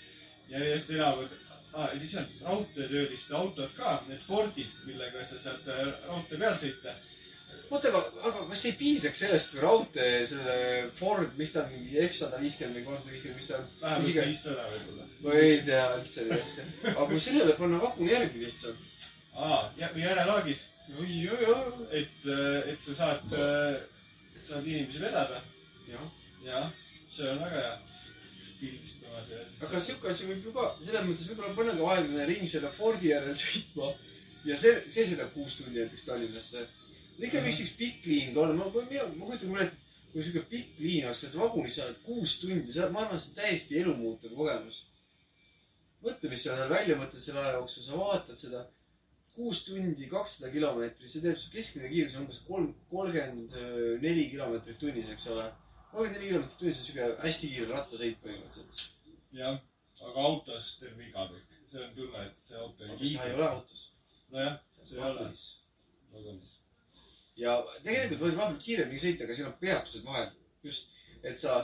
järjest 0.51 0.91
et 0.95 1.35
ah, 1.73 1.89
ja 1.93 1.99
siis 1.99 2.15
on 2.19 2.27
raudteetööliste 2.43 3.35
autod 3.35 3.75
ka, 3.77 3.97
need 4.09 4.23
Fordid, 4.27 4.71
millega 4.85 5.25
sa 5.25 5.39
saad 5.43 5.69
äh, 5.71 5.91
raudtee 6.07 6.39
peal 6.39 6.57
sõita. 6.61 6.95
oota, 7.69 7.89
aga, 7.89 8.01
aga 8.29 8.43
kas 8.51 8.65
ei 8.69 8.75
piisaks 8.79 9.23
sellest, 9.23 9.51
kui 9.51 9.63
raudtee 9.63 10.21
selle 10.29 10.55
Ford, 10.99 11.33
mis 11.39 11.53
ta 11.53 11.63
on, 11.63 11.73
mingi 11.73 11.99
F 12.07 12.19
sada 12.19 12.41
viiskümmend 12.41 12.79
või 12.79 12.85
kolmsada 12.89 13.15
viiskümmend, 13.15 13.41
mis 13.41 13.49
ta 13.49 13.59
on? 13.59 13.67
vähemalt 13.81 14.29
viissada 14.29 14.67
võib-olla. 14.73 15.09
ma 15.25 15.39
ei 15.41 15.57
tea 15.69 15.83
üldse 15.97 16.27
neid 16.27 16.45
asju. 16.45 16.67
aga 16.93 17.09
kui 17.11 17.25
sellele 17.27 17.57
panna 17.59 17.81
vagun 17.83 18.11
järgi 18.13 18.45
lihtsalt. 18.45 19.09
aa, 19.33 19.59
ja 19.79 19.91
või 19.95 20.05
järelaagis, 20.05 20.67
et, 22.01 22.29
et 22.73 22.87
sa 22.87 22.99
saad, 23.01 23.35
saad 24.45 24.69
inimesi 24.69 25.01
vedada. 25.01 25.41
jah, 25.89 26.07
jah, 26.45 26.71
see 27.15 27.29
on 27.31 27.43
väga 27.47 27.65
hea. 27.65 27.75
pildistamas 28.59 29.29
ja 29.29 29.41
aga 29.65 29.81
sihuke 29.83 30.11
asi 30.11 30.27
võib 30.29 30.49
juba, 30.49 30.69
selles 30.83 31.05
mõttes 31.07 31.29
võib-olla 31.29 31.55
panna 31.57 31.75
ka 31.75 31.87
vahepealne 31.89 32.27
ring 32.29 32.49
selle 32.49 32.71
Fordi 32.75 33.11
järel 33.11 33.37
sõitma. 33.39 33.91
ja 34.45 34.57
see, 34.61 34.73
see 34.93 35.07
sõidab 35.11 35.31
kuus 35.33 35.57
tundi 35.59 35.79
näiteks 35.79 36.05
Tallinnasse. 36.07 36.65
Ikka 37.23 37.43
võiks 37.45 37.63
üks 37.63 37.75
pikk 37.79 38.07
liin 38.11 38.33
ka 38.35 38.43
olla, 38.43 38.57
ma, 38.59 38.69
ma, 38.73 38.83
ma, 38.83 39.07
ma 39.15 39.29
kujutan 39.29 39.51
mulle 39.51 39.67
ette, 39.69 39.81
kui 40.11 40.23
sihuke 40.23 40.45
pikk 40.51 40.79
liin 40.83 41.07
oleks, 41.07 41.23
et 41.27 41.37
vagunis 41.39 41.77
sa 41.77 41.85
oled 41.87 42.01
kuus 42.05 42.37
tundi, 42.41 42.73
see, 42.75 42.87
ma 42.91 43.05
arvan, 43.05 43.21
see 43.21 43.31
on 43.31 43.39
täiesti 43.41 43.79
elumuutev 43.81 44.35
kogemus. 44.39 44.81
mõtle, 46.05 46.29
mis 46.29 46.43
sa 46.45 46.55
seal 46.55 46.69
välja 46.69 46.95
mõtled 46.99 47.21
selle 47.23 47.41
aja 47.41 47.53
jooksul, 47.57 47.83
sa 47.85 47.99
vaatad 47.99 48.37
seda 48.37 48.65
kuus 49.35 49.63
tundi, 49.67 50.07
kakssada 50.11 50.51
kilomeetrit, 50.53 51.11
see 51.11 51.23
teeb 51.23 51.39
su 51.39 51.51
keskmine 51.51 51.91
kiirus 51.91 52.15
umbes 52.19 52.41
kolm, 52.47 52.69
kolmkümmend 52.91 53.55
neli 54.03 54.29
kilomeetrit 54.31 54.79
tunnis, 54.79 55.09
eks 55.15 55.27
ole. 55.33 55.47
kolmkümmend 55.91 56.19
neli 56.19 56.29
kilomeetrit 56.31 56.59
tunnis 56.61 56.81
on 56.81 56.89
sihuke 56.89 57.09
hästi 57.25 57.51
kiire 57.51 57.71
rattasõit 57.73 58.21
põhimõtteliselt. 58.23 58.85
jah, 59.39 59.59
aga 60.07 60.27
autos 60.29 60.75
teeb 60.79 60.99
viga 61.01 61.27
kõik. 61.31 61.59
see 61.71 61.83
on 61.83 61.95
tunne, 61.99 62.25
et 62.29 62.47
see 62.47 62.61
auto 62.63 62.85
ei 62.85 62.91
aga 62.93 62.99
sa 62.99 63.05
ei 63.05 63.31
liigu. 63.31 63.39
ole 63.41 63.49
autos. 63.49 63.87
nojah, 64.31 64.59
see 64.83 64.99
ei 64.99 65.07
ole. 65.09 65.31
vagunis. 66.13 66.54
Ja 67.39 67.55
tegelikult 67.83 68.21
võid 68.21 68.37
vahepeal 68.39 68.61
kiiremini 68.63 69.01
sõita, 69.03 69.25
aga 69.25 69.37
siin 69.37 69.49
on 69.49 69.57
peatused 69.61 70.05
vahel. 70.07 70.29
just, 70.63 70.91
et 71.23 71.39
sa. 71.39 71.57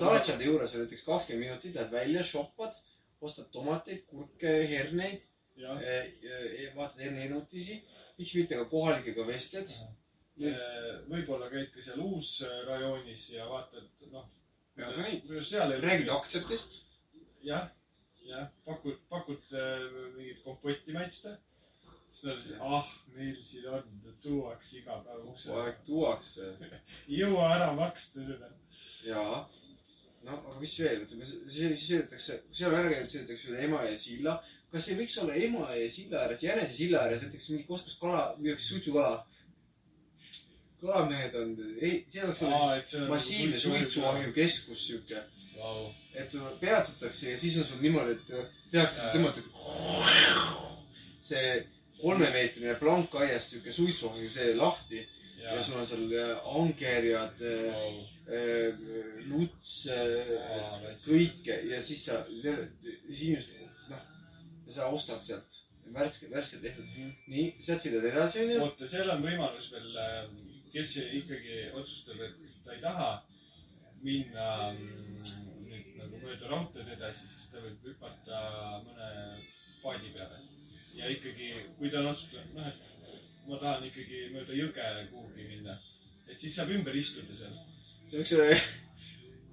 Daciade 0.00 0.44
juures 0.44 0.74
on 0.74 0.84
näiteks 0.84 1.04
kakskümmend 1.06 1.44
minutit, 1.46 1.74
lähed 1.74 1.92
välja, 1.92 2.24
shoppad, 2.24 2.78
ostad 3.20 3.50
tomateid, 3.52 4.06
kurke, 4.10 4.54
herneid, 4.70 5.22
jah, 5.60 5.80
vaatad 6.76 7.04
herneinutisi, 7.04 7.82
miks 8.18 8.34
mitte 8.38 8.58
ka 8.58 8.68
kohalikega 8.70 9.26
vestled. 9.28 9.72
võib-olla 11.08 11.48
käid 11.48 11.70
ka 11.72 11.82
seal 11.84 12.02
ja 13.32 13.46
vaatad, 13.48 13.86
noh, 14.12 14.26
Ja 14.76 14.90
kuidas 15.24 15.48
seal 15.48 15.72
räägid 15.80 16.08
aktsiatest. 16.12 16.82
jah, 17.42 17.68
jah, 18.28 18.48
pakud, 18.64 18.98
pakud 19.08 19.52
äh, 19.52 19.86
mingit 20.16 20.42
kompotti 20.44 20.92
maitsta. 20.92 21.38
Siis 22.26 22.34
nad 22.34 22.38
ütlesid, 22.38 22.56
ah, 22.60 22.88
meil 23.14 23.36
siin 23.44 23.68
on, 23.70 23.84
tuuakse 24.22 24.80
iga 24.80 24.98
päev 25.04 25.28
ukse 25.30 25.48
kogu 25.48 25.60
aeg. 25.62 25.78
tuuakse 25.86 26.48
ei 27.08 27.20
jõua 27.20 27.52
ära 27.54 27.70
maksta 27.76 28.24
seda. 28.26 28.50
ja 29.06 29.22
no 30.26 30.40
aga 30.40 30.58
mis 30.60 30.74
veel, 30.80 31.04
ütleme 31.06 31.28
siis 31.52 31.86
sõidetakse, 31.86 32.40
seal 32.52 32.74
ära 32.74 32.90
käidud, 32.90 33.12
sõidetakse 33.12 33.50
üle 33.52 33.62
Emajõe 33.68 33.98
silla. 34.02 34.36
kas 34.72 34.88
ei 34.90 34.98
võiks 34.98 35.16
olla 35.22 35.38
Emajõe 35.48 35.88
silla 35.94 36.24
ääres, 36.24 36.42
Jänese 36.42 36.74
silla 36.80 37.04
ääres 37.04 37.22
näiteks 37.22 37.48
mingi 37.52 37.68
koht, 37.70 37.86
kus 37.86 37.98
kala, 38.02 38.26
müüakse 38.40 38.72
suitsukala? 38.72 39.24
kalamehed 40.80 41.34
on, 41.40 41.54
ei, 41.80 42.02
see 42.12 42.22
oleks 42.22 42.42
selline 42.42 42.82
see 42.84 43.00
on. 43.00 43.08
massiivne 43.10 43.60
suitsuahjukeskus 43.60 44.82
sihuke, 44.90 45.22
Vau, 45.56 45.86
et 46.12 46.34
peatutakse 46.60 47.30
ja 47.30 47.38
siis 47.40 47.56
on 47.62 47.64
sul 47.64 47.80
niimoodi, 47.80 48.12
et 48.12 48.50
tehakse 48.74 49.06
Jaa. 49.06 49.14
tõmmata 49.14 49.40
see 51.24 51.54
kolmemeetrine 52.00 52.74
plank 52.80 53.14
aiast 53.22 53.52
sihuke 53.52 53.72
suitsuahju 53.72 54.30
see 54.34 54.54
lahti 54.56 55.00
ja 55.00 55.54
ja, 55.54 55.62
sul 55.62 55.78
on 55.80 55.86
seal 55.86 56.12
äh, 56.16 56.48
angerjad, 56.58 57.42
vau, 57.72 57.92
luts, 59.30 59.74
Aa, 59.92 60.94
kõike 61.04 61.60
ja 61.70 61.78
siis 61.84 62.06
sa, 62.08 62.22
siis 62.30 63.22
inimesed, 63.28 63.68
noh, 63.92 64.08
sa 64.74 64.88
ostad 64.90 65.22
sealt 65.22 65.60
värske, 65.94 66.30
värskelt 66.32 66.64
tehtud. 66.66 66.88
nii, 67.30 67.46
sealt 67.62 67.84
sõidad 67.84 68.08
edasi 68.10 68.42
onju. 68.42 68.58
oota, 68.64 68.90
seal 68.90 69.12
on 69.14 69.22
võimalus 69.24 69.70
veel, 69.74 70.00
kes 70.74 70.96
ikkagi 71.04 71.62
otsustab, 71.78 72.22
et 72.26 72.40
ta 72.64 72.74
ei 72.74 72.82
taha 72.82 73.10
minna 74.02 74.48
mm, 74.72 75.30
nüüd 75.68 75.94
nagu 76.00 76.20
mööda 76.24 76.50
raudteed 76.50 76.90
edasi, 76.96 77.28
siis 77.30 77.48
ta 77.52 77.62
võib 77.62 77.86
hüpata 77.90 78.42
mõne 78.84 79.12
paadi 79.84 80.12
peale. 80.16 80.42
Ja 80.96 81.10
ikkagi, 81.12 81.52
kui 81.78 81.90
ta 81.92 82.00
on 82.02 82.10
otsustanud, 82.12 82.56
noh, 82.56 82.66
et 82.70 83.46
ma 83.46 83.60
tahan 83.60 83.86
ikkagi 83.90 84.24
mööda 84.32 84.56
jõge 84.56 84.88
kuhugi 85.12 85.46
minna, 85.50 85.76
et 86.26 86.40
siis 86.40 86.56
saab 86.56 86.72
ümber 86.74 86.96
istuda 86.98 87.38
seal. 87.38 87.54
see 88.10 88.20
on 88.20 88.26
siukse 88.26 88.84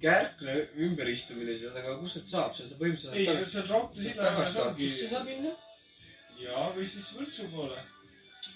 kärkne 0.04 0.56
ümberistumine 0.86 1.56
seal, 1.58 1.76
aga 1.80 1.96
kust 2.00 2.18
sealt 2.18 2.30
saab, 2.32 2.56
seal 2.56 2.68
sa 2.68 2.74
ei, 2.74 2.80
põhimõtteliselt 2.80 3.52
seal 3.54 3.70
raudteesilla 3.70 4.26
ääres 4.30 4.56
tagasi 4.56 4.64
ongi 4.64 4.88
Tartusse 4.88 5.12
saab 5.12 5.30
minna. 5.30 5.54
ja, 6.40 6.66
või 6.76 6.88
siis 6.94 7.12
Võrtsu 7.18 7.48
poole. 7.54 7.86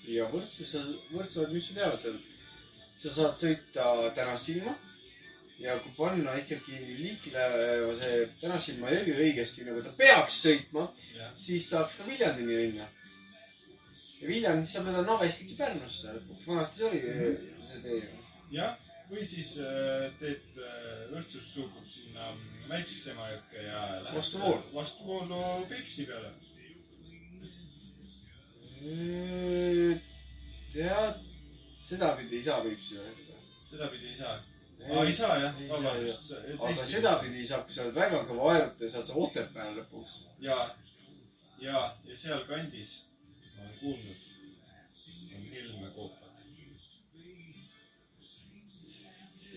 ja 0.08 0.28
Võrtsus 0.32 0.74
sa, 0.74 0.84
Võrtsu 1.12 1.46
mis 1.54 1.70
sa 1.70 1.78
teavad 1.80 2.04
seal. 2.04 2.20
sa 2.98 3.14
saad 3.20 3.42
sõita 3.44 3.88
Tänassilma 4.16 4.74
ja 5.58 5.78
kui 5.82 5.92
panna 5.96 6.34
ikkagi 6.38 6.78
liikle 7.00 7.46
see 8.00 8.18
Tänassilma 8.40 8.92
jõgi 8.94 9.14
õigesti 9.24 9.66
nagu 9.66 9.82
ta 9.82 9.92
peaks 9.98 10.40
sõitma, 10.44 10.86
siis 11.36 11.68
saaks 11.72 11.98
ka 11.98 12.06
Viljandini 12.06 12.58
minna. 12.62 12.88
ja 14.20 14.28
Viljandist 14.28 14.76
sa 14.76 14.84
mööda 14.86 15.02
Navestit 15.06 15.54
ja 15.54 15.64
Pärnusse 15.64 16.14
lõpuks, 16.14 16.46
vanasti 16.46 16.78
see 16.78 16.90
oli 16.90 17.00
see 17.06 17.80
tee 17.82 17.98
ju. 17.98 18.20
jah, 18.54 18.76
või 19.10 19.24
siis 19.26 19.54
äh, 19.62 20.10
teed 20.20 20.60
äh, 20.62 21.06
Võrtsust 21.12 21.54
suubub 21.56 21.86
sinna 21.90 22.32
Väiksesse 22.68 23.14
Emajõkke 23.14 23.64
ja 23.64 23.80
lähed 24.04 24.18
Vastuvoolu. 24.18 24.62
vastuvoolu 24.74 25.66
Peipsi 25.70 26.06
peale. 26.06 26.34
tead, 30.72 31.24
sedapidi 31.88 32.38
ei 32.38 32.44
saa 32.46 32.60
Peipsi 32.62 33.00
öelda. 33.00 33.40
sedapidi 33.70 34.12
ei 34.12 34.18
saa. 34.20 34.38
aa, 34.86 35.04
ei 35.04 35.12
saa 35.12 35.38
jah, 35.42 35.58
vabandust. 35.70 36.32
aga 36.58 36.86
sedapidi 36.86 37.46
saab, 37.46 37.66
kui 37.66 37.74
sa 37.74 37.84
oled 37.86 37.98
väga 37.98 38.22
kõva 38.30 38.52
aeruta, 38.52 38.90
saad 38.94 39.06
sa 39.08 39.18
Otepääle 39.24 39.76
lõpuks. 39.80 40.16
ja, 40.44 40.58
ja, 41.60 41.84
ja 42.04 42.16
sealkandis 42.16 42.96
ma 43.56 43.64
olen 43.64 43.78
kuulnud, 43.80 44.26
on 45.36 45.46
Helme 45.52 45.90
koopad. 45.96 46.42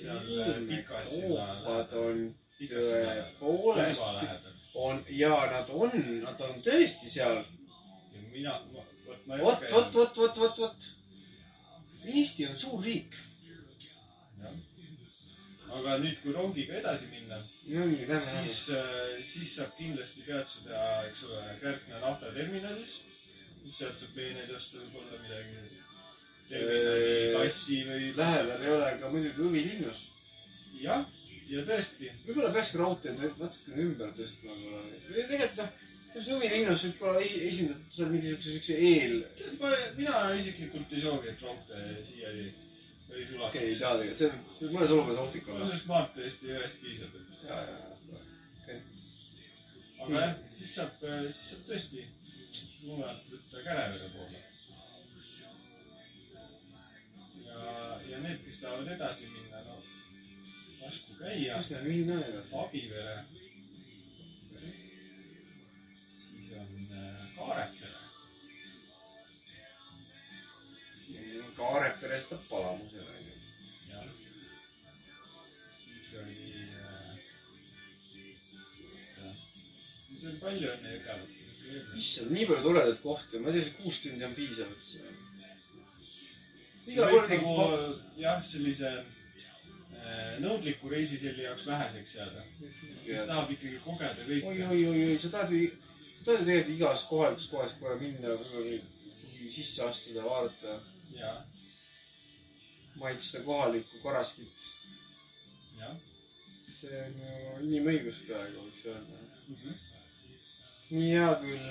seal 0.02 0.32
äh, 0.42 0.62
pikas 0.70 1.10
koopad 1.10 1.94
on 2.06 2.24
tõepoolest, 2.62 4.48
on 4.76 5.04
ja 5.10 5.36
nad 5.52 5.70
on, 5.74 6.00
nad 6.26 6.48
on 6.48 6.66
tõesti 6.66 7.14
seal. 7.20 7.44
ja 8.14 8.26
mina, 8.32 8.58
vot 8.74 8.92
ma 9.26 9.38
ei 9.38 9.44
vot, 9.44 9.64
vot, 9.72 9.94
vot, 9.94 10.18
vot, 10.18 10.38
vot, 10.38 10.58
vot. 10.58 10.88
Eesti 12.06 12.48
on 12.50 12.58
suur 12.58 12.84
riik. 12.84 13.16
Aga 15.72 15.98
nüüd, 16.02 16.18
kui 16.24 16.34
rongiga 16.36 16.76
edasi 16.82 17.08
minna, 17.12 17.38
lähme, 17.68 18.08
lähme. 18.10 18.48
siis, 18.48 18.72
siis 19.34 19.56
saab 19.56 19.76
kindlasti 19.78 20.26
peatuda, 20.28 20.82
eks 21.10 21.24
ole, 21.30 21.44
Kärkna 21.62 22.02
naftaterminalis. 22.04 22.98
sealt 23.72 24.00
saab 24.02 24.16
peeneid 24.16 24.50
osta, 24.58 24.82
võib-olla 24.82 25.20
midagi. 25.22 25.80
Äh, 26.52 27.32
tassi 27.38 27.78
või. 27.88 28.10
lähedal 28.18 28.64
ei 28.66 28.72
ole 28.76 28.90
ka 29.00 29.10
muidugi 29.14 29.46
Õvilinnus. 29.48 30.02
jah, 30.82 31.06
ja 31.48 31.64
tõesti, 31.68 32.10
võib-olla 32.26 32.52
peaks 32.56 32.74
ka 32.74 32.82
raudteed 32.82 33.22
natukene 33.22 33.86
ümber 33.86 34.12
tõstma. 34.18 34.58
tegelikult 35.14 35.62
noh, 35.62 35.72
see 36.26 36.36
Õvilinnus 36.36 36.84
võib 36.88 37.06
olla 37.08 37.22
esi- 37.24 37.46
esindatud 37.48 37.96
seal 37.96 38.12
mingisuguse 38.12 38.58
siukse 38.58 38.76
eel, 38.90 39.16
mina 39.96 40.26
isiklikult 40.36 40.92
ei 40.92 41.06
soovi, 41.06 41.32
et 41.32 41.46
raudtee 41.48 41.96
siiani 42.10 42.44
ei 42.50 42.61
okei, 43.48 43.68
ei 43.68 43.76
tea 43.76 43.92
tegelikult, 43.98 44.18
see 44.18 44.30
võib- 44.62 44.76
mõnes 44.76 44.94
olukorras 44.96 45.24
ohtlik 45.26 45.50
olla. 45.50 45.66
sellest 45.66 45.90
maanteest 45.92 46.44
ja 46.48 46.60
ühest 46.60 46.82
piisab, 46.82 47.18
ja, 47.44 47.62
ja, 47.70 47.78
seda. 48.02 48.78
aga 50.06 50.24
jah, 50.26 50.36
siis 50.58 50.76
saab, 50.76 51.04
siis 51.04 51.50
saab 51.50 51.68
tõesti 51.70 52.06
suunalt 52.52 53.30
võtta 53.32 53.64
Kärevere 53.68 54.10
poole. 54.16 54.44
ja, 57.46 58.00
ja 58.10 58.20
need, 58.26 58.44
kes 58.46 58.62
tahavad 58.64 58.94
edasi 58.96 59.30
minna, 59.36 59.64
no 59.68 59.82
lasku 60.82 61.20
käia. 61.20 61.58
kus 61.58 61.70
me 61.76 61.82
minna 61.86 62.20
edasi? 62.26 62.56
Abivere. 62.64 63.18
siis 66.32 66.52
on 66.58 66.88
äh, 66.92 67.36
Kaareperest 71.58 72.30
saab 72.34 72.44
Palamuse 72.50 73.00
onju. 73.00 73.36
jah. 73.92 74.08
siis 75.84 76.14
oli 76.22 76.38
äh,. 76.80 77.16
siis 80.10 80.26
oli 80.26 80.38
palju 80.44 80.72
enne 80.76 80.94
Jõgevat. 80.96 81.40
issand, 82.04 82.32
nii 82.36 82.46
palju 82.50 82.64
toredaid 82.68 83.02
kohti 83.06 83.40
ma 83.40 83.50
ei 83.50 83.60
tea, 83.60 83.70
see 83.70 83.78
kuus 83.80 84.04
tundi 84.04 84.28
on 84.28 84.38
piisav, 84.38 84.72
et 84.76 84.84
see. 84.92 85.16
sa 86.86 86.92
igal 86.92 87.10
pool 87.16 87.28
nagu 87.34 87.56
nagu. 87.58 87.94
jah, 88.20 88.44
sellise 88.54 88.96
äh, 88.98 90.34
nõudliku 90.44 90.92
reisiselli 90.92 91.48
jaoks 91.48 91.68
väheseks 91.68 92.16
jääda. 92.20 92.48
kes 93.06 93.28
tahab 93.28 93.54
ikkagi 93.58 93.84
kogeda 93.86 94.28
oi, 94.28 94.42
kõike. 94.48 94.68
oi, 94.70 94.86
oi, 94.94 95.06
oi, 95.12 95.20
sa 95.20 95.36
tahad 95.38 95.56
ju, 95.56 95.68
sa 96.18 96.26
tahad 96.26 96.42
ju 96.42 96.50
tegelikult 96.50 96.76
igas 96.78 97.06
kohalikus 97.12 97.52
kohas 97.54 97.78
kohe 97.80 98.00
minna, 98.02 98.40
sisse 99.52 99.84
astuda, 99.84 100.24
vaadata, 100.24 100.80
ja, 101.16 101.34
maitsta 102.96 103.40
kohalikku 103.40 104.00
karaskit. 104.04 104.68
see 106.72 106.98
on 107.06 107.18
ju 107.20 107.56
inimõigus 107.68 108.22
praegu, 108.26 108.62
võiks 108.66 108.86
öelda. 108.90 109.18
Mhm. 109.48 109.74
nii 110.92 111.10
hea 111.14 111.34
küll. 111.42 111.66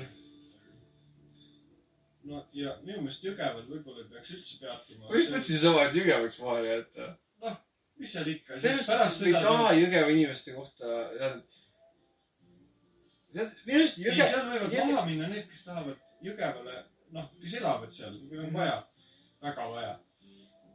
no 2.30 2.42
ja 2.52 2.74
minu 2.84 3.00
meelest 3.02 3.24
Jõgeval 3.24 3.64
võib-olla 3.68 4.04
ei 4.04 4.10
peaks 4.12 4.34
üldse 4.36 4.58
peatuma. 4.60 5.08
ma 5.08 5.16
just 5.16 5.32
mõtlesin 5.32 5.62
sama, 5.62 5.86
et 5.86 5.96
Jõgevaks 5.98 6.40
vahele 6.40 6.74
jätta. 6.74 7.08
mis 7.96 8.12
seal 8.12 8.28
ikka, 8.34 8.52
siis 8.52 8.62
sellest 8.62 8.92
pärast 8.92 9.20
me 9.20 9.32
ei 9.32 9.42
taha 9.48 9.72
Jõgeva 9.78 10.12
inimeste 10.14 10.54
kohta, 10.58 11.00
tead. 11.16 11.42
tead, 13.32 13.58
minu 13.66 13.82
arust 13.82 13.98
ei, 13.98 14.04
Jõge-, 14.04 14.30
seal 14.34 14.46
võivad 14.52 14.78
maha 14.92 15.06
minna 15.08 15.32
need, 15.34 15.48
kes 15.50 15.64
tahavad 15.64 15.98
Jõgevale, 16.28 16.84
noh, 17.16 17.32
kes 17.40 17.58
elavad 17.60 17.92
seal, 17.96 18.20
kui 18.28 18.38
on 18.38 18.52
vaja, 18.52 18.78
väga 19.42 19.66
vaja. 19.74 19.98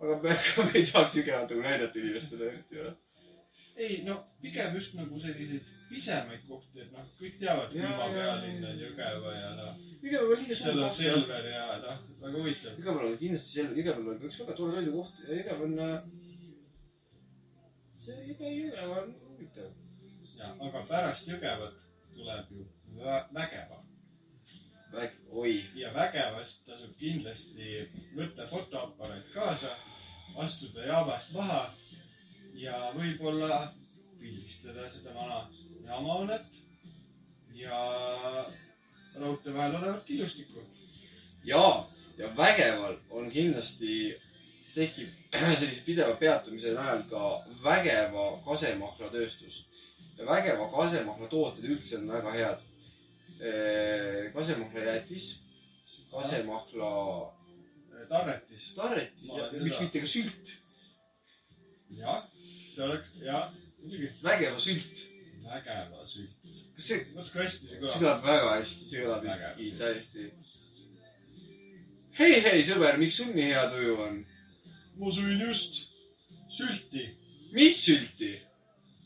aga 0.02 0.18
me, 0.24 0.30
aga 0.40 0.66
me 0.66 0.72
ei 0.80 0.86
tahaks 0.92 1.16
Jõgevat 1.20 1.50
nagu 1.50 1.62
näidata 1.62 2.00
inimestele 2.00 2.52
eriti 2.52 2.82
või? 2.82 2.94
ei 3.76 4.02
no 4.08 4.20
pigem 4.42 4.76
just 4.76 4.94
nagu 4.96 5.20
selliseid 5.20 5.72
pisemaid 5.90 6.42
kohti, 6.50 6.82
et 6.82 6.92
noh, 6.92 7.06
kõik 7.20 7.36
teavad 7.40 7.72
külma 7.72 7.90
jaa, 7.90 8.12
pealinn 8.16 8.64
jaa. 8.64 8.72
on 8.72 8.80
Jõgeva 8.82 9.34
ja 9.36 9.50
noh, 9.60 9.80
Jõgeval 10.02 10.32
on 10.34 10.42
liiga 10.42 10.56
seal 10.60 10.84
on. 10.84 10.94
Selver 11.00 11.50
ja 11.52 11.66
noh, 11.84 12.00
väga 12.22 12.38
huvitav. 12.40 12.78
Jõgeval 12.80 13.10
on 13.12 13.18
kindlasti 13.22 13.58
seal, 13.60 13.74
Jõgeval 13.80 14.12
on 14.16 14.24
üks 14.30 14.40
väga 14.42 14.58
tore 14.60 14.76
Tallinna 14.76 14.96
koht 14.98 15.22
ja 15.28 15.40
Jõgev 15.40 15.66
on. 15.68 15.78
see 18.06 18.18
Jõge, 18.32 18.54
Jõgeva 18.60 19.02
on 19.04 19.14
huvitav. 19.30 19.72
ja, 20.40 20.52
aga 20.68 20.86
pärast 20.90 21.30
Jõgevat 21.32 21.78
tuleb 22.16 22.52
ju 22.56 22.68
Vä- 22.96 23.26
Vägeva 23.36 23.82
oi, 25.32 25.66
ja 25.76 25.94
Vägevast 25.94 26.66
tasub 26.66 26.94
kindlasti 27.00 27.82
võtta 28.16 28.48
fotoaparaat 28.48 29.32
kaasa, 29.34 29.74
astuda 30.40 30.86
jaamast 30.88 31.32
maha 31.36 31.74
ja 32.56 32.92
võib-olla 32.96 33.74
pildistada 34.20 34.88
seda 34.90 35.14
vana 35.16 35.42
jaamahoonet 35.86 36.46
ja 37.56 37.80
raudtee 39.16 39.54
vahel 39.54 39.76
olevat 39.76 40.04
killustikku. 40.06 40.64
ja, 41.44 41.86
ja 42.18 42.32
Vägeval 42.38 42.98
on 43.10 43.32
kindlasti, 43.32 44.16
tekib 44.76 45.10
sellise 45.60 45.82
pideva 45.86 46.16
peatumise 46.16 46.74
najal 46.74 47.04
ka 47.10 47.44
Vägeva 47.64 48.30
kasemahlatööstus. 48.46 49.66
ja 50.18 50.26
Vägeva 50.26 50.70
kasemahla 50.72 51.28
tooted 51.28 51.64
üldse 51.64 51.98
on 51.98 52.08
väga 52.08 52.32
head. 52.32 52.64
Kasemahla 54.34 54.86
jäätis, 54.90 55.32
kasemahla 56.12 56.92
Tarretis. 58.10 58.74
tarretis 58.76 59.30
ja 59.38 59.50
miks 59.64 59.80
mitte 59.82 60.02
ka 60.04 60.08
sült, 60.08 60.52
jah, 61.98 62.24
see 62.74 62.84
oleks, 62.84 63.12
jah, 63.24 63.52
muidugi 63.82 64.12
Vägeva 64.24 64.60
sült. 64.60 65.06
vägeva 65.46 66.06
süü. 66.08 66.28
kas 66.76 66.88
see, 66.88 67.00
kui 67.06 67.42
hästi 67.42 67.68
see 67.68 67.80
see 67.80 67.82
kõlab. 67.82 67.98
kõlab 67.98 68.24
väga 68.26 68.52
hästi, 68.60 68.88
see 68.90 69.04
kõlab 69.04 69.28
ikkagi 69.30 69.70
sült. 69.70 69.80
täiesti. 69.82 70.28
hei, 72.20 72.40
hei 72.48 72.64
sõber, 72.70 73.00
miks 73.02 73.20
sul 73.22 73.34
nii 73.34 73.50
hea 73.52 73.66
tuju 73.74 73.98
on? 74.08 74.22
ma 75.00 75.14
sõin 75.18 75.46
just 75.48 75.82
sülti. 76.60 77.10
mis 77.56 77.82
sülti? 77.88 78.34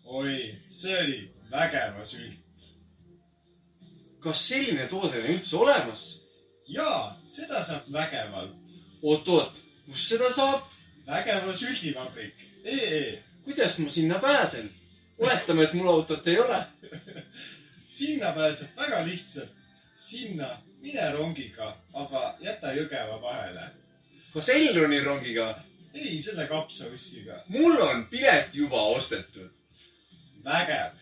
oi, 0.04 0.38
see 0.82 1.00
oli 1.06 1.22
vägeva 1.52 2.06
sült. 2.06 2.49
Kas 4.24 4.48
selline 4.48 4.88
toode 4.88 5.22
on 5.22 5.30
üldse 5.36 5.58
olemas? 5.58 6.08
jaa, 6.68 7.18
seda 7.28 7.64
saab 7.64 7.88
vägevalt. 7.94 8.56
oot-oot, 9.02 9.62
kus 9.86 10.10
seda 10.10 10.32
saab? 10.32 10.68
vägeva 11.08 11.54
sültivabrik. 11.54 12.36
E 12.64 12.76
EE, 12.76 13.24
kuidas 13.44 13.80
ma 13.80 13.90
sinna 13.90 14.20
pääsen? 14.20 14.70
oletame, 15.18 15.64
et 15.64 15.74
mul 15.74 15.88
autot 15.88 16.28
ei 16.28 16.40
ole. 16.40 16.64
sinna 18.00 18.32
pääseb 18.32 18.76
väga 18.78 19.06
lihtsalt. 19.06 19.50
sinna 20.00 20.62
mine 20.82 21.12
rongiga, 21.12 21.78
aga 21.94 22.38
jäta 22.40 22.74
Jõgeva 22.74 23.22
vahele. 23.22 23.72
kas 24.34 24.50
Elroni 24.50 25.00
rongiga? 25.04 25.56
ei, 25.94 26.22
selle 26.22 26.48
kapsaussiga. 26.48 27.44
mul 27.48 27.82
on 27.82 28.06
pilet 28.08 28.54
juba 28.54 28.82
ostetud. 28.82 29.50
vägev. 30.44 30.94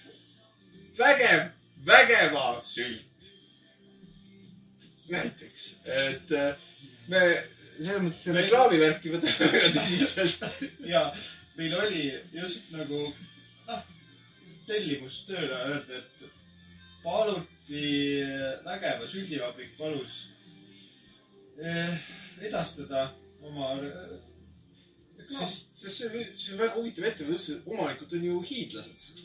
vägev, 0.98 1.49
vägeva 1.85 2.61
sült. 2.65 3.06
näiteks, 5.11 5.67
et 5.85 6.34
äh, 6.35 6.65
me 7.07 7.21
selles 7.77 8.03
mõttes 8.03 8.23
reklaamivärki 8.38 9.11
võtame 9.13 9.49
väga 9.53 9.69
tõsiselt. 9.75 10.47
ja 10.88 11.03
meil 11.57 11.75
oli 11.77 12.05
just 12.35 12.71
nagu, 12.73 13.03
noh, 13.67 13.84
tellimus 14.67 15.21
tööle 15.29 15.59
öelda, 15.67 16.01
et 16.01 17.03
paluti, 17.03 17.84
vägeva 18.65 19.07
süldivabrik 19.09 19.77
palus 19.77 20.23
eh, 21.61 22.09
edastada 22.41 23.11
oma 23.41 23.75
reklaam. 23.81 24.25
sest, 25.27 25.73
sest 25.75 26.03
see, 26.03 26.25
see 26.39 26.53
on 26.55 26.61
väga 26.63 26.75
huvitav 26.77 27.09
ettevõte 27.11 27.57
omanikud 27.67 28.17
on 28.17 28.27
ju 28.29 28.41
hiidlased. 28.51 29.23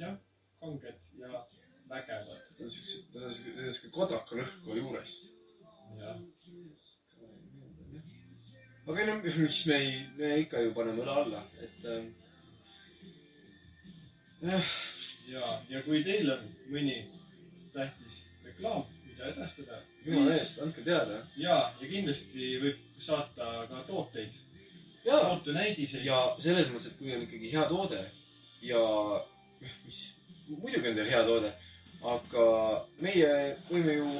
jah, 0.00 0.16
kanged 0.60 1.02
ja 1.20 1.46
vägevad. 1.90 2.49
Nad 2.60 2.66
on 2.66 2.72
siuksed, 2.76 3.04
nad 3.14 3.22
on 3.24 3.32
siuke, 3.32 3.88
lõhku 4.36 4.74
juures. 4.76 5.12
aga 8.90 9.06
no 9.06 9.14
miks 9.22 9.60
me 9.70 9.76
ei, 9.76 9.94
me 10.18 10.28
ikka 10.42 10.60
ju 10.64 10.74
paneme 10.76 11.00
õla 11.04 11.14
alla, 11.22 11.40
et 11.64 11.80
äh,. 14.44 14.68
ja, 15.30 15.44
ja 15.70 15.82
kui 15.86 16.02
teil 16.04 16.28
on 16.34 16.42
mõni 16.74 16.98
tähtis 17.72 18.20
reklaam, 18.44 18.84
mida 19.06 19.30
edastada 19.32 19.80
jumala 20.04 20.36
eest, 20.36 20.60
andke 20.60 20.84
teada. 20.84 21.22
ja, 21.40 21.56
ja 21.80 21.90
kindlasti 21.94 22.52
võib 22.66 22.78
saata 23.00 23.46
ka 23.72 23.76
tooteid, 23.88 24.36
ja, 25.06 25.16
tootenäidiseid. 25.30 26.04
ja 26.04 26.20
selles 26.44 26.68
mõttes, 26.68 26.92
et 26.92 27.00
kui 27.00 27.16
on 27.16 27.24
ikkagi 27.24 27.56
hea 27.56 27.64
toode 27.72 28.04
ja 28.68 28.84
mis, 29.86 30.04
muidugi 30.50 30.88
on 30.92 30.96
teil 31.00 31.12
hea 31.16 31.24
toode, 31.32 31.56
aga 32.02 32.46
meie 33.00 33.30
võime 33.68 33.96
ju, 33.98 34.10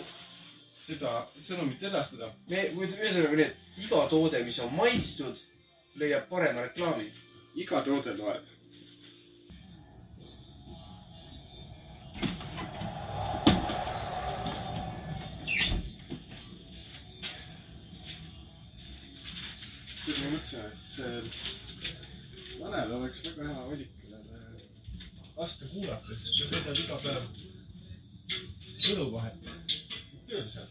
seda 0.86 1.26
sõnumit 1.46 1.82
edastada. 1.82 2.32
me, 2.48 2.68
ühesõnaga 2.76 3.36
nii, 3.36 3.48
et 3.48 3.84
iga 3.86 4.06
toode, 4.10 4.44
mis 4.44 4.58
on 4.60 4.72
maitstud, 4.74 5.36
leiab 5.96 6.28
parema 6.28 6.66
reklaami. 6.68 7.10
iga 7.54 7.82
toode 7.82 8.16
loeb. 8.16 8.48
tead, 20.10 20.24
ma 20.24 20.30
mõtlesin, 20.34 20.64
et 20.66 20.88
see 20.94 22.58
Tanel 22.60 22.92
oleks 22.92 23.22
väga 23.24 23.46
hea 23.48 23.62
valik, 23.70 23.92
kellele 24.02 24.40
lasta 25.36 25.68
kuulata, 25.70 26.18
sest 26.24 26.50
ta 26.50 26.74
sõidab 26.74 26.82
iga 26.84 26.98
päev 27.04 27.39
võluvahet 28.90 29.36
tööl 30.30 30.48
seal. 30.50 30.68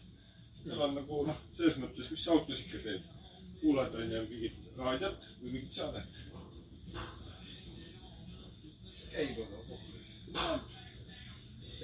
tal 0.64 0.84
on 0.86 0.94
nagu 0.98 1.22
noh, 1.28 1.40
selles 1.56 1.78
mõttes, 1.80 2.10
mis 2.12 2.24
sa 2.24 2.34
autos 2.34 2.62
ikka 2.64 2.82
teed, 2.84 3.08
kuulad 3.60 3.96
onju 3.96 4.22
mingit 4.28 4.58
raadiot 4.78 5.26
või 5.40 5.54
mingit 5.56 5.76
saadet. 5.76 6.18
käib 9.10 9.40
aga 9.44 9.60
pohhu. 9.68 9.86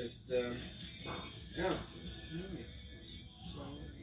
et 0.05 0.33
äh, 0.41 0.57
jah, 1.57 1.79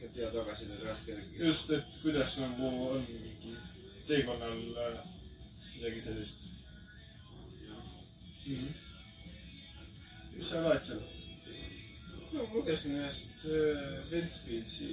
et 0.02 0.16
hea 0.16 0.30
tagasiside 0.36 0.84
raske. 0.84 1.18
just, 1.38 1.70
et 1.70 1.98
kuidas 2.02 2.38
nagu 2.42 2.70
on 2.90 3.06
teekonnal 4.06 4.62
äh, 4.86 4.98
midagi 5.74 6.02
sellist 6.04 6.38
mm. 8.46 8.54
-hmm. 8.54 8.72
mis 10.36 10.48
sa 10.48 10.62
loed 10.62 10.84
seal? 10.84 11.13
No 12.34 12.46
lugesin 12.54 12.96
ühest 12.98 13.44
äh, 13.46 14.10
Ventspilsi 14.10 14.92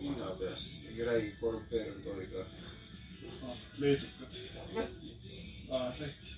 linnapeast, 0.00 0.82
mingi 0.86 1.04
räägi 1.04 1.30
korrumpeerunud 1.40 2.06
Oliga. 2.12 2.46
Ah, 3.44 3.56
leedukad. 3.78 4.32
Läti. 4.74 5.16
aa, 5.70 5.88
Läti. 6.00 6.32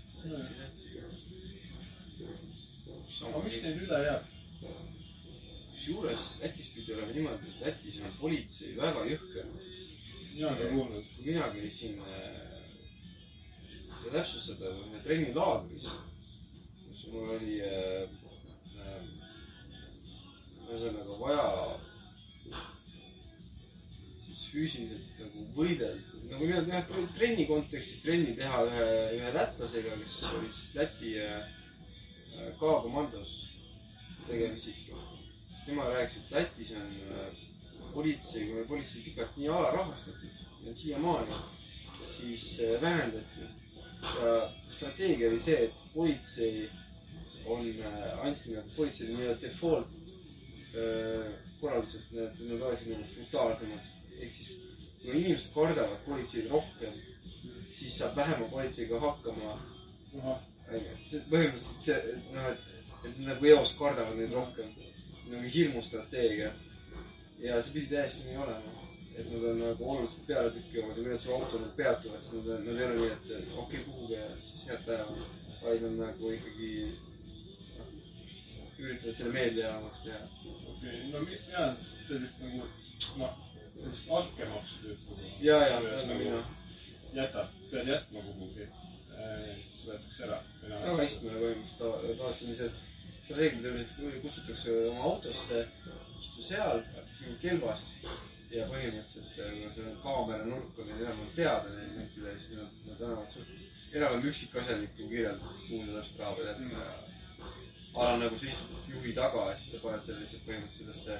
aga 3.26 3.44
miks 3.44 3.62
neil 3.62 3.84
üle 3.86 4.02
jääb? 4.08 4.26
kusjuures 5.70 6.28
Lätis 6.42 6.68
pidi 6.74 6.94
olema 6.94 7.12
niimoodi, 7.12 7.54
et 7.54 7.64
Lätis 7.66 8.02
on 8.02 8.18
politsei 8.20 8.74
väga 8.76 9.06
jõhker. 9.12 9.46
mina 10.34 10.54
ka 10.58 10.68
kuulnud. 10.74 11.04
mina 11.24 11.48
käisin 11.54 12.00
äh, 12.02 12.42
täpsustada, 14.12 14.74
trennilaagris, 15.04 15.86
kus 16.88 17.06
mul 17.12 17.30
oli 17.38 17.60
äh, 17.62 18.25
ühesõnaga 20.66 21.18
vaja 21.20 21.46
füüsiliselt 24.56 25.18
nagu 25.20 25.42
võidelda, 25.56 26.20
nagu 26.30 26.46
nii-öelda 26.46 26.78
jah, 26.78 27.10
trenni 27.16 27.44
kontekstis 27.48 28.00
trenni 28.04 28.32
teha 28.38 28.62
ühe, 28.68 28.86
ühe 29.18 29.32
lätlasega, 29.34 29.98
kes 30.00 30.16
oli 30.30 30.52
siis 30.54 30.70
Läti 30.78 31.12
äh, 31.20 31.50
K-komandos 32.60 33.34
tegev 34.26 34.56
isik. 34.56 34.86
siis 34.86 35.66
tema 35.66 35.90
rääkis, 35.90 36.22
et 36.22 36.32
Lätis 36.38 36.72
on 36.78 36.88
äh, 37.10 37.44
politsei, 37.92 38.46
kui 38.46 38.62
oli 38.62 38.70
politsei 38.70 39.04
pikalt 39.10 39.36
nii 39.36 39.52
alarahvastatud 39.58 40.64
ja 40.64 40.74
siiamaani, 40.76 41.42
siis 42.16 42.48
äh, 42.60 42.80
vähendati. 42.80 43.52
ja 44.22 44.32
strateegia 44.70 45.28
oli 45.28 45.38
see, 45.40 45.64
et 45.64 45.78
politsei 45.94 46.68
on, 47.46 47.64
anti 48.22 48.52
nagu 48.54 48.74
politseile 48.76 49.16
nii-öelda 49.16 49.40
default 49.42 49.95
korraldused, 51.60 52.08
need, 52.12 52.40
need 52.48 52.62
oleksid 52.62 52.92
nagu 52.92 53.06
brutaalsemad. 53.14 53.92
ehk 54.20 54.30
siis, 54.32 54.56
kui 55.02 55.14
inimesed 55.20 55.52
kardavad 55.54 56.02
politseid 56.06 56.50
rohkem, 56.50 56.98
siis 57.70 57.98
saab 57.98 58.16
vähema 58.16 58.48
politseiga 58.52 59.00
hakkama 59.00 59.56
onju, 60.16 60.94
see 61.10 61.22
põhimõtteliselt 61.30 61.84
see, 61.84 61.98
et 62.12 62.30
noh, 62.34 62.48
et, 62.52 62.64
et 63.08 63.18
nagu 63.26 63.48
eos 63.52 63.74
kardavad 63.78 64.18
neid 64.18 64.34
rohkem. 64.34 64.72
nagu 65.26 65.48
hirmustrateegia. 65.54 66.52
ja 67.42 67.62
see 67.62 67.72
pidi 67.72 67.94
täiesti 67.94 68.28
nii 68.28 68.36
olema. 68.44 68.74
et 69.16 69.30
nad 69.32 69.44
on 69.50 69.58
nagu 69.60 69.90
oluliselt 69.90 70.26
pealetükkivamad 70.26 70.96
ja 70.96 71.02
kui 71.02 71.12
nad 71.12 71.20
su 71.20 71.34
auto 71.34 71.58
nagu 71.58 71.72
peatuvad, 71.76 72.20
siis 72.20 72.32
nad, 72.44 72.64
nad 72.64 72.80
ei 72.80 72.86
ole 72.86 72.96
nii, 72.96 73.12
et 73.12 73.26
okei 73.32 73.58
okay,, 73.62 73.84
kuhugi 73.84 74.14
ja 74.14 74.26
siis 74.40 74.66
head 74.68 74.82
päeva. 74.86 75.28
vaid 75.62 75.82
nad 75.82 75.96
nagu 76.02 76.32
ikkagi 76.32 76.72
üritavad 78.78 79.14
selle 79.18 79.32
meeldejäävamaks 79.32 80.02
teha. 80.04 80.18
okei, 80.72 81.00
no 81.12 81.20
mi- 81.20 81.40
mina 81.46 81.76
sellist 82.08 82.40
nagu, 82.40 82.68
noh, 83.22 83.38
sellist 83.82 84.10
altkäemaksu 84.10 84.82
tööd. 84.82 84.98
ja, 85.40 85.58
ja, 85.68 85.80
nagu 85.80 86.18
mina. 86.18 86.42
jätad, 87.14 87.48
pead 87.70 87.88
jätma 87.88 88.20
kuhugi, 88.28 88.68
siis 89.72 89.86
võetakse 89.88 90.22
ära. 90.28 90.42
hästi 91.00 91.24
mulle 91.24 91.40
põhimõtteliselt 91.40 91.78
ta- 91.78 92.16
tavaliselt 92.18 92.84
seda 93.26 93.40
reeglitele 93.40 94.20
kutsutakse 94.22 94.76
oma 94.90 95.02
autosse, 95.02 95.66
istu 96.22 96.42
seal, 96.42 96.82
kelbast 97.42 97.88
ja 98.50 98.66
põhimõtteliselt, 98.70 99.32
kuna 99.36 99.72
sul 99.74 99.88
on 99.90 99.96
kaamera 100.02 100.44
nurk 100.46 100.78
on 100.78 100.86
neil 100.90 101.00
enam-vähem 101.02 101.32
teada 101.34 101.72
neil 101.74 101.96
mentidel, 101.98 102.38
siis 102.38 102.58
nad, 102.60 102.76
nad 102.86 103.00
annavad 103.08 103.32
suht 103.32 103.48
enam-vähem 103.96 104.28
üksikasjaliku 104.30 105.08
kirjelduse, 105.10 105.54
kuhu 105.68 105.86
sa 105.86 105.92
täpselt 105.98 106.20
raha 106.20 106.34
pead 106.36 106.48
jätma 106.52 106.84
ja 106.84 106.94
a 107.96 108.10
la 108.10 108.16
nagu 108.20 108.38
sa 108.38 108.46
istud 108.46 108.88
juhi 108.92 109.14
taga 109.14 109.50
ja 109.50 109.56
siis 109.56 109.72
sa 109.72 109.82
paned 109.84 110.02
selle 110.04 110.20
lihtsalt 110.20 110.46
põhimõtteliselt 110.48 110.78
sellesse 110.78 111.14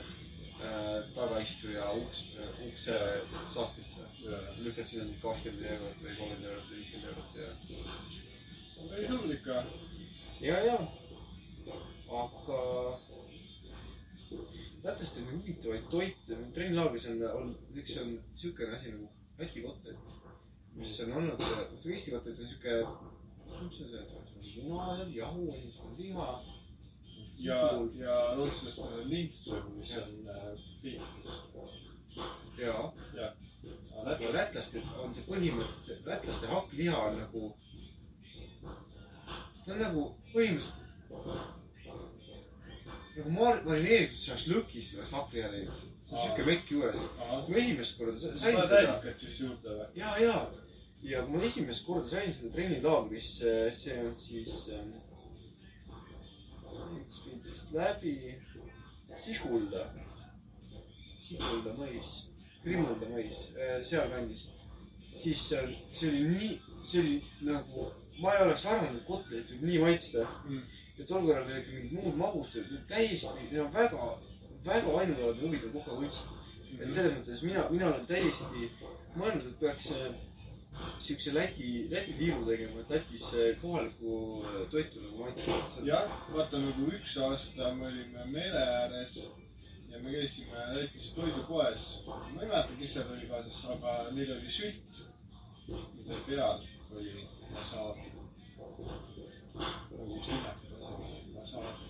äh, 0.66 0.98
tagaistuja 1.16 1.90
uks, 2.02 2.24
ukse 2.68 2.98
sahtlisse. 3.54 4.04
lükkad 4.64 4.86
sinna 4.90 5.04
mingi 5.08 5.20
kakskümmend 5.22 5.70
eurot 5.72 6.04
või 6.04 6.16
kolmkümmend 6.20 6.48
eurot 6.50 6.70
või 6.70 6.78
viiskümmend 6.80 7.08
eurot 7.10 7.30
ja 7.40 7.48
päris 8.90 9.10
hull 9.10 9.36
ikka. 9.38 9.64
ja, 10.40 10.60
ja, 10.68 10.78
aga 12.22 12.60
lätlastel 14.84 15.22
on 15.26 15.40
huvitavaid 15.40 15.88
toite, 15.90 16.40
trennilaagris 16.54 17.06
on, 17.12 17.22
on, 17.40 17.54
üks 17.74 17.96
on 18.02 18.18
siukene 18.36 18.76
asi 18.76 18.92
nagu 18.94 19.12
Läti 19.38 19.60
kotlet, 19.60 19.96
mis 20.74 21.00
on 21.04 21.10
olnud, 21.12 21.40
Eesti 21.84 22.10
kotlet 22.14 22.38
on 22.40 22.46
siuke, 22.48 22.76
mis 23.60 23.74
see 23.76 23.98
on, 24.62 24.68
muna 24.68 24.94
seal, 24.96 25.10
jahu 25.12 25.42
on, 25.52 25.58
siis 25.60 25.80
on 25.84 25.98
liha. 25.98 26.28
ja, 27.38 27.60
ja 27.98 28.16
rootslastel 28.36 28.84
on 28.84 29.08
lindström, 29.10 29.66
mis 29.78 29.92
on 29.96 30.28
äh, 30.28 30.96
ja, 32.58 32.92
ja 33.16 33.32
aga 34.06 34.32
lätlastel, 34.32 34.82
on 35.02 35.14
see 35.14 35.24
põhimõtteliselt 35.28 35.86
see, 35.90 35.98
lätlaste 36.06 36.46
hakkliha 36.50 36.98
on 37.10 37.18
nagu, 37.20 37.42
ta 39.64 39.72
on 39.74 39.80
nagu 39.82 40.04
põhimõtteliselt 40.32 40.84
nagu 43.16 43.32
mar-, 43.32 43.62
marineeritud 43.64 44.20
šašlõkis 44.28 44.94
oleks 44.98 45.14
hakkliha 45.16 45.48
teinud. 45.54 45.84
see 46.06 46.16
on 46.16 46.22
siuke 46.28 46.44
mekk 46.46 46.70
juures. 46.70 47.06
kui 47.46 47.58
esimest 47.62 47.98
korda 47.98 48.18
sa- 48.18 48.36
sain 48.38 48.56
seda, 48.60 48.76
häibikat 48.76 49.20
siis 49.24 49.40
juurde 49.40 49.78
või? 49.80 49.88
ja, 49.98 50.12
ja, 50.22 50.36
ja 51.02 51.24
kui 51.26 51.38
ma 51.38 51.44
esimest 51.48 51.86
korda 51.86 52.08
sain 52.12 52.32
seda 52.34 52.52
trennilaagris, 52.54 53.32
see 53.80 53.98
on 54.04 54.14
siis 54.20 54.68
ähm,, 54.76 54.92
siis 57.10 57.66
läbi 57.72 58.14
Sihulda, 59.24 59.86
Sihulda 61.22 61.72
mõis, 61.78 62.14
Krimmulda 62.62 63.08
mõis, 63.10 63.44
sealkandis. 63.86 64.48
siis 65.16 65.52
on, 65.56 65.70
see 65.96 66.08
oli 66.10 66.22
nii, 66.28 66.50
see 66.84 67.00
oli 67.00 67.14
nagu, 67.48 67.86
ma 68.20 68.34
ei 68.34 68.42
oleks 68.44 68.66
arvanud, 68.66 68.98
et 69.00 69.06
kotlet 69.06 69.50
võib 69.50 69.62
nii 69.70 69.78
maitsta 69.84 70.26
Mm. 70.46 70.62
ja 70.98 71.06
tol 71.06 71.26
korral 71.26 71.44
olid 71.44 71.64
ka 71.64 71.72
mingid 71.72 71.92
muud 71.92 72.16
magustused, 72.16 72.82
täiesti, 72.88 73.48
neil 73.50 73.64
on 73.64 73.72
väga, 73.72 74.18
väga 74.64 74.98
ainulaadne 75.00 75.42
huvitav 75.42 75.72
kukakunst. 75.72 76.32
et 76.80 76.92
selles 76.92 77.12
mõttes 77.16 77.42
mina, 77.42 77.68
mina 77.70 77.86
olen 77.86 78.06
täiesti 78.06 78.70
mõelnud, 79.16 79.46
et 79.48 79.58
peaks 79.60 79.90
äh, 79.96 80.12
siukse 81.00 81.34
Läti, 81.34 81.86
Läti 81.90 82.12
tiiru 82.18 82.44
tegema, 82.46 82.80
et 82.80 82.90
Lätis 82.90 83.26
äh, 83.34 83.56
kohalikku 83.60 84.44
äh, 84.44 84.68
toitu 84.70 85.00
nagu 85.00 85.24
maitseda. 85.24 85.86
jah, 85.86 86.12
vaata 86.34 86.58
nagu 86.58 86.90
üks 86.98 87.16
aasta 87.22 87.74
me 87.74 87.86
olime 87.86 88.24
mere 88.24 88.62
ääres 88.80 89.16
ja 89.88 89.98
me 90.02 90.12
käisime 90.12 90.66
Lätis 90.74 91.10
toidupoes. 91.14 91.88
ma 92.06 92.42
ei 92.42 92.48
mäleta, 92.48 92.78
kes 92.78 92.94
seal 92.94 93.12
oli 93.12 93.26
kaasas, 93.30 93.64
aga 93.74 93.96
neil 94.12 94.32
oli 94.38 94.52
sült, 94.52 95.02
mille 95.68 96.20
peal 96.26 96.64
oli 96.96 97.28
wasabi. 97.54 98.12
nagu 99.98 100.22
sinnakas 100.24 100.72
oli 100.80 101.34
wasabi. 101.34 101.84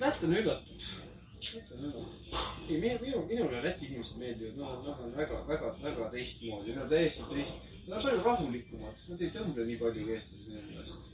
lätlane 0.00 0.40
üllatab. 0.40 1.05
ei, 1.54 2.80
minu, 2.80 2.98
minu, 3.00 3.22
minule 3.28 3.62
Läti 3.62 3.86
inimesed 3.86 4.18
meeldivad, 4.18 4.60
on, 4.60 4.84
nad 4.86 5.00
on 5.04 5.16
väga, 5.16 5.42
väga, 5.48 5.72
väga 5.82 6.10
teistmoodi, 6.14 6.74
nad 6.74 6.86
on 6.86 6.92
täiesti 6.94 7.28
teist, 7.30 7.66
nad 7.86 7.98
on 7.98 8.04
palju 8.08 8.22
rahulikumad, 8.26 9.02
nad 9.08 9.24
ei 9.24 9.32
tõmble 9.34 9.66
nii 9.70 9.80
palju 9.82 10.04
kui 10.04 10.16
eestlased 10.18 10.52
minu 10.52 10.62
meelest. 10.70 11.08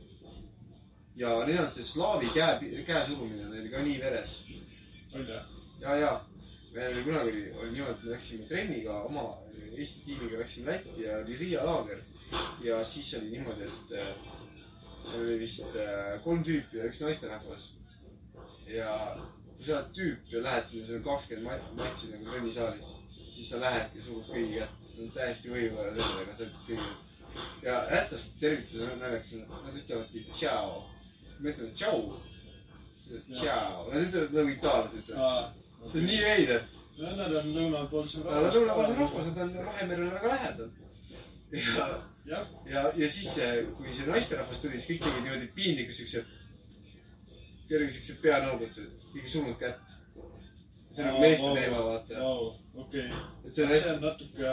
ja 1.16 1.32
neil 1.46 1.64
on 1.64 1.70
see 1.70 1.84
slaavi 1.84 2.34
käe, 2.34 2.84
käesurumine 2.88 3.48
neil 3.52 3.70
ka 3.72 3.82
nii 3.84 3.98
veres 4.00 4.38
on 5.12 5.26
jah? 5.28 5.48
ja, 5.80 5.96
ja 6.00 6.12
meil 6.72 6.94
oli 6.94 7.04
kunagi 7.04 7.32
oli, 7.32 7.42
oli 7.52 7.72
niimoodi, 7.72 7.98
et 7.98 8.04
me 8.04 8.14
läksime 8.14 8.46
trenniga 8.48 9.02
oma 9.04 9.26
Eesti 9.76 10.04
tiimiga 10.04 10.38
läksime 10.38 10.70
Lätti 10.70 11.02
ja 11.02 11.18
oli 11.18 11.36
Riia 11.36 11.66
laager. 11.66 11.98
ja 12.60 12.84
siis 12.84 13.14
oli 13.14 13.30
niimoodi, 13.30 13.62
et 13.62 13.92
äh, 13.98 14.06
seal 15.10 15.22
oli 15.24 15.38
vist 15.40 15.76
äh, 15.76 16.22
kolm 16.24 16.44
tüüpi 16.44 16.78
ja 16.78 16.88
üks 16.88 17.00
naisterahvas. 17.00 17.70
ja 18.66 19.16
kui 19.62 19.70
sa 19.70 19.78
oled 19.78 19.90
tüüp 19.94 20.32
ja 20.32 20.40
lähed 20.43 20.64
sul 20.66 20.89
on 20.97 21.02
kakskümmend 21.06 21.44
ma- 21.47 21.84
matsi 21.84 22.09
nagu 22.10 22.24
trennisaalis, 22.26 22.89
siis 23.30 23.51
sa 23.51 23.60
lähedki 23.62 23.98
ja 23.98 24.05
surud 24.05 24.24
kõigi 24.26 24.56
kätt. 24.59 24.78
Nad 24.93 25.02
on 25.05 25.10
täiesti 25.14 25.51
võivõõra 25.52 25.93
sellega, 25.97 26.34
sa 26.36 26.47
ütled 26.48 26.64
kõigile. 26.66 26.97
ja 27.62 27.76
lätlaste 27.90 28.40
tervitus 28.40 28.80
on 28.82 28.98
naljakas, 28.98 29.32
nad 29.66 29.76
ütlevadki 29.80 30.24
tšau. 30.32 30.82
me 31.39 31.51
ütleme 31.51 31.74
tšau. 31.74 32.01
tšau, 33.30 33.93
nad 33.93 34.02
ütlevad 34.02 34.34
nagu 34.39 34.48
itaallased 34.56 34.98
ütlevad. 34.98 35.55
see 35.93 36.01
on 36.01 36.06
nii 36.06 36.20
veider. 36.24 36.64
no 36.98 37.16
nad 37.16 37.36
on 37.40 37.55
lõunapoolsem 37.59 38.24
Nad 38.24 38.44
on 38.44 38.52
lõunapoolsem 38.56 38.98
rahvas, 38.98 39.26
nad 39.26 39.39
on 39.39 39.66
Vahemerele 39.66 40.10
väga 40.10 40.28
lähedal. 40.34 40.70
ja, 41.52 41.86
jah, 42.26 42.48
ja, 42.66 42.82
ja 42.97 43.09
siis, 43.09 43.39
kui 43.76 43.94
see 43.94 44.06
naisterahvas 44.10 44.59
tuli, 44.59 44.80
siis 44.80 44.90
kõik 44.90 45.06
tegid 45.06 45.22
niimoodi 45.22 45.48
piinliku 45.55 45.93
siukse, 45.93 46.24
kerge 47.68 47.90
siukse 47.90 48.18
peanoogutused, 48.22 49.02
keegi 49.14 49.32
surnud 49.34 49.59
kätt. 49.60 49.80
see 50.93 51.05
on 51.05 51.09
nagu 51.09 51.20
meeste 51.20 51.52
teema, 51.56 51.84
vaata. 51.86 52.20
vau, 52.20 52.48
okei. 52.84 53.06
et 53.47 53.55
see 53.55 53.64
on 53.64 53.70
hästi, 53.72 53.94
natuke, 54.02 54.51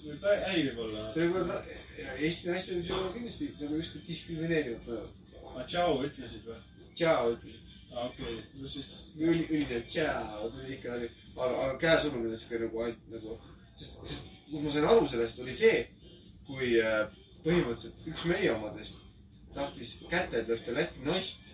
see 0.00 0.12
võib 0.12 0.24
hä- 0.28 0.38
häiriv 0.46 0.80
olla. 0.86 1.04
see 1.12 1.26
võib 1.26 1.42
olla, 1.42 1.60
Eesti 1.96 2.50
naistel 2.50 2.78
võib 2.78 2.88
see 2.88 2.96
olla 2.98 3.12
kindlasti 3.12 3.50
nagu 3.60 3.82
ükskord 3.82 4.08
diskrimineerivat 4.08 4.88
mõju. 4.90 5.06
aga 5.50 5.66
tšau 5.72 6.00
ütlesid 6.08 6.48
või? 6.48 6.58
tšau 6.94 7.34
ütlesid. 7.34 7.76
okei, 8.06 8.38
no 8.60 8.72
siis 8.76 8.94
õli, 9.16 9.44
õline 9.50 9.82
tšää 9.90 10.16
tuli 10.54 10.74
ikka 10.78 10.96
läbi, 10.96 11.12
aga, 11.36 11.52
aga 11.66 11.78
käesurumine 11.84 12.36
on 12.36 12.42
siuke 12.42 12.62
nagu 12.64 12.88
nagu, 13.12 13.38
sest, 13.76 14.02
sest 14.04 14.36
kus 14.50 14.62
ma 14.62 14.74
sain 14.74 14.88
aru 14.92 15.08
sellest, 15.08 15.40
oli 15.44 15.54
see, 15.56 15.80
kui 16.46 16.76
äh, 16.80 17.02
põhimõtteliselt 17.44 18.08
üks 18.12 18.24
meie 18.30 18.52
omadest 18.52 19.02
tahtis 19.56 19.96
kätelda 20.10 20.56
ühte 20.56 20.74
Läti 20.76 21.02
naist, 21.04 21.48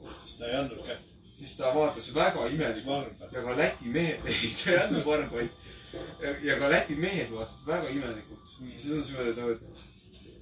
siis 0.00 0.36
ta 0.38 0.48
ei 0.48 0.56
andnud 0.58 0.82
kätt, 0.86 1.09
siis 1.40 1.56
ta 1.56 1.72
vaatas 1.74 2.14
väga 2.14 2.46
imelikult. 2.52 3.22
Ja 3.32 3.42
ka 3.44 3.56
Läti 3.56 3.92
mehed, 3.96 4.26
ei 4.30 4.54
ta 4.60 4.70
ei 4.70 4.80
andnud 4.84 5.06
varba, 5.06 5.36
vaid 5.36 6.44
ja 6.44 6.58
ka 6.60 6.70
Läti 6.70 6.96
mehed 7.00 7.32
vaatasid 7.32 7.66
väga 7.66 7.88
imelikult. 7.96 8.48
siis 8.60 8.92
on 8.92 9.04
siuke 9.04 9.24
nagu, 9.30 9.50
et 9.50 9.62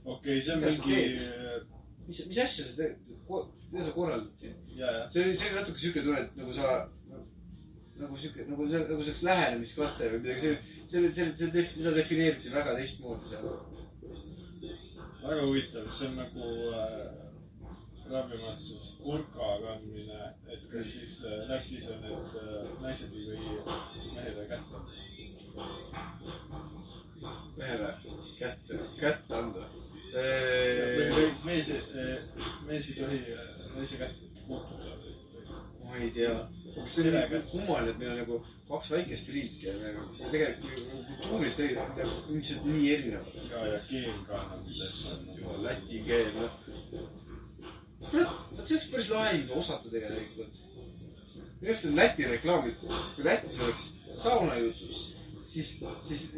okei, 0.04 0.42
see 0.42 0.54
on 0.54 0.64
mingi, 0.64 1.02
mis, 2.08 2.22
mis 2.26 2.40
asja 2.44 2.66
sa 2.66 2.76
teed, 2.80 2.96
mida 3.70 3.84
sa 3.84 3.94
korraldad 3.94 4.34
siin? 4.40 4.56
see 5.12 5.22
oli, 5.22 5.36
see 5.36 5.50
oli 5.50 5.60
natuke 5.60 5.84
siuke 5.84 6.02
tunne, 6.02 6.24
et 6.24 6.36
nagu 6.40 6.56
sa, 6.56 6.74
nagu 8.00 8.18
siuke, 8.24 8.48
nagu 8.50 8.66
see, 8.66 8.82
nagu 8.90 9.06
see 9.06 9.14
oleks 9.14 9.24
lähenemiskatse 9.30 10.10
või 10.14 10.22
midagi, 10.24 10.40
see, 10.42 10.82
see 10.90 11.12
see, 11.20 11.30
see, 11.44 11.64
seda 11.76 11.94
defineeriti 12.00 12.54
väga 12.54 12.74
teistmoodi 12.80 13.30
seal. 13.30 13.48
väga 15.22 15.40
huvitav, 15.46 15.88
see 15.94 16.10
on 16.10 16.20
nagu 16.24 16.52
äh, 16.74 17.27
läbimõtluses 18.12 18.86
burka 19.02 19.48
kandmine, 19.64 20.20
et 20.55 20.62
kas 20.72 20.86
siis 20.94 21.18
äh, 21.24 21.43
Lätis 21.51 21.89
on 21.94 22.01
need 22.05 22.36
äh, 22.43 22.70
naised 22.82 23.12
ei 23.12 23.26
või 23.28 23.39
mehele 24.14 24.47
kätte 24.51 24.76
mehele 27.59 27.93
kätte, 28.39 28.80
kätte 29.01 29.35
anda. 29.43 29.64
või 31.14 31.30
mees, 31.44 31.68
mees 32.68 32.90
ei 32.93 32.98
tohi 33.01 33.18
äh, 33.35 33.48
naise 33.76 33.97
kätt 34.01 34.22
puutuda 34.47 34.94
ma 35.89 35.97
ei 35.97 36.10
tea, 36.12 36.32
aga 36.76 36.85
see 36.93 37.05
on 37.09 37.14
nii 37.16 37.43
kummaline, 37.51 37.90
et 37.94 37.98
meil 38.01 38.10
on 38.12 38.18
nagu 38.22 38.39
kaks 38.68 38.90
väikest 38.93 39.30
riiki 39.32 39.66
ja 39.66 39.72
me 39.80 39.93
nagu 39.97 40.30
tegelikult 40.32 40.74
ei- 41.64 41.76
nagu 41.97 42.16
lihtsalt 42.35 42.66
nii 42.68 42.90
erinevad. 42.94 43.39
ja, 43.51 43.62
ja 43.72 43.78
keel 43.89 44.18
ka 44.28 44.43
nagu 44.52 45.62
läti 45.64 46.02
keel, 46.06 46.28
noh 46.36 46.52
kurat, 48.00 48.28
vot 48.56 48.66
see 48.66 48.76
oleks 48.76 48.90
päris 48.92 49.10
lahe 49.10 49.44
osata 49.54 49.90
tegelikult. 49.90 50.52
minu 51.60 51.72
arust 51.72 51.84
on 51.84 51.96
Läti 51.96 52.22
reklaamid, 52.24 52.74
kui 53.14 53.24
Lätis 53.24 53.60
oleks 53.60 53.92
sauna 54.22 54.54
jutus, 54.54 55.14
siis, 55.46 55.78
siis 56.08 56.30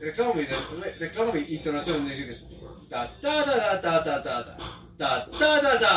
reklaamide, 0.00 0.56
reklaami 1.00 1.44
intonatsioon 1.48 2.00
on 2.00 2.06
niisugune 2.08 2.34
ta-ta-ta-ta-ta-ta-ta, 2.90 4.56
ta-ta-ta-ta, 4.98 5.94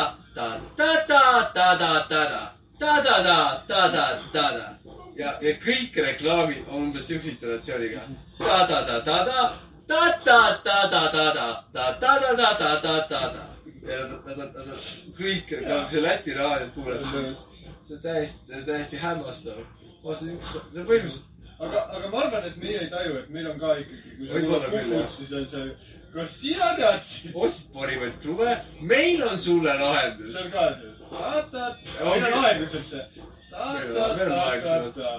ta-ta-ta-ta-ta-ta-ta, 0.77 2.41
ta-ta-ta-ta-ta-ta-ta. 2.79 4.67
ja, 5.15 5.33
ja 5.41 5.53
kõik 5.65 5.95
reklaamid 5.95 6.63
on 6.67 6.81
umbes 6.81 7.07
siukse 7.07 7.29
intonatsiooniga 7.29 8.01
ta-ta-ta-ta-ta, 8.37 9.51
ta-ta-ta-ta-ta-ta-ta, 9.87 11.63
ta-ta-ta-ta-ta-ta-ta 11.73 13.56
ja 13.87 14.03
nad, 14.07 14.27
nad, 14.37 14.59
nad 14.67 14.83
kõik, 15.17 15.55
see 15.91 16.03
Läti 16.03 16.35
raadios 16.37 16.75
kuulas, 16.75 17.07
see 17.07 17.95
on 17.95 18.03
täiesti, 18.03 18.61
täiesti 18.67 19.01
hämmastav. 19.01 19.63
ma 20.03 20.11
mõtlesin, 20.11 20.37
üks, 20.37 20.53
see 20.53 20.81
on 20.81 20.87
põhimõtteliselt 20.87 21.35
aga, 21.59 21.83
aga 21.97 22.09
ma 22.11 22.19
arvan, 22.25 22.43
et 22.49 22.57
meie 22.61 22.81
ei 22.83 22.89
taju, 22.91 23.15
et 23.21 23.29
meil 23.33 23.47
on 23.51 23.59
ka 23.61 23.77
ikkagi, 23.81 24.11
kui 24.17 24.27
sa 24.27 24.33
kuulad 24.43 24.67
kukut, 24.73 25.15
siis 25.17 25.33
on 25.39 25.47
see, 25.53 25.65
kas 26.13 26.37
sina 26.41 26.69
teadsid? 26.77 27.33
ostsid 27.45 27.73
parimaid 27.73 28.21
kruve, 28.21 28.53
meil 28.93 29.25
on 29.29 29.39
sulle 29.47 29.73
lahendus. 29.81 30.31
see 30.35 30.45
on 30.45 30.51
ka 30.53 30.67
see, 30.75 30.93
ta-ta-ta, 31.09 31.65
meil 32.03 32.29
on 32.29 32.37
aeglasem 32.43 32.85
see, 32.91 33.03
ta-ta-ta-ta-ta. 33.51 35.11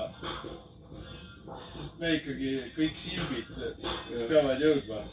sest 1.74 2.00
me 2.00 2.14
ikkagi 2.20 2.54
kõik 2.76 3.02
silbid 3.02 3.46
peavad 4.28 4.58
jõudma 4.62 5.04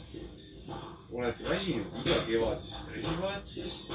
olete 1.12 1.44
väsinud 1.48 1.86
iga 2.04 2.18
kevadisest 2.26 2.88
reisivahetusest? 2.94 3.92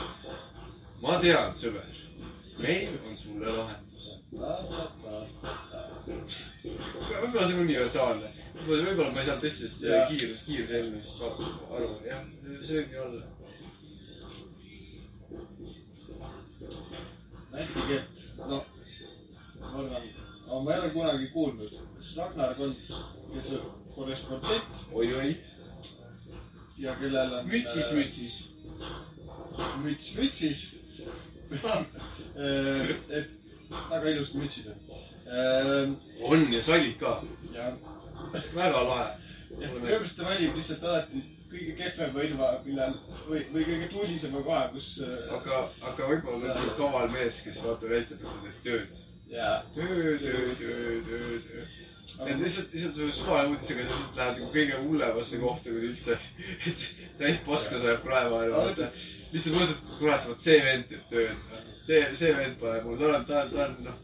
ma 1.02 1.18
tean, 1.22 1.56
sõber, 1.58 1.90
meil 2.62 2.98
on 3.08 3.18
sulle 3.18 3.56
lahendus. 3.58 4.08
võib-olla 7.12 7.48
see 7.48 7.60
universaalne, 7.66 8.32
võib-olla, 8.68 9.12
ma 9.12 9.20
ei 9.22 9.28
saanud 9.30 9.46
teistest 9.46 9.84
Jaa. 9.84 10.08
kiirus, 10.10 10.46
kiirushelmist 10.48 11.24
aru, 11.28 11.92
jah, 12.08 12.24
see 12.66 12.76
võib 12.80 12.90
nii 12.94 13.04
olla. 13.06 13.24
läti 17.52 17.88
keelt, 17.88 18.20
no 18.48 18.64
ma 19.62 19.78
arvan, 19.84 20.10
ma 20.64 20.74
ei 20.74 20.80
ole 20.80 20.90
kunagi 20.96 21.28
kuulnud, 21.34 21.78
kas 21.98 22.16
Ragnar 22.18 22.56
Kond, 22.56 22.76
kes 23.34 23.52
on 23.58 23.66
korrespondent 23.96 24.94
oi-oi, 24.94 25.36
ja 26.82 26.95
kellel 26.99 27.34
on. 27.40 27.48
mütsis, 27.48 27.91
mütsis. 27.91 28.36
müts 29.84 30.16
mütsis. 30.18 30.62
et 33.18 33.28
väga 33.90 34.10
ilusad 34.10 34.36
mütsid 34.36 34.72
on. 34.72 35.98
on 36.24 36.48
ja 36.53 36.64
sallid 36.64 36.98
ka, 36.99 37.22
väga 38.56 38.82
lahe. 38.90 39.06
minu 39.60 39.80
meelest 39.84 40.18
ta 40.18 40.26
valib 40.30 40.56
lihtsalt 40.58 40.84
alati 40.84 41.22
kõige 41.52 41.74
kehvema 41.76 42.24
ilma, 42.24 42.49
millal 42.66 42.94
või, 43.28 43.41
või 43.52 43.66
kõige 43.68 43.88
tuulisema 43.91 44.41
koha, 44.45 44.62
kus. 44.72 44.94
aga, 45.38 45.62
aga 45.90 46.10
võib-olla 46.14 46.53
on 46.53 46.60
see 46.62 46.76
kaval 46.78 47.12
mees, 47.12 47.41
kes 47.45 47.60
vaatab 47.66 47.95
ette, 47.98 48.16
et 48.16 48.22
ta 48.24 48.36
teeb 48.45 48.62
tööd. 48.68 49.02
töö, 49.76 50.18
töö, 50.24 50.56
töö, 50.62 51.02
töö, 51.10 51.40
töö. 51.49 51.66
Et 52.26 52.40
lihtsalt, 52.40 52.74
lihtsalt 52.74 52.96
selle 52.96 53.16
suvale 53.16 53.50
uudisega 53.50 53.84
sa 53.86 53.90
lihtsalt 53.90 54.20
lähed 54.20 54.38
nagu 54.40 54.52
kõige 54.54 54.80
hullemasse 54.84 55.40
kohta, 55.42 55.74
kui 55.74 55.90
üldse, 55.90 56.18
et 56.70 56.86
täis 57.20 57.42
paska 57.46 57.82
sajab 57.82 58.06
praegu 58.06 58.40
vaata. 58.56 58.90
lihtsalt 59.34 59.58
mõtled, 59.58 59.76
et 59.76 59.92
kurat, 60.00 60.28
vot 60.30 60.48
see 60.48 60.58
vend 60.66 60.88
teeb 60.90 61.04
tööd. 61.12 61.38
see, 61.88 62.02
see 62.20 62.34
vend 62.38 62.58
paneb 62.62 62.88
mul, 62.88 62.98
ta 63.00 63.12
on, 63.18 63.26
ta 63.30 63.44
on, 63.44 63.54
ta 63.54 63.66
on, 63.66 63.78
noh. 63.88 64.00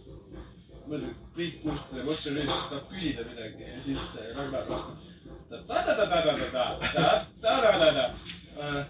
mõtled, 0.87 1.23
Priit 1.37 1.59
Kuusk 1.61 1.89
tuleb 1.91 2.11
otse 2.13 2.33
üles, 2.33 2.53
tahab 2.71 2.87
küsida 2.91 3.25
midagi 3.27 3.67
ja 3.67 3.81
siis 3.85 4.05
äh, 4.17 4.31
Ragnar 4.37 4.69
vastab. 4.69 5.03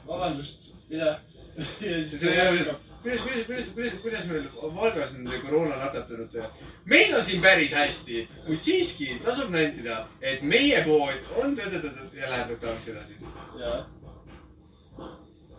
vabandust, 0.08 0.70
mida? 0.90 1.16
ja 1.58 2.04
siis 2.06 2.22
ta 2.22 2.36
jätkab. 2.38 2.86
kuidas, 3.08 3.22
kuidas, 3.22 3.46
kuidas, 3.46 3.70
kuidas, 3.74 3.94
kuidas 4.02 4.26
meil 4.26 4.50
Valgas 4.76 5.12
nende 5.14 5.40
koroona 5.42 5.76
nakatunutega? 5.78 6.50
meil 6.86 7.16
on 7.16 7.26
siin 7.26 7.42
päris 7.42 7.72
hästi, 7.72 8.24
kuid 8.46 8.62
siiski 8.62 9.20
tasub 9.24 9.52
nentida, 9.52 10.08
et 10.22 10.42
meie 10.42 10.82
pood 10.86 11.30
on 11.42 11.56
tõdõdõdõ 11.58 12.08
ja 12.18 12.32
läheb 12.32 12.56
reklaamiks 12.56 12.90
edasi. 12.94 13.20
jaa. 13.60 13.80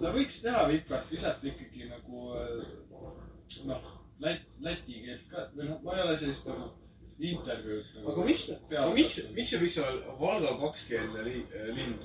ta 0.01 0.13
võiks 0.17 0.43
teha 0.43 0.67
pikalt, 0.73 1.09
visata 1.11 1.49
ikkagi 1.53 1.89
nagu 1.89 2.35
noh, 3.71 3.89
lät-, 4.21 4.47
läti 4.61 5.01
keelt 5.07 5.25
ka 5.33 5.49
või 5.57 5.71
noh, 5.71 5.81
ma 5.83 5.97
ei 5.97 6.05
ole 6.05 6.19
sellist 6.21 6.47
nagu 6.51 6.71
intervjuud 7.19 7.97
nagu. 7.97 8.13
aga 8.13 8.29
miks, 8.29 8.47
aga 8.69 8.93
miks, 8.95 9.19
miks 9.35 9.55
see 9.55 9.65
võiks 9.65 9.83
olla 9.83 10.21
Valga 10.21 10.55
kakskeelne 10.67 11.27
li, 11.27 11.43
linn? 11.75 11.99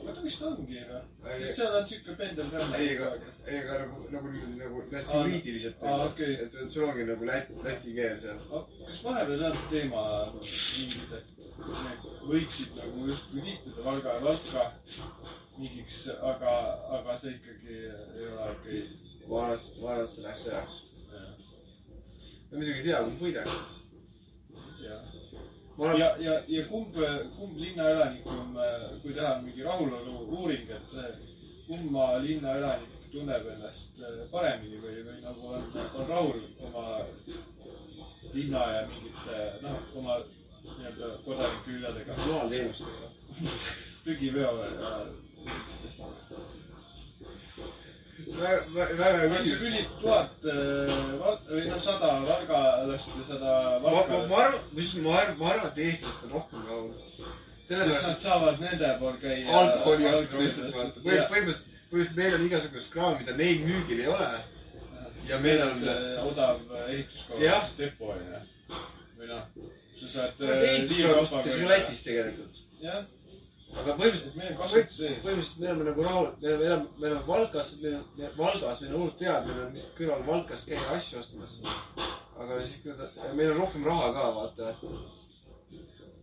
Aga 0.00 0.14
ta 0.14 0.22
vist 0.24 0.42
ongi 0.42 0.78
Ei, 0.80 1.40
sest 1.44 1.56
seal 1.56 1.76
on 1.78 1.88
siuke 1.88 2.14
pendelränne. 2.20 2.78
ei, 2.78 2.88
ega, 2.94 3.10
ei, 3.46 3.58
aga 3.58 3.78
nagu, 3.82 4.06
nagu 4.14 4.32
niimoodi 4.34 4.62
nagu 4.62 4.84
hästi 4.92 5.16
juriidiliselt 5.16 5.82
okei. 6.06 6.32
et, 6.44 6.54
et 6.62 6.72
sul 6.72 6.88
ongi 6.88 7.04
nagu 7.10 7.28
läti, 7.32 7.58
läti 7.64 7.94
keel 7.98 8.20
seal. 8.24 8.40
kas 8.86 9.04
vahepeal 9.04 9.44
on 9.50 9.60
teema 9.74 10.06
mingid, 10.40 11.12
et 11.18 11.36
võiksid 12.30 12.80
nagu 12.80 13.06
justkui 13.12 13.44
liituda 13.44 13.84
Valga 13.84 14.16
ja 14.16 14.24
Valka 14.24 14.66
mingiks, 15.60 16.06
aga, 16.32 16.56
aga 16.98 17.18
see 17.20 17.36
ikkagi 17.36 17.78
ei 17.82 18.28
ole 18.30 18.50
okei 18.54 18.82
vanas, 19.30 19.66
vanas 19.82 20.14
see 20.14 20.24
läks 20.24 20.46
sõjaks. 20.46 20.78
ma 22.50 22.58
muidugi 22.58 22.78
ei 22.80 22.86
tea, 22.88 23.02
kumb 23.06 23.20
võidaks 23.22 23.56
siis. 23.58 23.74
ja, 24.86 24.96
arvan, 25.86 26.00
ja, 26.00 26.08
ja, 26.18 26.36
ja 26.48 26.64
kumb, 26.68 26.96
kumb 27.36 27.58
linnaelanik 27.58 28.26
on, 28.26 28.56
kui 29.02 29.14
teha 29.14 29.34
mingi 29.42 29.62
rahulolu 29.64 30.26
uuring, 30.38 30.70
et 30.70 30.96
kumma 31.66 32.18
linnaelanik 32.24 32.96
tunneb 33.12 33.46
ennast 33.54 34.02
paremini 34.30 34.78
või, 34.82 35.00
või 35.06 35.22
nagu 35.24 35.54
on, 35.54 35.70
on 35.94 36.08
rahul 36.08 36.42
oma 36.68 36.84
linna 38.32 38.66
ja 38.74 38.82
mingite 38.90 39.40
noh, 39.64 39.80
oma 39.98 40.20
nii-öelda 40.64 41.14
kodanike 41.24 41.72
hüvedega, 41.72 42.14
kommunaalteenustega. 42.20 43.10
prügiveo 44.04 44.64
ja 44.64 45.06
sellistest. 45.40 46.00
väga, 46.00 46.59
väga 48.26 49.28
küsimus. 49.36 49.58
küsid 49.62 49.88
tuhat 50.00 50.44
eh, 50.44 50.92
või 51.50 51.64
noh, 51.68 51.80
sada 51.84 52.10
valgalast 52.26 53.12
ja 53.16 53.24
sada 53.28 53.54
ma, 53.82 53.90
ma, 53.90 54.20
ma 54.30 54.38
arvan, 54.44 54.62
kusjuures 54.74 55.04
ma 55.06 55.16
arvan, 55.20 55.36
ma 55.40 55.50
arvan, 55.54 55.72
et 55.72 55.82
eestlased 55.86 56.24
on 56.26 56.34
rohkem 56.36 56.64
rahul. 56.68 56.94
sest 57.68 58.06
nad 58.06 58.24
saavad 58.26 58.62
nende 58.64 58.94
pool 59.02 59.18
käia. 59.24 59.58
alkoholi 59.60 60.08
ostnud 60.12 60.42
lihtsalt 60.44 60.78
vaata. 60.78 61.04
põhimõtteliselt, 61.04 61.76
põhimõtteliselt 61.90 62.16
meil 62.22 62.38
on 62.38 62.48
igasugust 62.48 62.96
kraami, 62.96 63.22
mida 63.22 63.36
neil 63.42 63.62
müügil 63.66 64.02
ei 64.04 64.10
ole. 64.16 64.30
ja 65.28 65.38
meil 65.46 65.62
on 65.66 65.78
see 65.84 65.98
odav 66.24 66.60
ehituskaubandus 66.88 67.78
depo 67.78 68.12
onju. 68.16 68.44
või 69.20 69.32
noh, 69.34 69.46
sa 70.02 70.12
saad. 70.16 70.44
ostetakse 70.44 71.58
ka 71.62 71.72
Lätis 71.74 72.04
tegelikult. 72.08 72.62
jah, 72.82 73.02
aga 73.70 73.96
põhimõtteliselt, 73.98 74.36
meil 74.40 74.52
on 74.52 74.58
kasutus 74.60 74.96
sees. 74.96 75.22
põhimõtteliselt 75.24 75.62
me 75.62 75.70
oleme 75.70 75.88
nagu 75.90 76.06
rahul, 76.08 76.28
me 76.42 76.52
oleme, 76.54 76.76
me 76.98 77.06
oleme, 77.06 77.20
me 77.20 77.26
Valgas, 77.28 77.72
me 77.82 77.94
oleme 77.94 78.32
Valgas, 78.38 78.82
meil 78.82 78.92
on 78.92 79.00
hullult 79.00 79.24
head, 79.26 79.48
meil 79.48 79.62
on 79.64 79.72
lihtsalt 79.76 79.96
kõrval 80.00 80.26
Valkas 80.26 80.66
käia 80.68 80.90
asju 80.96 81.22
ostmas. 81.22 81.56
aga 82.40 82.60
siis, 82.66 82.76
kui 82.82 83.32
meil 83.38 83.54
on 83.54 83.62
rohkem 83.62 83.84
raha 83.86 84.12
ka, 84.16 84.28
vaata. 84.38 84.74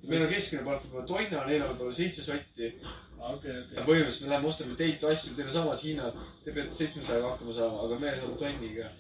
meil 0.08 0.24
on 0.24 0.32
keskmine 0.32 0.64
palk 0.64 0.88
juba 0.88 1.06
tonna, 1.08 1.46
neil 1.48 1.64
on 1.64 1.76
võib-olla 1.76 2.00
seitse 2.02 2.24
sotti 2.26 2.72
okei. 3.20 3.64
põhimõtteliselt 3.86 4.22
me 4.22 4.30
läheme 4.32 4.48
ostame 4.52 4.78
teilt 4.80 5.04
asju, 5.10 5.34
teil 5.36 5.50
on 5.50 5.58
samad 5.58 5.84
hinnad, 5.84 6.22
te 6.44 6.54
peate 6.56 6.78
seitsmesajaga 6.78 7.34
hakkama 7.34 7.58
saama, 7.58 7.84
aga 7.88 8.00
me 8.04 8.14
saame 8.20 8.40
tonniga. 8.44 8.92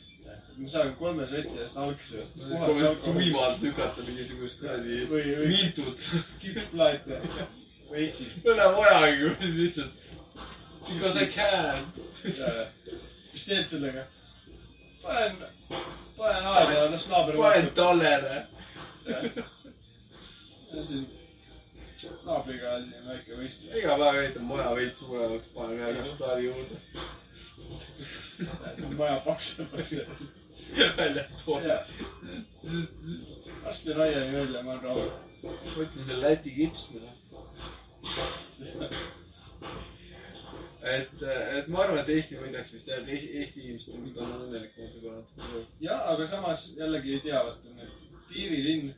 ma 0.57 0.69
saan 0.73 0.95
kolme 0.97 1.27
soti 1.29 1.59
eest 1.61 1.77
algsi 1.77 2.19
osta. 2.23 2.49
tuimalt 3.05 3.61
lükata 3.61 4.03
mingisugust 4.07 4.59
kuradi 4.59 5.05
mintut. 5.45 6.09
kipsplaate, 6.41 7.21
veitsid. 7.91 8.31
ei 8.45 8.51
ole 8.51 8.67
vajagi, 8.77 9.35
lihtsalt 9.61 10.07
because 10.87 11.17
I 11.17 11.27
can. 11.27 11.85
mis 13.33 13.45
teed 13.45 13.67
sellega? 13.67 14.03
panen, 15.03 15.35
panen 16.17 16.47
aeda 16.53 16.89
las 16.91 17.07
naaber 17.11 17.37
panen 17.37 17.69
tallele. 17.75 18.35
siin 20.87 21.05
naabriga 22.25 22.77
siin 22.79 23.05
väike 23.09 23.37
võistlus. 23.41 23.75
iga 23.81 23.99
päev 24.01 24.21
ehitan 24.23 24.49
maja 24.51 24.73
veits 24.79 25.03
suuremaks, 25.03 25.53
panen 25.55 25.83
ühe 25.83 25.93
kipsplaadi 25.99 26.43
juurde. 26.47 26.75
maja 28.97 29.19
paksemaks. 29.27 29.95
väljapoole. 30.97 31.67
ja 31.67 31.79
lasti 33.65 33.93
raieni 33.93 34.35
välja, 34.39 34.63
ma 34.63 34.71
olen 34.71 34.83
rahul. 34.83 35.09
võtsin 35.77 36.03
selle 36.05 36.29
Läti 36.29 36.55
kips, 36.55 36.91
noh. 36.95 37.26
et, 40.87 41.21
et 41.57 41.67
ma 41.67 41.83
arvan, 41.83 41.99
et 42.01 42.09
Eesti 42.15 42.39
võidaks 42.39 42.73
vist 42.73 42.87
jah, 42.89 43.01
et 43.01 43.09
Eesti, 43.15 43.33
Eesti 43.41 43.65
inimesed 43.65 43.95
on 43.95 44.05
vist 44.05 44.21
õnnelikumad 44.23 44.95
võib-olla 44.95 45.19
natuke. 45.19 45.65
ja, 45.83 45.99
aga 46.13 46.27
samas 46.31 46.69
jällegi 46.77 47.17
ei 47.17 47.25
tea, 47.25 47.43
vaata 47.49 47.75
nüüd 47.75 47.93
piirilinn, 48.29 48.93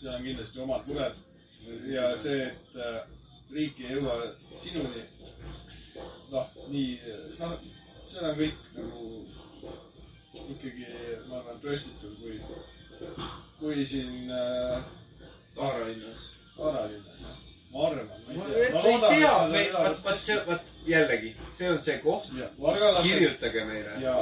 seal 0.00 0.14
on 0.14 0.26
kindlasti 0.28 0.62
omad 0.66 0.86
mured 0.90 1.16
ja 1.90 2.10
see, 2.18 2.46
et 2.46 2.78
äh, 2.80 3.00
riik 3.54 3.80
ei 3.80 3.96
jõua 3.96 4.16
sinuni. 4.62 5.04
noh, 6.30 6.56
nii, 6.70 6.90
noh, 7.40 7.56
seal 8.12 8.30
on 8.30 8.38
kõik 8.38 8.64
nagu 8.76 9.04
ikkagi, 10.54 10.86
ma 11.28 11.40
arvan, 11.40 11.60
trööstitud, 11.62 12.16
kui, 12.22 12.40
kui 13.58 13.86
siin 13.86 14.30
äh, 14.30 14.82
Taara 15.56 15.86
linnas. 15.88 16.26
Aara 16.58 16.86
linnas, 16.92 17.18
jah. 17.24 17.38
ma 17.72 17.86
arvan, 17.88 18.08
ma 18.36 18.98
ma 19.02 19.09
tea, 19.20 19.36
me, 19.52 19.64
vaat, 19.76 20.02
vaat 20.04 20.20
see, 20.22 20.36
vaat 20.46 20.74
jällegi, 20.86 21.34
see 21.56 21.70
on 21.70 21.80
see 21.84 21.98
koht, 22.04 22.28
kirjutage 23.04 23.64
meile. 23.68 23.96
ja 24.04 24.16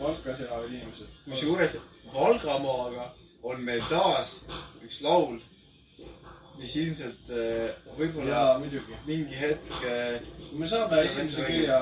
Valkas 0.00 0.40
elavad 0.44 0.70
inimesed. 0.70 1.12
kusjuures 1.24 1.76
Valgamaaga 2.14 3.10
on 3.42 3.62
meil 3.64 3.82
taas 3.90 4.38
üks 4.84 5.00
laul, 5.04 5.38
mis 6.56 6.74
ilmselt 6.80 7.30
äh, 7.32 7.76
võib-olla 7.98 8.58
mingi 8.60 9.40
hetk 9.40 9.72
äh, 9.84 10.20
kui 10.50 10.60
me 10.62 10.68
saame 10.70 11.02
esimese 11.04 11.44
kirja 11.44 11.78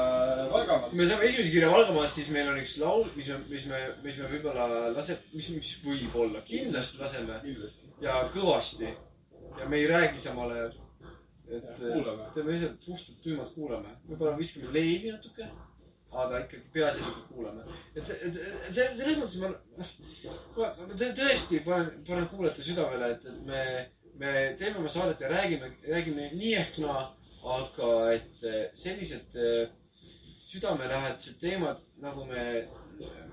Valgamaalt 0.50 0.90
kui 0.90 0.98
me 0.98 1.08
saame 1.10 1.28
esimese 1.28 1.52
kirja 1.52 1.70
Valgamaalt, 1.70 2.14
siis 2.16 2.30
meil 2.34 2.50
on 2.50 2.60
üks 2.62 2.76
laul, 2.82 3.04
mis 3.18 3.28
me, 3.30 3.40
mis 3.50 3.66
me, 3.70 3.82
mis 4.06 4.18
me 4.18 4.30
võib-olla 4.32 4.68
lase-, 4.96 5.20
mis, 5.34 5.50
mis 5.54 5.74
võib-olla, 5.84 6.42
kindlasti 6.48 7.02
laseme 7.02 7.40
ja 8.02 8.24
kõvasti. 8.34 8.94
ja 9.58 9.68
me 9.68 9.78
ei 9.78 9.86
räägi 9.86 10.18
samal 10.18 10.50
ajal. 10.50 10.72
Et 11.50 11.64
kuulame. 11.78 12.26
teeme 12.34 12.52
lihtsalt 12.52 12.84
puhtalt 12.86 13.22
tuimalt 13.22 13.54
kuulame, 13.54 13.94
võib-olla 14.08 14.36
viskame 14.38 14.72
leili 14.72 15.10
natuke, 15.12 15.48
aga 16.22 16.38
ikkagi 16.44 16.70
peaasjalikult 16.72 17.26
kuulame. 17.34 17.64
et 17.96 18.06
see, 18.06 18.16
et 18.28 18.38
see, 18.72 18.86
selles 18.96 19.18
mõttes 19.18 19.40
ma, 19.42 19.50
ma, 19.78 20.70
ma 20.78 20.96
tõ- 21.02 21.12
tõesti 21.20 21.60
panen, 21.66 21.90
panen 22.06 22.28
kuulajate 22.32 22.62
südamele, 22.70 23.10
et, 23.16 23.26
et 23.26 23.44
me, 23.50 23.62
me 24.22 24.32
teeme 24.58 24.78
oma 24.78 24.88
saadet 24.96 25.20
ja 25.20 25.28
räägime, 25.34 25.72
räägime 25.88 26.30
nii 26.38 26.54
ehk 26.62 26.78
naa, 26.84 27.04
aga 27.58 27.90
et 28.14 28.44
eh, 28.48 28.70
sellised 28.78 29.36
eh, 29.36 29.68
südamelähedased 30.52 31.36
teemad, 31.42 31.80
nagu 32.00 32.24
me, 32.30 32.44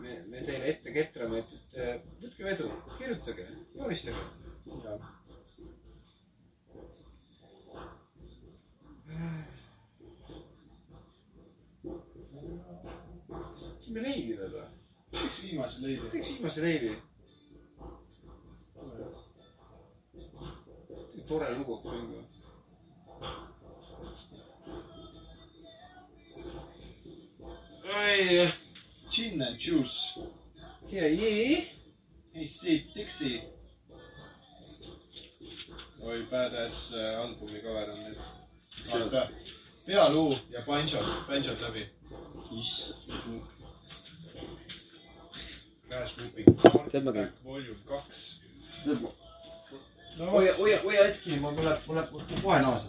me, 0.01 0.17
me 0.27 0.41
teile 0.47 0.67
ette 0.73 0.91
ketrame, 0.95 1.43
et, 1.45 1.79
et 1.79 2.05
võtke 2.25 2.43
vedu, 2.49 2.69
kirjutage, 2.97 3.45
joonistage. 3.77 4.29
Leili 14.11 14.35
veel 14.37 14.53
või? 14.55 14.67
üks 15.11 15.39
viimase 15.43 15.81
leili. 15.83 16.09
teeks 16.11 16.33
viimase 16.35 16.61
leili. 16.65 16.91
tore 21.27 21.47
lugu 21.55 21.75
hakkas 21.75 21.93
mängima. 21.93 22.23
oi, 28.01 28.51
Gin 29.11 29.41
and 29.41 29.59
juice. 29.59 30.19
hea 30.91 31.07
jee. 31.07 31.67
Hey 32.33 32.47
Steve 32.47 32.93
Dixie. 32.95 33.41
oi, 36.01 36.21
badass 36.31 36.91
äh, 36.93 37.19
albumi 37.21 37.59
cover 37.61 37.89
on 37.91 38.05
nüüd. 38.05 38.40
vaata, 38.89 39.29
pealuu 39.85 40.37
ja 40.49 40.61
banjod, 40.65 41.05
banjod 41.27 41.61
läbi. 41.61 41.89
issand. 42.59 43.41
Crash 45.91 46.17
Whooping. 46.17 46.91
Tead 46.91 47.03
ma 47.03 47.11
küll. 47.11 47.31
Volume 47.43 47.79
kaks. 47.87 48.39
hoia, 50.17 50.53
hoia, 50.55 50.79
hoia 50.83 51.03
hetki, 51.03 51.39
ma, 51.39 51.51
mul 51.51 51.65
läheb, 51.65 51.87
mul 51.87 51.95
läheb 51.95 52.11
mul 52.11 52.21
läheb 52.21 52.43
kohe 52.43 52.59
naasa. 52.59 52.87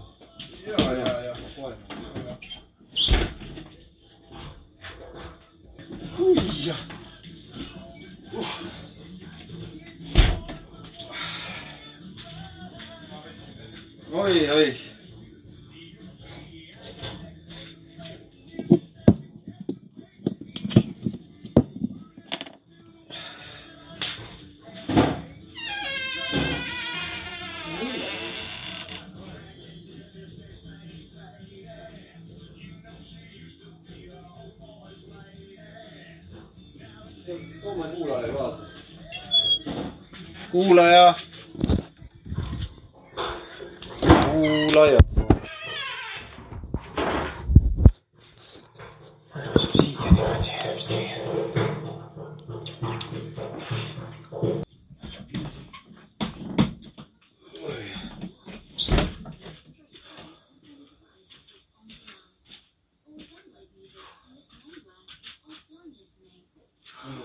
ja, 0.66 0.93
ja, 0.93 1.23
ja. 1.27 1.36
kohe. 1.56 1.74
ui 6.19 6.66
jah. 6.66 6.81
oi, 14.12 14.51
oi. 14.51 14.91
Kuulaja 38.23 38.62
kuulaja. 40.51 41.15
kuulaja. 44.32 44.99
siia 49.73 50.11
niimoodi 50.11 50.51
hästi. 50.62 51.23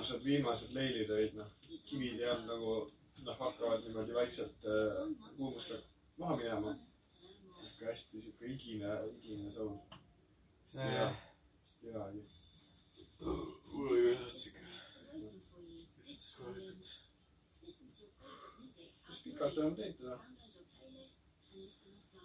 mõnusad 0.07 0.23
viimased 0.23 0.73
leilid 0.75 1.09
olid, 1.11 1.33
noh, 1.37 1.49
kivid 1.89 2.21
ei 2.21 2.29
olnud 2.31 2.49
nagu, 2.51 2.73
noh, 3.25 3.39
hakkavad 3.39 3.83
niimoodi 3.85 4.13
vaikselt 4.15 4.65
äh, 4.65 5.09
kuumust 5.37 5.73
maha 6.17 6.37
minema. 6.37 6.75
sihuke 7.59 7.85
hästi 7.85 8.21
sihuke 8.21 8.45
igine, 8.53 8.93
igine 9.21 9.51
sound. 9.51 9.79
hea, 10.73 11.09
hästi 11.09 11.91
hea 11.91 12.03
oli. 12.05 12.23
mul 13.73 13.87
oli 13.91 14.15
ka 14.23 14.29
siuke. 14.39 14.65
kas 19.07 19.19
pikalt 19.23 19.57
enam 19.57 19.75
teed 19.75 19.97
teda? 19.97 20.17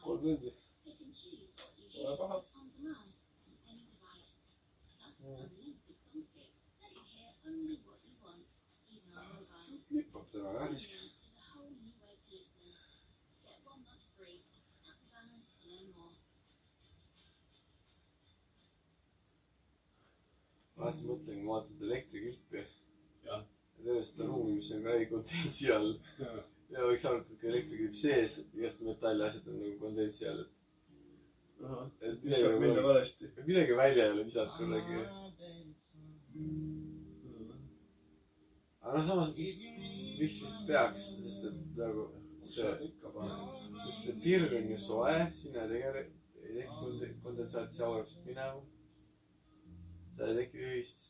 kolm 0.03 0.20
tundi. 0.23 0.55
Pole 1.93 2.16
paha. 2.16 2.43
jah. 10.53 11.03
alati 20.83 21.07
mõtlen, 21.07 21.37
kui 21.37 21.45
ma 21.47 21.57
vaatan 21.57 21.74
seda 21.74 21.89
elektrikilpi. 21.91 22.65
Jah. 23.27 23.45
ja 23.77 23.85
terve 23.85 24.03
seda 24.07 24.27
ruumi, 24.29 24.57
mis 24.59 24.70
on 24.74 24.83
ka 24.87 24.97
kondentsi 25.11 25.70
all. 25.74 25.93
ja 26.73 26.89
võiks 26.89 27.07
arvata, 27.09 27.35
et 27.35 27.41
ka 27.41 27.51
elektrikilp 27.53 27.97
sees 28.01 28.39
igast 28.57 28.83
metalli 28.87 29.27
asjad 29.27 29.49
on 29.53 29.61
nagu 29.62 29.79
kondentsi 29.83 30.29
all, 30.31 30.43
et, 30.43 32.07
et 32.09 32.24
saab 32.35 32.57
minna 32.57 32.73
midagi, 32.73 32.87
valesti? 32.89 33.31
midagi 33.47 33.77
välja 33.79 34.07
ei 34.07 34.15
ole 34.16 34.24
visatud 34.31 34.57
kuidagi. 34.59 35.03
aga 38.83 38.97
noh, 38.97 39.07
samas 39.07 39.37
miks, 39.37 39.61
miks 40.19 40.41
vist 40.43 40.67
peaks, 40.67 41.07
sest 41.23 41.47
et 41.51 41.61
nagu 41.79 42.09
see, 42.43 42.73
sest 43.85 43.99
see 44.03 44.19
pirn 44.25 44.57
on 44.59 44.71
ju 44.73 44.79
soe, 44.87 45.17
sinna 45.41 45.65
ei 45.65 45.73
tege-, 45.73 46.05
ei 46.43 46.55
teki 46.59 46.77
konde- 46.81 47.15
kondentsaati, 47.25 47.77
see 47.77 47.87
aurab 47.87 48.09
sealt 48.11 48.27
minema. 48.27 48.63
seal 50.17 50.33
ei 50.33 50.39
teki 50.43 50.67
ühist. 50.69 51.09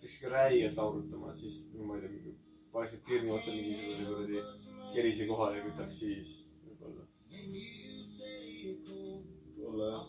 peaks 0.00 0.18
ikka 0.18 0.28
räigelt 0.34 0.76
laurutama, 0.76 1.32
et 1.32 1.38
siis, 1.44 1.62
ma 1.74 1.96
ei 1.96 2.08
tea, 2.08 2.34
paneks 2.72 2.92
need 2.92 3.04
pirni 3.08 3.30
otsa 3.32 3.52
mingisugune 3.56 4.04
kuradi 4.06 4.38
kerise 4.94 5.26
kohale 5.26 5.58
ja 5.58 5.64
kütaks 5.66 5.98
siis 6.02 6.32
võib-olla. 6.66 7.04
võib-olla 9.56 9.90
jah. 9.92 10.06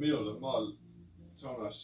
minul 0.00 0.32
on 0.34 0.40
maal 0.40 0.72
saunas 1.40 1.80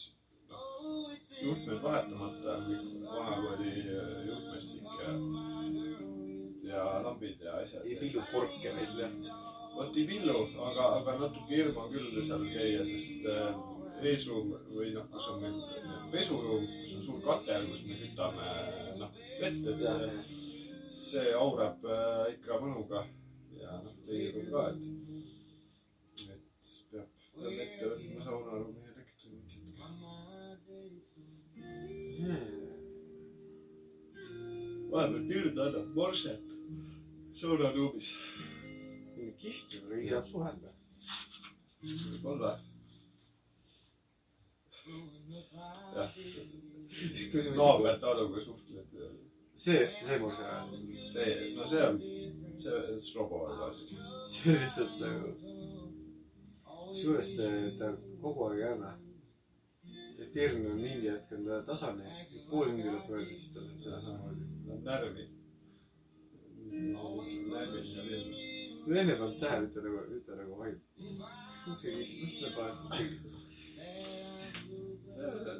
juhtmed 1.42 1.82
vahetamata, 1.82 2.56
kõik 2.66 3.06
vanakooli 3.06 3.72
juhtmestik 4.26 4.90
ja, 5.02 5.14
ja 6.70 6.84
lambid 7.04 7.40
ja 7.42 7.56
asjad. 7.62 7.86
ei 7.86 7.96
pillu 8.00 8.22
korke 8.32 8.74
välja. 8.76 9.08
vot 9.76 9.96
ei 9.96 10.06
pillu, 10.06 10.36
aga, 10.68 10.88
aga 10.98 11.16
natuke 11.18 11.56
hirm 11.56 11.78
on 11.80 11.90
küll 11.92 12.26
seal 12.26 12.44
käia, 12.52 12.84
sest 12.90 13.26
äh, 13.32 13.54
eesruum 14.12 14.52
või 14.74 14.92
noh, 14.94 15.08
kus 15.12 15.28
on 15.32 15.42
meil 15.42 15.58
pesuruum, 16.12 16.66
kus 16.68 16.94
on 16.98 17.02
suur 17.08 17.24
katel, 17.26 17.66
kus 17.70 17.82
me 17.88 17.98
kütame 18.02 18.46
noh 19.00 19.18
vett, 19.40 19.66
et 19.72 21.02
see 21.08 21.34
aurab 21.38 21.84
äh, 21.88 22.34
ikka 22.36 22.60
mõnuga 22.62 23.06
ja 23.58 23.80
noh, 23.82 23.98
ruum 24.06 24.48
ka, 24.52 24.68
et, 24.70 24.80
et 26.36 26.48
peab, 26.92 27.12
peab 27.34 27.60
ette 27.66 27.92
võtma 27.94 28.26
saunaruumi 28.28 28.91
vahepeal 34.92 35.24
pirn 35.30 35.62
annab 35.64 35.94
morset 35.96 36.52
saunaruumis, 37.40 38.12
kihvt, 39.40 39.78
keegi 39.88 40.10
tahab 40.10 40.26
suhelda. 40.32 40.74
võib-olla. 41.82 42.52
jah, 45.96 46.16
naaber 47.56 48.00
Taaluga 48.02 48.44
suhtled 48.44 48.82
see, 49.64 49.88
see 50.06 50.18
mul 50.18 50.32
see, 50.32 51.12
see, 51.12 51.54
no 51.56 51.68
see 51.70 51.82
on, 51.88 51.98
see 52.62 53.00
Strobo 53.08 53.46
asi. 53.68 53.86
see 54.34 54.58
lihtsalt 54.58 54.98
nagu, 55.00 55.32
kusjuures 56.66 57.32
ta 57.78 57.92
kogu 58.22 58.48
aeg 58.48 58.60
ei 58.62 58.68
anna. 58.72 58.92
Ja 60.22 60.28
pirn 60.34 60.66
on 60.70 60.80
mingi 60.80 61.10
hetk 61.10 61.32
on 61.32 61.44
ta 61.46 61.62
tasane 61.66 62.10
siis 62.30 62.42
pool 62.50 62.68
tundi 62.70 62.88
lõppu 62.88 63.16
öelda, 63.16 63.36
siis 63.36 63.52
ta 63.54 63.60
on 63.60 63.78
seda 63.84 64.00
samamoodi. 64.06 64.44
Läheb 64.66 64.82
närvi. 64.88 65.24
sa 68.84 69.00
enne 69.00 69.14
pannud 69.18 69.38
tähele, 69.40 69.66
ütle 69.66 69.82
nagu, 69.86 69.98
ütle 70.18 70.36
nagu 70.40 70.58
vaid. 70.60 70.78
kas 70.96 71.66
ukse, 71.72 71.88
mis 71.96 72.36
ta 72.40 72.48
paneb? 72.56 73.10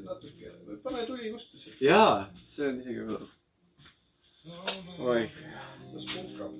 natuke, 0.06 0.52
pane 0.82 1.06
tuli 1.06 1.32
kustu 1.32 1.58
siit. 1.58 1.80
jaa, 1.90 2.16
see 2.54 2.68
on 2.68 2.80
isegi 2.80 3.06
veel. 3.10 3.26
oi, 5.10 5.22
las 5.94 6.04
puhkab. 6.14 6.52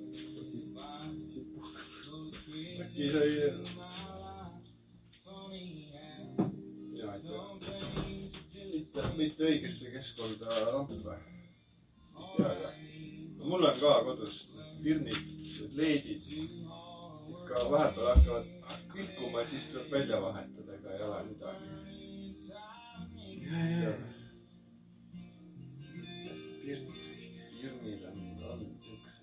äkki 2.83 3.11
sai. 3.13 3.92
mitte, 8.93 9.17
mitte 9.17 9.45
õigesse 9.49 9.91
keskkonda 9.93 10.49
lamp 10.73 10.91
või? 10.91 11.17
ei 12.19 12.37
tea 12.37 12.53
ka. 12.61 12.71
mul 13.45 13.65
on 13.65 13.79
ka 13.81 13.93
kodus 14.05 14.49
pirnid, 14.83 15.23
leedid. 15.77 16.23
ikka 17.33 17.65
vahepeal 17.71 18.09
hakkavad 18.13 18.47
kilkuma 18.93 19.41
ja 19.41 19.49
siis 19.49 19.65
tuleb 19.73 19.91
välja 19.91 20.21
vahetada, 20.21 20.75
ega 20.75 20.93
ei 20.93 21.03
ole 21.03 21.23
midagi. 21.31 21.67
pirnid 27.63 28.05
on, 28.05 28.19
on 28.51 28.61
siuksed. 28.85 29.17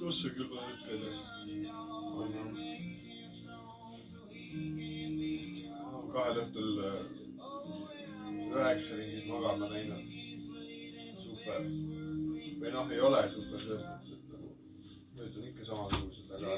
kus 0.00 0.22
see 0.22 0.32
küll 0.34 0.56
on 0.56 0.64
hetkel 0.64 1.39
kahel 6.30 6.44
õhtul 6.44 6.70
äh, 6.86 6.98
üheksa 8.54 8.96
ringi 8.98 9.22
magama 9.26 9.68
läinud. 9.72 10.04
super. 11.24 11.64
või 12.60 12.72
noh, 12.74 12.90
ei 12.92 13.00
ole 13.00 13.22
super 13.34 13.62
selles 13.64 13.86
mõttes, 13.86 14.12
et 14.14 14.24
nagu 14.34 14.48
need 15.16 15.38
on 15.40 15.46
ikka 15.48 15.66
samasugused, 15.70 16.34
aga, 16.36 16.50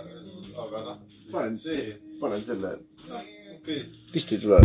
aga 0.64 0.82
noh. 0.88 1.04
Panen 1.32 1.58
see, 1.62 1.84
panen 2.20 2.44
selle 2.48 2.74
okei 2.74 3.54
okay. 3.56 3.84
pisti 4.12 4.40
tule. 4.42 4.60